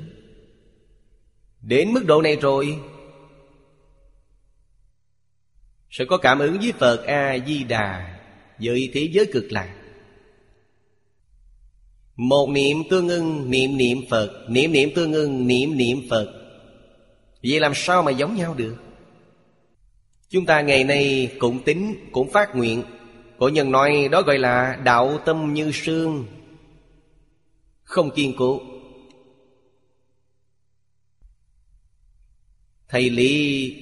Đến 1.61 1.93
mức 1.93 2.05
độ 2.05 2.21
này 2.21 2.35
rồi, 2.35 2.79
Sẽ 5.89 6.05
có 6.05 6.17
cảm 6.17 6.39
ứng 6.39 6.57
với 6.59 6.71
Phật 6.71 7.05
A-di-đà 7.05 8.19
Với 8.59 8.91
thế 8.93 9.09
giới 9.11 9.25
cực 9.33 9.51
lạc. 9.51 9.75
Một 12.15 12.49
niệm 12.49 12.77
tương 12.89 13.09
ưng, 13.09 13.51
niệm 13.51 13.77
niệm 13.77 13.97
Phật, 14.09 14.45
Niệm 14.49 14.71
niệm 14.71 14.89
tương 14.95 15.13
ưng, 15.13 15.47
niệm 15.47 15.77
niệm 15.77 15.97
Phật. 16.09 16.33
Vậy 17.43 17.59
làm 17.59 17.71
sao 17.75 18.03
mà 18.03 18.11
giống 18.11 18.35
nhau 18.35 18.53
được? 18.53 18.75
Chúng 20.29 20.45
ta 20.45 20.61
ngày 20.61 20.83
nay 20.83 21.35
cũng 21.39 21.63
tính, 21.63 22.09
Cũng 22.11 22.29
phát 22.29 22.55
nguyện. 22.55 22.83
Cổ 23.39 23.47
nhân 23.47 23.71
nói 23.71 24.09
đó 24.11 24.21
gọi 24.21 24.39
là 24.39 24.79
đạo 24.83 25.17
tâm 25.25 25.53
như 25.53 25.71
sương. 25.71 26.25
Không 27.83 28.11
kiên 28.11 28.33
cố. 28.37 28.61
Thầy 32.87 33.09
Lý, 33.09 33.75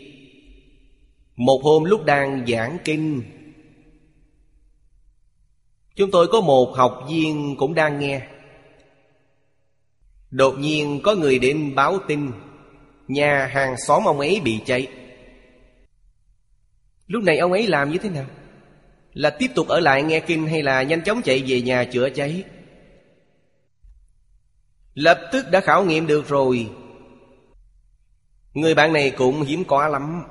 Một 1.36 1.62
hôm 1.64 1.84
lúc 1.84 2.06
đang 2.06 2.46
giảng 2.48 2.78
kinh, 2.84 3.24
Chúng 5.96 6.12
tôi 6.12 6.28
có 6.28 6.42
một 6.42 6.74
học 6.76 7.06
viên 7.10 7.56
cũng 7.58 7.74
đang 7.74 8.00
nghe. 8.00 8.28
Đột 10.32 10.56
nhiên 10.60 11.00
có 11.04 11.16
người 11.16 11.40
đến 11.40 11.76
báo 11.76 12.00
tin, 12.08 12.32
Nhà 13.08 13.46
hàng 13.46 13.76
xóm 13.88 14.06
ông 14.06 14.20
ấy 14.20 14.42
bị 14.44 14.60
cháy. 14.66 14.88
Lúc 17.08 17.24
này 17.24 17.38
ông 17.38 17.52
ấy 17.52 17.68
làm 17.68 17.92
như 17.92 17.98
thế 17.98 18.10
nào? 18.10 18.26
Là 19.14 19.30
tiếp 19.30 19.52
tục 19.56 19.68
ở 19.68 19.80
lại 19.80 20.04
nghe 20.04 20.20
kinh 20.20 20.48
hay 20.48 20.64
là 20.64 20.84
nhanh 20.84 21.04
chóng 21.04 21.22
chạy 21.22 21.44
về 21.48 21.62
nhà 21.62 21.84
chữa 21.84 22.10
cháy? 22.10 22.44
Lập 24.94 25.20
tức 25.32 25.46
đã 25.52 25.60
khảo 25.60 25.86
nghiệm 25.86 26.08
được 26.08 26.28
rồi. 26.28 26.70
Người 28.54 28.76
bạn 28.76 28.94
này 28.94 29.10
cũng 29.10 29.42
hiếm 29.42 29.64
có 29.64 29.88
lắm. 29.88 30.24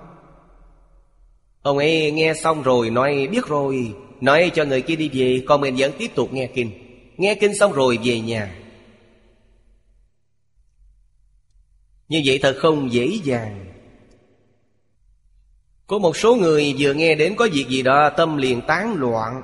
Ông 1.63 1.79
ấy 1.79 2.11
nghe 2.11 2.35
xong 2.35 2.63
rồi 2.63 2.91
nói, 2.91 3.29
biết 3.31 3.47
rồi, 3.47 3.95
Nói 4.21 4.51
cho 4.55 4.65
người 4.65 4.83
kia 4.83 4.97
đi 4.97 5.11
về, 5.13 5.43
Còn 5.47 5.61
mình 5.61 5.75
vẫn 5.79 5.93
tiếp 5.99 6.11
tục 6.15 6.33
nghe 6.33 6.47
kinh. 6.55 6.71
Nghe 7.17 7.35
kinh 7.35 7.57
xong 7.57 7.73
rồi 7.73 7.99
về 8.05 8.21
nhà. 8.21 8.57
Như 12.09 12.23
vậy 12.25 12.39
thật 12.43 12.57
không 12.59 12.93
dễ 12.93 13.07
dàng. 13.25 13.74
Có 15.95 15.99
một 15.99 16.17
số 16.17 16.35
người 16.35 16.75
vừa 16.79 16.95
nghe 16.95 17.15
đến 17.15 17.35
có 17.37 17.49
việc 17.53 17.69
gì 17.69 17.83
đó, 17.83 18.11
Tâm 18.11 18.37
liền 18.37 18.61
tán 18.67 18.95
loạn. 18.97 19.43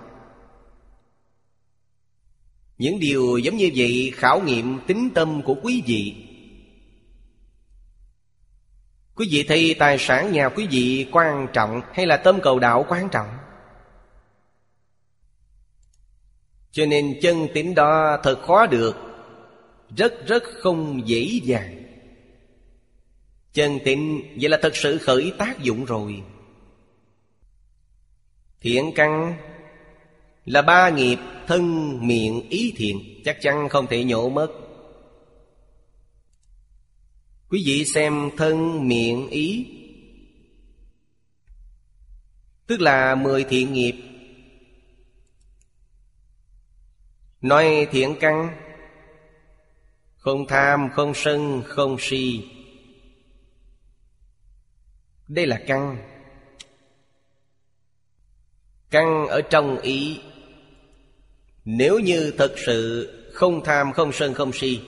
Những 2.78 3.00
điều 3.00 3.38
giống 3.38 3.56
như 3.56 3.70
vậy, 3.76 4.12
khảo 4.14 4.40
nghiệm 4.40 4.80
tính 4.86 5.10
tâm 5.14 5.42
của 5.42 5.54
quý 5.62 5.82
vị. 5.86 6.14
Quý 9.14 9.28
vị 9.30 9.44
thấy 9.48 9.74
tài 9.78 9.98
sản 9.98 10.32
nhà 10.32 10.48
quý 10.48 10.66
vị 10.70 11.06
quan 11.12 11.46
trọng 11.52 11.80
Hay 11.92 12.06
là 12.06 12.16
tâm 12.16 12.38
cầu 12.42 12.58
đạo 12.58 12.86
quan 12.88 13.08
trọng? 13.08 13.28
Cho 16.72 16.86
nên 16.86 17.18
chân 17.22 17.48
tín 17.54 17.74
đó 17.74 18.18
thật 18.22 18.42
khó 18.42 18.66
được, 18.66 18.96
Rất 19.96 20.26
rất 20.26 20.42
không 20.62 21.08
dễ 21.08 21.40
dàng. 21.42 21.82
Chân 23.52 23.78
tín 23.84 24.20
vậy 24.40 24.50
là 24.50 24.58
thật 24.62 24.76
sự 24.76 24.98
khởi 24.98 25.32
tác 25.38 25.62
dụng 25.62 25.84
rồi. 25.84 26.22
Thiện 28.60 28.92
căn 28.94 29.36
là 30.44 30.62
ba 30.62 30.90
nghiệp 30.90 31.18
thân 31.46 31.98
miệng 32.06 32.48
ý 32.48 32.74
thiện 32.76 33.20
Chắc 33.24 33.38
chắn 33.40 33.68
không 33.68 33.86
thể 33.86 34.04
nhổ 34.04 34.28
mất. 34.28 34.48
Quý 37.48 37.62
vị 37.66 37.84
xem 37.84 38.30
thân 38.36 38.88
miệng 38.88 39.28
ý 39.28 39.66
Tức 42.66 42.80
là 42.80 43.14
mười 43.14 43.44
thiện 43.44 43.72
nghiệp. 43.72 43.94
Nói 47.40 47.86
thiện 47.90 48.16
căn 48.20 48.56
Không 50.16 50.46
tham, 50.46 50.88
không 50.92 51.12
sân, 51.14 51.62
không 51.66 51.96
si. 51.98 52.50
Đây 55.28 55.46
là 55.46 55.60
căn. 55.66 56.09
Căn 58.90 59.26
ở 59.26 59.40
trong 59.40 59.80
ý. 59.80 60.20
Nếu 61.64 61.98
như 61.98 62.32
thật 62.38 62.54
sự 62.56 63.10
không 63.32 63.64
tham, 63.64 63.92
không 63.92 64.12
sân, 64.12 64.34
không 64.34 64.52
si 64.52 64.80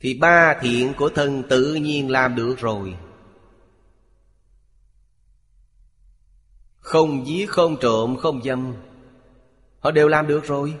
Thì 0.00 0.14
ba 0.14 0.54
thiện 0.60 0.94
của 0.94 1.08
thân 1.08 1.42
tự 1.48 1.74
nhiên 1.74 2.10
làm 2.10 2.36
được 2.36 2.58
rồi. 2.58 2.94
Không 6.78 7.26
giết, 7.26 7.50
không 7.50 7.76
trộm, 7.80 8.16
không 8.16 8.42
dâm 8.44 8.74
Họ 9.80 9.90
đều 9.90 10.08
làm 10.08 10.26
được 10.26 10.44
rồi. 10.44 10.74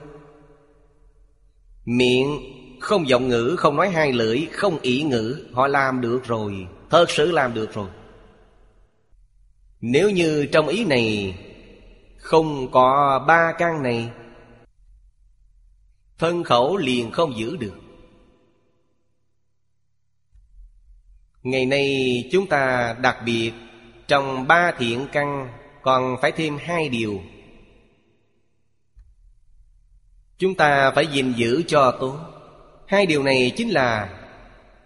Miệng 1.84 2.38
không 2.80 3.08
giọng 3.08 3.28
ngữ 3.28 3.56
Không 3.58 3.76
nói 3.76 3.90
hai 3.90 4.12
lưỡi 4.12 4.46
Không 4.52 4.78
ý 4.78 5.02
ngữ 5.02 5.46
Họ 5.52 5.66
làm 5.66 6.00
được 6.00 6.24
rồi. 6.24 6.66
Thật 6.90 7.10
sự 7.10 7.32
làm 7.32 7.54
được 7.54 7.74
rồi. 7.74 7.88
Nếu 9.86 10.10
như 10.10 10.46
trong 10.52 10.68
ý 10.68 10.84
này 10.84 11.38
Không 12.16 12.70
có 12.70 13.18
ba 13.26 13.52
căn 13.58 13.82
này 13.82 14.10
Thân 16.18 16.44
khẩu 16.44 16.76
liền 16.76 17.10
không 17.10 17.38
giữ 17.38 17.56
được. 17.56 17.74
Ngày 21.42 21.66
nay 21.66 22.14
chúng 22.32 22.46
ta 22.46 22.94
đặc 23.00 23.16
biệt 23.24 23.52
Trong 24.08 24.46
ba 24.46 24.72
thiện 24.78 25.06
căn 25.12 25.48
Còn 25.82 26.16
phải 26.22 26.32
thêm 26.32 26.58
hai 26.60 26.88
điều. 26.88 27.20
Chúng 30.38 30.54
ta 30.54 30.90
phải 30.90 31.06
gìn 31.06 31.32
giữ 31.36 31.62
cho 31.66 31.96
tốt. 32.00 32.18
Hai 32.86 33.06
điều 33.06 33.22
này 33.22 33.52
chính 33.56 33.68
là 33.68 34.18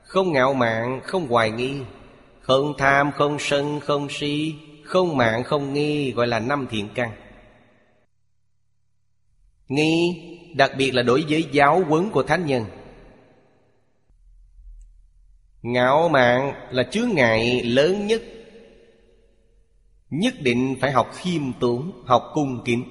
Không 0.03 0.33
ngạo 0.33 0.55
mạn, 0.55 1.01
không 1.05 1.27
hoài 1.27 1.51
nghi 1.51 1.81
Không 2.41 2.75
tham, 2.79 3.13
không 3.13 3.37
sân, 3.39 3.81
không 3.81 4.09
si. 4.11 4.55
Không 4.89 5.17
mạng, 5.17 5.45
không 5.45 5.73
nghi 5.73 6.13
Gọi 6.13 6.27
là 6.27 6.39
năm 6.39 6.67
thiện 6.71 6.89
căn. 6.95 7.11
Nghi 9.69 10.25
Đặc 10.57 10.73
biệt 10.79 10.91
là 10.91 11.03
đối 11.03 11.25
với 11.29 11.49
giáo 11.53 11.85
huấn 11.85 12.11
của 12.11 12.23
Thánh 12.23 12.47
Nhân. 12.47 12.65
Ngạo 15.63 16.09
mạn 16.09 16.53
là 16.71 16.83
chướng 16.83 17.09
ngại 17.15 17.63
lớn 17.63 18.07
nhất. 18.07 18.23
Nhất 20.11 20.35
định 20.41 20.77
phải 20.81 20.93
học 20.93 21.11
khiêm 21.15 21.53
tốn 21.61 22.05
Học 22.07 22.31
cung 22.35 22.63
kính. 22.65 22.85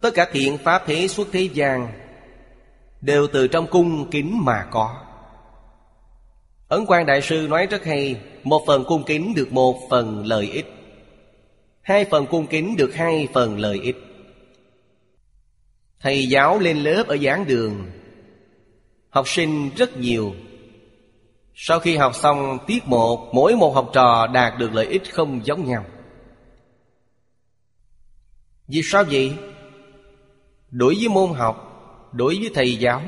Tất 0.00 0.10
cả 0.14 0.26
thiện 0.32 0.58
pháp 0.58 0.82
thế 0.86 1.08
xuất 1.08 1.28
thế 1.32 1.48
gian 1.54 1.92
Đều 3.00 3.26
từ 3.32 3.48
trong 3.48 3.66
cung 3.70 4.10
kính 4.10 4.44
mà 4.44 4.68
có. 4.70 5.11
Ấn 6.72 6.84
quan 6.86 7.06
Đại 7.06 7.22
Sư 7.22 7.46
nói 7.50 7.66
rất 7.66 7.84
hay, 7.84 8.20
Một 8.44 8.64
phần 8.66 8.84
cung 8.84 9.04
kính 9.04 9.34
được 9.34 9.52
một 9.52 9.80
phần 9.90 10.26
lợi 10.26 10.50
ích. 10.50 10.66
Hai 11.82 12.04
phần 12.04 12.26
cung 12.26 12.46
kính 12.46 12.76
được 12.76 12.94
hai 12.94 13.28
phần 13.32 13.58
lợi 13.58 13.80
ích. 13.82 13.96
Thầy 16.00 16.26
giáo 16.26 16.58
lên 16.58 16.78
lớp 16.78 17.04
ở 17.08 17.16
giảng 17.16 17.46
đường, 17.46 17.90
Học 19.10 19.28
sinh 19.28 19.70
rất 19.76 19.96
nhiều. 19.96 20.34
Sau 21.54 21.78
khi 21.78 21.96
học 21.96 22.14
xong, 22.14 22.58
tiết 22.66 22.86
một 22.86 23.30
Mỗi 23.34 23.56
một 23.56 23.74
học 23.74 23.90
trò 23.92 24.26
đạt 24.26 24.58
được 24.58 24.74
lợi 24.74 24.86
ích 24.86 25.12
không 25.12 25.40
giống 25.44 25.64
nhau. 25.64 25.84
Vì 28.68 28.80
sao 28.84 29.04
vậy? 29.10 29.32
Đối 30.70 30.94
với 30.94 31.08
môn 31.08 31.30
học, 31.30 31.68
Đối 32.12 32.38
với 32.40 32.50
thầy 32.54 32.76
giáo, 32.76 33.02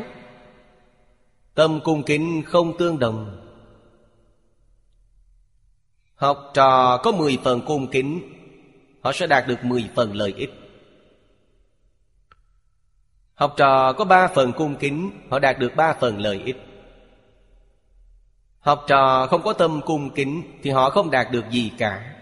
Tâm 1.54 1.80
cung 1.84 2.02
kính 2.02 2.42
không 2.46 2.78
tương 2.78 2.98
đồng. 2.98 3.43
Học 6.24 6.50
trò 6.54 7.00
có 7.02 7.12
10 7.12 7.38
phần 7.44 7.60
cung 7.66 7.90
kính, 7.90 8.20
Họ 9.00 9.12
sẽ 9.12 9.26
đạt 9.26 9.46
được 9.46 9.64
10 9.64 9.90
phần 9.94 10.14
lợi 10.14 10.34
ích. 10.36 10.50
Học 13.34 13.54
trò 13.56 13.92
có 13.92 14.04
3 14.04 14.28
phần 14.28 14.52
cung 14.52 14.76
kính, 14.76 15.10
Họ 15.30 15.38
đạt 15.38 15.58
được 15.58 15.76
3 15.76 15.92
phần 15.92 16.18
lợi 16.18 16.42
ích. 16.44 16.56
Học 18.58 18.84
trò 18.86 19.26
không 19.26 19.42
có 19.42 19.52
tâm 19.52 19.80
cung 19.86 20.10
kính 20.14 20.42
Thì 20.62 20.70
họ 20.70 20.90
không 20.90 21.10
đạt 21.10 21.30
được 21.30 21.44
gì 21.50 21.72
cả. 21.78 22.14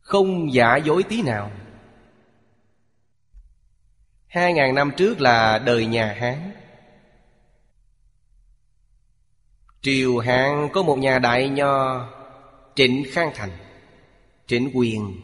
Không 0.00 0.52
giả 0.52 0.76
dối 0.76 1.02
tí 1.02 1.22
nào. 1.22 1.50
Hai 4.26 4.52
ngàn 4.52 4.74
năm 4.74 4.90
trước 4.96 5.20
là 5.20 5.58
đời 5.58 5.86
nhà 5.86 6.16
Hán. 6.20 6.61
Triều 9.82 10.18
Hán 10.18 10.68
có 10.72 10.82
một 10.82 10.98
nhà 10.98 11.18
đại 11.18 11.48
nho, 11.48 12.08
Trịnh 12.74 13.04
Khang 13.10 13.30
Thành, 13.34 13.50
Trịnh 14.46 14.70
Quyền. 14.74 15.20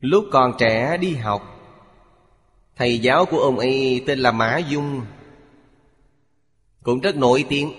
Lúc 0.00 0.24
còn 0.32 0.52
trẻ 0.58 0.96
đi 0.96 1.14
học, 1.14 1.42
Thầy 2.76 2.98
giáo 2.98 3.26
của 3.26 3.38
ông 3.38 3.58
ấy 3.58 4.04
tên 4.06 4.18
là 4.18 4.32
Mã 4.32 4.58
Dung, 4.58 5.06
Cũng 6.82 7.00
rất 7.00 7.16
nổi 7.16 7.44
tiếng. 7.48 7.72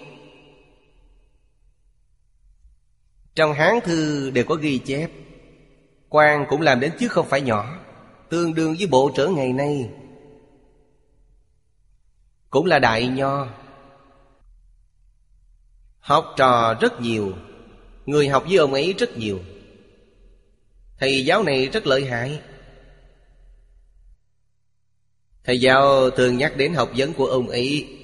Trong 3.36 3.54
Hán 3.54 3.74
thư 3.84 4.30
đều 4.30 4.44
có 4.48 4.56
ghi 4.56 4.78
chép, 4.78 5.12
quan 6.10 6.46
cũng 6.50 6.62
làm 6.62 6.80
đến 6.80 6.92
chứ 7.00 7.08
không 7.08 7.28
phải 7.28 7.42
nhỏ, 7.42 7.78
Tương 8.30 8.54
đương 8.54 8.76
với 8.78 8.88
bộ 8.88 9.12
trưởng 9.16 9.36
ngày 9.36 9.54
nay. 9.54 9.90
Cũng 12.56 12.66
là 12.66 12.80
đại 12.80 13.08
nho. 13.08 13.48
Học 16.00 16.34
trò 16.38 16.74
rất 16.82 17.02
nhiều, 17.02 17.34
Người 18.06 18.28
học 18.28 18.44
với 18.48 18.58
ông 18.58 18.74
ấy 18.74 18.96
rất 18.98 19.18
nhiều. 19.18 19.40
Thầy 21.00 21.26
giáo 21.26 21.44
này 21.44 21.68
rất 21.68 21.88
lợi 21.88 22.06
hại. 22.06 22.42
Thầy 25.44 25.60
giáo 25.60 26.10
thường 26.10 26.38
nhắc 26.38 26.58
đến 26.58 26.74
học 26.74 26.90
vấn 26.96 27.14
của 27.14 27.26
ông 27.26 27.50
ấy. 27.50 27.98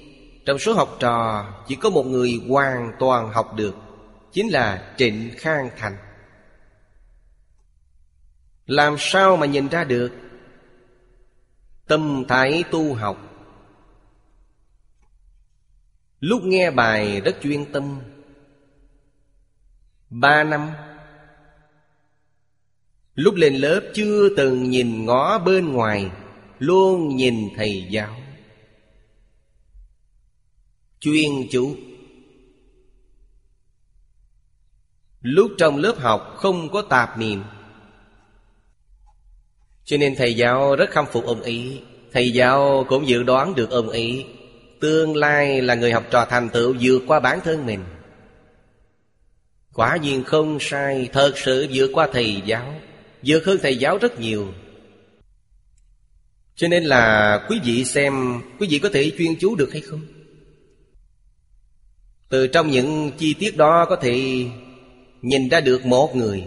Trong 0.46 0.58
số 0.58 0.74
học 0.74 0.96
trò, 1.00 1.46
Chỉ 1.68 1.74
có 1.74 1.90
một 1.90 2.06
người 2.06 2.40
hoàn 2.48 2.92
toàn 2.98 3.28
học 3.28 3.54
được, 3.54 3.74
Chính 4.32 4.48
là 4.48 4.94
Trịnh 4.96 5.30
Khang 5.36 5.70
Thành. 5.76 5.96
Làm 8.66 8.96
sao 8.98 9.36
mà 9.36 9.46
nhìn 9.46 9.68
ra 9.68 9.84
được? 9.84 10.12
Tâm 11.86 12.24
thái 12.28 12.64
tu 12.70 12.94
học 12.94 13.31
Lúc 16.22 16.44
nghe 16.44 16.70
bài 16.70 17.20
rất 17.20 17.36
chuyên 17.42 17.72
tâm. 17.72 18.00
Ba 20.10 20.44
năm. 20.44 20.70
Lúc 23.14 23.34
lên 23.34 23.54
lớp 23.54 23.80
chưa 23.94 24.28
từng 24.36 24.70
nhìn 24.70 25.06
ngó 25.06 25.38
bên 25.38 25.72
ngoài, 25.72 26.10
Luôn 26.58 27.16
nhìn 27.16 27.48
thầy 27.56 27.86
giáo. 27.90 28.16
Chuyên 31.00 31.30
chú. 31.50 31.76
Lúc 35.20 35.52
trong 35.58 35.76
lớp 35.76 35.94
học 35.98 36.34
không 36.36 36.68
có 36.72 36.82
tạp 36.82 37.18
niệm. 37.18 37.42
Cho 39.84 39.96
nên 39.96 40.14
thầy 40.16 40.34
giáo 40.34 40.76
rất 40.76 40.90
khâm 40.90 41.06
phục 41.12 41.24
ông 41.24 41.42
ấy. 41.42 41.82
Thầy 42.12 42.32
giáo 42.32 42.86
cũng 42.88 43.08
dự 43.08 43.22
đoán 43.22 43.54
được 43.54 43.70
ông 43.70 43.88
ấy. 43.88 44.26
Tương 44.82 45.16
lai 45.16 45.62
là 45.62 45.74
người 45.74 45.92
học 45.92 46.04
trò 46.10 46.26
thành 46.30 46.48
tựu 46.48 46.74
vượt 46.80 47.02
qua 47.06 47.20
bản 47.20 47.40
thân 47.44 47.66
mình. 47.66 47.84
Quả 49.74 49.96
nhiên 49.96 50.24
không 50.24 50.58
sai, 50.60 51.08
Thật 51.12 51.32
sự 51.36 51.66
vượt 51.72 51.90
qua 51.92 52.08
thầy 52.12 52.42
giáo, 52.46 52.74
Vượt 53.22 53.44
hơn 53.44 53.58
thầy 53.62 53.76
giáo 53.76 53.98
rất 53.98 54.20
nhiều. 54.20 54.54
Cho 56.54 56.68
nên 56.68 56.84
là 56.84 57.46
quý 57.48 57.60
vị 57.64 57.84
xem, 57.84 58.42
Quý 58.58 58.66
vị 58.70 58.78
có 58.78 58.88
thể 58.92 59.12
chuyên 59.18 59.36
chú 59.40 59.54
được 59.54 59.72
hay 59.72 59.80
không? 59.80 60.00
Từ 62.28 62.46
trong 62.46 62.70
những 62.70 63.10
chi 63.18 63.34
tiết 63.34 63.56
đó 63.56 63.86
có 63.88 63.96
thể 63.96 64.46
Nhìn 65.22 65.48
ra 65.48 65.60
được 65.60 65.86
một 65.86 66.16
người. 66.16 66.44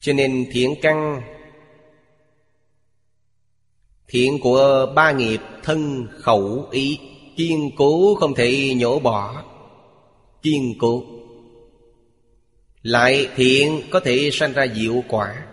Cho 0.00 0.12
nên 0.12 0.46
thiện 0.52 0.74
căn 0.82 1.22
Thiện 4.08 4.38
của 4.42 4.92
ba 4.94 5.12
nghiệp 5.12 5.40
thân 5.62 6.08
khẩu 6.20 6.68
ý, 6.70 6.98
Kiên 7.36 7.70
cố 7.76 8.14
không 8.14 8.34
thể 8.34 8.74
nhổ 8.76 8.98
bỏ. 8.98 9.44
Kiên 10.42 10.74
cố. 10.78 11.04
Lại 12.82 13.28
thiện 13.36 13.82
có 13.90 14.00
thể 14.00 14.30
sanh 14.32 14.52
ra 14.52 14.66
diệu 14.74 15.02
quả. 15.08 15.46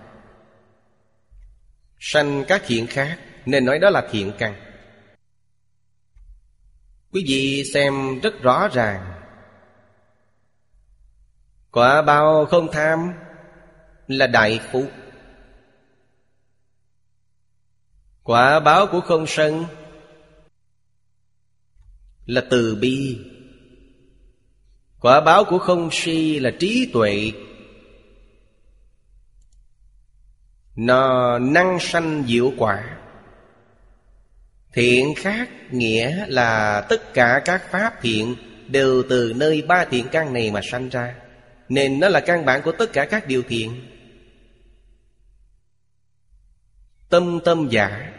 Sanh 2.00 2.44
các 2.48 2.64
thiện 2.68 2.88
khác, 2.88 3.18
Nên 3.46 3.66
nói 3.66 3.80
đó 3.80 3.90
là 3.90 4.08
thiện 4.12 4.32
căn. 4.38 4.56
Quý 7.12 7.24
vị 7.28 7.64
xem 7.74 8.20
rất 8.20 8.42
rõ 8.42 8.68
ràng. 8.68 9.22
Quả 11.72 12.02
bao 12.02 12.46
không 12.46 12.72
tham 12.72 13.14
Là 14.08 14.28
đại 14.28 14.60
phúc. 14.72 14.92
Quả 18.24 18.60
báo 18.60 18.88
của 18.88 19.02
không 19.02 19.28
sân 19.28 19.66
Là 22.26 22.44
từ 22.50 22.76
bi. 22.76 23.20
Quả 25.00 25.22
báo 25.22 25.44
của 25.44 25.60
không 25.60 25.90
si 25.92 26.40
là 26.40 26.52
trí 26.60 26.90
tuệ. 26.94 27.32
Nó 30.76 31.40
năng 31.40 31.80
sanh 31.80 32.24
diệu 32.28 32.54
quả. 32.58 32.98
Thiện 34.74 35.14
khác 35.18 35.50
nghĩa 35.72 36.26
là 36.28 36.82
tất 36.90 37.14
cả 37.14 37.42
các 37.46 37.72
pháp 37.72 38.02
thiện 38.02 38.36
Đều 38.68 39.04
từ 39.10 39.34
nơi 39.36 39.62
ba 39.62 39.86
thiện 39.86 40.08
căn 40.12 40.34
này 40.34 40.52
mà 40.52 40.62
sanh 40.64 40.90
ra. 40.90 41.16
Nên 41.70 42.00
nó 42.00 42.10
là 42.10 42.20
căn 42.20 42.46
bản 42.46 42.62
của 42.62 42.72
tất 42.72 42.94
cả 42.94 43.06
các 43.06 43.28
điều 43.28 43.44
thiện. 43.48 43.91
Tâm 47.12 47.40
tâm 47.46 47.68
giả. 47.72 48.14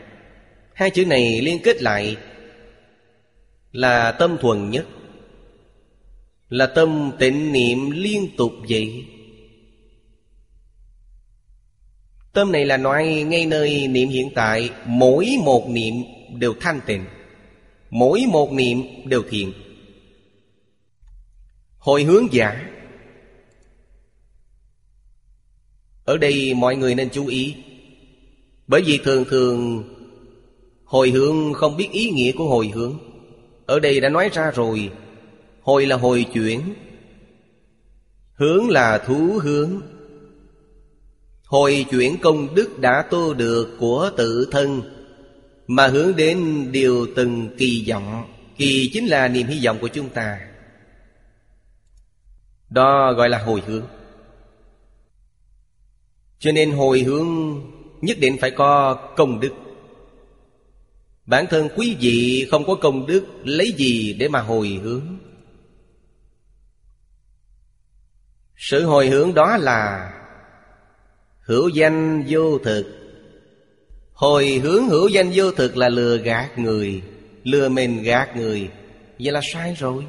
Hai 0.74 0.90
chữ 0.90 1.06
này 1.06 1.40
liên 1.40 1.58
kết 1.64 1.82
lại 1.82 2.16
Là 3.72 4.12
tâm 4.12 4.36
thuần 4.40 4.70
nhất, 4.70 4.86
Là 6.48 6.66
tâm 6.66 7.12
tịnh 7.18 7.52
niệm 7.52 7.90
liên 7.90 8.28
tục 8.36 8.52
vậy. 8.68 9.04
Tâm 12.32 12.52
này 12.52 12.64
là 12.66 12.76
nói 12.76 13.06
ngay 13.06 13.46
nơi 13.46 13.88
niệm 13.88 14.08
hiện 14.08 14.30
tại, 14.34 14.70
Mỗi 14.86 15.36
một 15.44 15.68
niệm 15.68 15.94
đều 16.38 16.54
thanh 16.60 16.80
tịnh, 16.86 17.04
Mỗi 17.90 18.24
một 18.28 18.52
niệm 18.52 18.82
đều 19.04 19.22
thiện. 19.30 19.52
Hồi 21.78 22.02
hướng 22.02 22.32
giả. 22.32 22.68
Ở 26.04 26.16
đây 26.16 26.54
mọi 26.54 26.76
người 26.76 26.94
nên 26.94 27.08
chú 27.10 27.26
ý 27.26 27.54
bởi 28.72 28.82
vì 28.82 28.98
thường 29.04 29.24
thường 29.30 29.84
Hồi 30.84 31.10
hướng 31.10 31.52
không 31.52 31.76
biết 31.76 31.88
ý 31.90 32.10
nghĩa 32.10 32.32
của 32.32 32.44
hồi 32.44 32.70
hướng. 32.74 32.98
Ở 33.66 33.80
đây 33.80 34.00
đã 34.00 34.08
nói 34.08 34.30
ra 34.32 34.50
rồi, 34.50 34.90
Hồi 35.60 35.86
là 35.86 35.96
hồi 35.96 36.26
chuyển, 36.32 36.60
Hướng 38.34 38.70
là 38.70 38.98
thú 38.98 39.38
hướng. 39.42 39.80
Hồi 41.44 41.86
chuyển 41.90 42.16
công 42.22 42.54
đức 42.54 42.78
đã 42.78 43.02
tu 43.10 43.34
được 43.34 43.76
của 43.78 44.10
tự 44.16 44.48
thân, 44.50 44.82
Mà 45.66 45.86
hướng 45.86 46.16
đến 46.16 46.68
điều 46.72 47.06
từng 47.16 47.48
kỳ 47.58 47.84
vọng. 47.88 48.24
Kỳ 48.56 48.90
chính 48.92 49.06
là 49.06 49.28
niềm 49.28 49.46
hy 49.46 49.66
vọng 49.66 49.78
của 49.80 49.88
chúng 49.88 50.08
ta. 50.08 50.40
Đó 52.70 53.12
gọi 53.12 53.28
là 53.28 53.38
hồi 53.38 53.62
hướng. 53.66 53.86
Cho 56.38 56.52
nên 56.52 56.70
hồi 56.70 57.00
hướng 57.00 57.60
nhất 58.02 58.18
định 58.20 58.36
phải 58.40 58.50
có 58.50 58.94
công 59.16 59.40
đức. 59.40 59.52
Bản 61.26 61.46
thân 61.50 61.68
quý 61.76 61.96
vị 62.00 62.46
không 62.50 62.66
có 62.66 62.74
công 62.74 63.06
đức, 63.06 63.26
Lấy 63.44 63.72
gì 63.72 64.12
để 64.12 64.28
mà 64.28 64.40
hồi 64.40 64.80
hướng? 64.82 65.18
Sự 68.56 68.86
hồi 68.86 69.08
hướng 69.08 69.34
đó 69.34 69.56
là 69.56 70.12
Hữu 71.40 71.68
danh 71.68 72.24
vô 72.28 72.58
thực. 72.58 72.84
Hồi 74.12 74.60
hướng 74.62 74.88
hữu 74.88 75.08
danh 75.08 75.30
vô 75.34 75.52
thực 75.52 75.76
là 75.76 75.88
lừa 75.88 76.16
gạt 76.16 76.58
người, 76.58 77.02
Lừa 77.44 77.68
mình 77.68 78.02
gạt 78.02 78.36
người. 78.36 78.70
Vậy 79.18 79.32
là 79.32 79.40
sai 79.52 79.74
rồi. 79.78 80.06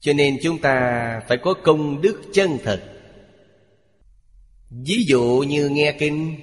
Cho 0.00 0.12
nên 0.12 0.36
chúng 0.42 0.58
ta 0.58 1.20
phải 1.28 1.38
có 1.42 1.54
công 1.64 2.00
đức 2.00 2.22
chân 2.32 2.58
thật. 2.64 2.99
Ví 4.70 5.04
dụ 5.08 5.44
như 5.48 5.68
nghe 5.68 5.96
kinh. 5.98 6.36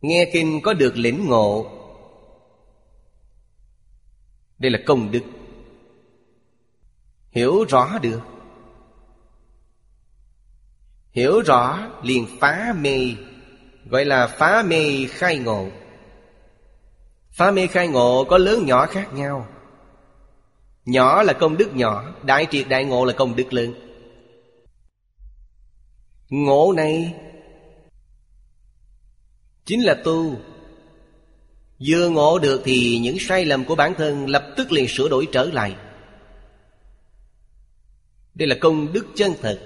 Nghe 0.00 0.30
kinh 0.32 0.60
có 0.62 0.74
được 0.74 0.96
lĩnh 0.96 1.26
ngộ. 1.26 1.70
Đây 4.58 4.70
là 4.70 4.78
công 4.86 5.10
đức. 5.10 5.22
Hiểu 7.30 7.64
rõ 7.64 7.98
được. 8.02 8.20
Hiểu 11.12 11.40
rõ 11.40 11.88
liền 12.02 12.26
phá 12.40 12.74
mê, 12.80 13.14
Gọi 13.84 14.04
là 14.04 14.26
phá 14.26 14.62
mê 14.66 15.06
khai 15.08 15.38
ngộ. 15.38 15.68
Phá 17.30 17.50
mê 17.50 17.66
khai 17.66 17.88
ngộ 17.88 18.24
có 18.24 18.38
lớn 18.38 18.66
nhỏ 18.66 18.86
khác 18.86 19.14
nhau. 19.14 19.46
Nhỏ 20.84 21.22
là 21.22 21.32
công 21.32 21.56
đức 21.56 21.74
nhỏ, 21.74 22.14
Đại 22.22 22.46
triệt 22.50 22.68
đại 22.68 22.84
ngộ 22.84 23.04
là 23.04 23.12
công 23.12 23.36
đức 23.36 23.52
lớn. 23.52 23.85
Ngộ 26.28 26.72
này. 26.76 27.14
Chính 29.64 29.82
là 29.82 29.94
tu. 30.04 30.36
Vừa 31.86 32.08
ngộ 32.10 32.38
được 32.38 32.62
thì 32.64 32.98
những 32.98 33.16
sai 33.20 33.44
lầm 33.44 33.64
của 33.64 33.74
bản 33.74 33.94
thân 33.98 34.28
Lập 34.28 34.54
tức 34.56 34.72
liền 34.72 34.88
sửa 34.88 35.08
đổi 35.08 35.28
trở 35.32 35.44
lại. 35.44 35.76
Đây 38.34 38.48
là 38.48 38.56
công 38.60 38.92
đức 38.92 39.06
chân 39.14 39.32
thật. 39.42 39.60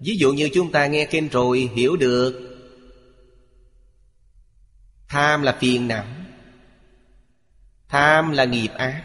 Ví 0.00 0.16
dụ 0.16 0.32
như 0.32 0.50
chúng 0.54 0.72
ta 0.72 0.86
nghe 0.86 1.04
kinh 1.10 1.28
rồi 1.28 1.70
hiểu 1.74 1.96
được. 1.96 2.42
Tham 5.08 5.42
là 5.42 5.56
phiền 5.60 5.88
não. 5.88 6.04
Tham 7.88 8.30
là 8.30 8.44
nghiệp 8.44 8.70
ác. 8.74 9.04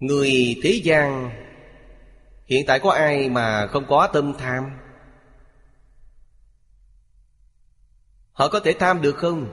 Người 0.00 0.56
thế 0.62 0.80
gian, 0.84 1.30
Hiện 2.48 2.66
tại 2.66 2.80
có 2.80 2.90
ai 2.90 3.28
mà 3.28 3.66
không 3.66 3.84
có 3.88 4.08
tâm 4.12 4.32
tham? 4.38 4.64
Họ 8.38 8.48
có 8.48 8.60
thể 8.60 8.72
tham 8.72 9.02
được 9.02 9.16
không? 9.16 9.46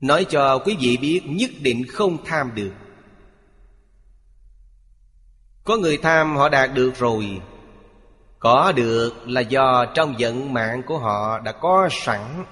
Nói 0.00 0.26
cho 0.28 0.58
quý 0.58 0.76
vị 0.80 0.96
biết, 0.96 1.22
nhất 1.26 1.50
định 1.60 1.84
không 1.88 2.24
tham 2.24 2.50
được. 2.54 2.72
Có 5.64 5.76
người 5.76 5.96
tham 5.96 6.36
họ 6.36 6.48
đạt 6.48 6.74
được 6.74 6.96
rồi. 6.96 7.40
Có 8.38 8.72
được 8.76 9.12
là 9.26 9.40
do 9.40 9.86
trong 9.94 10.14
vận 10.18 10.52
mạng 10.52 10.82
của 10.86 10.98
họ 10.98 11.40
đã 11.40 11.52
có 11.52 11.88
sẵn. 11.90 12.44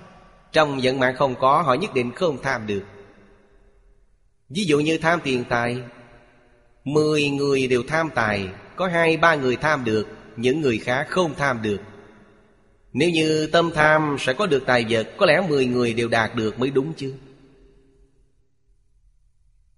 Trong 0.53 0.81
vận 0.83 1.01
mạng 1.01 1.15
không 1.17 1.35
có, 1.35 1.63
họ 1.63 1.75
nhất 1.75 1.95
định 1.95 2.13
không 2.15 2.43
tham 2.43 2.67
được. 2.67 2.83
Ví 4.49 4.65
dụ 4.65 4.81
như 4.81 4.99
tham 4.99 5.21
tiền 5.25 5.45
tài. 5.49 5.83
Mười 6.85 7.29
người 7.29 7.67
đều 7.67 7.83
tham 7.89 8.11
tài, 8.15 8.49
Có 8.77 8.87
hai 8.89 9.17
ba 9.17 9.35
người 9.35 9.57
tham 9.57 9.85
được, 9.85 10.07
Những 10.37 10.61
người 10.61 10.79
khác 10.79 11.07
không 11.11 11.35
tham 11.35 11.63
được 11.63 11.79
nếu 12.93 13.11
như 13.11 13.47
tâm 13.47 13.71
tham 13.75 14.17
sẽ 14.19 14.33
có 14.33 14.47
được 14.47 14.63
tài 14.67 14.87
vật, 14.89 15.09
Có 15.17 15.27
lẽ 15.27 15.47
10 15.49 15.67
người 15.67 15.95
đều 15.95 16.09
đạt 16.09 16.35
được 16.35 16.59
mới 16.59 16.71
đúng 16.71 16.93
chứ. 16.95 17.15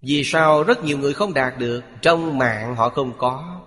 Vì 0.01 0.23
sao 0.23 0.63
rất 0.63 0.83
nhiều 0.83 0.97
người 0.97 1.13
không 1.13 1.33
đạt 1.33 1.57
được, 1.57 1.81
Trong 2.01 2.37
mạng 2.37 2.75
họ 2.75 2.89
không 2.89 3.13
có? 3.17 3.61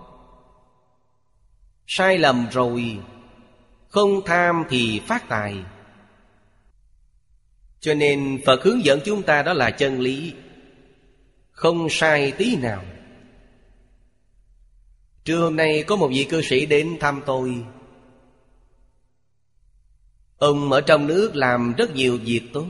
Sai 1.87 2.17
lầm 2.17 2.47
rồi, 2.51 2.99
Không 3.87 4.21
tham 4.25 4.63
thì 4.69 5.01
phát 5.07 5.29
tài. 5.29 5.55
Cho 7.79 7.93
nên 7.93 8.41
Phật 8.45 8.63
hướng 8.63 8.85
dẫn 8.85 8.99
chúng 9.05 9.23
ta 9.23 9.43
đó 9.43 9.53
là 9.53 9.71
chân 9.71 9.99
lý, 9.99 10.33
Không 11.51 11.87
sai 11.89 12.31
tí 12.31 12.55
nào. 12.55 12.83
Trưa 15.23 15.37
hôm 15.37 15.55
nay 15.55 15.83
có 15.87 15.95
một 15.95 16.07
vị 16.07 16.23
cư 16.29 16.41
sĩ 16.41 16.65
đến 16.65 16.97
thăm 16.99 17.21
tôi. 17.25 17.63
Ông 20.39 20.71
ở 20.71 20.81
trong 20.81 21.07
nước 21.07 21.35
làm 21.35 21.73
rất 21.77 21.95
nhiều 21.95 22.17
việc 22.17 22.41
tốt. 22.53 22.67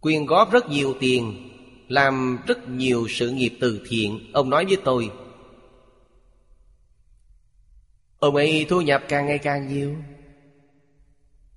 Quyên 0.00 0.26
góp 0.26 0.52
rất 0.52 0.68
nhiều 0.68 0.94
tiền, 1.00 1.48
Làm 1.88 2.38
rất 2.46 2.68
nhiều 2.68 3.06
sự 3.08 3.30
nghiệp 3.30 3.52
từ 3.60 3.80
thiện, 3.88 4.30
Ông 4.32 4.50
nói 4.50 4.64
với 4.64 4.76
tôi. 4.84 5.10
Ông 8.18 8.36
ấy 8.36 8.66
thu 8.68 8.80
nhập 8.80 9.02
càng 9.08 9.26
ngày 9.26 9.38
càng 9.38 9.68
nhiều. 9.68 9.96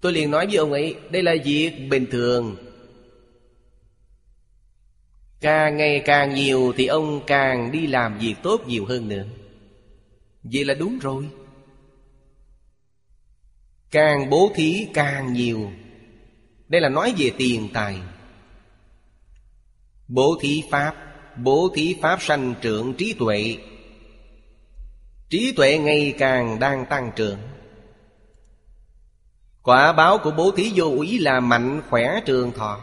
Tôi 0.01 0.14
liền 0.14 0.32
nói 0.32 0.45
với 0.45 0.56
ông 0.56 0.72
ấy, 0.72 0.95
Đây 1.10 1.24
là 1.24 1.36
việc 1.45 1.72
bình 1.89 2.06
thường. 2.12 2.56
Càng 5.41 5.78
ngày 5.78 6.01
càng 6.06 6.34
nhiều 6.34 6.74
Thì 6.78 6.88
ông 6.88 7.22
càng 7.28 7.72
đi 7.72 7.88
làm 7.88 8.20
việc 8.20 8.36
tốt 8.43 8.68
nhiều 8.68 8.86
hơn 8.86 9.08
nữa. 9.08 9.26
Vậy 10.43 10.66
là 10.66 10.74
đúng 10.74 10.99
rồi. 10.99 11.26
Càng 13.91 14.29
bố 14.29 14.51
thí 14.55 14.88
càng 14.93 15.33
nhiều. 15.33 15.71
Đây 16.67 16.81
là 16.81 16.89
nói 16.89 17.13
về 17.17 17.31
tiền 17.38 17.69
tài. 17.73 17.97
Bố 20.07 20.38
thí 20.41 20.63
Pháp, 20.71 20.95
Bố 21.38 21.69
thí 21.75 21.95
Pháp 22.01 22.21
sanh 22.21 22.55
trưởng 22.61 22.93
trí 22.93 23.13
tuệ. 23.19 23.57
Trí 25.29 25.53
tuệ 25.55 25.77
ngày 25.77 26.13
càng 26.17 26.59
đang 26.59 26.86
tăng 26.86 27.11
trưởng. 27.15 27.38
Quả 29.63 29.93
báo 29.93 30.17
của 30.17 30.31
bố 30.31 30.51
thí 30.51 30.71
vô 30.75 30.86
úy 30.86 31.19
là 31.19 31.39
mạnh 31.39 31.81
khỏe 31.89 32.19
trường 32.25 32.51
thọ. 32.51 32.81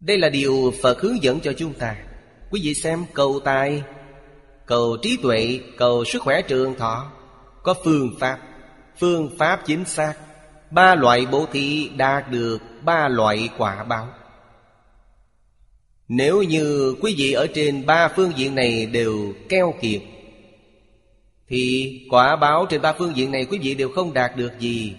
Đây 0.00 0.18
là 0.18 0.28
điều 0.28 0.72
Phật 0.82 1.00
hướng 1.00 1.22
dẫn 1.22 1.40
cho 1.40 1.52
chúng 1.52 1.74
ta. 1.74 1.96
Quý 2.50 2.60
vị 2.64 2.74
xem 2.74 3.04
cầu 3.12 3.40
tài, 3.44 3.82
Cầu 4.66 4.96
trí 5.02 5.18
tuệ, 5.22 5.60
Cầu 5.76 6.04
sức 6.04 6.22
khỏe 6.22 6.42
trường 6.42 6.74
thọ 6.74 7.12
Có 7.62 7.74
phương 7.84 8.14
pháp. 8.20 8.38
Phương 8.98 9.30
pháp 9.38 9.62
chính 9.66 9.84
xác. 9.84 10.14
Ba 10.70 10.94
loại 10.94 11.26
bố 11.26 11.46
thí 11.52 11.90
đạt 11.96 12.30
được 12.30 12.58
ba 12.82 13.08
loại 13.08 13.48
quả 13.58 13.84
báo. 13.84 14.08
Nếu 16.08 16.42
như 16.42 16.94
quý 17.00 17.14
vị 17.18 17.32
ở 17.32 17.46
trên 17.54 17.86
ba 17.86 18.08
phương 18.16 18.32
diện 18.36 18.54
này 18.54 18.86
đều 18.86 19.34
keo 19.48 19.74
kiệt, 19.80 20.02
Thì 21.48 22.06
quả 22.10 22.36
báo 22.36 22.66
trên 22.66 22.82
ba 22.82 22.92
phương 22.92 23.16
diện 23.16 23.30
này 23.30 23.44
quý 23.44 23.58
vị 23.58 23.74
đều 23.74 23.88
không 23.88 24.12
đạt 24.12 24.36
được 24.36 24.52
gì. 24.60 24.94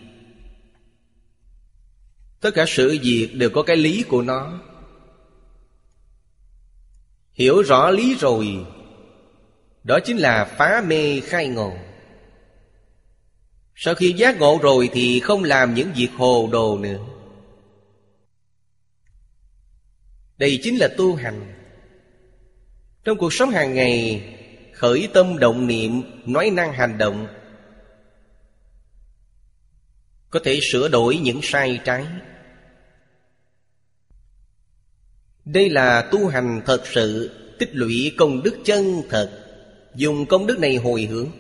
Tất 2.42 2.52
cả 2.56 2.66
sự 2.68 2.98
việc 3.04 3.30
đều 3.34 3.50
có 3.50 3.64
cái 3.64 3.78
lý 3.78 4.04
của 4.04 4.22
nó. 4.22 4.60
Hiểu 7.34 7.62
rõ 7.62 7.90
lý 7.90 8.16
rồi, 8.20 8.66
Đó 9.84 10.00
chính 10.06 10.18
là 10.18 10.46
phá 10.46 10.84
mê 10.88 11.20
khai 11.20 11.48
ngộ 11.48 11.74
sau 13.76 13.96
khi 13.96 14.14
giác 14.14 14.40
ngộ 14.40 14.60
rồi 14.62 14.90
thì 14.94 15.20
không 15.20 15.44
làm 15.44 15.74
những 15.74 15.92
việc 15.96 16.10
hồ 16.18 16.50
đồ 16.52 16.78
nữa. 16.78 17.00
Đây 20.38 20.60
chính 20.64 20.78
là 20.78 20.88
tu 20.98 21.16
hành. 21.16 21.54
Trong 23.04 23.18
cuộc 23.18 23.34
sống 23.34 23.50
hàng 23.50 23.74
ngày, 23.74 24.24
Khởi 24.74 25.10
tâm 25.14 25.40
động 25.40 25.68
niệm, 25.68 26.02
Nói 26.26 26.50
năng 26.50 26.74
hành 26.74 26.98
động, 26.98 27.28
Có 30.30 30.40
thể 30.44 30.60
sửa 30.72 30.88
đổi 30.88 31.18
những 31.18 31.40
sai 31.44 31.80
trái. 31.86 32.06
Đây 35.46 35.70
là 35.70 36.10
tu 36.12 36.28
hành 36.28 36.62
thật 36.66 36.82
sự, 36.86 37.32
Tích 37.60 37.70
lũy 37.74 38.14
công 38.18 38.44
đức 38.44 38.58
chân 38.66 39.02
thật, 39.10 39.46
Dùng 39.96 40.26
công 40.26 40.48
đức 40.48 40.60
này 40.60 40.76
hồi 40.76 41.04
hướng. 41.04 41.32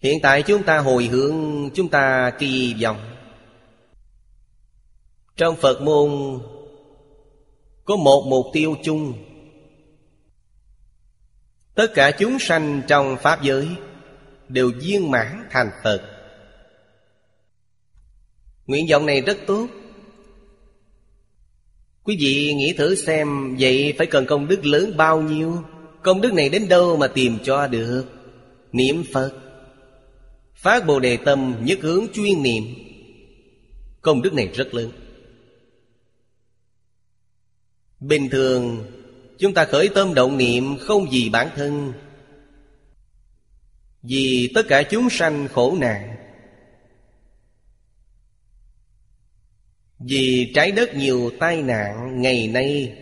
Hiện 0.00 0.18
tại 0.22 0.42
chúng 0.42 0.62
ta 0.62 0.78
hồi 0.78 1.04
hướng, 1.04 1.70
Chúng 1.74 1.88
ta 1.88 2.32
kỳ 2.38 2.74
vọng. 2.82 3.16
Trong 5.36 5.56
Phật 5.56 5.82
môn, 5.82 6.40
Có 7.84 7.96
một 7.96 8.26
mục 8.28 8.46
tiêu 8.52 8.76
chung. 8.82 9.12
Tất 11.74 11.86
cả 11.94 12.10
chúng 12.10 12.38
sanh 12.38 12.82
trong 12.88 13.16
Pháp 13.22 13.42
giới 13.42 13.68
Đều 14.48 14.72
viên 14.80 15.10
mãn 15.10 15.48
thành 15.50 15.70
Phật. 15.84 16.02
Nguyện 18.66 18.86
vọng 18.90 19.06
này 19.06 19.20
rất 19.20 19.38
tốt. 19.46 19.68
Quý 22.04 22.16
vị 22.20 22.54
nghĩ 22.54 22.72
thử 22.72 22.94
xem, 22.94 23.56
Vậy 23.60 23.94
phải 23.98 24.06
cần 24.06 24.26
công 24.26 24.48
đức 24.48 24.66
lớn 24.66 24.96
bao 24.96 25.20
nhiêu? 25.22 25.62
Công 26.02 26.20
đức 26.20 26.32
này 26.32 26.48
đến 26.48 26.68
đâu 26.68 26.96
mà 26.96 27.06
tìm 27.06 27.38
cho 27.44 27.66
được? 27.66 28.04
Niệm 28.72 29.04
Phật. 29.12 29.49
Phát 30.60 30.86
Bồ 30.86 31.00
Đề 31.00 31.16
Tâm 31.16 31.56
nhất 31.60 31.78
hướng 31.82 32.06
chuyên 32.12 32.42
niệm. 32.42 32.64
Công 34.00 34.22
đức 34.22 34.32
này 34.32 34.48
rất 34.54 34.74
lớn. 34.74 34.90
Bình 38.00 38.28
thường, 38.30 38.86
Chúng 39.38 39.54
ta 39.54 39.64
khởi 39.64 39.88
tâm 39.94 40.14
động 40.14 40.38
niệm 40.38 40.76
không 40.80 41.06
vì 41.10 41.28
bản 41.28 41.48
thân, 41.56 41.92
Vì 44.02 44.50
tất 44.54 44.62
cả 44.68 44.82
chúng 44.82 45.10
sanh 45.10 45.48
khổ 45.48 45.76
nạn. 45.80 46.16
Vì 49.98 50.52
trái 50.54 50.72
đất 50.72 50.94
nhiều 50.94 51.30
tai 51.40 51.62
nạn 51.62 52.22
ngày 52.22 52.48
nay, 52.48 52.98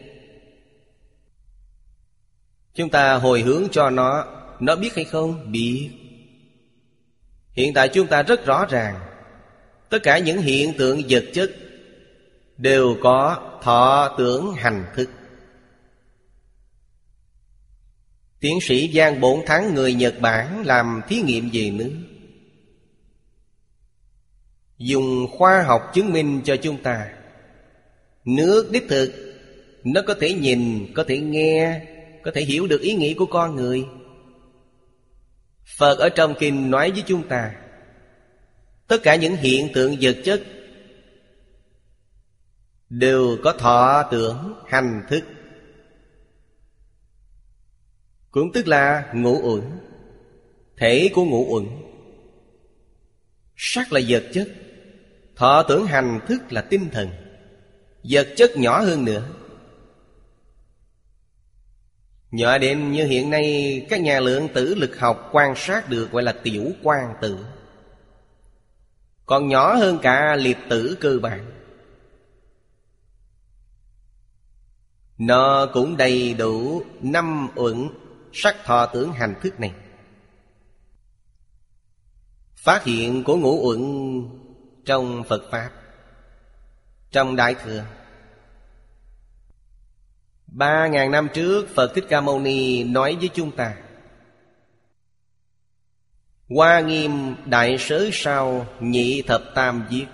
Chúng 2.75 2.91
ta 2.91 3.15
hồi 3.15 3.41
hướng 3.43 3.69
cho 3.73 3.91
nó 3.91 4.27
Nó 4.61 4.77
biết 4.77 4.95
hay 4.95 5.05
không? 5.05 5.53
Biết. 5.53 5.98
Hiện 7.59 7.75
tại 7.75 7.89
chúng 7.89 8.07
ta 8.07 8.23
rất 8.23 8.47
rõ 8.47 8.67
ràng 8.71 9.01
Tất 9.89 9.99
cả 10.03 10.19
những 10.19 10.39
hiện 10.39 10.73
tượng 10.79 11.03
vật 11.09 11.25
chất 11.33 11.51
Đều 12.57 12.97
có 13.03 13.37
thọ 13.63 14.15
tưởng 14.19 14.55
hành 14.55 14.85
thức. 14.95 15.11
Tiến 18.41 18.59
sĩ 18.63 18.93
Giang 18.95 19.21
Bổn 19.21 19.41
Thắng 19.47 19.75
người 19.75 19.95
Nhật 19.95 20.15
Bản 20.21 20.67
làm 20.67 21.01
thí 21.09 21.23
nghiệm 21.23 21.51
về 21.53 21.71
nước 21.71 21.93
Dùng 24.79 25.27
khoa 25.31 25.63
học 25.63 25.91
chứng 25.95 26.13
minh 26.13 26.41
cho 26.45 26.57
chúng 26.57 26.83
ta. 26.83 27.11
Nước 28.25 28.69
đích 28.73 28.89
thực 28.89 29.13
Nó 29.85 30.03
có 30.07 30.15
thể 30.21 30.33
nhìn, 30.33 30.93
có 30.95 31.05
thể 31.09 31.19
nghe 31.19 31.81
Có 32.23 32.31
thể 32.35 32.43
hiểu 32.43 32.67
được 32.67 32.81
ý 32.81 32.95
nghĩ 32.95 33.15
của 33.15 33.27
con 33.27 33.57
người. 33.57 33.85
Phật 35.77 35.99
ở 35.99 36.09
trong 36.09 36.35
kinh 36.39 36.71
nói 36.71 36.91
với 36.91 37.03
chúng 37.07 37.29
ta, 37.29 37.55
Tất 38.87 38.99
cả 39.03 39.17
những 39.17 39.37
hiện 39.37 39.69
tượng 39.75 39.97
vật 40.01 40.17
chất 40.25 40.43
Đều 42.91 43.39
có 43.45 43.53
thọ 43.53 44.09
tưởng, 44.11 44.63
hành 44.67 45.03
thức. 45.09 45.25
Cũng 48.31 48.53
tức 48.53 48.69
là 48.69 49.13
ngũ 49.15 49.41
uẩn, 49.43 49.63
Thể 50.77 51.11
của 51.15 51.25
ngũ 51.25 51.55
uẩn. 51.55 51.67
Sắc 53.57 53.93
là 53.93 54.01
vật 54.09 54.25
chất, 54.33 54.49
Thọ 55.37 55.63
tưởng, 55.63 55.87
hành 55.87 56.21
thức 56.29 56.53
là 56.53 56.61
tinh 56.61 56.89
thần. 56.93 57.09
Vật 58.05 58.29
chất 58.37 58.57
nhỏ 58.57 58.81
hơn 58.81 59.05
nữa 59.05 59.29
Nhỏ 62.31 62.59
đến 62.59 62.93
như 62.93 63.07
hiện 63.07 63.31
nay, 63.31 63.87
Các 63.91 64.01
nhà 64.01 64.21
lượng 64.21 64.49
tử 64.55 64.75
lực 64.75 64.99
học 64.99 65.29
quan 65.33 65.53
sát 65.57 65.89
được 65.89 66.11
Gọi 66.11 66.23
là 66.23 66.33
tiểu 66.33 66.73
quan 66.83 67.15
tử. 67.21 67.39
Còn 69.27 69.49
nhỏ 69.49 69.75
hơn 69.75 69.99
cả 70.03 70.37
liệt 70.37 70.57
tử 70.71 70.97
cơ 71.01 71.19
bản. 71.23 71.59
Nó 75.19 75.67
cũng 75.73 75.97
đầy 75.97 76.35
đủ 76.35 76.83
năm 77.01 77.49
uẩn 77.55 77.89
sắc 78.33 78.57
thọ 78.65 78.87
tưởng 78.87 79.13
hành 79.13 79.35
thức 79.43 79.61
này. 79.61 79.73
Phát 82.57 82.85
hiện 82.85 83.25
của 83.25 83.37
ngũ 83.37 83.69
uẩn 83.69 83.83
trong 84.85 85.25
Phật 85.29 85.43
Pháp, 85.51 85.71
Trong 87.11 87.37
Đại 87.37 87.55
Thừa. 87.55 87.85
Ba 90.53 90.87
ngàn 90.87 91.11
năm 91.11 91.29
trước, 91.35 91.69
Phật 91.75 91.93
Thích 91.95 92.05
Ca 92.09 92.21
Mâu 92.21 92.41
Ni 92.41 92.85
nói 92.85 93.17
với 93.21 93.31
chúng 93.35 93.51
ta, 93.51 93.77
Hoa 96.49 96.81
nghiêm 96.81 97.35
đại 97.47 97.77
sớ 97.79 98.09
sau 98.13 98.67
nhị 98.81 99.23
thập 99.23 99.43
tam 99.55 99.87
viết 99.91 100.07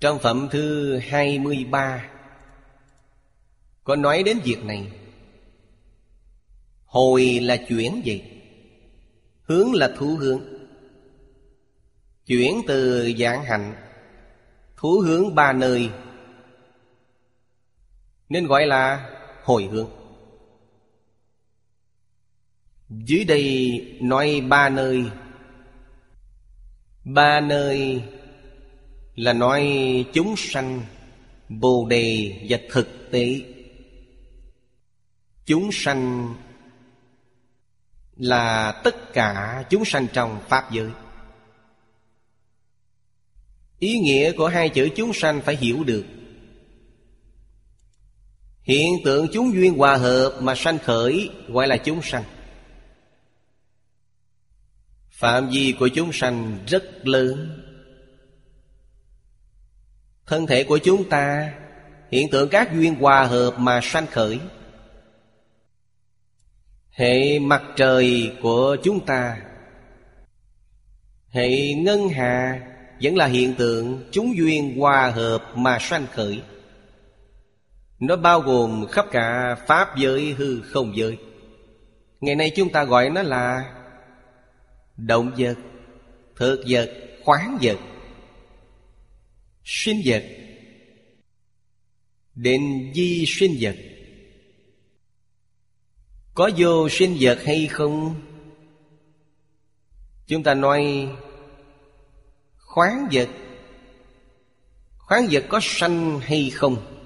Trong 0.00 0.18
phẩm 0.18 0.48
thư 0.50 0.96
23 0.98 2.04
Có 3.84 3.96
nói 3.96 4.22
đến 4.22 4.38
việc 4.44 4.64
này. 4.64 4.92
Hồi 6.84 7.40
là 7.42 7.56
chuyển 7.56 8.02
gì? 8.04 8.22
Hướng 9.42 9.74
là 9.74 9.90
thú 9.96 10.16
hướng. 10.16 10.42
Chuyển 12.26 12.60
từ 12.66 13.12
dạng 13.18 13.44
hạnh, 13.44 13.74
Thú 14.76 15.00
hướng 15.00 15.34
ba 15.34 15.52
nơi. 15.52 15.90
Nên 18.32 18.46
gọi 18.46 18.66
là 18.66 19.10
hồi 19.44 19.68
hướng. 19.72 19.90
Dưới 22.88 23.24
đây 23.24 23.80
nói 24.00 24.40
ba 24.48 24.68
nơi. 24.68 25.04
Ba 27.04 27.40
nơi 27.40 28.02
là 29.14 29.32
nói 29.32 29.64
chúng 30.12 30.34
sanh, 30.36 30.82
Bồ 31.48 31.86
đề 31.90 32.36
và 32.48 32.58
thực 32.70 33.10
tế. 33.10 33.40
Chúng 35.44 35.72
sanh 35.72 36.34
là 38.16 38.72
tất 38.84 39.12
cả 39.12 39.64
chúng 39.70 39.84
sanh 39.84 40.06
trong 40.12 40.40
Pháp 40.48 40.72
giới. 40.72 40.90
Ý 43.78 43.98
nghĩa 43.98 44.32
của 44.32 44.48
hai 44.48 44.68
chữ 44.68 44.88
chúng 44.96 45.12
sanh 45.14 45.40
phải 45.40 45.56
hiểu 45.56 45.84
được. 45.84 46.04
Hiện 48.62 48.94
tượng 49.04 49.26
chúng 49.32 49.54
duyên 49.54 49.78
hòa 49.78 49.96
hợp 49.96 50.36
mà 50.40 50.54
sanh 50.54 50.78
khởi 50.78 51.30
gọi 51.48 51.68
là 51.68 51.76
chúng 51.76 52.02
sanh. 52.02 52.24
Phạm 55.10 55.48
vi 55.48 55.74
của 55.78 55.88
chúng 55.88 56.12
sanh 56.12 56.58
rất 56.66 57.06
lớn. 57.06 57.62
Thân 60.26 60.46
thể 60.46 60.64
của 60.64 60.78
chúng 60.78 61.08
ta, 61.08 61.54
Hiện 62.10 62.30
tượng 62.30 62.48
các 62.48 62.74
duyên 62.74 62.94
hòa 62.94 63.24
hợp 63.24 63.54
mà 63.58 63.80
sanh 63.82 64.06
khởi. 64.06 64.40
Hệ 66.90 67.38
mặt 67.38 67.62
trời 67.76 68.32
của 68.42 68.76
chúng 68.82 69.06
ta, 69.06 69.42
Hệ 71.28 71.74
ngân 71.74 72.08
hà 72.08 72.60
Vẫn 73.02 73.16
là 73.16 73.26
hiện 73.26 73.54
tượng 73.54 74.08
chúng 74.10 74.36
duyên 74.36 74.78
hòa 74.78 75.10
hợp 75.10 75.44
mà 75.54 75.78
sanh 75.80 76.06
khởi. 76.12 76.42
Nó 78.02 78.16
bao 78.16 78.40
gồm 78.40 78.86
khắp 78.90 79.06
cả 79.10 79.54
Pháp 79.66 79.96
giới 79.96 80.32
hư 80.32 80.60
không 80.60 80.96
giới 80.96 81.18
Ngày 82.20 82.34
nay 82.34 82.52
chúng 82.56 82.70
ta 82.70 82.84
gọi 82.84 83.10
nó 83.10 83.22
là 83.22 83.74
Động 84.96 85.34
vật, 85.38 85.54
Thực 86.36 86.64
vật, 86.68 86.90
Khoáng 87.24 87.58
vật, 87.62 87.78
Sinh 89.64 90.02
vật 90.04 90.24
Đến 92.34 92.92
di 92.94 93.24
sinh 93.26 93.56
vật 93.60 93.76
Có 96.34 96.50
vô 96.56 96.88
sinh 96.88 97.16
vật 97.20 97.38
hay 97.44 97.66
không? 97.66 98.20
Chúng 100.26 100.42
ta 100.42 100.54
nói 100.54 101.08
Khoáng 102.58 103.08
vật 103.12 103.28
Khoáng 104.98 105.28
vật 105.30 105.44
có 105.48 105.58
sanh 105.62 106.20
hay 106.20 106.50
không? 106.50 107.01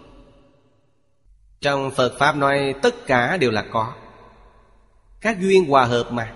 Trong 1.60 1.90
Phật 1.90 2.18
Pháp 2.18 2.36
nói, 2.36 2.74
tất 2.82 3.06
cả 3.06 3.36
đều 3.36 3.50
là 3.50 3.66
có. 3.72 3.94
Các 5.20 5.40
duyên 5.40 5.64
hòa 5.64 5.84
hợp 5.84 6.12
mà. 6.12 6.34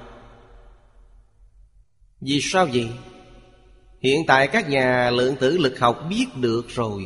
Vì 2.20 2.40
sao 2.42 2.66
vậy? 2.72 2.88
Hiện 4.00 4.26
tại 4.26 4.48
các 4.48 4.68
nhà 4.68 5.10
lượng 5.10 5.36
tử 5.40 5.58
lực 5.58 5.78
học 5.78 6.06
biết 6.10 6.26
được 6.36 6.68
rồi. 6.68 7.02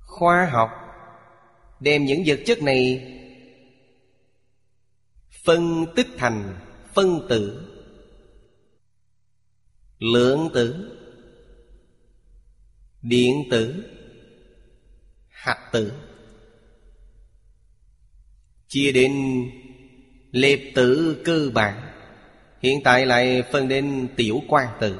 Khoa 0.00 0.48
học 0.52 0.70
Đem 1.80 2.04
những 2.04 2.22
vật 2.26 2.40
chất 2.46 2.62
này 2.62 3.12
Phân 5.44 5.86
tích 5.96 6.06
thành 6.18 6.58
phân 6.94 7.26
tử. 7.28 7.72
Lượng 9.98 10.48
tử, 10.54 10.92
Điện 13.02 13.34
tử, 13.50 13.84
Hạt 15.28 15.70
tử. 15.72 15.92
Chia 18.68 18.92
đến 18.92 19.12
Lệp 20.32 20.58
tử 20.74 21.22
cơ 21.24 21.50
bản. 21.54 21.80
Hiện 22.62 22.80
tại 22.84 23.06
lại 23.06 23.42
phân 23.52 23.68
đến 23.68 24.08
tiểu 24.16 24.42
quan 24.48 24.68
tử 24.80 24.98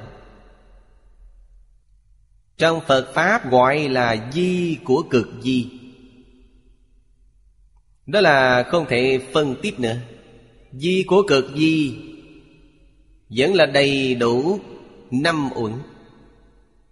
trong 2.58 2.80
Phật 2.80 3.14
Pháp 3.14 3.50
gọi 3.50 3.88
là 3.88 4.30
di 4.32 4.78
của 4.84 5.02
cực 5.10 5.28
di. 5.42 5.70
Đó 8.06 8.20
là 8.20 8.62
không 8.62 8.86
thể 8.88 9.20
phân 9.32 9.56
tiếp 9.62 9.74
nữa. 9.78 9.96
Di 10.72 11.04
của 11.06 11.22
cực 11.22 11.44
di 11.56 11.96
Vẫn 13.28 13.54
là 13.54 13.66
đầy 13.66 14.14
đủ 14.14 14.60
năm 15.10 15.50
uẩn. 15.54 15.72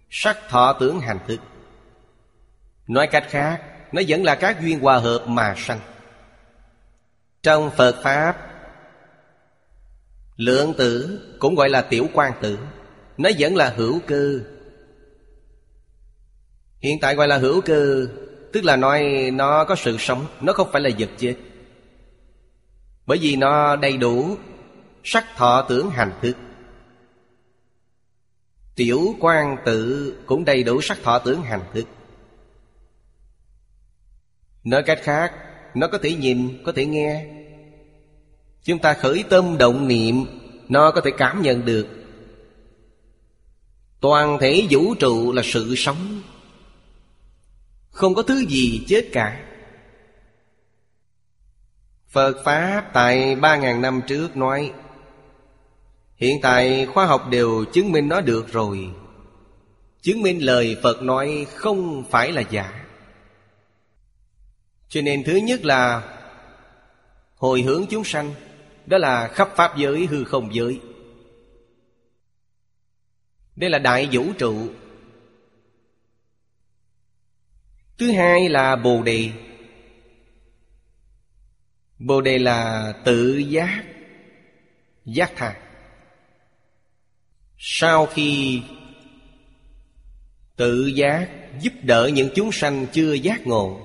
Sắc 0.09 0.37
thọ 0.49 0.77
tưởng 0.79 0.99
hành 0.99 1.19
thức. 1.27 1.39
Nói 2.87 3.07
cách 3.07 3.25
khác, 3.29 3.61
Nó 3.91 4.01
vẫn 4.07 4.23
là 4.23 4.35
các 4.35 4.61
duyên 4.61 4.79
hòa 4.79 4.97
hợp 4.97 5.25
mà 5.27 5.55
sanh. 5.57 5.79
Trong 7.45 7.71
Phật 7.71 7.95
Pháp, 8.03 8.37
Lượng 10.35 10.73
tử 10.77 11.21
cũng 11.39 11.55
gọi 11.55 11.69
là 11.69 11.81
tiểu 11.81 12.07
quan 12.13 12.33
tử. 12.41 12.57
Nó 13.17 13.29
vẫn 13.39 13.55
là 13.55 13.73
hữu 13.77 13.99
cơ 14.07 14.39
Hiện 16.79 16.99
tại 17.01 17.15
gọi 17.15 17.27
là 17.27 17.37
hữu 17.37 17.61
cơ 17.61 18.07
Tức 18.53 18.63
là 18.63 18.75
nói 18.75 19.29
nó 19.33 19.63
có 19.63 19.75
sự 19.75 19.97
sống, 19.99 20.25
Nó 20.41 20.53
không 20.53 20.69
phải 20.71 20.81
là 20.81 20.89
vật 20.99 21.09
chết. 21.17 21.35
Bởi 23.05 23.17
vì 23.17 23.35
nó 23.35 23.75
đầy 23.75 23.97
đủ 23.97 24.37
Sắc 25.03 25.25
thọ 25.35 25.65
tưởng 25.69 25.89
hành 25.89 26.11
thức. 26.21 26.37
Tiểu 28.75 29.15
quan 29.19 29.57
tự 29.65 30.13
cũng 30.25 30.45
đầy 30.45 30.63
đủ 30.63 30.81
sắc 30.81 30.97
thọ 31.03 31.19
tưởng 31.19 31.41
hành 31.41 31.63
thức. 31.73 31.85
Nói 34.63 34.83
cách 34.85 34.99
khác 35.01 35.44
nó 35.75 35.87
có 35.87 35.97
thể 35.97 36.15
nhìn, 36.15 36.63
có 36.65 36.71
thể 36.71 36.85
nghe. 36.85 37.25
Chúng 38.63 38.79
ta 38.79 38.93
khởi 38.93 39.23
tâm 39.29 39.57
động 39.57 39.87
niệm 39.87 40.25
Nó 40.69 40.91
có 40.91 41.01
thể 41.01 41.11
cảm 41.17 41.41
nhận 41.41 41.65
được. 41.65 41.87
Toàn 44.01 44.37
thể 44.41 44.67
vũ 44.69 44.95
trụ 44.95 45.31
là 45.31 45.41
sự 45.45 45.75
sống. 45.75 46.21
Không 47.89 48.15
có 48.15 48.23
thứ 48.23 48.45
gì 48.45 48.85
chết 48.87 49.09
cả. 49.11 49.45
Phật 52.09 52.43
Pháp 52.45 52.89
tại 52.93 53.35
ba 53.35 53.55
ngàn 53.55 53.81
năm 53.81 54.01
trước 54.07 54.37
nói 54.37 54.71
Hiện 56.15 56.41
tại 56.41 56.85
khoa 56.85 57.05
học 57.05 57.29
đều 57.29 57.65
chứng 57.73 57.91
minh 57.91 58.07
nó 58.07 58.21
được 58.21 58.51
rồi. 58.51 58.89
Chứng 60.01 60.21
minh 60.21 60.45
lời 60.45 60.77
Phật 60.83 61.01
nói 61.01 61.47
không 61.55 62.03
phải 62.09 62.31
là 62.31 62.41
giả. 62.41 62.84
Cho 64.95 65.01
nên 65.01 65.23
thứ 65.23 65.35
nhất 65.35 65.65
là 65.65 66.11
Hồi 67.35 67.61
hướng 67.61 67.85
chúng 67.89 68.03
sanh, 68.03 68.33
Đó 68.85 68.97
là 68.97 69.27
khắp 69.27 69.49
Pháp 69.55 69.77
giới, 69.77 70.05
hư 70.05 70.23
không 70.23 70.55
giới. 70.55 70.79
Đây 73.55 73.69
là 73.69 73.79
đại 73.79 74.09
vũ 74.11 74.25
trụ. 74.37 74.69
Thứ 77.97 78.11
hai 78.11 78.49
là 78.49 78.75
Bồ 78.75 79.03
Đề. 79.03 79.29
Bồ 81.99 82.21
Đề 82.21 82.39
là 82.39 82.93
tự 83.05 83.37
giác 83.37 83.83
Giác 85.05 85.31
thà. 85.35 85.59
Sau 87.57 88.05
khi 88.05 88.61
Tự 90.55 90.85
giác 90.85 91.29
giúp 91.61 91.73
đỡ 91.81 92.09
những 92.13 92.29
chúng 92.35 92.51
sanh 92.51 92.85
chưa 92.93 93.13
giác 93.13 93.47
ngộ 93.47 93.84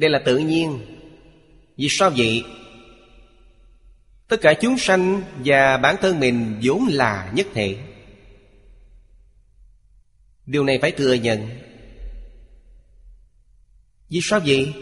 Đây 0.00 0.10
là 0.10 0.18
tự 0.24 0.38
nhiên. 0.38 0.78
Vì 1.76 1.86
sao 1.90 2.10
vậy? 2.16 2.44
Tất 4.28 4.36
cả 4.40 4.54
chúng 4.60 4.78
sanh 4.78 5.22
và 5.44 5.76
bản 5.76 5.96
thân 6.00 6.20
mình 6.20 6.60
vốn 6.62 6.86
là 6.90 7.32
nhất 7.34 7.46
thể 7.54 7.76
Điều 10.46 10.64
này 10.64 10.78
phải 10.82 10.90
thừa 10.90 11.12
nhận. 11.14 11.48
Vì 14.08 14.20
sao 14.22 14.40
vậy? 14.46 14.74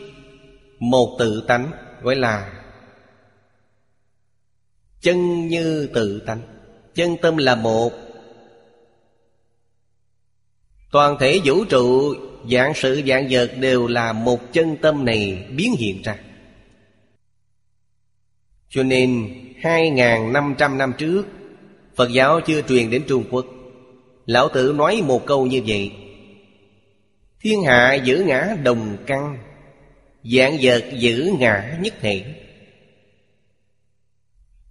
Một 0.78 1.16
tự 1.18 1.44
tánh, 1.48 1.70
gọi 2.02 2.16
là 2.16 2.62
Chân 5.00 5.48
như 5.48 5.90
tự 5.94 6.20
tánh. 6.20 6.40
Chân 6.94 7.16
tâm 7.22 7.36
là 7.36 7.54
một. 7.54 7.92
Toàn 10.90 11.16
thể 11.20 11.40
vũ 11.44 11.64
trụ 11.64 12.14
Dạng 12.50 12.74
sự 12.74 13.02
dạng 13.06 13.26
vật 13.30 13.50
đều 13.60 13.86
là 13.86 14.12
một 14.12 14.52
chân 14.52 14.76
tâm 14.82 15.04
này 15.04 15.46
biến 15.56 15.74
hiện 15.78 16.02
ra. 16.02 16.16
Cho 18.68 18.82
nên 18.82 19.34
2.500 19.62 20.76
năm 20.76 20.92
trước, 20.98 21.26
Phật 21.96 22.10
giáo 22.12 22.40
chưa 22.40 22.62
truyền 22.62 22.90
đến 22.90 23.02
Trung 23.08 23.24
Quốc. 23.30 23.46
Lão 24.26 24.48
tử 24.48 24.74
nói 24.76 25.02
một 25.06 25.26
câu 25.26 25.46
như 25.46 25.62
vậy, 25.66 25.92
Thiên 27.40 27.62
hạ 27.62 27.94
giữ 27.94 28.24
ngã 28.26 28.56
đồng 28.62 28.96
căn 29.06 29.38
Dạng 30.24 30.58
vật 30.62 30.84
giữ 30.98 31.32
ngã 31.38 31.78
nhất 31.80 31.94
thể 32.00 32.24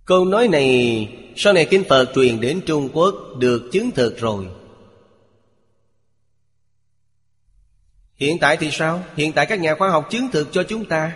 Câu 0.05 0.25
nói 0.25 0.47
này 0.47 1.07
Sau 1.35 1.53
này 1.53 1.65
Kinh 1.65 1.83
Phật 1.83 2.11
truyền 2.15 2.41
đến 2.41 2.61
Trung 2.65 2.89
Quốc 2.93 3.15
Được 3.39 3.69
chứng 3.71 3.91
thực 3.91 4.19
rồi. 4.19 4.45
Hiện 8.17 8.39
tại 8.39 8.57
thì 8.57 8.71
sao? 8.71 9.03
Hiện 9.15 9.33
tại 9.33 9.45
các 9.45 9.59
nhà 9.59 9.75
khoa 9.75 9.89
học 9.89 10.07
chứng 10.09 10.29
thực 10.31 10.47
cho 10.51 10.63
chúng 10.63 10.85
ta. 10.85 11.15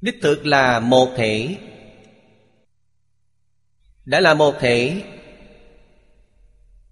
Đích 0.00 0.14
thực 0.22 0.46
là 0.46 0.80
một 0.80 1.08
thể. 1.16 1.56
Đã 4.04 4.20
là 4.20 4.34
một 4.34 4.54
thể. 4.60 5.02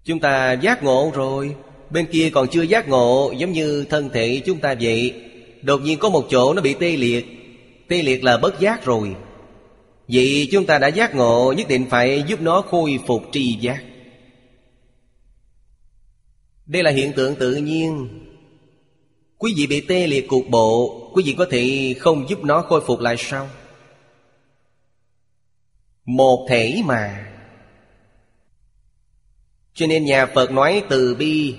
Chúng 0.03 0.19
ta 0.19 0.53
giác 0.53 0.83
ngộ 0.83 1.11
rồi. 1.15 1.55
Bên 1.89 2.05
kia 2.11 2.29
còn 2.33 2.47
chưa 2.47 2.61
giác 2.61 2.87
ngộ, 2.87 3.33
Giống 3.37 3.51
như 3.51 3.85
thân 3.89 4.09
thể 4.09 4.41
chúng 4.45 4.59
ta 4.59 4.75
vậy. 4.81 5.23
Đột 5.61 5.81
nhiên 5.81 5.99
có 5.99 6.09
một 6.09 6.27
chỗ 6.29 6.53
nó 6.53 6.61
bị 6.61 6.73
tê 6.73 6.97
liệt. 6.97 7.25
Tê 7.87 8.01
liệt 8.01 8.23
là 8.23 8.37
bất 8.37 8.59
giác 8.59 8.85
rồi. 8.85 9.15
Vậy 10.07 10.47
chúng 10.51 10.65
ta 10.65 10.77
đã 10.77 10.87
giác 10.87 11.15
ngộ, 11.15 11.53
Nhất 11.57 11.67
định 11.67 11.85
phải 11.89 12.23
giúp 12.27 12.41
nó 12.41 12.61
khôi 12.61 12.99
phục 13.07 13.23
tri 13.31 13.57
giác. 13.59 13.83
Đây 16.65 16.83
là 16.83 16.91
hiện 16.91 17.13
tượng 17.15 17.35
tự 17.35 17.55
nhiên. 17.55 18.09
Quý 19.37 19.53
vị 19.57 19.67
bị 19.67 19.81
tê 19.81 20.07
liệt 20.07 20.27
cục 20.27 20.43
bộ, 20.49 21.01
Quý 21.13 21.23
vị 21.25 21.35
có 21.37 21.47
thể 21.51 21.95
không 21.99 22.29
giúp 22.29 22.43
nó 22.43 22.61
khôi 22.61 22.81
phục 22.81 22.99
lại 22.99 23.15
sao? 23.17 23.49
Một 26.05 26.47
thể 26.49 26.81
mà. 26.85 27.31
Cho 29.73 29.87
nên 29.87 30.05
nhà 30.05 30.25
Phật 30.25 30.51
nói 30.51 30.83
từ 30.89 31.15
bi, 31.15 31.55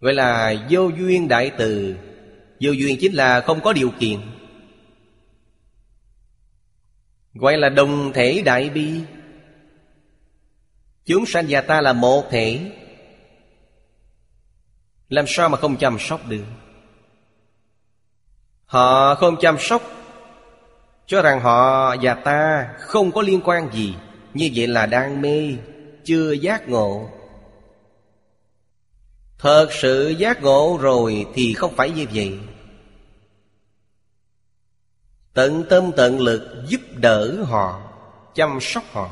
Gọi 0.00 0.14
là 0.14 0.54
vô 0.70 0.88
duyên 0.88 1.28
đại 1.28 1.52
từ. 1.58 1.96
Vô 2.60 2.70
duyên 2.70 2.96
chính 3.00 3.14
là 3.14 3.40
không 3.40 3.60
có 3.60 3.72
điều 3.72 3.90
kiện. 3.90 4.20
Gọi 7.34 7.58
là 7.58 7.68
đồng 7.68 8.12
thể 8.14 8.42
đại 8.44 8.70
bi. 8.70 9.00
Chúng 11.04 11.26
sanh 11.26 11.46
và 11.48 11.60
ta 11.60 11.80
là 11.80 11.92
một 11.92 12.30
thể. 12.30 12.72
Làm 15.12 15.24
sao 15.28 15.48
mà 15.48 15.58
không 15.58 15.76
chăm 15.76 15.98
sóc 15.98 16.20
được? 16.28 16.44
Họ 18.64 19.14
không 19.14 19.36
chăm 19.40 19.56
sóc 19.58 19.82
Cho 21.06 21.22
rằng 21.22 21.40
họ 21.40 21.96
và 22.02 22.14
ta 22.14 22.68
không 22.78 23.12
có 23.12 23.22
liên 23.22 23.40
quan 23.44 23.72
gì. 23.72 23.94
Như 24.34 24.50
vậy 24.54 24.66
là 24.66 24.86
đang 24.86 25.22
mê, 25.22 25.56
Chưa 26.04 26.32
giác 26.32 26.68
ngộ. 26.68 27.10
Thật 29.38 29.68
sự 29.70 30.08
giác 30.08 30.42
ngộ 30.42 30.78
rồi 30.80 31.26
thì 31.34 31.54
không 31.54 31.76
phải 31.76 31.90
như 31.90 32.06
vậy. 32.14 32.38
Tận 35.34 35.64
tâm 35.70 35.90
tận 35.96 36.20
lực 36.20 36.64
giúp 36.66 36.80
đỡ 36.94 37.42
họ, 37.42 37.82
Chăm 38.34 38.58
sóc 38.60 38.84
họ. 38.92 39.10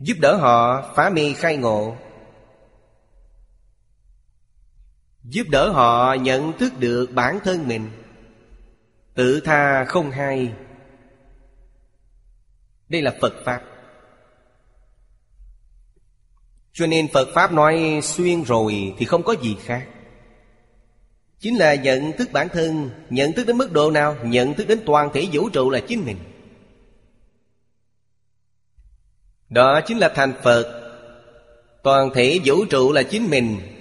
Giúp 0.00 0.16
đỡ 0.20 0.36
họ 0.36 0.82
phá 0.96 1.10
mê 1.10 1.32
khai 1.32 1.56
ngộ. 1.56 1.96
Giúp 5.28 5.46
đỡ 5.50 5.70
họ 5.70 6.14
nhận 6.14 6.58
thức 6.58 6.72
được 6.78 7.06
bản 7.14 7.38
thân 7.44 7.68
mình. 7.68 7.90
Tự 9.14 9.40
tha 9.40 9.84
không 9.84 10.10
hay. 10.10 10.52
Đây 12.88 13.02
là 13.02 13.14
Phật 13.20 13.34
Pháp. 13.44 13.62
Cho 16.72 16.86
nên 16.86 17.08
Phật 17.12 17.28
Pháp 17.34 17.52
nói 17.52 18.00
xuyên 18.02 18.44
rồi 18.44 18.94
thì 18.98 19.06
không 19.06 19.22
có 19.22 19.34
gì 19.42 19.56
khác. 19.64 19.88
Chính 21.38 21.56
là 21.56 21.74
nhận 21.74 22.12
thức 22.12 22.28
bản 22.32 22.48
thân, 22.48 22.90
Nhận 23.10 23.32
thức 23.32 23.46
đến 23.46 23.58
mức 23.58 23.72
độ 23.72 23.90
nào, 23.90 24.16
Nhận 24.24 24.54
thức 24.54 24.68
đến 24.68 24.80
toàn 24.86 25.10
thể 25.14 25.28
vũ 25.32 25.48
trụ 25.48 25.70
là 25.70 25.80
chính 25.88 26.04
mình. 26.04 26.16
Đó 29.48 29.80
chính 29.86 29.98
là 29.98 30.08
thành 30.08 30.32
Phật. 30.42 30.82
Toàn 31.82 32.10
thể 32.14 32.40
vũ 32.44 32.64
trụ 32.64 32.92
là 32.92 33.02
chính 33.02 33.30
mình. 33.30 33.75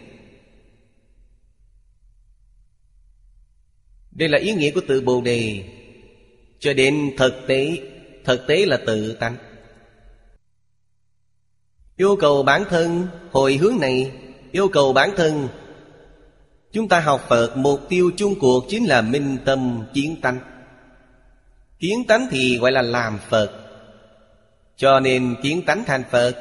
Đây 4.15 4.29
là 4.29 4.37
ý 4.37 4.53
nghĩa 4.53 4.71
của 4.71 4.81
tự 4.87 5.01
Bồ 5.01 5.21
Đề. 5.21 5.63
Cho 6.59 6.73
đến 6.73 7.11
thực 7.17 7.33
tế 7.47 7.77
Thực 8.23 8.47
tế 8.47 8.65
là 8.65 8.77
tự 8.85 9.13
tánh. 9.13 9.35
Yêu 11.95 12.15
cầu 12.21 12.43
bản 12.43 12.63
thân 12.69 13.07
Hồi 13.31 13.57
hướng 13.57 13.77
này, 13.81 14.11
Yêu 14.51 14.67
cầu 14.67 14.93
bản 14.93 15.09
thân 15.17 15.47
Chúng 16.71 16.87
ta 16.87 16.99
học 16.99 17.25
Phật, 17.29 17.57
Mục 17.57 17.79
tiêu 17.89 18.11
chung 18.17 18.35
cuộc 18.39 18.65
chính 18.69 18.85
là 18.85 19.01
minh 19.01 19.37
tâm 19.45 19.85
kiến 19.93 20.21
tánh. 20.21 20.39
Kiến 21.79 22.03
tánh 22.07 22.27
thì 22.31 22.57
gọi 22.57 22.71
là 22.71 22.81
làm 22.81 23.19
Phật. 23.29 23.51
Cho 24.75 24.99
nên 24.99 25.35
kiến 25.43 25.61
tánh 25.65 25.83
thành 25.85 26.03
Phật. 26.11 26.33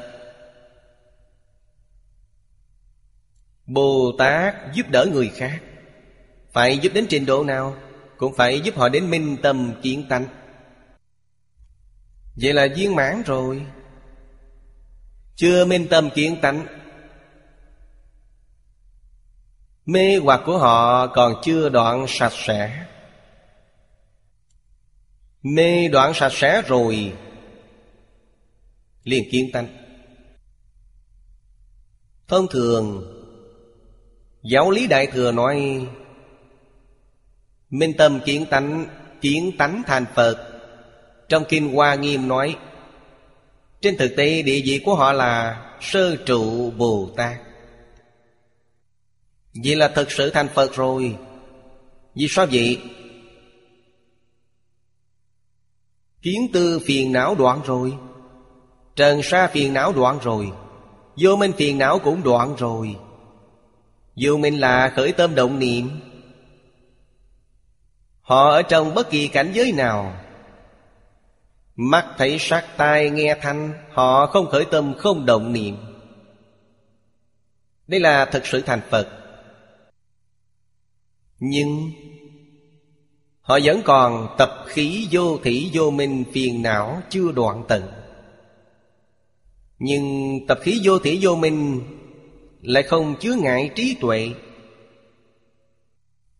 Bồ 3.65 4.11
Tát 4.17 4.55
giúp 4.73 4.89
đỡ 4.89 5.05
người 5.13 5.31
khác 5.35 5.61
phải 6.55 6.77
giúp 6.77 6.91
đến 6.93 7.05
trình 7.09 7.25
độ 7.25 7.43
nào, 7.43 7.75
Cũng 8.17 8.35
phải 8.35 8.59
giúp 8.59 8.75
họ 8.77 8.89
đến 8.89 9.11
minh 9.11 9.37
tâm 9.41 9.73
kiến 9.81 10.05
tánh. 10.09 10.25
Vậy 12.35 12.53
là 12.53 12.67
viên 12.75 12.95
mãn 12.95 13.23
rồi. 13.25 13.65
Chưa 15.35 15.65
minh 15.65 15.87
tâm 15.89 16.09
kiến 16.09 16.37
tánh, 16.41 16.67
Mê 19.85 20.17
hoặc 20.17 20.41
của 20.45 20.57
họ 20.57 21.07
còn 21.07 21.33
chưa 21.43 21.69
đoạn 21.69 22.05
sạch 22.07 22.33
sẽ. 22.33 22.85
Mê 25.43 25.87
đoạn 25.87 26.13
sạch 26.13 26.33
sẽ 26.33 26.61
rồi, 26.61 27.13
liền 29.03 29.23
kiến 29.31 29.49
tánh. 29.53 29.67
Thông 32.27 32.47
thường, 32.47 33.11
Giáo 34.43 34.71
lý 34.71 34.87
Đại 34.87 35.07
Thừa 35.07 35.31
nói 35.31 35.87
Minh 37.77 37.93
tâm 37.97 38.19
kiến 38.25 38.45
tánh 38.49 38.85
Kiến 39.21 39.51
tánh 39.57 39.83
thành 39.87 40.05
Phật. 40.15 40.47
Trong 41.29 41.43
Kinh 41.49 41.73
Hoa 41.73 41.95
Nghiêm 41.95 42.27
nói, 42.27 42.57
Trên 43.81 43.97
thực 43.97 44.15
tế, 44.17 44.41
địa 44.41 44.61
vị 44.65 44.81
của 44.85 44.95
họ 44.95 45.13
là 45.13 45.61
Sơ 45.81 46.15
trụ 46.15 46.71
Bồ 46.71 47.09
Tát. 47.15 47.37
Vì 49.63 49.75
là 49.75 49.87
thật 49.87 50.11
sự 50.11 50.29
thành 50.29 50.47
Phật 50.47 50.75
rồi. 50.75 51.17
Vì 52.15 52.27
sao 52.29 52.45
vậy? 52.51 52.81
Kiến 56.21 56.47
tư 56.53 56.79
phiền 56.85 57.11
não 57.11 57.35
đoạn 57.35 57.61
rồi. 57.65 57.93
Trần 58.95 59.23
sa 59.23 59.47
phiền 59.47 59.73
não 59.73 59.93
đoạn 59.93 60.19
rồi. 60.23 60.51
Vô 61.15 61.35
minh 61.35 61.51
phiền 61.57 61.77
não 61.77 61.99
cũng 61.99 62.23
đoạn 62.23 62.55
rồi. 62.57 62.95
Vô 64.15 64.37
minh 64.37 64.59
là 64.59 64.93
khởi 64.95 65.11
tâm 65.11 65.35
động 65.35 65.59
niệm. 65.59 65.89
Họ 68.25 68.49
ở 68.49 68.61
trong 68.61 68.93
bất 68.93 69.09
kỳ 69.09 69.27
cảnh 69.27 69.51
giới 69.53 69.71
nào. 69.71 70.15
Mắt 71.75 72.05
thấy 72.17 72.37
sắc 72.39 72.65
tai 72.77 73.09
nghe 73.09 73.37
thanh, 73.41 73.73
Họ 73.91 74.25
không 74.25 74.49
khởi 74.49 74.65
tâm, 74.65 74.93
không 74.97 75.25
động 75.25 75.53
niệm. 75.53 75.77
Đây 77.87 77.99
là 77.99 78.25
thật 78.25 78.45
sự 78.45 78.61
thành 78.61 78.81
Phật. 78.89 79.07
Nhưng 81.39 81.91
Họ 83.41 83.59
vẫn 83.63 83.81
còn 83.85 84.35
tập 84.37 84.49
khí 84.67 85.07
vô 85.11 85.37
thủy 85.37 85.71
vô 85.73 85.91
minh 85.91 86.23
phiền 86.33 86.61
não 86.61 87.01
chưa 87.09 87.31
đoạn 87.31 87.63
tận. 87.67 87.83
Nhưng 89.79 90.39
tập 90.47 90.59
khí 90.61 90.81
vô 90.83 90.99
thủy 90.99 91.19
vô 91.21 91.35
minh 91.35 91.81
Lại 92.61 92.83
không 92.83 93.15
chứa 93.19 93.33
ngại 93.35 93.71
trí 93.75 93.97
tuệ. 94.01 94.29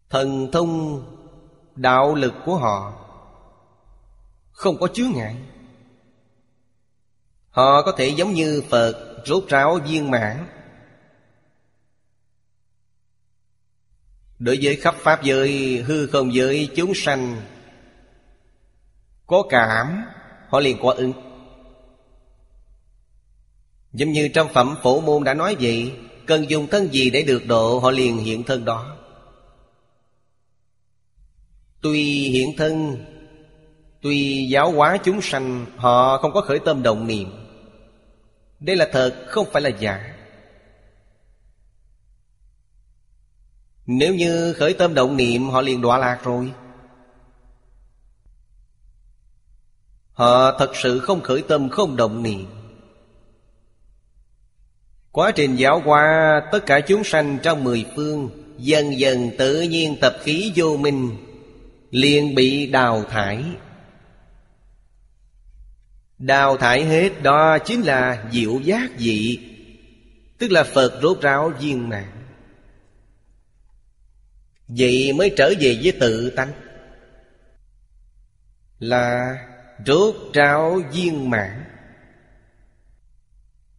Thần 0.10 0.52
thông 0.52 1.04
đạo 1.76 2.16
lực 2.16 2.34
của 2.46 2.58
họ. 2.58 2.94
Không 4.52 4.78
có 4.78 4.88
chướng 4.88 5.12
ngại. 5.16 5.36
Họ 7.50 7.82
có 7.82 7.92
thể 7.98 8.08
giống 8.08 8.34
như 8.34 8.64
phật 8.70 9.24
rốt 9.26 9.44
ráo 9.48 9.80
viên 9.88 10.12
mãn. 10.12 10.48
Đối 14.40 14.60
với 14.62 14.76
khắp 14.76 14.96
pháp 14.98 15.24
giới, 15.24 15.78
hư 15.88 16.08
không 16.08 16.34
giới, 16.34 16.70
chúng 16.76 16.92
sanh, 16.96 17.42
có 19.28 19.44
cảm, 19.50 20.06
họ 20.50 20.60
liền 20.60 20.78
có 20.82 20.92
ứng. 20.92 21.14
Giống 23.94 24.12
như 24.12 24.28
trong 24.28 24.54
phẩm 24.54 24.76
phổ 24.84 25.02
môn 25.02 25.24
đã 25.24 25.34
nói 25.34 25.56
vậy, 25.60 25.94
cần 26.26 26.50
dùng 26.50 26.68
thân 26.68 26.94
gì 26.94 27.10
để 27.10 27.24
được 27.24 27.46
độ, 27.48 27.80
họ 27.80 27.92
liền 27.92 28.18
hiện 28.18 28.44
thân 28.44 28.66
đó. 28.66 28.95
Tuy 31.86 32.30
hiện 32.30 32.58
thân, 32.58 32.98
Tuy 34.02 34.48
giáo 34.48 34.72
hóa 34.72 34.98
chúng 35.04 35.22
sanh, 35.22 35.66
Họ 35.76 36.18
không 36.18 36.32
có 36.34 36.42
khởi 36.42 36.60
tâm 36.60 36.84
động 36.84 37.08
niệm. 37.08 37.32
Đây 38.60 38.76
là 38.76 38.90
thật, 38.92 39.26
không 39.28 39.48
phải 39.52 39.62
là 39.62 39.70
giả. 39.70 40.16
Nếu 43.86 44.16
như 44.16 44.54
khởi 44.54 44.74
tâm 44.74 44.94
động 44.94 45.18
niệm, 45.18 45.50
Họ 45.50 45.62
liền 45.62 45.82
đọa 45.82 45.98
lạc 45.98 46.20
rồi. 46.24 46.54
Họ 50.14 50.60
thật 50.60 50.72
sự 50.76 51.00
không 51.00 51.22
khởi 51.22 51.44
tâm, 51.48 51.70
không 51.70 51.96
động 51.96 52.24
niệm. 52.24 52.46
Quá 55.12 55.32
trình 55.32 55.56
giáo 55.56 55.82
hóa 55.86 56.42
tất 56.52 56.66
cả 56.66 56.80
chúng 56.80 57.04
sanh 57.04 57.38
trong 57.44 57.64
mười 57.64 57.86
phương, 57.96 58.30
Dần 58.58 59.00
dần 59.00 59.30
tự 59.38 59.62
nhiên 59.62 59.98
tập 60.02 60.16
khí 60.24 60.52
vô 60.56 60.78
minh 60.78 61.18
liền 61.96 62.36
bị 62.36 62.68
đào 62.68 63.04
thải. 63.04 63.44
Đào 66.18 66.58
thải 66.58 66.86
hết 66.86 67.24
đó 67.24 67.58
chính 67.58 67.82
là 67.82 68.30
diệu 68.32 68.60
giác 68.60 68.92
dị, 68.98 69.40
Tức 70.38 70.52
là 70.52 70.64
Phật 70.64 71.00
rốt 71.02 71.22
ráo 71.22 71.50
viên 71.50 71.90
mạng 71.90 72.26
Vậy 74.68 75.14
mới 75.14 75.34
trở 75.38 75.54
về 75.60 75.80
với 75.84 75.92
tự 76.00 76.30
tánh. 76.30 76.52
Là 78.80 79.38
rốt 79.86 80.16
ráo 80.34 80.82
viên 80.92 81.30
mãn. 81.30 81.64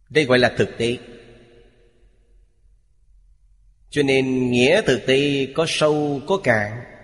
Đây 0.09 0.25
gọi 0.25 0.39
là 0.39 0.53
thực 0.57 0.69
tế. 0.77 0.97
Cho 3.89 4.03
nên 4.03 4.51
nghĩa 4.51 4.81
thực 4.81 5.05
tế 5.05 5.47
có 5.55 5.65
sâu 5.67 6.21
có 6.27 6.37
cạn. 6.43 6.96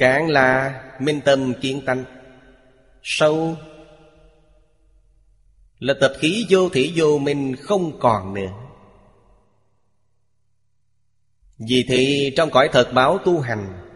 Cạn 0.00 0.28
là 0.28 0.82
minh 1.00 1.20
tâm 1.24 1.54
kiến 1.60 1.82
tánh. 1.86 2.04
Sâu 3.02 3.56
Là 5.78 5.94
tập 6.00 6.12
khí 6.18 6.46
vô 6.48 6.68
thủy 6.68 6.92
vô 6.96 7.18
minh 7.18 7.56
không 7.56 7.98
còn 8.00 8.34
nữa. 8.34 8.50
Vì 11.58 11.84
thì 11.88 12.32
trong 12.36 12.50
cõi 12.50 12.68
thật 12.72 12.90
báo 12.94 13.18
tu 13.24 13.40
hành, 13.40 13.86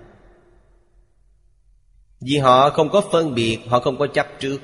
Vì 2.20 2.38
họ 2.38 2.70
không 2.70 2.90
có 2.90 3.02
phân 3.12 3.34
biệt, 3.34 3.58
Họ 3.66 3.80
không 3.80 3.98
có 3.98 4.06
chấp 4.06 4.26
trước. 4.38 4.58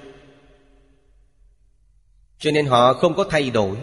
Cho 2.38 2.50
nên 2.50 2.66
họ 2.66 2.92
không 2.92 3.14
có 3.14 3.24
thay 3.30 3.50
đổi. 3.50 3.76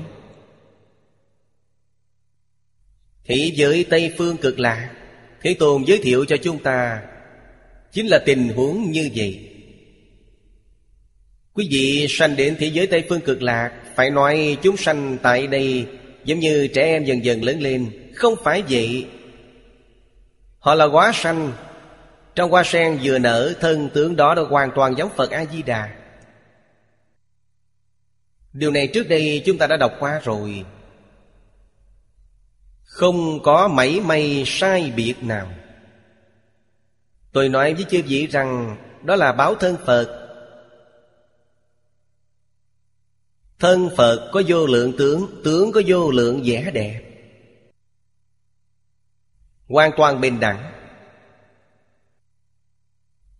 Thế 3.25 3.51
giới 3.55 3.85
Tây 3.89 4.13
Phương 4.17 4.37
cực 4.37 4.59
lạ 4.59 4.93
Thế 5.41 5.55
Tôn 5.59 5.83
giới 5.83 5.99
thiệu 6.03 6.25
cho 6.25 6.37
chúng 6.43 6.63
ta 6.63 7.03
Chính 7.91 8.07
là 8.07 8.19
tình 8.19 8.49
huống 8.49 8.91
như 8.91 9.09
vậy. 9.15 9.49
Quý 11.53 11.67
vị 11.71 12.07
sanh 12.09 12.35
đến 12.35 12.55
thế 12.59 12.67
giới 12.67 12.87
Tây 12.87 13.03
Phương 13.09 13.21
cực 13.21 13.41
lạc, 13.41 13.71
Phải 13.95 14.09
nói 14.09 14.57
chúng 14.61 14.77
sanh 14.77 15.17
tại 15.21 15.47
đây 15.47 15.85
Giống 16.23 16.39
như 16.39 16.67
trẻ 16.67 16.83
em 16.83 17.05
dần 17.05 17.25
dần 17.25 17.43
lớn 17.43 17.61
lên. 17.61 18.11
Không 18.15 18.35
phải 18.43 18.63
vậy. 18.69 19.07
Họ 20.59 20.75
là 20.75 20.85
quá 20.85 21.11
sanh. 21.15 21.51
Trong 22.35 22.51
hoa 22.51 22.63
sen 22.63 22.99
vừa 23.03 23.19
nở, 23.19 23.53
Thân 23.61 23.89
tướng 23.93 24.15
đó 24.15 24.35
đã 24.35 24.41
hoàn 24.49 24.71
toàn 24.75 24.97
giống 24.97 25.09
Phật 25.15 25.31
A-di-đà. 25.31 25.89
Điều 28.53 28.71
này 28.71 28.87
trước 28.87 29.09
đây 29.09 29.43
chúng 29.45 29.57
ta 29.57 29.67
đã 29.67 29.77
đọc 29.77 29.91
qua 29.99 30.21
rồi. 30.23 30.65
Không 32.83 33.43
có 33.43 33.67
mảy 33.67 33.99
may 33.99 34.43
sai 34.45 34.91
biệt 34.95 35.15
nào. 35.21 35.49
Tôi 37.37 37.49
nói 37.49 37.73
với 37.73 37.85
chư 37.89 38.01
vị 38.07 38.27
rằng, 38.27 38.77
Đó 39.03 39.15
là 39.15 39.31
báo 39.31 39.55
thân 39.55 39.77
Phật. 39.85 40.29
Thân 43.59 43.89
Phật 43.97 44.29
có 44.33 44.41
vô 44.47 44.65
lượng 44.65 44.93
tướng 44.97 45.41
Tướng 45.43 45.71
có 45.71 45.81
vô 45.87 46.11
lượng 46.11 46.41
vẻ 46.45 46.71
đẹp. 46.73 47.01
Hoàn 49.67 49.91
toàn 49.97 50.21
bình 50.21 50.39
đẳng. 50.39 50.71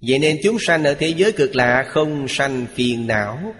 Vậy 0.02 0.20
nên 0.20 0.38
chúng 0.44 0.58
sanh 0.60 0.84
ở 0.84 0.94
thế 0.94 1.08
giới 1.08 1.32
cực 1.32 1.56
lạ 1.56 1.86
Không 1.88 2.28
sanh 2.28 2.66
phiền 2.74 3.08
não, 3.08 3.56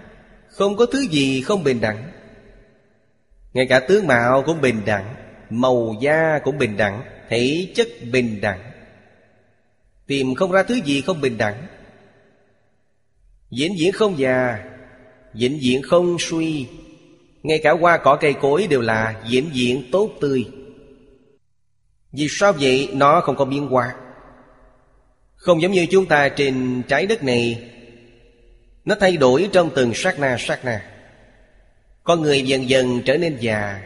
Không 0.48 0.76
có 0.76 0.86
thứ 0.86 1.00
gì 1.00 1.42
không 1.42 1.64
bình 1.64 1.80
đẳng. 1.80 2.12
Ngay 3.52 3.66
cả 3.68 3.80
tướng 3.80 4.06
mạo 4.06 4.42
cũng 4.46 4.60
bình 4.60 4.82
đẳng, 4.86 5.14
Màu 5.50 5.94
da 6.00 6.38
cũng 6.44 6.58
bình 6.58 6.76
đẳng, 6.76 7.02
Thể 7.28 7.72
chất 7.74 7.88
bình 8.12 8.40
đẳng. 8.40 8.77
Tìm 10.08 10.34
không 10.34 10.52
ra 10.52 10.62
thứ 10.62 10.74
gì 10.84 11.00
không 11.00 11.20
bình 11.20 11.38
đẳng. 11.38 11.66
Diễn 13.50 13.78
diễn 13.78 13.92
không 13.92 14.18
già 14.18 14.58
Diễn 15.34 15.62
diễn 15.62 15.82
không 15.82 16.16
suy. 16.18 16.66
Ngay 17.42 17.60
cả 17.62 17.72
hoa 17.72 17.98
cỏ 17.98 18.18
cây 18.20 18.34
cối 18.40 18.66
đều 18.66 18.80
là 18.80 19.22
diễn 19.28 19.50
diễn 19.52 19.90
tốt 19.92 20.10
tươi. 20.20 20.44
Vì 22.12 22.26
sao 22.30 22.52
vậy? 22.52 22.88
Nó 22.92 23.20
không 23.20 23.36
có 23.36 23.44
biến 23.44 23.66
hóa. 23.66 23.94
Không 25.36 25.62
giống 25.62 25.72
như 25.72 25.86
chúng 25.90 26.06
ta 26.06 26.28
trên 26.28 26.82
trái 26.88 27.06
đất 27.06 27.24
này. 27.24 27.70
Nó 28.84 28.94
thay 29.00 29.16
đổi 29.16 29.48
trong 29.52 29.70
từng 29.74 29.94
sát 29.94 30.18
na 30.18 30.36
sát 30.38 30.64
na. 30.64 30.84
Con 32.04 32.22
người 32.22 32.42
dần 32.42 32.68
dần 32.68 33.02
trở 33.04 33.18
nên 33.18 33.36
già. 33.40 33.82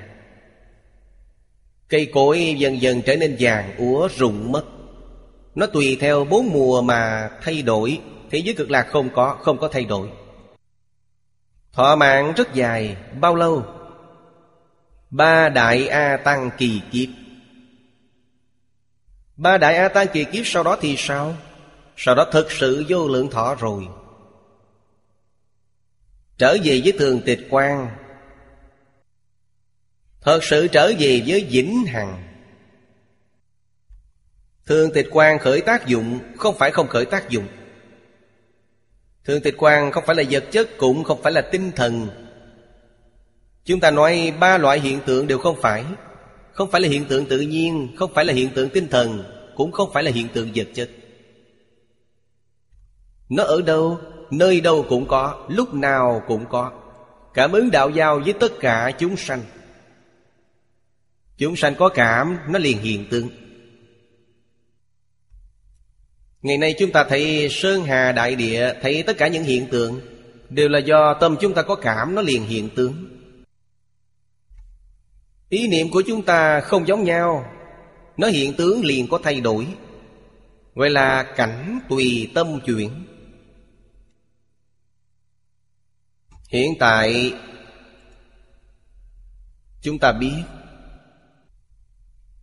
Cây 1.88 2.06
cối 2.14 2.54
dần 2.58 2.82
dần 2.82 3.02
trở 3.02 3.16
nên 3.16 3.36
vàng, 3.38 3.76
úa, 3.78 4.08
rụng 4.16 4.52
mất. 4.52 4.64
Nó 5.54 5.66
tùy 5.66 5.96
theo 6.00 6.24
bốn 6.24 6.52
mùa 6.52 6.82
mà 6.82 7.30
thay 7.42 7.62
đổi. 7.62 8.00
Thế 8.30 8.38
giới 8.38 8.54
cực 8.54 8.70
lạc 8.70 8.82
không 8.82 9.10
có, 9.14 9.38
không 9.42 9.58
có 9.58 9.68
thay 9.68 9.84
đổi. 9.84 10.08
Thọ 11.72 11.96
mạng 11.96 12.32
rất 12.36 12.54
dài. 12.54 12.96
Bao 13.20 13.34
lâu? 13.34 13.64
Ba 15.10 15.48
đại 15.48 15.88
A 15.88 16.16
Tăng 16.16 16.50
kỳ 16.58 16.80
kiếp. 16.92 17.08
Ba 19.36 19.58
đại 19.58 19.76
A 19.76 19.88
Tăng 19.88 20.06
kỳ 20.12 20.24
kiếp 20.24 20.46
sau 20.46 20.62
đó 20.62 20.76
thì 20.80 20.94
sao? 20.98 21.34
Sau 21.96 22.14
đó 22.14 22.26
thực 22.32 22.52
sự 22.52 22.84
vô 22.88 23.08
lượng 23.08 23.30
thọ 23.30 23.54
rồi. 23.54 23.88
Trở 26.38 26.56
về 26.64 26.80
với 26.84 26.92
thường 26.98 27.20
tịch 27.24 27.46
quan. 27.50 27.90
Thật 30.20 30.44
sự 30.44 30.68
trở 30.68 30.92
về 30.98 31.22
với 31.26 31.46
vĩnh 31.50 31.84
hằng. 31.86 32.31
Thường 34.66 34.90
tịch 34.94 35.08
quan 35.10 35.38
khởi 35.38 35.60
tác 35.60 35.86
dụng 35.86 36.18
Không 36.36 36.58
phải 36.58 36.70
không 36.70 36.88
khởi 36.88 37.04
tác 37.04 37.30
dụng. 37.30 37.46
Thường 39.24 39.40
tịch 39.42 39.54
quan 39.58 39.92
không 39.92 40.04
phải 40.06 40.16
là 40.16 40.22
vật 40.30 40.44
chất, 40.50 40.68
Cũng 40.78 41.04
không 41.04 41.22
phải 41.22 41.32
là 41.32 41.40
tinh 41.40 41.72
thần. 41.76 42.08
Chúng 43.64 43.80
ta 43.80 43.90
nói 43.90 44.32
ba 44.40 44.58
loại 44.58 44.80
hiện 44.80 45.00
tượng 45.06 45.26
đều 45.26 45.38
không 45.38 45.56
phải. 45.60 45.84
Không 46.52 46.70
phải 46.70 46.80
là 46.80 46.88
hiện 46.88 47.04
tượng 47.04 47.26
tự 47.26 47.40
nhiên, 47.40 47.88
Không 47.96 48.14
phải 48.14 48.24
là 48.24 48.32
hiện 48.32 48.50
tượng 48.54 48.68
tinh 48.68 48.88
thần, 48.88 49.24
Cũng 49.56 49.72
không 49.72 49.92
phải 49.92 50.02
là 50.02 50.10
hiện 50.10 50.28
tượng 50.28 50.50
vật 50.54 50.66
chất. 50.74 50.90
Nó 53.28 53.44
ở 53.44 53.62
đâu, 53.62 54.00
Nơi 54.30 54.60
đâu 54.60 54.86
cũng 54.88 55.06
có, 55.08 55.46
Lúc 55.48 55.74
nào 55.74 56.22
cũng 56.26 56.44
có. 56.48 56.72
Cảm 57.34 57.52
ứng 57.52 57.70
đạo 57.70 57.90
giao 57.90 58.20
với 58.20 58.32
tất 58.32 58.52
cả 58.60 58.90
chúng 58.98 59.16
sanh. 59.16 59.42
Chúng 61.36 61.56
sanh 61.56 61.74
có 61.74 61.88
cảm, 61.88 62.38
Nó 62.48 62.58
liền 62.58 62.78
hiện 62.78 63.06
tượng. 63.10 63.28
Ngày 66.42 66.58
nay 66.58 66.74
chúng 66.78 66.92
ta 66.92 67.04
thấy 67.04 67.48
Sơn 67.50 67.84
Hà 67.84 68.12
Đại 68.12 68.36
Địa, 68.36 68.74
Thấy 68.82 69.02
tất 69.06 69.18
cả 69.18 69.28
những 69.28 69.44
hiện 69.44 69.66
tượng, 69.70 70.00
Đều 70.48 70.68
là 70.68 70.78
do 70.78 71.14
tâm 71.14 71.36
chúng 71.40 71.54
ta 71.54 71.62
có 71.62 71.74
cảm, 71.74 72.14
Nó 72.14 72.22
liền 72.22 72.44
hiện 72.44 72.68
tướng. 72.76 73.08
Ý 75.48 75.68
niệm 75.68 75.90
của 75.90 76.02
chúng 76.06 76.22
ta 76.22 76.60
không 76.60 76.86
giống 76.86 77.04
nhau, 77.04 77.52
Nó 78.16 78.28
hiện 78.28 78.54
tướng 78.54 78.84
liền 78.84 79.08
có 79.08 79.20
thay 79.22 79.40
đổi. 79.40 79.66
Gọi 80.74 80.90
là 80.90 81.22
cảnh 81.22 81.80
tùy 81.88 82.30
tâm 82.34 82.60
chuyển. 82.66 82.90
Hiện 86.48 86.72
tại, 86.78 87.34
Chúng 89.82 89.98
ta 89.98 90.12
biết, 90.12 90.42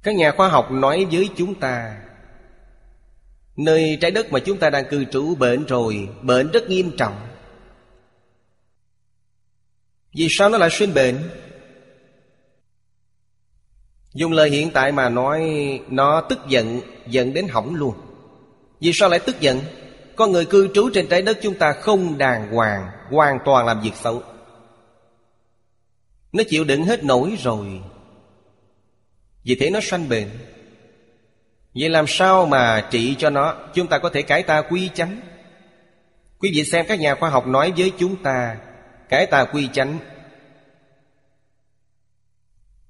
Các 0.03 0.15
nhà 0.15 0.31
khoa 0.31 0.49
học 0.49 0.71
nói 0.71 1.07
với 1.11 1.29
chúng 1.37 1.55
ta 1.55 2.01
Nơi 3.59 3.97
trái 4.01 4.11
đất 4.11 4.31
mà 4.31 4.39
chúng 4.39 4.57
ta 4.57 4.69
đang 4.69 4.85
cư 4.89 5.05
trú 5.05 5.35
bệnh 5.35 5.65
rồi 5.65 6.09
Bệnh 6.21 6.51
rất 6.51 6.69
nghiêm 6.69 6.91
trọng. 6.97 7.15
Vì 10.13 10.27
sao 10.29 10.49
nó 10.49 10.57
lại 10.57 10.69
sinh 10.71 10.93
bệnh? 10.93 11.29
Dùng 14.13 14.31
lời 14.31 14.49
hiện 14.49 14.71
tại 14.73 14.91
mà 14.91 15.09
nói, 15.09 15.49
Nó 15.89 16.21
tức 16.21 16.39
giận 16.47 16.81
Giận 17.07 17.33
đến 17.33 17.47
hỏng 17.47 17.75
luôn. 17.75 17.95
Vì 18.79 18.91
sao 18.93 19.09
lại 19.09 19.19
tức 19.19 19.39
giận? 19.39 19.59
Con 20.15 20.31
người 20.31 20.45
cư 20.45 20.69
trú 20.73 20.89
trên 20.93 21.07
trái 21.07 21.21
đất 21.21 21.37
chúng 21.41 21.57
ta 21.57 21.73
không 21.73 22.17
đàng 22.17 22.51
hoàng, 22.51 22.89
Hoàn 23.11 23.37
toàn 23.45 23.65
làm 23.65 23.81
việc 23.81 23.95
xấu. 23.95 24.23
Nó 26.31 26.43
chịu 26.49 26.63
đựng 26.63 26.83
hết 26.83 27.03
nổi 27.03 27.37
rồi. 27.43 27.81
Vì 29.43 29.55
thế 29.55 29.69
nó 29.69 29.79
sanh 29.81 30.09
bệnh. 30.09 30.29
Vậy 31.75 31.89
làm 31.89 32.07
sao 32.07 32.45
mà 32.45 32.87
trị 32.91 33.15
cho 33.19 33.29
nó? 33.29 33.55
Chúng 33.73 33.87
ta 33.87 33.97
có 33.97 34.09
thể 34.09 34.21
cải 34.21 34.43
tà 34.43 34.61
quy 34.61 34.89
chánh. 34.93 35.19
Quý 36.39 36.51
vị 36.53 36.63
xem 36.63 36.85
các 36.87 36.99
nhà 36.99 37.15
khoa 37.15 37.29
học 37.29 37.47
nói 37.47 37.73
với 37.77 37.91
chúng 37.97 38.15
ta, 38.23 38.57
Cải 39.09 39.25
tà 39.25 39.43
quy 39.43 39.69
chánh. 39.73 39.99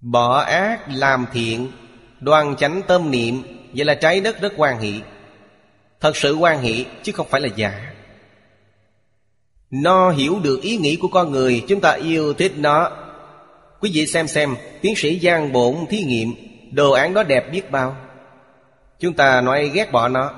Bỏ 0.02 0.38
ác 0.40 0.80
làm 0.90 1.26
thiện 1.34 1.72
Đoàn 2.20 2.56
chánh 2.56 2.82
tâm 2.88 3.12
niệm, 3.12 3.44
Vậy 3.74 3.86
là 3.86 3.96
trái 3.96 4.20
đất 4.20 4.42
rất 4.42 4.54
quan 4.58 4.80
hỷ. 4.80 5.02
Thật 6.00 6.18
sự 6.18 6.36
quan 6.36 6.62
hỷ, 6.62 6.86
chứ 7.04 7.12
không 7.12 7.28
phải 7.30 7.42
là 7.42 7.50
giả. 7.56 7.94
Nó 9.72 10.12
hiểu 10.12 10.40
được 10.44 10.62
ý 10.62 10.78
nghĩ 10.78 10.96
của 10.96 11.08
con 11.08 11.32
người, 11.32 11.64
Chúng 11.68 11.82
ta 11.82 11.92
yêu 11.92 12.34
thích 12.34 12.54
nó. 12.58 12.92
Quý 13.80 13.92
vị 13.94 14.08
xem 14.08 14.28
xem, 14.28 14.56
Tiến 14.82 14.96
sĩ 14.96 15.20
Giang 15.20 15.52
Bổn 15.52 15.76
thí 15.90 16.04
nghiệm, 16.04 16.34
Đồ 16.72 16.92
án 16.92 17.14
đó 17.14 17.24
đẹp 17.24 17.52
biết 17.52 17.72
bao. 17.72 17.96
Chúng 19.00 19.14
ta 19.14 19.42
nói 19.42 19.72
ghét 19.74 19.92
bỏ 19.92 20.08
nó. 20.08 20.34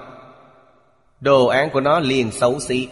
Đồ 1.20 1.46
án 1.46 1.70
của 1.70 1.82
nó 1.82 2.00
liền 2.00 2.32
xấu 2.32 2.60
xí. 2.60 2.88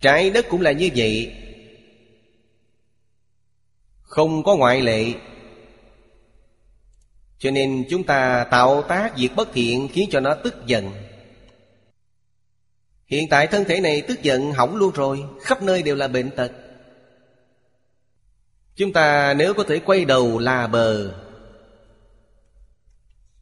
Trái 0.00 0.30
đất 0.30 0.46
cũng 0.48 0.60
là 0.60 0.72
như 0.72 0.90
vậy. 0.96 1.34
Không 4.02 4.42
có 4.42 4.56
ngoại 4.56 4.82
lệ. 4.82 5.04
Cho 7.38 7.50
nên 7.50 7.84
chúng 7.90 8.04
ta 8.04 8.46
tạo 8.50 8.82
tác 8.82 9.16
việc 9.16 9.30
bất 9.36 9.48
thiện 9.52 9.88
Khiến 9.92 10.08
cho 10.12 10.20
nó 10.20 10.34
tức 10.34 10.54
giận. 10.66 10.90
Hiện 13.06 13.28
tại 13.28 13.46
thân 13.46 13.64
thể 13.64 13.80
này 13.80 14.02
tức 14.08 14.22
giận 14.22 14.52
hỏng 14.52 14.76
luôn 14.76 14.92
rồi, 14.94 15.24
Khắp 15.42 15.62
nơi 15.62 15.82
đều 15.82 15.96
là 15.96 16.08
bệnh 16.08 16.30
tật. 16.30 16.52
Chúng 18.76 18.92
ta 18.92 19.34
nếu 19.34 19.54
có 19.54 19.64
thể 19.68 19.78
quay 19.78 20.04
đầu 20.04 20.38
là 20.38 20.66
bờ 20.66 21.14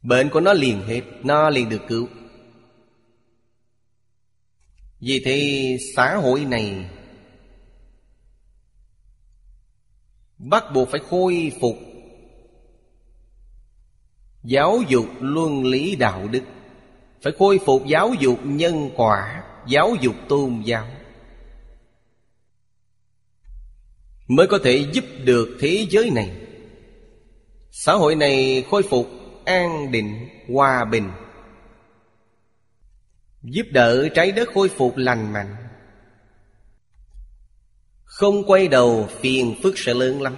Bệnh 0.07 0.29
của 0.29 0.39
nó 0.39 0.53
liền 0.53 0.81
hết, 0.81 1.01
Nó 1.23 1.49
liền 1.49 1.69
được 1.69 1.81
cứu. 1.87 2.07
Vì 4.99 5.21
thế, 5.25 5.77
xã 5.95 6.15
hội 6.15 6.45
này 6.45 6.89
Bắt 10.37 10.63
buộc 10.73 10.89
phải 10.89 10.99
khôi 11.09 11.51
phục 11.61 11.75
Giáo 14.43 14.81
dục 14.87 15.05
luân 15.19 15.65
lý 15.65 15.95
đạo 15.95 16.27
đức. 16.27 16.43
Phải 17.21 17.33
khôi 17.39 17.59
phục 17.65 17.85
giáo 17.87 18.13
dục 18.19 18.39
nhân 18.43 18.89
quả, 18.95 19.43
Giáo 19.67 19.95
dục 20.01 20.15
tôn 20.29 20.61
giáo. 20.65 20.87
Mới 24.27 24.47
có 24.47 24.59
thể 24.63 24.85
giúp 24.93 25.05
được 25.23 25.57
thế 25.59 25.87
giới 25.89 26.09
này. 26.09 26.31
Xã 27.71 27.93
hội 27.93 28.15
này 28.15 28.63
khôi 28.69 28.83
phục 28.83 29.16
an 29.47 29.91
định, 29.91 30.29
hòa 30.53 30.85
bình. 30.85 31.11
Giúp 33.43 33.65
đỡ 33.71 34.09
trái 34.09 34.31
đất 34.31 34.49
khôi 34.53 34.69
phục 34.69 34.97
lành 34.97 35.33
mạnh. 35.33 35.55
Không 38.03 38.43
quay 38.47 38.67
đầu 38.67 39.09
phiền 39.19 39.55
phức 39.63 39.77
sẽ 39.77 39.93
lớn 39.93 40.21
lắm. 40.21 40.35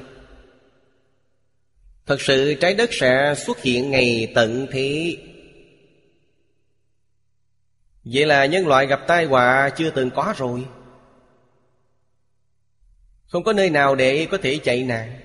Thật 2.05 2.21
sự 2.21 2.53
trái 2.53 2.73
đất 2.73 2.89
sẽ 2.93 3.33
xuất 3.37 3.61
hiện 3.61 3.91
ngày 3.91 4.31
tận 4.35 4.67
thế. 4.71 5.17
Vậy 8.03 8.25
là 8.25 8.45
nhân 8.45 8.67
loại 8.67 8.87
gặp 8.87 8.99
tai 9.07 9.25
họa 9.25 9.69
chưa 9.69 9.89
từng 9.89 10.09
có 10.15 10.33
rồi. 10.37 10.65
Không 13.27 13.43
có 13.43 13.53
nơi 13.53 13.69
nào 13.69 13.95
để 13.95 14.27
có 14.31 14.37
thể 14.41 14.59
chạy 14.63 14.83
nạn. 14.83 15.19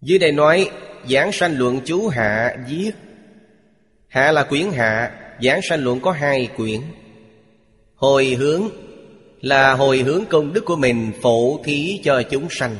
Dưới 0.00 0.18
đây 0.18 0.32
nói 0.32 0.70
Giảng 1.08 1.32
sanh 1.32 1.58
luận 1.58 1.80
chú 1.84 2.08
Hạ 2.08 2.56
viết. 2.68 2.92
Hạ 4.08 4.32
là 4.32 4.42
quyển 4.42 4.70
Hạ, 4.70 5.18
Giảng 5.42 5.60
sanh 5.62 5.84
luận 5.84 6.00
có 6.00 6.12
hai 6.12 6.48
quyển. 6.56 6.80
Hồi 7.94 8.26
hướng 8.26 8.68
Là 9.42 9.74
hồi 9.74 9.98
hướng 9.98 10.24
công 10.30 10.52
đức 10.52 10.64
của 10.64 10.76
mình 10.76 11.12
Phổ 11.22 11.60
thí 11.64 12.00
cho 12.04 12.22
chúng 12.30 12.48
sanh. 12.50 12.76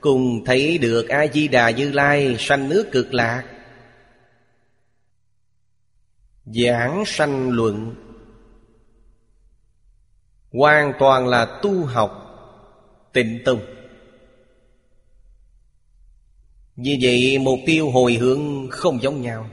Cùng 0.00 0.44
thấy 0.44 0.78
được 0.78 1.08
A-di-đà 1.08 1.70
Như 1.70 1.92
Lai 1.92 2.36
Sanh 2.38 2.68
nước 2.68 2.88
cực 2.92 3.14
lạc. 3.14 3.44
Giảng 6.44 7.04
sanh 7.06 7.50
luận. 7.50 7.94
Hoàn 10.52 10.92
toàn 10.98 11.28
là 11.28 11.58
tu 11.62 11.84
học, 11.84 12.24
Tịnh 13.12 13.38
tông. 13.44 13.77
Như 16.78 16.98
vậy 17.00 17.38
mục 17.38 17.58
tiêu 17.66 17.90
hồi 17.90 18.14
hướng 18.14 18.70
không 18.70 19.02
giống 19.02 19.22
nhau. 19.22 19.50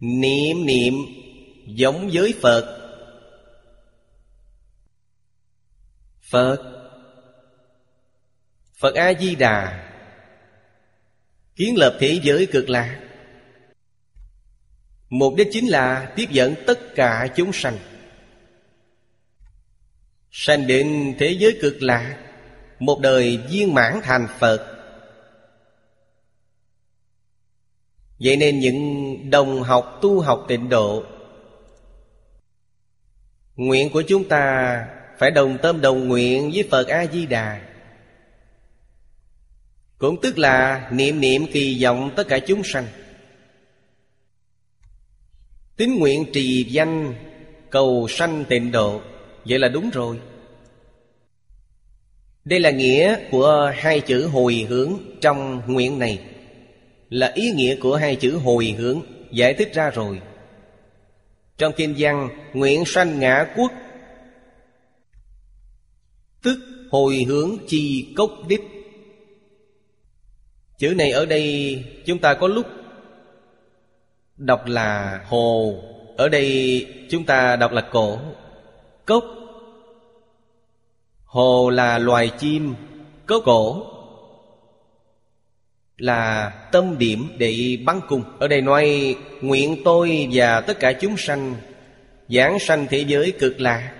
Niệm 0.00 0.66
niệm 0.66 0.94
giống 1.66 2.10
với 2.12 2.34
Phật. 2.42 2.78
Phật. 6.20 6.56
Phật 8.74 8.94
A-di-đà. 8.94 9.90
Kiến 11.56 11.74
lập 11.76 11.96
thế 12.00 12.20
giới 12.22 12.46
cực 12.46 12.68
lạc. 12.68 13.00
Mục 15.08 15.34
đích 15.36 15.48
chính 15.52 15.66
là 15.66 16.12
tiếp 16.16 16.26
dẫn 16.30 16.54
tất 16.66 16.94
cả 16.94 17.28
chúng 17.36 17.52
sanh. 17.52 17.78
Sanh 20.30 20.66
đến 20.66 21.14
thế 21.18 21.36
giới 21.38 21.58
cực 21.62 21.82
lạc, 21.82 22.18
Một 22.78 23.00
đời 23.00 23.36
viên 23.50 23.74
mãn 23.74 24.00
thành 24.02 24.28
Phật. 24.38 24.75
Vậy 28.20 28.36
nên 28.36 28.60
những 28.60 29.30
đồng 29.30 29.62
học 29.62 29.98
tu 30.02 30.20
học 30.20 30.44
tịnh 30.48 30.68
độ, 30.68 31.04
Nguyện 33.56 33.90
của 33.90 34.02
chúng 34.02 34.28
ta 34.28 34.86
phải 35.18 35.30
đồng 35.30 35.58
tâm 35.62 35.80
đồng 35.80 36.08
nguyện 36.08 36.50
với 36.54 36.68
Phật 36.70 36.88
A-di-đà. 36.88 37.60
Cũng 39.98 40.20
tức 40.22 40.38
là 40.38 40.88
niệm 40.92 41.20
niệm 41.20 41.46
kỳ 41.52 41.84
vọng 41.84 42.10
tất 42.16 42.28
cả 42.28 42.38
chúng 42.38 42.62
sanh. 42.64 42.86
Tín 45.76 45.94
nguyện 45.98 46.24
trì 46.32 46.64
danh 46.68 47.14
cầu 47.70 48.06
sanh 48.10 48.44
tịnh 48.48 48.72
độ. 48.72 49.00
Vậy 49.44 49.58
là 49.58 49.68
đúng 49.68 49.90
rồi. 49.90 50.20
Đây 52.44 52.60
là 52.60 52.70
nghĩa 52.70 53.16
của 53.30 53.72
hai 53.76 54.00
chữ 54.00 54.26
hồi 54.26 54.66
hướng 54.68 54.92
trong 55.20 55.62
nguyện 55.66 55.98
này. 55.98 56.20
Là 57.08 57.32
ý 57.34 57.50
nghĩa 57.50 57.76
của 57.76 57.96
hai 57.96 58.16
chữ 58.16 58.36
hồi 58.44 58.74
hướng, 58.78 59.00
Giải 59.30 59.54
thích 59.54 59.74
ra 59.74 59.90
rồi. 59.90 60.20
Trong 61.58 61.72
kinh 61.76 61.94
văn 61.98 62.28
Nguyện 62.52 62.84
sanh 62.84 63.20
ngã 63.20 63.46
quốc. 63.56 63.72
Tức 66.42 66.58
hồi 66.90 67.24
hướng 67.28 67.56
chi 67.68 68.14
cốc 68.16 68.30
đích. 68.48 68.60
Chữ 70.78 70.94
này 70.94 71.10
ở 71.10 71.26
đây 71.26 71.84
chúng 72.06 72.18
ta 72.18 72.34
có 72.34 72.48
lúc 72.48 72.66
Đọc 74.36 74.66
là 74.66 75.24
hồ, 75.28 75.74
Ở 76.16 76.28
đây 76.28 76.86
chúng 77.10 77.24
ta 77.24 77.56
đọc 77.56 77.72
là 77.72 77.88
cổ. 77.92 78.18
Cốc. 79.06 79.24
Hồ 81.24 81.70
là 81.70 81.98
loài 81.98 82.30
chim 82.38 82.74
Cốc 83.26 83.42
cổ. 83.44 83.95
Là 85.96 86.50
tâm 86.72 86.98
điểm 86.98 87.28
để 87.38 87.78
bắn 87.84 88.00
cung 88.08 88.22
Ở 88.38 88.48
đây 88.48 88.60
nói, 88.60 89.16
Nguyện 89.40 89.82
tôi 89.84 90.28
và 90.32 90.60
tất 90.60 90.80
cả 90.80 90.92
chúng 90.92 91.16
sanh 91.16 91.54
Giảng 92.28 92.58
sanh 92.58 92.86
thế 92.90 92.98
giới 92.98 93.32
cực 93.38 93.60
lạc. 93.60 93.92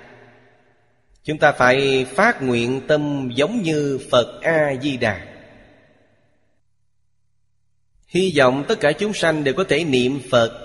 Chúng 1.25 1.39
ta 1.39 1.53
phải 1.53 2.05
phát 2.05 2.43
nguyện 2.43 2.81
tâm 2.89 3.31
giống 3.35 3.63
như 3.63 3.99
Phật 4.11 4.41
A-di-đà. 4.43 5.27
Hy 8.07 8.33
vọng 8.39 8.65
tất 8.69 8.81
cả 8.81 8.93
chúng 8.93 9.13
sanh 9.13 9.45
đều 9.45 9.55
có 9.55 9.65
thể 9.69 9.85
niệm 9.85 10.21
Phật. 10.31 10.63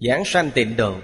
Giảng 0.00 0.24
sanh 0.24 0.50
tịnh 0.50 0.76
độ. 0.76 0.96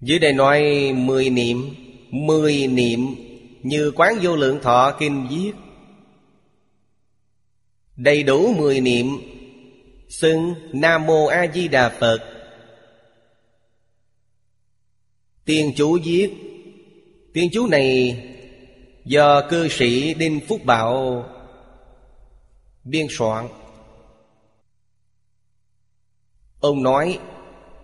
Dưới 0.00 0.18
đây 0.18 0.32
nói 0.32 0.62
mười 0.94 1.30
niệm 1.30 1.74
Mười 2.10 2.66
niệm 2.66 3.29
như 3.62 3.92
quán 3.96 4.18
vô 4.22 4.36
lượng 4.36 4.60
thọ 4.62 4.96
kinh 4.98 5.26
viết. 5.30 5.52
Đầy 7.96 8.22
đủ 8.22 8.54
mười 8.54 8.80
niệm, 8.80 9.06
Xưng 10.08 10.54
Nam 10.72 11.06
Mô 11.06 11.26
A 11.26 11.46
Di 11.54 11.68
Đà 11.68 11.88
Phật. 11.88 12.18
Tiên 15.44 15.72
chú 15.76 15.98
viết, 16.04 16.30
Tiên 17.32 17.50
chú 17.52 17.66
này, 17.66 18.22
Do 19.04 19.48
cư 19.48 19.68
sĩ 19.68 20.14
Đinh 20.14 20.40
Phúc 20.48 20.60
Bảo 20.64 21.26
Biên 22.84 23.06
soạn. 23.10 23.48
Ông 26.60 26.82
nói, 26.82 27.18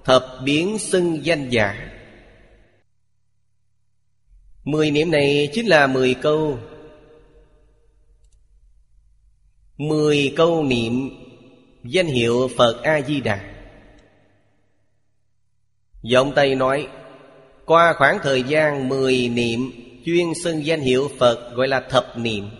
Thập 0.04 0.26
biến 0.44 0.78
xưng 0.78 1.24
danh 1.24 1.50
giả. 1.50 1.95
Mười 4.66 4.90
niệm 4.90 5.10
này 5.10 5.48
chính 5.52 5.66
là 5.66 5.86
mười 5.86 6.14
câu. 6.14 6.58
Mười 9.76 10.32
câu 10.36 10.64
niệm 10.64 11.10
Danh 11.84 12.06
hiệu 12.06 12.50
Phật 12.56 12.82
A-di-đà. 12.82 13.40
Giọng 16.02 16.32
Tây 16.34 16.54
nói, 16.54 16.88
Qua 17.66 17.94
khoảng 17.98 18.18
thời 18.22 18.42
gian 18.42 18.88
mười 18.88 19.28
niệm, 19.28 19.70
chuyên 20.04 20.26
xưng 20.44 20.66
danh 20.66 20.80
hiệu 20.80 21.10
Phật 21.18 21.54
gọi 21.54 21.68
là 21.68 21.80
thập 21.80 22.18
niệm. 22.18 22.50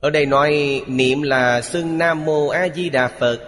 Ở 0.00 0.10
đây 0.10 0.26
nói, 0.26 0.82
niệm 0.86 1.22
là 1.22 1.60
xưng 1.60 1.98
Nam 1.98 2.24
Mô 2.24 2.48
A 2.48 2.68
Di 2.74 2.88
Đà 2.88 3.08
Phật. 3.08 3.40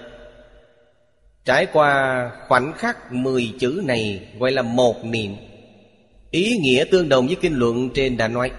Trải 1.45 1.67
qua 1.67 2.31
khoảnh 2.49 2.73
khắc 2.73 3.13
mười 3.13 3.55
chữ 3.61 3.83
này 3.85 4.29
gọi 4.39 4.53
là 4.53 4.63
một 4.63 5.05
niệm. 5.05 5.37
Ý 6.33 6.59
nghĩa 6.59 6.85
tương 6.91 7.09
đồng 7.09 7.27
với 7.27 7.37
kinh 7.41 7.55
luận 7.55 7.91
trên 7.95 8.17
đã 8.17 8.29
nói. 8.29 8.51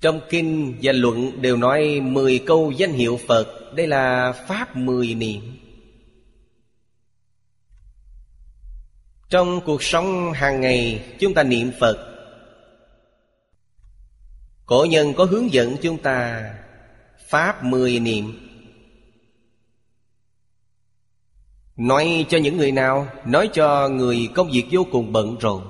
Trong 0.00 0.20
kinh 0.30 0.78
và 0.82 0.92
luận 0.92 1.42
đều 1.42 1.56
nói 1.56 2.00
mười 2.00 2.38
câu 2.46 2.70
danh 2.70 2.92
hiệu 2.92 3.20
Phật. 3.28 3.74
Đây 3.76 3.86
là 3.86 4.32
Pháp 4.48 4.76
mười 4.76 5.14
niệm. 5.14 5.40
Trong 9.28 9.60
cuộc 9.64 9.82
sống 9.82 10.32
hàng 10.32 10.60
ngày, 10.60 11.04
chúng 11.20 11.34
ta 11.34 11.42
niệm 11.42 11.70
Phật. 11.80 11.96
Cổ 14.66 14.86
nhân 14.90 15.14
có 15.16 15.24
hướng 15.24 15.52
dẫn 15.52 15.76
chúng 15.82 15.98
ta 15.98 16.50
Pháp 17.28 17.64
mười 17.64 18.00
niệm. 18.00 18.40
Nói 21.76 22.26
cho 22.28 22.38
những 22.38 22.56
người 22.56 22.72
nào, 22.72 23.06
Nói 23.24 23.48
cho 23.52 23.88
người 23.88 24.28
công 24.34 24.50
việc 24.50 24.64
vô 24.70 24.86
cùng 24.92 25.12
bận 25.12 25.36
rộn. 25.40 25.62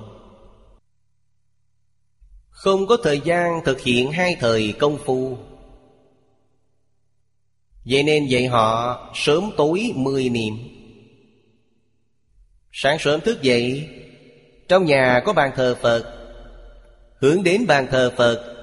Không 2.49 2.87
có 2.87 2.97
thời 3.03 3.19
gian 3.19 3.63
thực 3.65 3.81
hiện 3.81 4.11
hai 4.11 4.35
thời 4.39 4.73
công 4.79 4.97
phu. 4.97 5.37
Vậy 7.85 8.03
nên 8.03 8.25
dạy 8.25 8.47
họ 8.47 8.99
sớm 9.15 9.51
tối 9.57 9.91
mười 9.95 10.29
niệm. 10.29 10.53
Sáng 12.71 12.99
sớm 12.99 13.21
thức 13.21 13.41
dậy, 13.41 13.89
Trong 14.67 14.85
nhà 14.85 15.21
có 15.25 15.33
bàn 15.33 15.51
thờ 15.55 15.75
Phật. 15.81 16.11
Hướng 17.19 17.43
đến 17.43 17.67
bàn 17.67 17.87
thờ 17.91 18.13
Phật, 18.17 18.55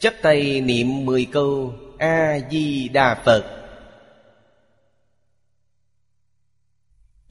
chấp 0.00 0.14
tay 0.22 0.60
niệm 0.60 1.04
mười 1.06 1.24
câu 1.24 1.74
A-di-đà 1.98 3.22
Phật. 3.24 3.61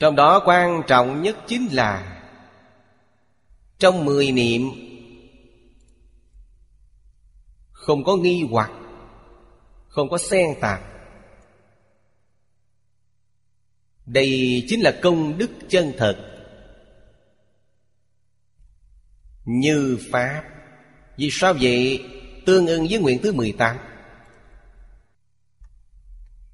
Trong 0.02 0.16
đó 0.16 0.42
quan 0.46 0.84
trọng 0.88 1.22
nhất 1.22 1.38
chính 1.48 1.68
là 1.72 2.22
Trong 3.80 4.06
mười 4.06 4.32
niệm 4.32 4.62
Không 7.72 8.04
có 8.04 8.16
nghi 8.16 8.46
hoặc, 8.52 8.72
Không 9.88 10.10
có 10.10 10.18
xen 10.18 10.48
tạp. 10.62 10.82
Đây 14.06 14.64
chính 14.68 14.82
là 14.82 15.00
công 15.02 15.38
đức 15.38 15.50
chân 15.70 15.94
thật 15.98 16.18
Như 19.46 19.98
Pháp. 20.12 20.44
Vì 21.18 21.30
sao 21.32 21.54
vậy? 21.62 22.06
Tương 22.46 22.68
ưng 22.68 22.88
với 22.90 23.00
nguyện 23.00 23.20
thứ 23.24 23.34
18 23.34 23.78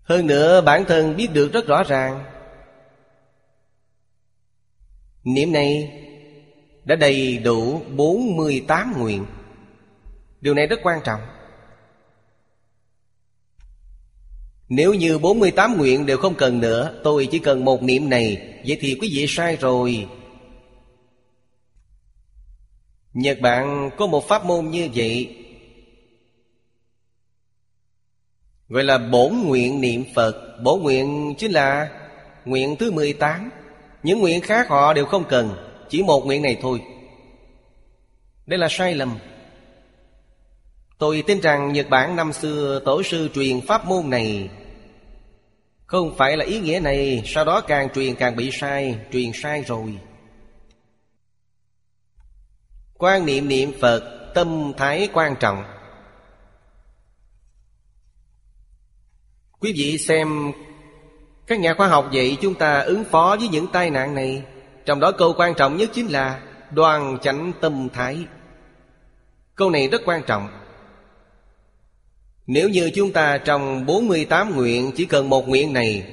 Hơn 0.03 0.28
nữa 0.28 0.61
bản 0.61 0.86
thân 0.88 1.15
biết 1.15 1.28
được 1.34 1.53
rất 1.53 1.68
rõ 1.68 1.84
ràng 1.84 2.36
Niệm 5.28 5.52
này 5.52 5.91
đã 6.84 6.95
đầy 6.95 7.38
đủ 7.38 7.82
48 7.95 8.94
nguyện. 8.98 9.26
Điều 10.41 10.54
này 10.54 10.68
rất 10.68 10.80
quan 10.84 10.99
trọng. 11.04 11.22
Nếu 14.70 14.94
như 14.94 15.18
48 15.20 15.78
nguyện 15.78 16.06
đều 16.06 16.18
không 16.18 16.36
cần 16.36 16.60
nữa, 16.60 17.02
Tôi 17.04 17.28
chỉ 17.32 17.40
cần 17.40 17.66
một 17.66 17.84
niệm 17.84 18.10
này, 18.10 18.56
Vậy 18.68 18.78
thì 18.82 18.98
quý 19.02 19.10
vị 19.14 19.26
sai 19.28 19.56
rồi. 19.56 20.08
Nhật 23.14 23.38
Bản 23.41 23.90
có 23.98 24.08
một 24.08 24.28
pháp 24.28 24.45
môn 24.45 24.70
như 24.70 24.90
vậy. 24.95 25.36
Gọi 28.70 28.84
là 28.84 28.98
bổn 28.98 29.34
nguyện 29.45 29.82
niệm 29.82 30.04
Phật. 30.16 30.60
Bổn 30.64 30.82
nguyện 30.82 31.36
chính 31.38 31.52
là 31.52 31.91
nguyện 32.45 32.76
thứ 32.80 32.91
18 32.91 33.49
những 34.03 34.19
nguyện 34.19 34.41
khác 34.41 34.68
họ 34.69 34.94
đều 34.94 35.06
không 35.06 35.24
cần, 35.30 35.56
Chỉ 35.90 36.03
một 36.03 36.26
nguyện 36.26 36.41
này 36.41 36.57
thôi. 36.61 36.82
Đây 38.45 38.60
là 38.60 38.68
sai 38.69 38.95
lầm. 38.95 39.18
Tôi 40.98 41.24
tin 41.28 41.40
rằng 41.40 41.74
Nhật 41.74 41.90
Bản 41.90 42.15
năm 42.15 42.34
xưa 42.34 42.82
tổ 42.86 43.03
sư 43.03 43.30
truyền 43.34 43.61
pháp 43.61 43.86
môn 43.86 44.10
này 44.10 44.49
Không 45.86 46.15
phải 46.18 46.38
là 46.38 46.45
ý 46.45 46.60
nghĩa 46.60 46.80
này, 46.80 47.24
Sau 47.26 47.45
đó 47.45 47.61
càng 47.61 47.90
truyền 47.95 48.15
càng 48.15 48.36
bị 48.36 48.49
sai, 48.52 48.95
Truyền 49.11 49.32
sai 49.34 49.64
rồi. 49.68 49.99
Quan 52.94 53.26
niệm 53.26 53.48
niệm 53.48 53.72
Phật, 53.82 54.32
Tâm 54.36 54.74
thái 54.78 55.10
quan 55.14 55.36
trọng. 55.40 55.64
Quý 59.60 59.74
vị 59.78 59.98
xem 59.98 60.52
các 61.48 61.60
nhà 61.60 61.74
khoa 61.74 61.88
học 61.88 62.10
vậy 62.14 62.38
chúng 62.41 62.56
ta 62.56 62.80
ứng 62.80 63.03
phó 63.03 63.36
với 63.40 63.48
những 63.48 63.68
tai 63.74 63.90
nạn 63.90 64.15
này. 64.15 64.44
Trong 64.86 64.99
đó 64.99 65.11
câu 65.11 65.34
quan 65.38 65.53
trọng 65.53 65.78
nhất 65.78 65.90
chính 65.94 66.07
là 66.07 66.41
Đoàn 66.72 67.18
chánh 67.22 67.52
tâm 67.61 67.88
thái. 67.94 68.18
Câu 69.56 69.69
này 69.69 69.88
rất 69.88 70.02
quan 70.06 70.22
trọng. 70.28 70.48
Nếu 72.48 72.69
như 72.69 72.91
chúng 72.95 73.11
ta 73.11 73.38
trong 73.38 73.86
48 73.86 74.56
nguyện 74.56 74.91
Chỉ 74.95 75.06
cần 75.06 75.30
một 75.30 75.49
nguyện 75.49 75.74
này, 75.74 76.03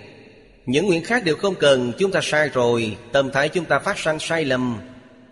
Những 0.66 0.86
nguyện 0.86 1.04
khác 1.04 1.24
đều 1.24 1.36
không 1.36 1.54
cần, 1.54 1.92
Chúng 1.98 2.10
ta 2.10 2.20
sai 2.22 2.48
rồi, 2.48 2.96
Tâm 3.12 3.30
thái 3.30 3.48
chúng 3.48 3.64
ta 3.64 3.78
phát 3.78 3.98
sanh 3.98 4.18
sai 4.18 4.44
lầm. 4.44 4.78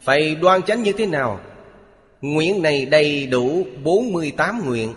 Phải 0.03 0.35
đoan 0.35 0.63
chánh 0.63 0.83
như 0.83 0.93
thế 0.93 1.07
nào? 1.07 1.41
Nguyện 2.21 2.63
này 2.63 2.87
đầy 2.87 3.27
đủ 3.27 3.67
48 3.85 4.67
nguyện. 4.67 4.95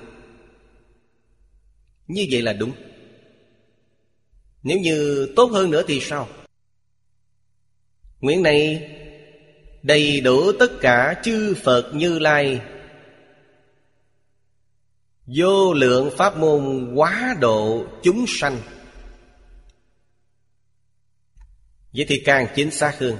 Như 2.07 2.25
vậy 2.31 2.41
là 2.41 2.53
đúng 2.53 2.71
nếu 4.65 4.79
như 4.79 5.27
tốt 5.35 5.45
hơn 5.51 5.71
nữa 5.71 5.83
thì 5.87 5.99
sao? 5.99 6.27
Nguyện 8.21 8.43
này 8.43 8.91
Đầy 9.85 10.21
đủ 10.21 10.51
tất 10.51 10.71
cả 10.81 11.21
chư 11.23 11.55
Phật 11.63 11.91
Như 11.93 12.19
Lai. 12.19 12.61
Vô 15.25 15.73
lượng 15.73 16.09
pháp 16.17 16.37
môn 16.37 16.93
quá 16.95 17.35
độ 17.39 17.85
chúng 18.03 18.25
sanh. 18.27 18.57
Vậy 21.93 22.05
thì 22.09 22.21
càng 22.25 22.47
chính 22.55 22.71
xác 22.71 22.99
hơn. 22.99 23.17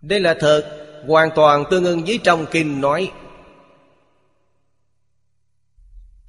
Đây 0.00 0.20
là 0.20 0.34
thật, 0.40 0.78
Hoàn 1.06 1.30
toàn 1.34 1.64
tương 1.70 1.84
ưng 1.84 2.04
với 2.04 2.20
trong 2.24 2.46
kinh 2.50 2.80
nói 2.80 3.12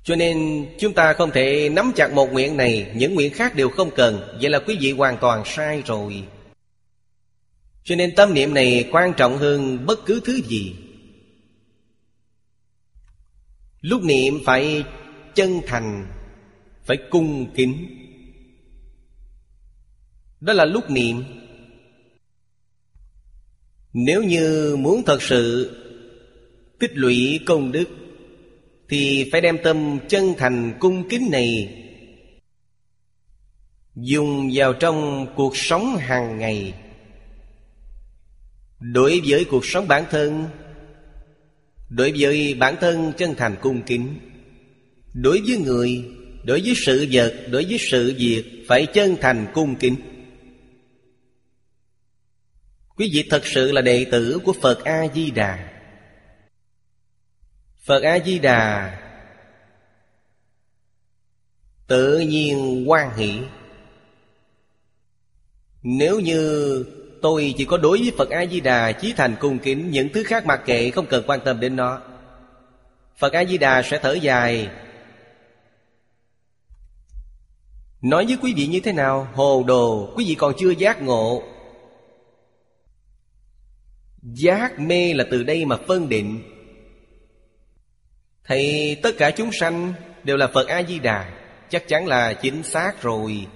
Cho 0.03 0.15
nên 0.15 0.67
chúng 0.79 0.93
ta 0.93 1.13
không 1.13 1.31
thể 1.31 1.69
nắm 1.69 1.91
chặt 1.95 2.13
một 2.13 2.31
nguyện 2.31 2.57
này, 2.57 2.91
Những 2.95 3.15
nguyện 3.15 3.33
khác 3.33 3.55
đều 3.55 3.69
không 3.69 3.91
cần. 3.95 4.37
Vậy 4.41 4.49
là 4.49 4.59
quý 4.59 4.77
vị 4.81 4.91
hoàn 4.91 5.17
toàn 5.21 5.43
sai 5.45 5.83
rồi. 5.85 6.23
Cho 7.83 7.95
nên 7.95 8.15
tâm 8.15 8.33
niệm 8.33 8.53
này 8.53 8.89
quan 8.91 9.13
trọng 9.17 9.37
hơn 9.37 9.85
bất 9.85 10.05
cứ 10.05 10.21
thứ 10.25 10.41
gì. 10.41 10.75
Lúc 13.81 14.03
niệm 14.03 14.39
phải 14.45 14.83
chân 15.35 15.61
thành, 15.67 16.07
Phải 16.83 16.97
cung 17.09 17.53
kính. 17.55 17.87
Đó 20.41 20.53
là 20.53 20.65
lúc 20.65 20.89
niệm. 20.89 21.23
Nếu 23.93 24.23
như 24.23 24.75
muốn 24.79 25.03
thật 25.05 25.21
sự 25.21 25.71
Tích 26.79 26.91
lũy 26.93 27.39
công 27.45 27.71
đức 27.71 28.02
thì 28.93 29.29
phải 29.31 29.41
đem 29.41 29.57
tâm 29.63 29.99
chân 30.09 30.33
thành 30.37 30.73
cung 30.79 31.09
kính 31.09 31.29
này 31.31 31.75
dùng 33.95 34.49
vào 34.53 34.73
trong 34.73 35.27
cuộc 35.35 35.57
sống 35.57 35.97
hàng 35.97 36.37
ngày. 36.37 36.73
Đối 38.79 39.21
với 39.27 39.45
cuộc 39.45 39.65
sống 39.65 39.87
bản 39.87 40.03
thân, 40.09 40.45
đối 41.89 42.13
với 42.17 42.53
bản 42.53 42.75
thân 42.81 43.13
chân 43.17 43.35
thành 43.37 43.55
cung 43.61 43.81
kính, 43.81 44.19
đối 45.13 45.41
với 45.47 45.57
người, 45.57 46.05
đối 46.43 46.61
với 46.61 46.73
sự 46.85 47.07
vật, 47.11 47.33
đối 47.51 47.65
với 47.65 47.77
sự 47.91 48.15
việc 48.17 48.43
phải 48.67 48.85
chân 48.85 49.15
thành 49.21 49.47
cung 49.53 49.75
kính. 49.75 49.95
Quý 52.95 53.09
vị 53.13 53.27
thật 53.29 53.45
sự 53.45 53.71
là 53.71 53.81
đệ 53.81 54.05
tử 54.11 54.39
của 54.43 54.53
phật 54.53 54.83
a 54.83 55.07
di 55.15 55.31
đà. 55.31 55.72
Phật 57.85 58.03
A-di-đà. 58.03 58.99
Tự 61.87 62.19
nhiên 62.19 62.89
quan 62.89 63.15
hỷ. 63.15 63.41
Nếu 65.83 66.19
như 66.19 66.85
tôi 67.21 67.53
chỉ 67.57 67.65
có 67.65 67.77
đối 67.77 67.97
với 67.97 68.11
Phật 68.17 68.29
A-di-đà 68.29 68.91
Chí 68.91 69.13
thành 69.17 69.35
cung 69.39 69.59
kính, 69.59 69.91
Những 69.91 70.09
thứ 70.13 70.23
khác 70.23 70.45
mặc 70.45 70.61
kệ, 70.65 70.91
không 70.91 71.05
cần 71.05 71.23
quan 71.27 71.39
tâm 71.45 71.59
đến 71.59 71.75
nó. 71.75 72.01
Phật 73.17 73.33
A-di-đà 73.33 73.81
sẽ 73.81 73.99
thở 73.99 74.13
dài. 74.13 74.69
Nói 78.01 78.25
với 78.25 78.37
quý 78.41 78.53
vị 78.55 78.67
như 78.67 78.79
thế 78.79 78.93
nào? 78.93 79.27
Hồ 79.33 79.63
đồ, 79.67 80.13
Quý 80.15 80.25
vị 80.27 80.35
còn 80.35 80.53
chưa 80.57 80.71
giác 80.71 81.01
ngộ. 81.01 81.43
Giác 84.21 84.79
mê 84.79 85.13
là 85.13 85.25
từ 85.31 85.43
đây 85.43 85.65
mà 85.65 85.77
phân 85.87 86.09
định. 86.09 86.52
Thì 88.47 88.95
tất 88.95 89.11
cả 89.17 89.31
chúng 89.31 89.51
sanh 89.51 89.93
đều 90.23 90.37
là 90.37 90.47
Phật 90.47 90.67
A-di-đà, 90.67 91.29
Chắc 91.69 91.87
chắn 91.87 92.07
là 92.07 92.33
chính 92.33 92.63
xác 92.63 93.01
rồi. 93.01 93.47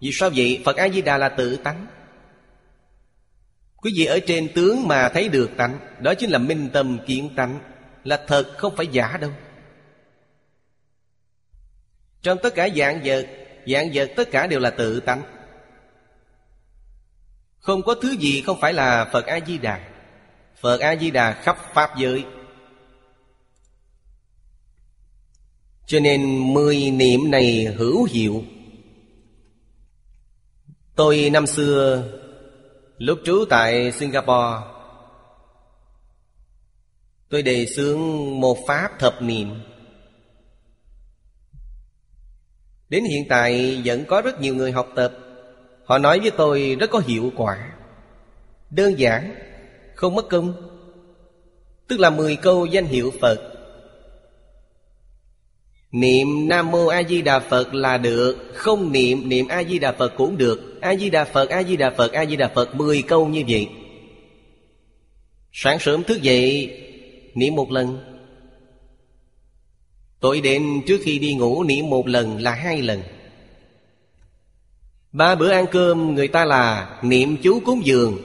Vì 0.00 0.10
sao 0.12 0.30
vậy? 0.36 0.62
Phật 0.64 0.76
A-di-đà 0.76 1.18
là 1.18 1.28
tự 1.28 1.56
tánh. 1.56 1.86
Quý 3.76 3.92
vị 3.96 4.04
ở 4.04 4.18
trên 4.26 4.48
tướng 4.54 4.88
mà 4.88 5.08
thấy 5.08 5.28
được 5.28 5.50
tánh, 5.56 5.78
Đó 6.00 6.14
chính 6.14 6.30
là 6.30 6.38
minh 6.38 6.70
tâm 6.72 6.98
kiến 7.06 7.30
tánh, 7.36 7.60
Là 8.04 8.24
thật 8.26 8.52
không 8.56 8.76
phải 8.76 8.86
giả 8.86 9.16
đâu. 9.20 9.30
Trong 12.22 12.38
tất 12.42 12.54
cả 12.54 12.68
dạng 12.76 13.00
vật 13.04 13.26
Dạng 13.66 13.90
vật 13.94 14.10
tất 14.16 14.30
cả 14.30 14.46
đều 14.46 14.60
là 14.60 14.70
tự 14.70 15.00
tánh. 15.00 15.22
Không 17.58 17.82
có 17.82 17.94
thứ 18.02 18.10
gì 18.10 18.42
không 18.46 18.60
phải 18.60 18.72
là 18.72 19.04
Phật 19.12 19.26
A-di-đà. 19.26 19.80
Phật 20.60 20.80
A-di-đà 20.80 21.32
khắp 21.32 21.58
Pháp 21.74 21.90
giới. 21.98 22.24
Cho 25.86 26.00
nên 26.00 26.52
mười 26.54 26.90
niệm 26.90 27.30
này 27.30 27.64
hữu 27.64 28.04
hiệu. 28.04 28.42
Tôi 30.96 31.30
năm 31.32 31.46
xưa, 31.46 32.04
Lúc 32.98 33.18
trú 33.24 33.44
tại 33.50 33.92
Singapore, 33.92 34.58
Tôi 37.28 37.42
đề 37.42 37.66
xướng 37.66 38.00
một 38.40 38.58
pháp 38.66 38.90
thập 38.98 39.22
niệm. 39.22 39.60
Đến 42.88 43.04
hiện 43.04 43.24
tại 43.28 43.82
vẫn 43.84 44.04
có 44.04 44.20
rất 44.20 44.40
nhiều 44.40 44.54
người 44.54 44.72
học 44.72 44.88
tập. 44.96 45.12
Họ 45.84 45.98
nói 45.98 46.20
với 46.20 46.30
tôi 46.30 46.76
rất 46.80 46.90
có 46.90 47.02
hiệu 47.06 47.32
quả. 47.36 47.72
Đơn 48.70 48.98
giản, 48.98 49.34
Không 49.94 50.14
mất 50.14 50.28
công. 50.30 50.54
Tức 51.88 52.00
là 52.00 52.10
10 52.10 52.36
câu 52.36 52.66
danh 52.66 52.86
hiệu 52.86 53.12
Phật. 53.20 53.53
Niệm 55.94 56.48
Nam 56.48 56.70
Mô 56.70 56.86
A 56.86 57.02
Di 57.02 57.22
Đà 57.22 57.38
Phật 57.38 57.74
là 57.74 57.98
được. 57.98 58.36
Không 58.54 58.92
niệm 58.92 59.28
niệm 59.28 59.48
A 59.48 59.64
Di 59.64 59.78
Đà 59.78 59.92
Phật 59.92 60.12
cũng 60.16 60.36
được. 60.36 60.80
A 60.80 60.94
Di 60.96 61.10
Đà 61.10 61.24
Phật, 61.24 61.48
A 61.48 61.62
Di 61.62 61.76
Đà 61.76 61.90
Phật, 61.90 62.12
A 62.12 62.26
Di 62.26 62.36
Đà 62.36 62.48
Phật 62.54 62.74
10 62.74 63.02
câu 63.02 63.28
như 63.28 63.42
vậy. 63.48 63.68
Sáng 65.52 65.78
sớm 65.78 66.02
thức 66.02 66.22
dậy, 66.22 66.70
Niệm 67.34 67.54
một 67.54 67.70
lần. 67.70 67.98
Tối 70.20 70.40
đêm 70.40 70.82
trước 70.86 71.00
khi 71.02 71.18
đi 71.18 71.34
ngủ, 71.34 71.64
niệm 71.64 71.90
một 71.90 72.08
lần 72.08 72.42
là 72.42 72.50
hai 72.50 72.82
lần. 72.82 73.02
Ba 75.12 75.34
bữa 75.34 75.50
ăn 75.50 75.66
cơm, 75.72 76.14
người 76.14 76.28
ta 76.28 76.44
là 76.44 76.98
niệm 77.02 77.36
chú 77.42 77.60
cúng 77.60 77.80
dường. 77.84 78.18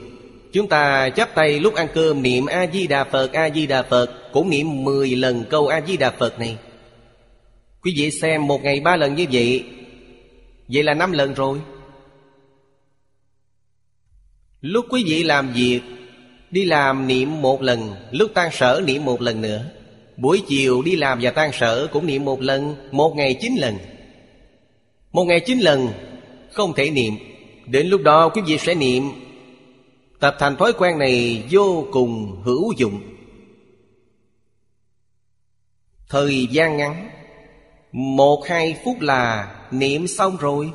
Chúng 0.52 0.68
ta 0.68 1.10
chắp 1.10 1.34
tay 1.34 1.60
lúc 1.60 1.74
ăn 1.74 1.88
cơm 1.94 2.22
niệm 2.22 2.46
A-di-đà 2.46 3.04
Phật 3.04 3.32
A-di-đà 3.32 3.82
Phật, 3.82 4.32
Cũng 4.32 4.50
niệm 4.50 4.84
10 4.84 5.16
lần 5.16 5.44
câu 5.50 5.68
A-di-đà 5.68 6.10
Phật 6.10 6.38
này. 6.38 6.58
Quý 7.82 7.94
vị 7.96 8.10
xem 8.10 8.46
một 8.46 8.62
ngày 8.62 8.80
ba 8.80 8.96
lần 8.96 9.14
như 9.14 9.26
vậy 9.32 9.64
Vậy 10.68 10.82
là 10.82 10.94
năm 10.94 11.12
lần 11.12 11.34
rồi. 11.34 11.60
Lúc 14.60 14.86
quý 14.90 15.04
vị 15.06 15.22
làm 15.22 15.52
việc, 15.52 15.80
Đi 16.50 16.64
làm 16.64 17.06
niệm 17.06 17.42
một 17.42 17.62
lần, 17.62 17.94
Lúc 18.10 18.30
tan 18.34 18.50
sở 18.52 18.82
niệm 18.86 19.04
một 19.04 19.22
lần 19.22 19.40
nữa. 19.40 19.64
Buổi 20.16 20.42
chiều 20.48 20.82
đi 20.82 20.96
làm 20.96 21.18
và 21.22 21.30
tan 21.30 21.50
sở 21.52 21.86
cũng 21.92 22.06
niệm 22.06 22.24
một 22.24 22.40
lần, 22.40 22.74
Một 22.92 23.14
ngày 23.16 23.38
chín 23.40 23.56
lần. 23.56 23.74
Một 25.12 25.24
ngày 25.24 25.40
chín 25.40 25.58
lần, 25.58 25.88
Không 26.52 26.72
thể 26.72 26.90
niệm. 26.90 27.14
Đến 27.66 27.86
lúc 27.86 28.02
đó 28.02 28.28
quý 28.28 28.42
vị 28.46 28.58
sẽ 28.58 28.74
niệm. 28.74 29.04
Tập 30.20 30.36
thành 30.38 30.56
thói 30.56 30.72
quen 30.72 30.98
này 30.98 31.44
vô 31.50 31.86
cùng 31.92 32.42
hữu 32.44 32.72
dụng. 32.76 33.00
Thời 36.08 36.46
gian 36.50 36.76
ngắn 36.76 37.19
một 37.92 38.42
hai 38.46 38.80
phút 38.84 39.00
là 39.00 39.54
niệm 39.70 40.06
xong 40.06 40.36
rồi. 40.36 40.72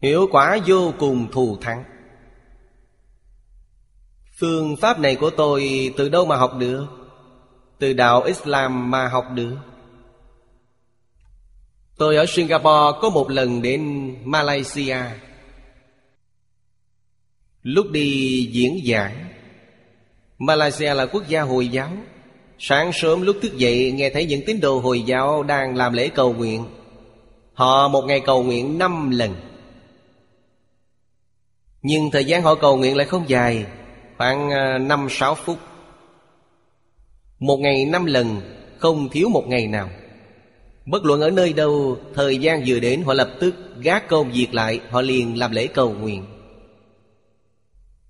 Hiệu 0.00 0.28
quả 0.30 0.58
vô 0.66 0.92
cùng 0.98 1.30
thù 1.30 1.56
thắng. 1.60 1.84
Phương 4.38 4.76
pháp 4.76 4.98
này 4.98 5.16
của 5.16 5.30
tôi 5.30 5.92
từ 5.96 6.08
đâu 6.08 6.26
mà 6.26 6.36
học 6.36 6.52
được? 6.58 6.86
Từ 7.78 7.92
đạo 7.92 8.22
Islam 8.22 8.90
mà 8.90 9.08
học 9.08 9.26
được. 9.34 9.56
Tôi 11.96 12.16
ở 12.16 12.26
Singapore 12.28 12.98
có 13.00 13.10
một 13.10 13.30
lần 13.30 13.62
đến 13.62 14.14
Malaysia. 14.24 14.96
Lúc 17.62 17.86
đi 17.90 18.44
diễn 18.52 18.78
giảng 18.86 19.30
Malaysia 20.38 20.94
là 20.94 21.06
quốc 21.06 21.28
gia 21.28 21.42
Hồi 21.42 21.68
giáo. 21.68 21.90
Sáng 22.62 22.90
sớm 22.92 23.22
lúc 23.22 23.36
thức 23.42 23.56
dậy 23.56 23.92
nghe 23.92 24.10
thấy 24.10 24.24
những 24.24 24.42
tín 24.46 24.60
đồ 24.60 24.78
Hồi 24.78 25.02
giáo 25.02 25.42
đang 25.42 25.76
làm 25.76 25.92
lễ 25.92 26.08
cầu 26.08 26.32
nguyện. 26.32 26.64
Họ 27.54 27.88
một 27.88 28.02
ngày 28.02 28.20
cầu 28.20 28.42
nguyện 28.42 28.78
năm 28.78 29.10
lần. 29.10 29.34
Nhưng 31.82 32.10
thời 32.10 32.24
gian 32.24 32.42
họ 32.42 32.54
cầu 32.54 32.76
nguyện 32.76 32.96
lại 32.96 33.06
không 33.06 33.28
dài 33.28 33.66
Khoảng 34.18 34.50
à, 34.50 34.78
năm 34.78 35.06
sáu 35.10 35.34
phút. 35.34 35.58
Một 37.38 37.56
ngày 37.56 37.84
năm 37.84 38.06
lần 38.06 38.40
Không 38.78 39.08
thiếu 39.08 39.28
một 39.28 39.44
ngày 39.48 39.66
nào. 39.66 39.88
Bất 40.86 41.04
luận 41.04 41.20
ở 41.20 41.30
nơi 41.30 41.52
đâu 41.52 41.98
Thời 42.14 42.38
gian 42.38 42.62
vừa 42.66 42.80
đến 42.80 43.02
họ 43.02 43.14
lập 43.14 43.30
tức 43.40 43.54
gác 43.80 44.08
công 44.08 44.32
việc 44.32 44.54
lại 44.54 44.80
Họ 44.90 45.00
liền 45.02 45.38
làm 45.38 45.52
lễ 45.52 45.66
cầu 45.66 45.92
nguyện. 45.92 46.24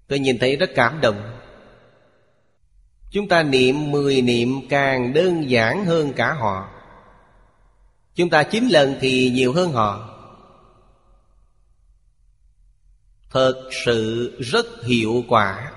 Tôi 0.09 0.19
nhìn 0.19 0.39
thấy 0.39 0.57
rất 0.57 0.71
cảm 0.75 1.01
động. 1.01 1.40
Chúng 3.11 3.29
ta 3.29 3.43
niệm 3.43 3.91
mười 3.91 4.23
niệm 4.23 4.69
càng 4.69 5.13
đơn 5.13 5.51
giản 5.51 5.85
hơn 5.85 6.13
cả 6.13 6.33
họ. 6.33 6.69
Chúng 8.15 8.31
ta 8.31 8.43
chín 8.43 8.69
lần 8.69 8.95
thì 9.01 9.31
nhiều 9.31 9.53
hơn 9.53 9.73
họ. 9.73 10.07
Thật 13.31 13.69
sự 13.85 14.33
rất 14.39 14.67
hiệu 14.85 15.25
quả. 15.29 15.73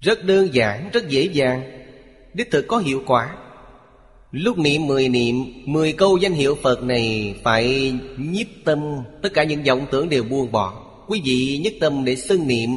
Rất 0.00 0.24
đơn 0.24 0.54
giản, 0.54 0.90
rất 0.92 1.08
dễ 1.08 1.24
dàng. 1.24 1.84
Đích 2.34 2.50
thực 2.50 2.64
có 2.68 2.78
hiệu 2.78 3.02
quả. 3.06 3.36
Lúc 4.32 4.58
niệm 4.58 4.86
mười 4.86 5.08
niệm 5.08 5.44
Mười 5.64 5.92
câu 5.92 6.16
danh 6.16 6.32
hiệu 6.32 6.58
Phật 6.62 6.82
này 6.82 7.34
Phải 7.44 7.94
nhiếp 8.16 8.46
tâm. 8.64 8.78
Tất 9.22 9.28
cả 9.34 9.44
những 9.44 9.62
vọng 9.62 9.86
tưởng 9.90 10.08
đều 10.08 10.24
buông 10.24 10.52
bỏ. 10.52 10.86
Quý 11.08 11.22
vị 11.24 11.60
nhất 11.64 11.72
tâm 11.80 12.04
để 12.04 12.16
xưng 12.16 12.46
niệm 12.46 12.70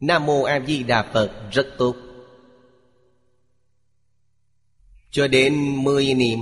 Nam 0.00 0.26
Mô 0.26 0.42
A 0.42 0.60
Di 0.66 0.82
Đà 0.82 1.02
Phật, 1.12 1.30
rất 1.52 1.66
tốt. 1.78 1.96
Cho 5.10 5.28
đến 5.28 5.84
mười 5.84 6.14
niệm, 6.14 6.38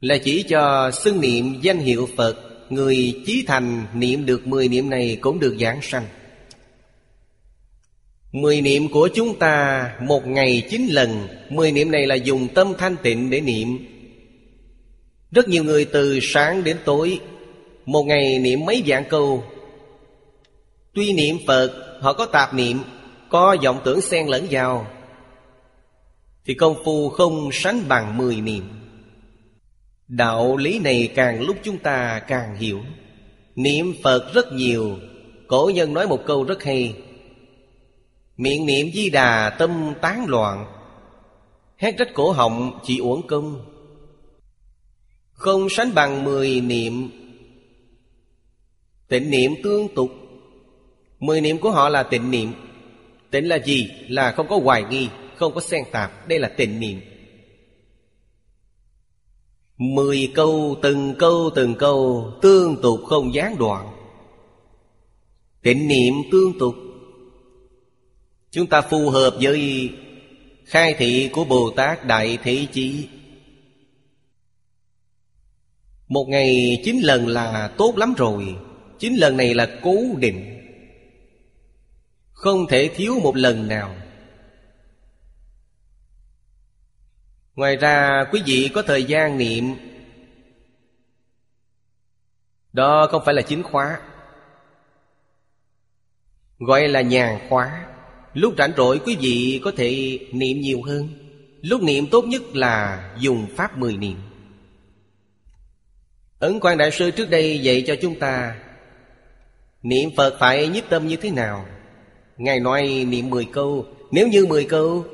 Là 0.00 0.18
chỉ 0.24 0.42
cho 0.42 0.90
xưng 0.90 1.20
niệm 1.20 1.60
danh 1.62 1.78
hiệu 1.78 2.08
Phật, 2.16 2.36
Người 2.70 3.22
chí 3.26 3.44
thành 3.46 3.86
niệm 3.94 4.26
được 4.26 4.46
mười 4.46 4.68
niệm 4.68 4.90
này 4.90 5.18
cũng 5.20 5.40
được 5.40 5.56
giảng 5.60 5.82
sanh. 5.82 6.06
Mười 8.32 8.60
niệm 8.60 8.88
của 8.88 9.08
chúng 9.14 9.38
ta 9.38 9.90
một 10.00 10.26
ngày 10.26 10.66
chín 10.70 10.86
lần, 10.90 11.28
Mười 11.48 11.72
niệm 11.72 11.90
này 11.90 12.06
là 12.06 12.14
dùng 12.14 12.48
tâm 12.54 12.72
thanh 12.78 12.96
tịnh 13.02 13.30
để 13.30 13.40
niệm. 13.40 13.78
Rất 15.30 15.48
nhiều 15.48 15.64
người 15.64 15.84
từ 15.84 16.18
sáng 16.22 16.64
đến 16.64 16.76
tối, 16.84 17.20
Một 17.86 18.02
ngày 18.02 18.38
niệm 18.38 18.64
mấy 18.64 18.82
vạn 18.86 19.04
câu 19.08 19.44
Tuy 20.94 21.12
niệm 21.12 21.36
Phật, 21.46 21.98
họ 22.00 22.12
có 22.12 22.26
tạp 22.26 22.54
niệm, 22.54 22.78
Có 23.28 23.56
vọng 23.64 23.80
tưởng 23.84 24.00
xen 24.00 24.26
lẫn 24.26 24.46
vào, 24.50 24.86
Thì 26.44 26.54
công 26.54 26.84
phu 26.84 27.08
không 27.08 27.48
sánh 27.52 27.88
bằng 27.88 28.16
mười 28.16 28.40
niệm. 28.40 28.64
Đạo 30.08 30.56
lý 30.56 30.78
này 30.78 31.12
càng 31.14 31.40
lúc 31.40 31.56
chúng 31.62 31.78
ta 31.78 32.20
càng 32.28 32.56
hiểu. 32.56 32.80
Niệm 33.56 33.94
Phật 34.02 34.34
rất 34.34 34.52
nhiều, 34.52 34.98
Cổ 35.48 35.70
nhân 35.74 35.94
nói 35.94 36.06
một 36.06 36.20
câu 36.26 36.44
rất 36.44 36.62
hay. 36.62 36.96
Miệng 38.36 38.66
niệm 38.66 38.90
di 38.94 39.10
đà, 39.10 39.50
tâm 39.50 39.92
tán 40.00 40.24
loạn, 40.28 40.66
Hét 41.76 41.94
trách 41.98 42.14
cổ 42.14 42.32
họng, 42.32 42.78
chỉ 42.84 42.98
uổng 42.98 43.26
công. 43.26 43.64
Không 45.32 45.68
sánh 45.68 45.94
bằng 45.94 46.24
mười 46.24 46.60
niệm. 46.60 47.10
Tịnh 49.08 49.30
niệm 49.30 49.54
tương 49.62 49.94
tục 49.94 50.10
Mười 51.24 51.40
niệm 51.40 51.58
của 51.58 51.70
họ 51.70 51.88
là 51.88 52.02
tịnh 52.02 52.30
niệm. 52.30 52.52
Tịnh 53.30 53.48
là 53.48 53.56
gì? 53.56 53.90
Là 54.08 54.32
không 54.32 54.48
có 54.48 54.58
hoài 54.58 54.84
nghi, 54.90 55.08
Không 55.36 55.54
có 55.54 55.60
xen 55.60 55.84
tạp. 55.92 56.28
Đây 56.28 56.38
là 56.38 56.48
tịnh 56.48 56.80
niệm. 56.80 57.00
Mười 59.78 60.32
câu, 60.34 60.76
từng 60.82 61.14
câu 61.18 61.50
từng 61.54 61.74
câu, 61.74 62.32
Tương 62.42 62.82
tục 62.82 63.00
không 63.06 63.34
gián 63.34 63.58
đoạn. 63.58 63.96
Tịnh 65.62 65.88
niệm 65.88 66.14
tương 66.32 66.58
tục. 66.58 66.74
Chúng 68.50 68.66
ta 68.66 68.80
phù 68.80 69.10
hợp 69.10 69.36
với 69.40 69.90
Khai 70.64 70.94
thị 70.98 71.28
của 71.32 71.44
Bồ 71.44 71.70
Tát 71.70 72.06
Đại 72.06 72.38
Thế 72.42 72.66
Chí. 72.72 73.08
Một 76.08 76.24
ngày 76.28 76.80
chín 76.84 77.00
lần 77.00 77.28
là 77.28 77.74
tốt 77.78 77.94
lắm 77.96 78.14
rồi. 78.16 78.56
Chín 78.98 79.14
lần 79.14 79.36
này 79.36 79.54
là 79.54 79.78
cố 79.82 79.96
định. 80.18 80.54
Không 82.44 82.66
thể 82.66 82.90
thiếu 82.94 83.20
một 83.22 83.36
lần 83.36 83.68
nào. 83.68 83.94
Ngoài 87.54 87.76
ra, 87.76 88.24
quý 88.32 88.42
vị 88.46 88.70
có 88.74 88.82
thời 88.82 89.04
gian 89.04 89.38
niệm. 89.38 89.74
Đó 92.72 93.08
không 93.10 93.22
phải 93.24 93.34
là 93.34 93.42
chính 93.42 93.62
khóa. 93.62 94.00
Gọi 96.58 96.88
là 96.88 97.00
nhàn 97.00 97.38
khóa. 97.48 97.86
Lúc 98.34 98.54
rảnh 98.58 98.72
rỗi, 98.76 99.00
quý 99.06 99.16
vị 99.20 99.60
có 99.64 99.72
thể 99.76 100.18
niệm 100.32 100.60
nhiều 100.60 100.82
hơn. 100.82 101.08
Lúc 101.62 101.82
niệm 101.82 102.06
tốt 102.10 102.24
nhất 102.24 102.42
là 102.54 103.10
dùng 103.18 103.46
Pháp 103.56 103.78
mười 103.78 103.96
niệm. 103.96 104.16
Ấn 106.38 106.60
quan 106.60 106.78
Đại 106.78 106.90
Sư 106.90 107.10
trước 107.10 107.30
đây 107.30 107.58
dạy 107.58 107.84
cho 107.86 107.94
chúng 108.02 108.18
ta, 108.18 108.60
Niệm 109.82 110.10
Phật 110.16 110.36
phải 110.40 110.68
nhiếp 110.68 110.84
tâm 110.88 111.08
như 111.08 111.16
thế 111.16 111.30
nào? 111.30 111.66
Ngài 112.36 112.60
nói 112.60 113.06
niệm 113.08 113.30
mười 113.30 113.44
câu. 113.44 113.86
Nếu 114.10 114.28
như 114.28 114.46
mười 114.46 114.64
câu 114.64 115.04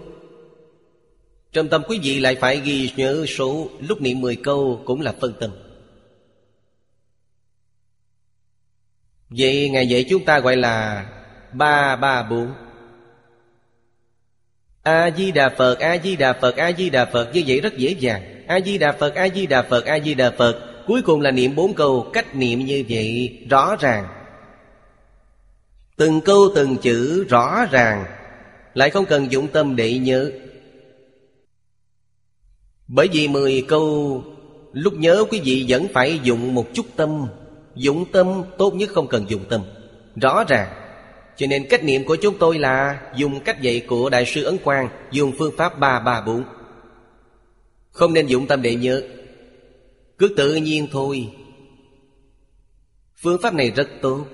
Trong 1.52 1.68
tâm 1.68 1.82
quý 1.88 2.00
vị 2.02 2.20
lại 2.20 2.34
phải 2.34 2.60
ghi 2.60 2.90
nhớ 2.96 3.24
số 3.28 3.68
Lúc 3.88 4.00
niệm 4.00 4.20
mười 4.20 4.36
câu 4.36 4.82
cũng 4.84 5.00
là 5.00 5.14
phân 5.20 5.32
tâm. 5.40 5.50
Vậy 9.28 9.68
Ngài 9.68 9.88
dạy 9.88 10.04
chúng 10.10 10.24
ta 10.24 10.40
gọi 10.40 10.56
là 10.56 11.06
Ba 11.52 11.96
ba 11.96 12.22
bốn. 12.22 12.52
A-di-đà 14.82 15.48
Phật, 15.48 15.78
A-di-đà 15.78 16.32
Phật, 16.32 16.56
A-di-đà 16.56 17.04
Phật 17.04 17.30
Như 17.34 17.42
vậy 17.46 17.60
rất 17.60 17.76
dễ 17.76 17.90
dàng. 17.90 18.44
A-di-đà 18.46 18.92
Phật, 18.92 19.14
A-di-đà 19.14 19.62
Phật, 19.62 19.84
A-di-đà 19.84 20.30
Phật 20.30 20.70
Cuối 20.86 21.02
cùng 21.02 21.20
là 21.20 21.30
niệm 21.30 21.54
bốn 21.56 21.74
câu. 21.74 22.10
Cách 22.12 22.36
niệm 22.36 22.64
như 22.64 22.84
vậy 22.88 23.38
rõ 23.50 23.76
ràng. 23.80 24.19
Từng 26.00 26.20
câu 26.20 26.48
từng 26.54 26.76
chữ 26.76 27.24
rõ 27.24 27.66
ràng, 27.70 28.04
Lại 28.74 28.90
không 28.90 29.06
cần 29.06 29.32
dụng 29.32 29.48
tâm 29.48 29.76
để 29.76 29.98
nhớ. 29.98 30.30
Bởi 32.88 33.08
vì 33.12 33.28
mười 33.28 33.64
câu, 33.68 34.24
Lúc 34.72 34.94
nhớ 34.94 35.24
quý 35.30 35.40
vị 35.44 35.66
vẫn 35.68 35.86
phải 35.92 36.20
dùng 36.22 36.54
một 36.54 36.66
chút 36.74 36.86
tâm. 36.96 37.26
Dụng 37.74 38.04
tâm 38.12 38.42
tốt 38.58 38.74
nhất 38.74 38.90
không 38.90 39.08
cần 39.08 39.24
dụng 39.28 39.44
tâm. 39.48 39.62
Rõ 40.22 40.44
ràng. 40.48 40.68
Cho 41.36 41.46
nên 41.46 41.66
cách 41.68 41.84
niệm 41.84 42.04
của 42.04 42.16
chúng 42.16 42.38
tôi 42.38 42.58
là 42.58 43.00
Dùng 43.16 43.40
cách 43.40 43.62
dạy 43.62 43.80
của 43.80 44.10
Đại 44.10 44.24
sư 44.26 44.44
Ấn 44.44 44.58
Quang, 44.58 44.88
Dùng 45.10 45.32
phương 45.38 45.54
pháp 45.56 45.78
ba 45.78 46.00
ba 46.00 46.20
bốn. 46.20 46.44
Không 47.90 48.12
nên 48.12 48.26
dụng 48.26 48.46
tâm 48.46 48.62
để 48.62 48.74
nhớ. 48.74 49.02
Cứ 50.18 50.28
tự 50.36 50.54
nhiên 50.54 50.88
thôi. 50.92 51.32
Phương 53.22 53.42
pháp 53.42 53.54
này 53.54 53.70
rất 53.70 53.88
tốt. 54.02 54.26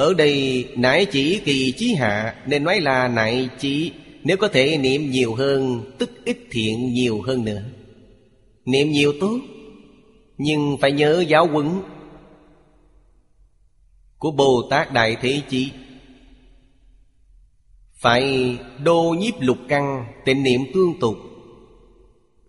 Ở 0.00 0.14
đây 0.14 0.68
nại 0.76 1.06
chỉ 1.06 1.40
kỳ 1.44 1.72
chí 1.76 1.94
hạ, 1.94 2.34
Nên 2.46 2.64
nói 2.64 2.80
là 2.80 3.08
nại 3.08 3.48
chỉ. 3.58 3.92
Nếu 4.24 4.36
có 4.36 4.48
thể 4.48 4.78
niệm 4.78 5.10
nhiều 5.10 5.34
hơn, 5.34 5.90
Tức 5.98 6.10
ít 6.24 6.38
thiện 6.50 6.92
nhiều 6.92 7.22
hơn 7.22 7.44
nữa. 7.44 7.62
Niệm 8.64 8.90
nhiều 8.90 9.12
tốt, 9.20 9.38
Nhưng 10.38 10.76
phải 10.80 10.92
nhớ 10.92 11.24
giáo 11.28 11.46
huấn 11.46 11.66
Của 14.18 14.30
Bồ 14.30 14.62
Tát 14.70 14.92
Đại 14.92 15.16
Thế 15.22 15.40
Chí. 15.48 15.72
Phải 17.94 18.56
đô 18.84 19.14
nhiếp 19.18 19.34
lục 19.40 19.58
căn, 19.68 20.06
Tịnh 20.24 20.42
niệm 20.42 20.60
tương 20.74 21.00
tục. 21.00 21.16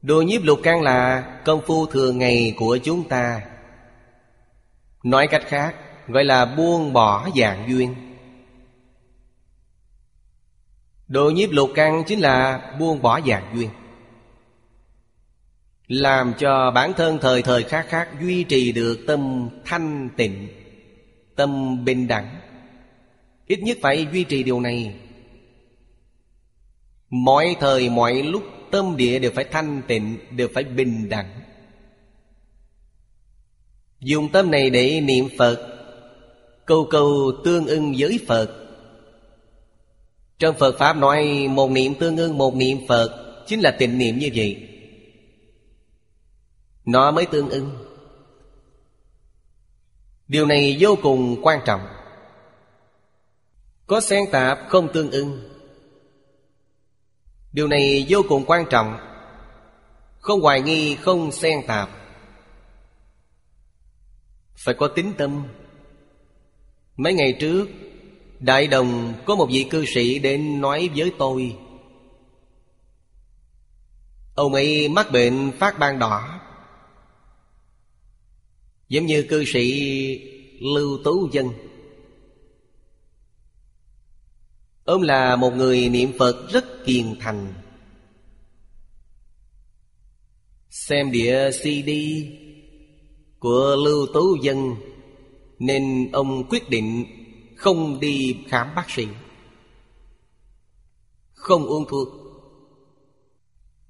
Đô 0.02 0.22
nhiếp 0.22 0.44
lục 0.44 0.60
căn 0.64 0.82
là 0.82 1.22
công 1.45 1.61
phu 1.68 1.86
thường 1.86 2.18
ngày 2.18 2.53
của 2.57 2.78
chúng 2.84 3.03
ta. 3.03 3.41
Nói 5.03 5.28
cách 5.28 5.44
khác 5.48 5.76
Gọi 6.07 6.23
là 6.23 6.45
buông 6.45 6.94
bỏ 6.94 7.30
dạng 7.36 7.69
duyên. 7.69 7.95
Độ 11.07 11.30
nhiếp 11.30 11.52
lục 11.52 11.69
căn 11.76 12.03
chính 12.07 12.19
là 12.19 12.61
buông 12.80 13.02
bỏ 13.02 13.22
dạng 13.22 13.52
duyên. 13.56 13.69
Làm 15.88 16.34
cho 16.40 16.72
bản 16.72 16.94
thân 16.98 17.18
thời 17.22 17.41
thời 17.41 17.64
khác 17.64 17.86
khác 17.90 18.10
Duy 18.22 18.44
trì 18.44 18.72
được 18.72 18.99
tâm 19.07 19.49
thanh 19.65 20.10
tịnh, 20.18 20.48
Tâm 21.36 21.86
bình 21.86 22.07
đẳng. 22.07 22.40
Ít 23.48 23.60
nhất 23.60 23.78
phải 23.82 24.07
duy 24.14 24.23
trì 24.23 24.44
điều 24.44 24.60
này. 24.60 24.95
Mọi 27.10 27.56
thời 27.60 27.90
mọi 27.90 28.23
lúc 28.23 28.44
tâm 28.72 28.98
địa 28.98 29.19
đều 29.19 29.32
phải 29.36 29.44
thanh 29.44 29.82
tịnh, 29.88 30.18
Đều 30.32 30.48
phải 30.53 30.64
bình 30.64 31.10
đẳng. 31.10 31.41
Dùng 33.99 34.32
tâm 34.32 34.52
này 34.52 34.69
để 34.69 35.02
niệm 35.02 35.28
Phật 35.38 35.70
Câu 36.72 36.88
câu 36.89 37.31
tương 37.43 37.68
ưng 37.68 37.93
với 37.98 38.19
Phật. 38.27 38.49
Trong 40.39 40.56
Phật 40.60 40.76
Pháp 40.80 40.93
nói 40.98 41.48
Một 41.49 41.72
niệm 41.72 41.95
tương 41.95 42.18
ưng 42.18 42.38
một 42.38 42.56
niệm 42.56 42.77
Phật 42.88 43.43
Chính 43.48 43.61
là 43.61 43.76
tình 43.80 43.98
niệm 43.98 44.19
như 44.19 44.30
vậy. 44.35 44.69
Nó 46.85 47.11
mới 47.11 47.26
tương 47.26 47.49
ưng. 47.49 47.72
Điều 50.27 50.45
này 50.45 50.77
vô 50.80 50.98
cùng 51.02 51.41
quan 51.41 51.60
trọng. 51.65 51.81
Có 53.88 54.02
xen 54.02 54.23
tạp 54.31 54.60
không 54.69 54.93
tương 54.93 55.11
ưng. 55.11 55.49
Điều 57.53 57.68
này 57.68 58.06
vô 58.10 58.22
cùng 58.30 58.43
quan 58.48 58.65
trọng. 58.69 58.98
Không 60.19 60.41
hoài 60.41 60.61
nghi, 60.61 60.95
không 60.95 61.31
xen 61.31 61.68
tạp. 61.68 61.89
Phải 64.56 64.76
có 64.76 64.88
tính 64.88 65.14
tâm. 65.18 65.48
Mấy 67.02 67.14
ngày 67.14 67.38
trước, 67.40 67.69
Đại 68.40 68.68
đồng 68.68 69.14
có 69.26 69.36
một 69.36 69.48
vị 69.52 69.68
cư 69.69 69.86
sĩ 69.86 70.19
đến 70.19 70.61
nói 70.61 70.90
với 70.95 71.11
tôi. 71.18 71.56
Ông 74.36 74.53
ấy 74.53 74.90
mắc 74.90 75.11
bệnh 75.11 75.52
phát 75.60 75.80
ban 75.80 75.99
đỏ. 75.99 76.41
Giống 78.90 79.06
như 79.06 79.23
cư 79.30 79.44
sĩ 79.45 79.72
Lưu 80.76 80.99
Tú 81.03 81.30
Dân. 81.32 81.49
Ông 84.84 85.02
là 85.02 85.36
một 85.36 85.53
người 85.56 85.90
niệm 85.90 86.11
Phật 86.19 86.49
rất 86.52 86.65
kiền 86.86 87.15
thành. 87.19 87.53
Xem 90.69 91.11
địa 91.11 91.52
CD 91.52 91.90
của 93.40 93.76
Lưu 93.86 94.07
Tú 94.14 94.36
Dân. 94.44 94.76
Nên 95.61 96.11
ông 96.11 96.49
quyết 96.49 96.69
định 96.69 97.05
không 97.55 97.99
đi 97.99 98.38
khám 98.49 98.75
bác 98.75 98.89
sĩ. 98.89 99.07
Không 101.33 101.65
uống 101.65 101.85
thuốc. 101.89 102.07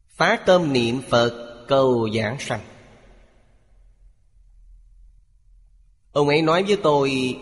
Phá 0.09 0.39
tâm 0.45 0.73
niệm 0.73 1.01
Phật, 1.09 1.65
cầu 1.67 2.09
giảng 2.15 2.39
sanh. 2.39 2.59
Ông 6.11 6.27
ấy 6.27 6.41
nói 6.41 6.63
với 6.63 6.77
tôi, 6.83 7.39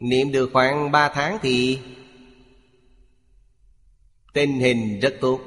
Niệm 0.00 0.32
được 0.32 0.50
khoảng 0.52 0.90
ba 0.90 1.08
tháng 1.08 1.38
thì 1.42 1.78
Tình 4.32 4.60
hình 4.60 5.00
rất 5.00 5.14
tốt. 5.20 5.40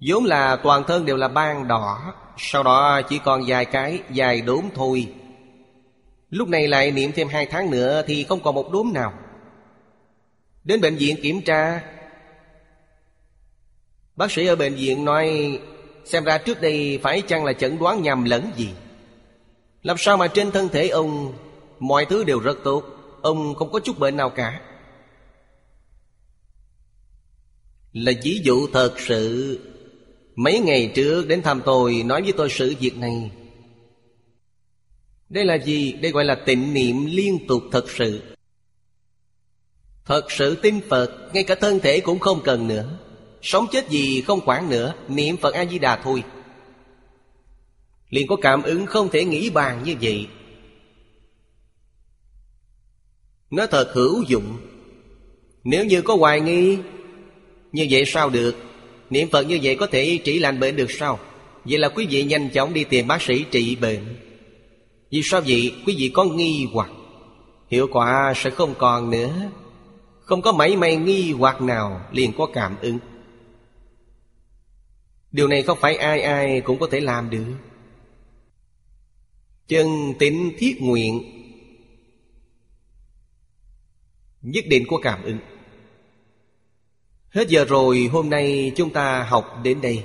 Vốn 0.00 0.24
là 0.24 0.56
toàn 0.56 0.84
thân 0.86 1.06
đều 1.06 1.16
là 1.16 1.28
ban 1.28 1.68
đỏ, 1.68 2.14
Sau 2.38 2.62
đó 2.62 3.02
chỉ 3.08 3.18
còn 3.24 3.42
vài 3.46 3.64
cái 3.64 4.02
dài 4.10 4.40
đốm 4.40 4.64
thôi 4.74 5.14
Lúc 6.30 6.48
này 6.48 6.68
lại 6.68 6.90
niệm 6.90 7.12
thêm 7.14 7.28
hai 7.28 7.46
tháng 7.46 7.70
nữa 7.70 8.02
Thì 8.06 8.24
không 8.24 8.40
còn 8.42 8.54
một 8.54 8.72
đốm 8.72 8.92
nào. 8.92 9.12
Đến 10.64 10.80
bệnh 10.80 10.96
viện 10.96 11.16
kiểm 11.22 11.42
tra, 11.42 11.82
Bác 14.16 14.30
sĩ 14.30 14.46
ở 14.46 14.56
bệnh 14.56 14.74
viện 14.74 15.04
nói, 15.04 15.58
Xem 16.04 16.24
ra 16.24 16.38
trước 16.38 16.60
đây 16.60 16.98
phải 17.02 17.22
chăng 17.22 17.44
là 17.44 17.52
chẩn 17.52 17.78
đoán 17.78 18.02
nhầm 18.02 18.24
lẫn 18.24 18.50
gì? 18.56 18.68
Làm 19.82 19.96
sao 19.98 20.16
mà 20.16 20.26
trên 20.26 20.50
thân 20.50 20.68
thể 20.68 20.88
ông 20.88 21.32
Mọi 21.78 22.06
thứ 22.06 22.24
đều 22.24 22.40
rất 22.40 22.58
tốt, 22.64 22.84
Ông 23.22 23.54
không 23.54 23.72
có 23.72 23.80
chút 23.80 23.98
bệnh 23.98 24.16
nào 24.16 24.30
cả? 24.30 24.60
Là 27.92 28.12
ví 28.22 28.40
dụ 28.44 28.66
thật 28.72 28.94
sự, 29.00 29.58
Mấy 30.36 30.58
ngày 30.58 30.92
trước 30.94 31.28
đến 31.28 31.42
thăm 31.42 31.62
tôi 31.64 32.02
Nói 32.06 32.22
với 32.22 32.32
tôi 32.36 32.50
sự 32.50 32.74
việc 32.80 32.96
này 32.96 33.30
đây 35.28 35.44
là 35.44 35.54
gì? 35.54 35.92
Đây 35.92 36.12
gọi 36.12 36.24
là 36.24 36.34
tịnh 36.34 36.74
niệm 36.74 37.06
liên 37.06 37.46
tục 37.48 37.62
thật 37.72 37.90
sự. 37.90 38.22
Thật 40.04 40.30
sự 40.30 40.54
tin 40.54 40.80
Phật, 40.88 41.30
Ngay 41.32 41.44
cả 41.44 41.54
thân 41.54 41.80
thể 41.80 42.00
cũng 42.00 42.18
không 42.18 42.40
cần 42.44 42.68
nữa. 42.68 42.98
Sống 43.42 43.66
chết 43.72 43.88
gì 43.88 44.20
không 44.20 44.40
quản 44.46 44.70
nữa, 44.70 44.94
Niệm 45.08 45.36
Phật 45.36 45.54
A-di-đà 45.54 45.96
thôi. 45.96 46.22
Liền 48.10 48.26
có 48.26 48.36
cảm 48.36 48.62
ứng 48.62 48.86
không 48.86 49.08
thể 49.08 49.24
nghĩ 49.24 49.50
bàn 49.50 49.82
như 49.84 49.94
vậy. 50.00 50.26
Nó 53.50 53.66
thật 53.66 53.90
hữu 53.94 54.22
dụng. 54.22 54.58
Nếu 55.64 55.84
như 55.84 56.02
có 56.02 56.16
hoài 56.16 56.40
nghi, 56.40 56.78
như 57.72 57.86
vậy 57.90 58.04
sao 58.06 58.30
được? 58.30 58.56
Niệm 59.10 59.28
Phật 59.30 59.42
như 59.42 59.58
vậy 59.62 59.76
có 59.76 59.86
thể 59.86 60.18
trị 60.24 60.38
lành 60.38 60.60
bệnh 60.60 60.76
được 60.76 60.90
sao? 60.90 61.18
Vậy 61.64 61.78
là 61.78 61.88
quý 61.88 62.06
vị 62.10 62.24
nhanh 62.24 62.50
chóng 62.50 62.74
đi 62.74 62.84
tìm 62.84 63.06
bác 63.06 63.22
sĩ 63.22 63.44
trị 63.50 63.76
bệnh. 63.76 64.16
Vì 65.16 65.22
sao 65.22 65.40
vậy? 65.46 65.74
Quý 65.86 65.94
vị 65.98 66.10
có 66.14 66.24
nghi 66.24 66.68
hoặc. 66.72 66.90
Hiệu 67.70 67.88
quả 67.92 68.32
sẽ 68.36 68.50
không 68.50 68.74
còn 68.78 69.10
nữa. 69.10 69.50
Không 70.20 70.42
có 70.42 70.52
mảy 70.52 70.76
may 70.76 70.96
nghi 70.96 71.32
hoặc 71.32 71.60
nào 71.60 72.06
liền 72.12 72.32
có 72.38 72.46
cảm 72.52 72.76
ứng. 72.80 72.98
Điều 75.32 75.48
này 75.48 75.62
không 75.62 75.78
phải 75.80 75.96
ai 75.96 76.20
ai 76.20 76.60
cũng 76.60 76.78
có 76.78 76.88
thể 76.90 77.00
làm 77.00 77.30
được. 77.30 77.44
Chân 79.68 79.86
tín 80.18 80.52
thiết 80.58 80.76
nguyện. 80.80 81.22
Nhất 84.42 84.64
định 84.68 84.84
có 84.88 84.98
cảm 85.02 85.22
ứng. 85.22 85.38
Hết 87.28 87.48
giờ 87.48 87.64
rồi, 87.64 88.08
hôm 88.12 88.30
nay 88.30 88.72
chúng 88.76 88.90
ta 88.90 89.22
học 89.22 89.60
đến 89.62 89.80
đây. 89.80 90.04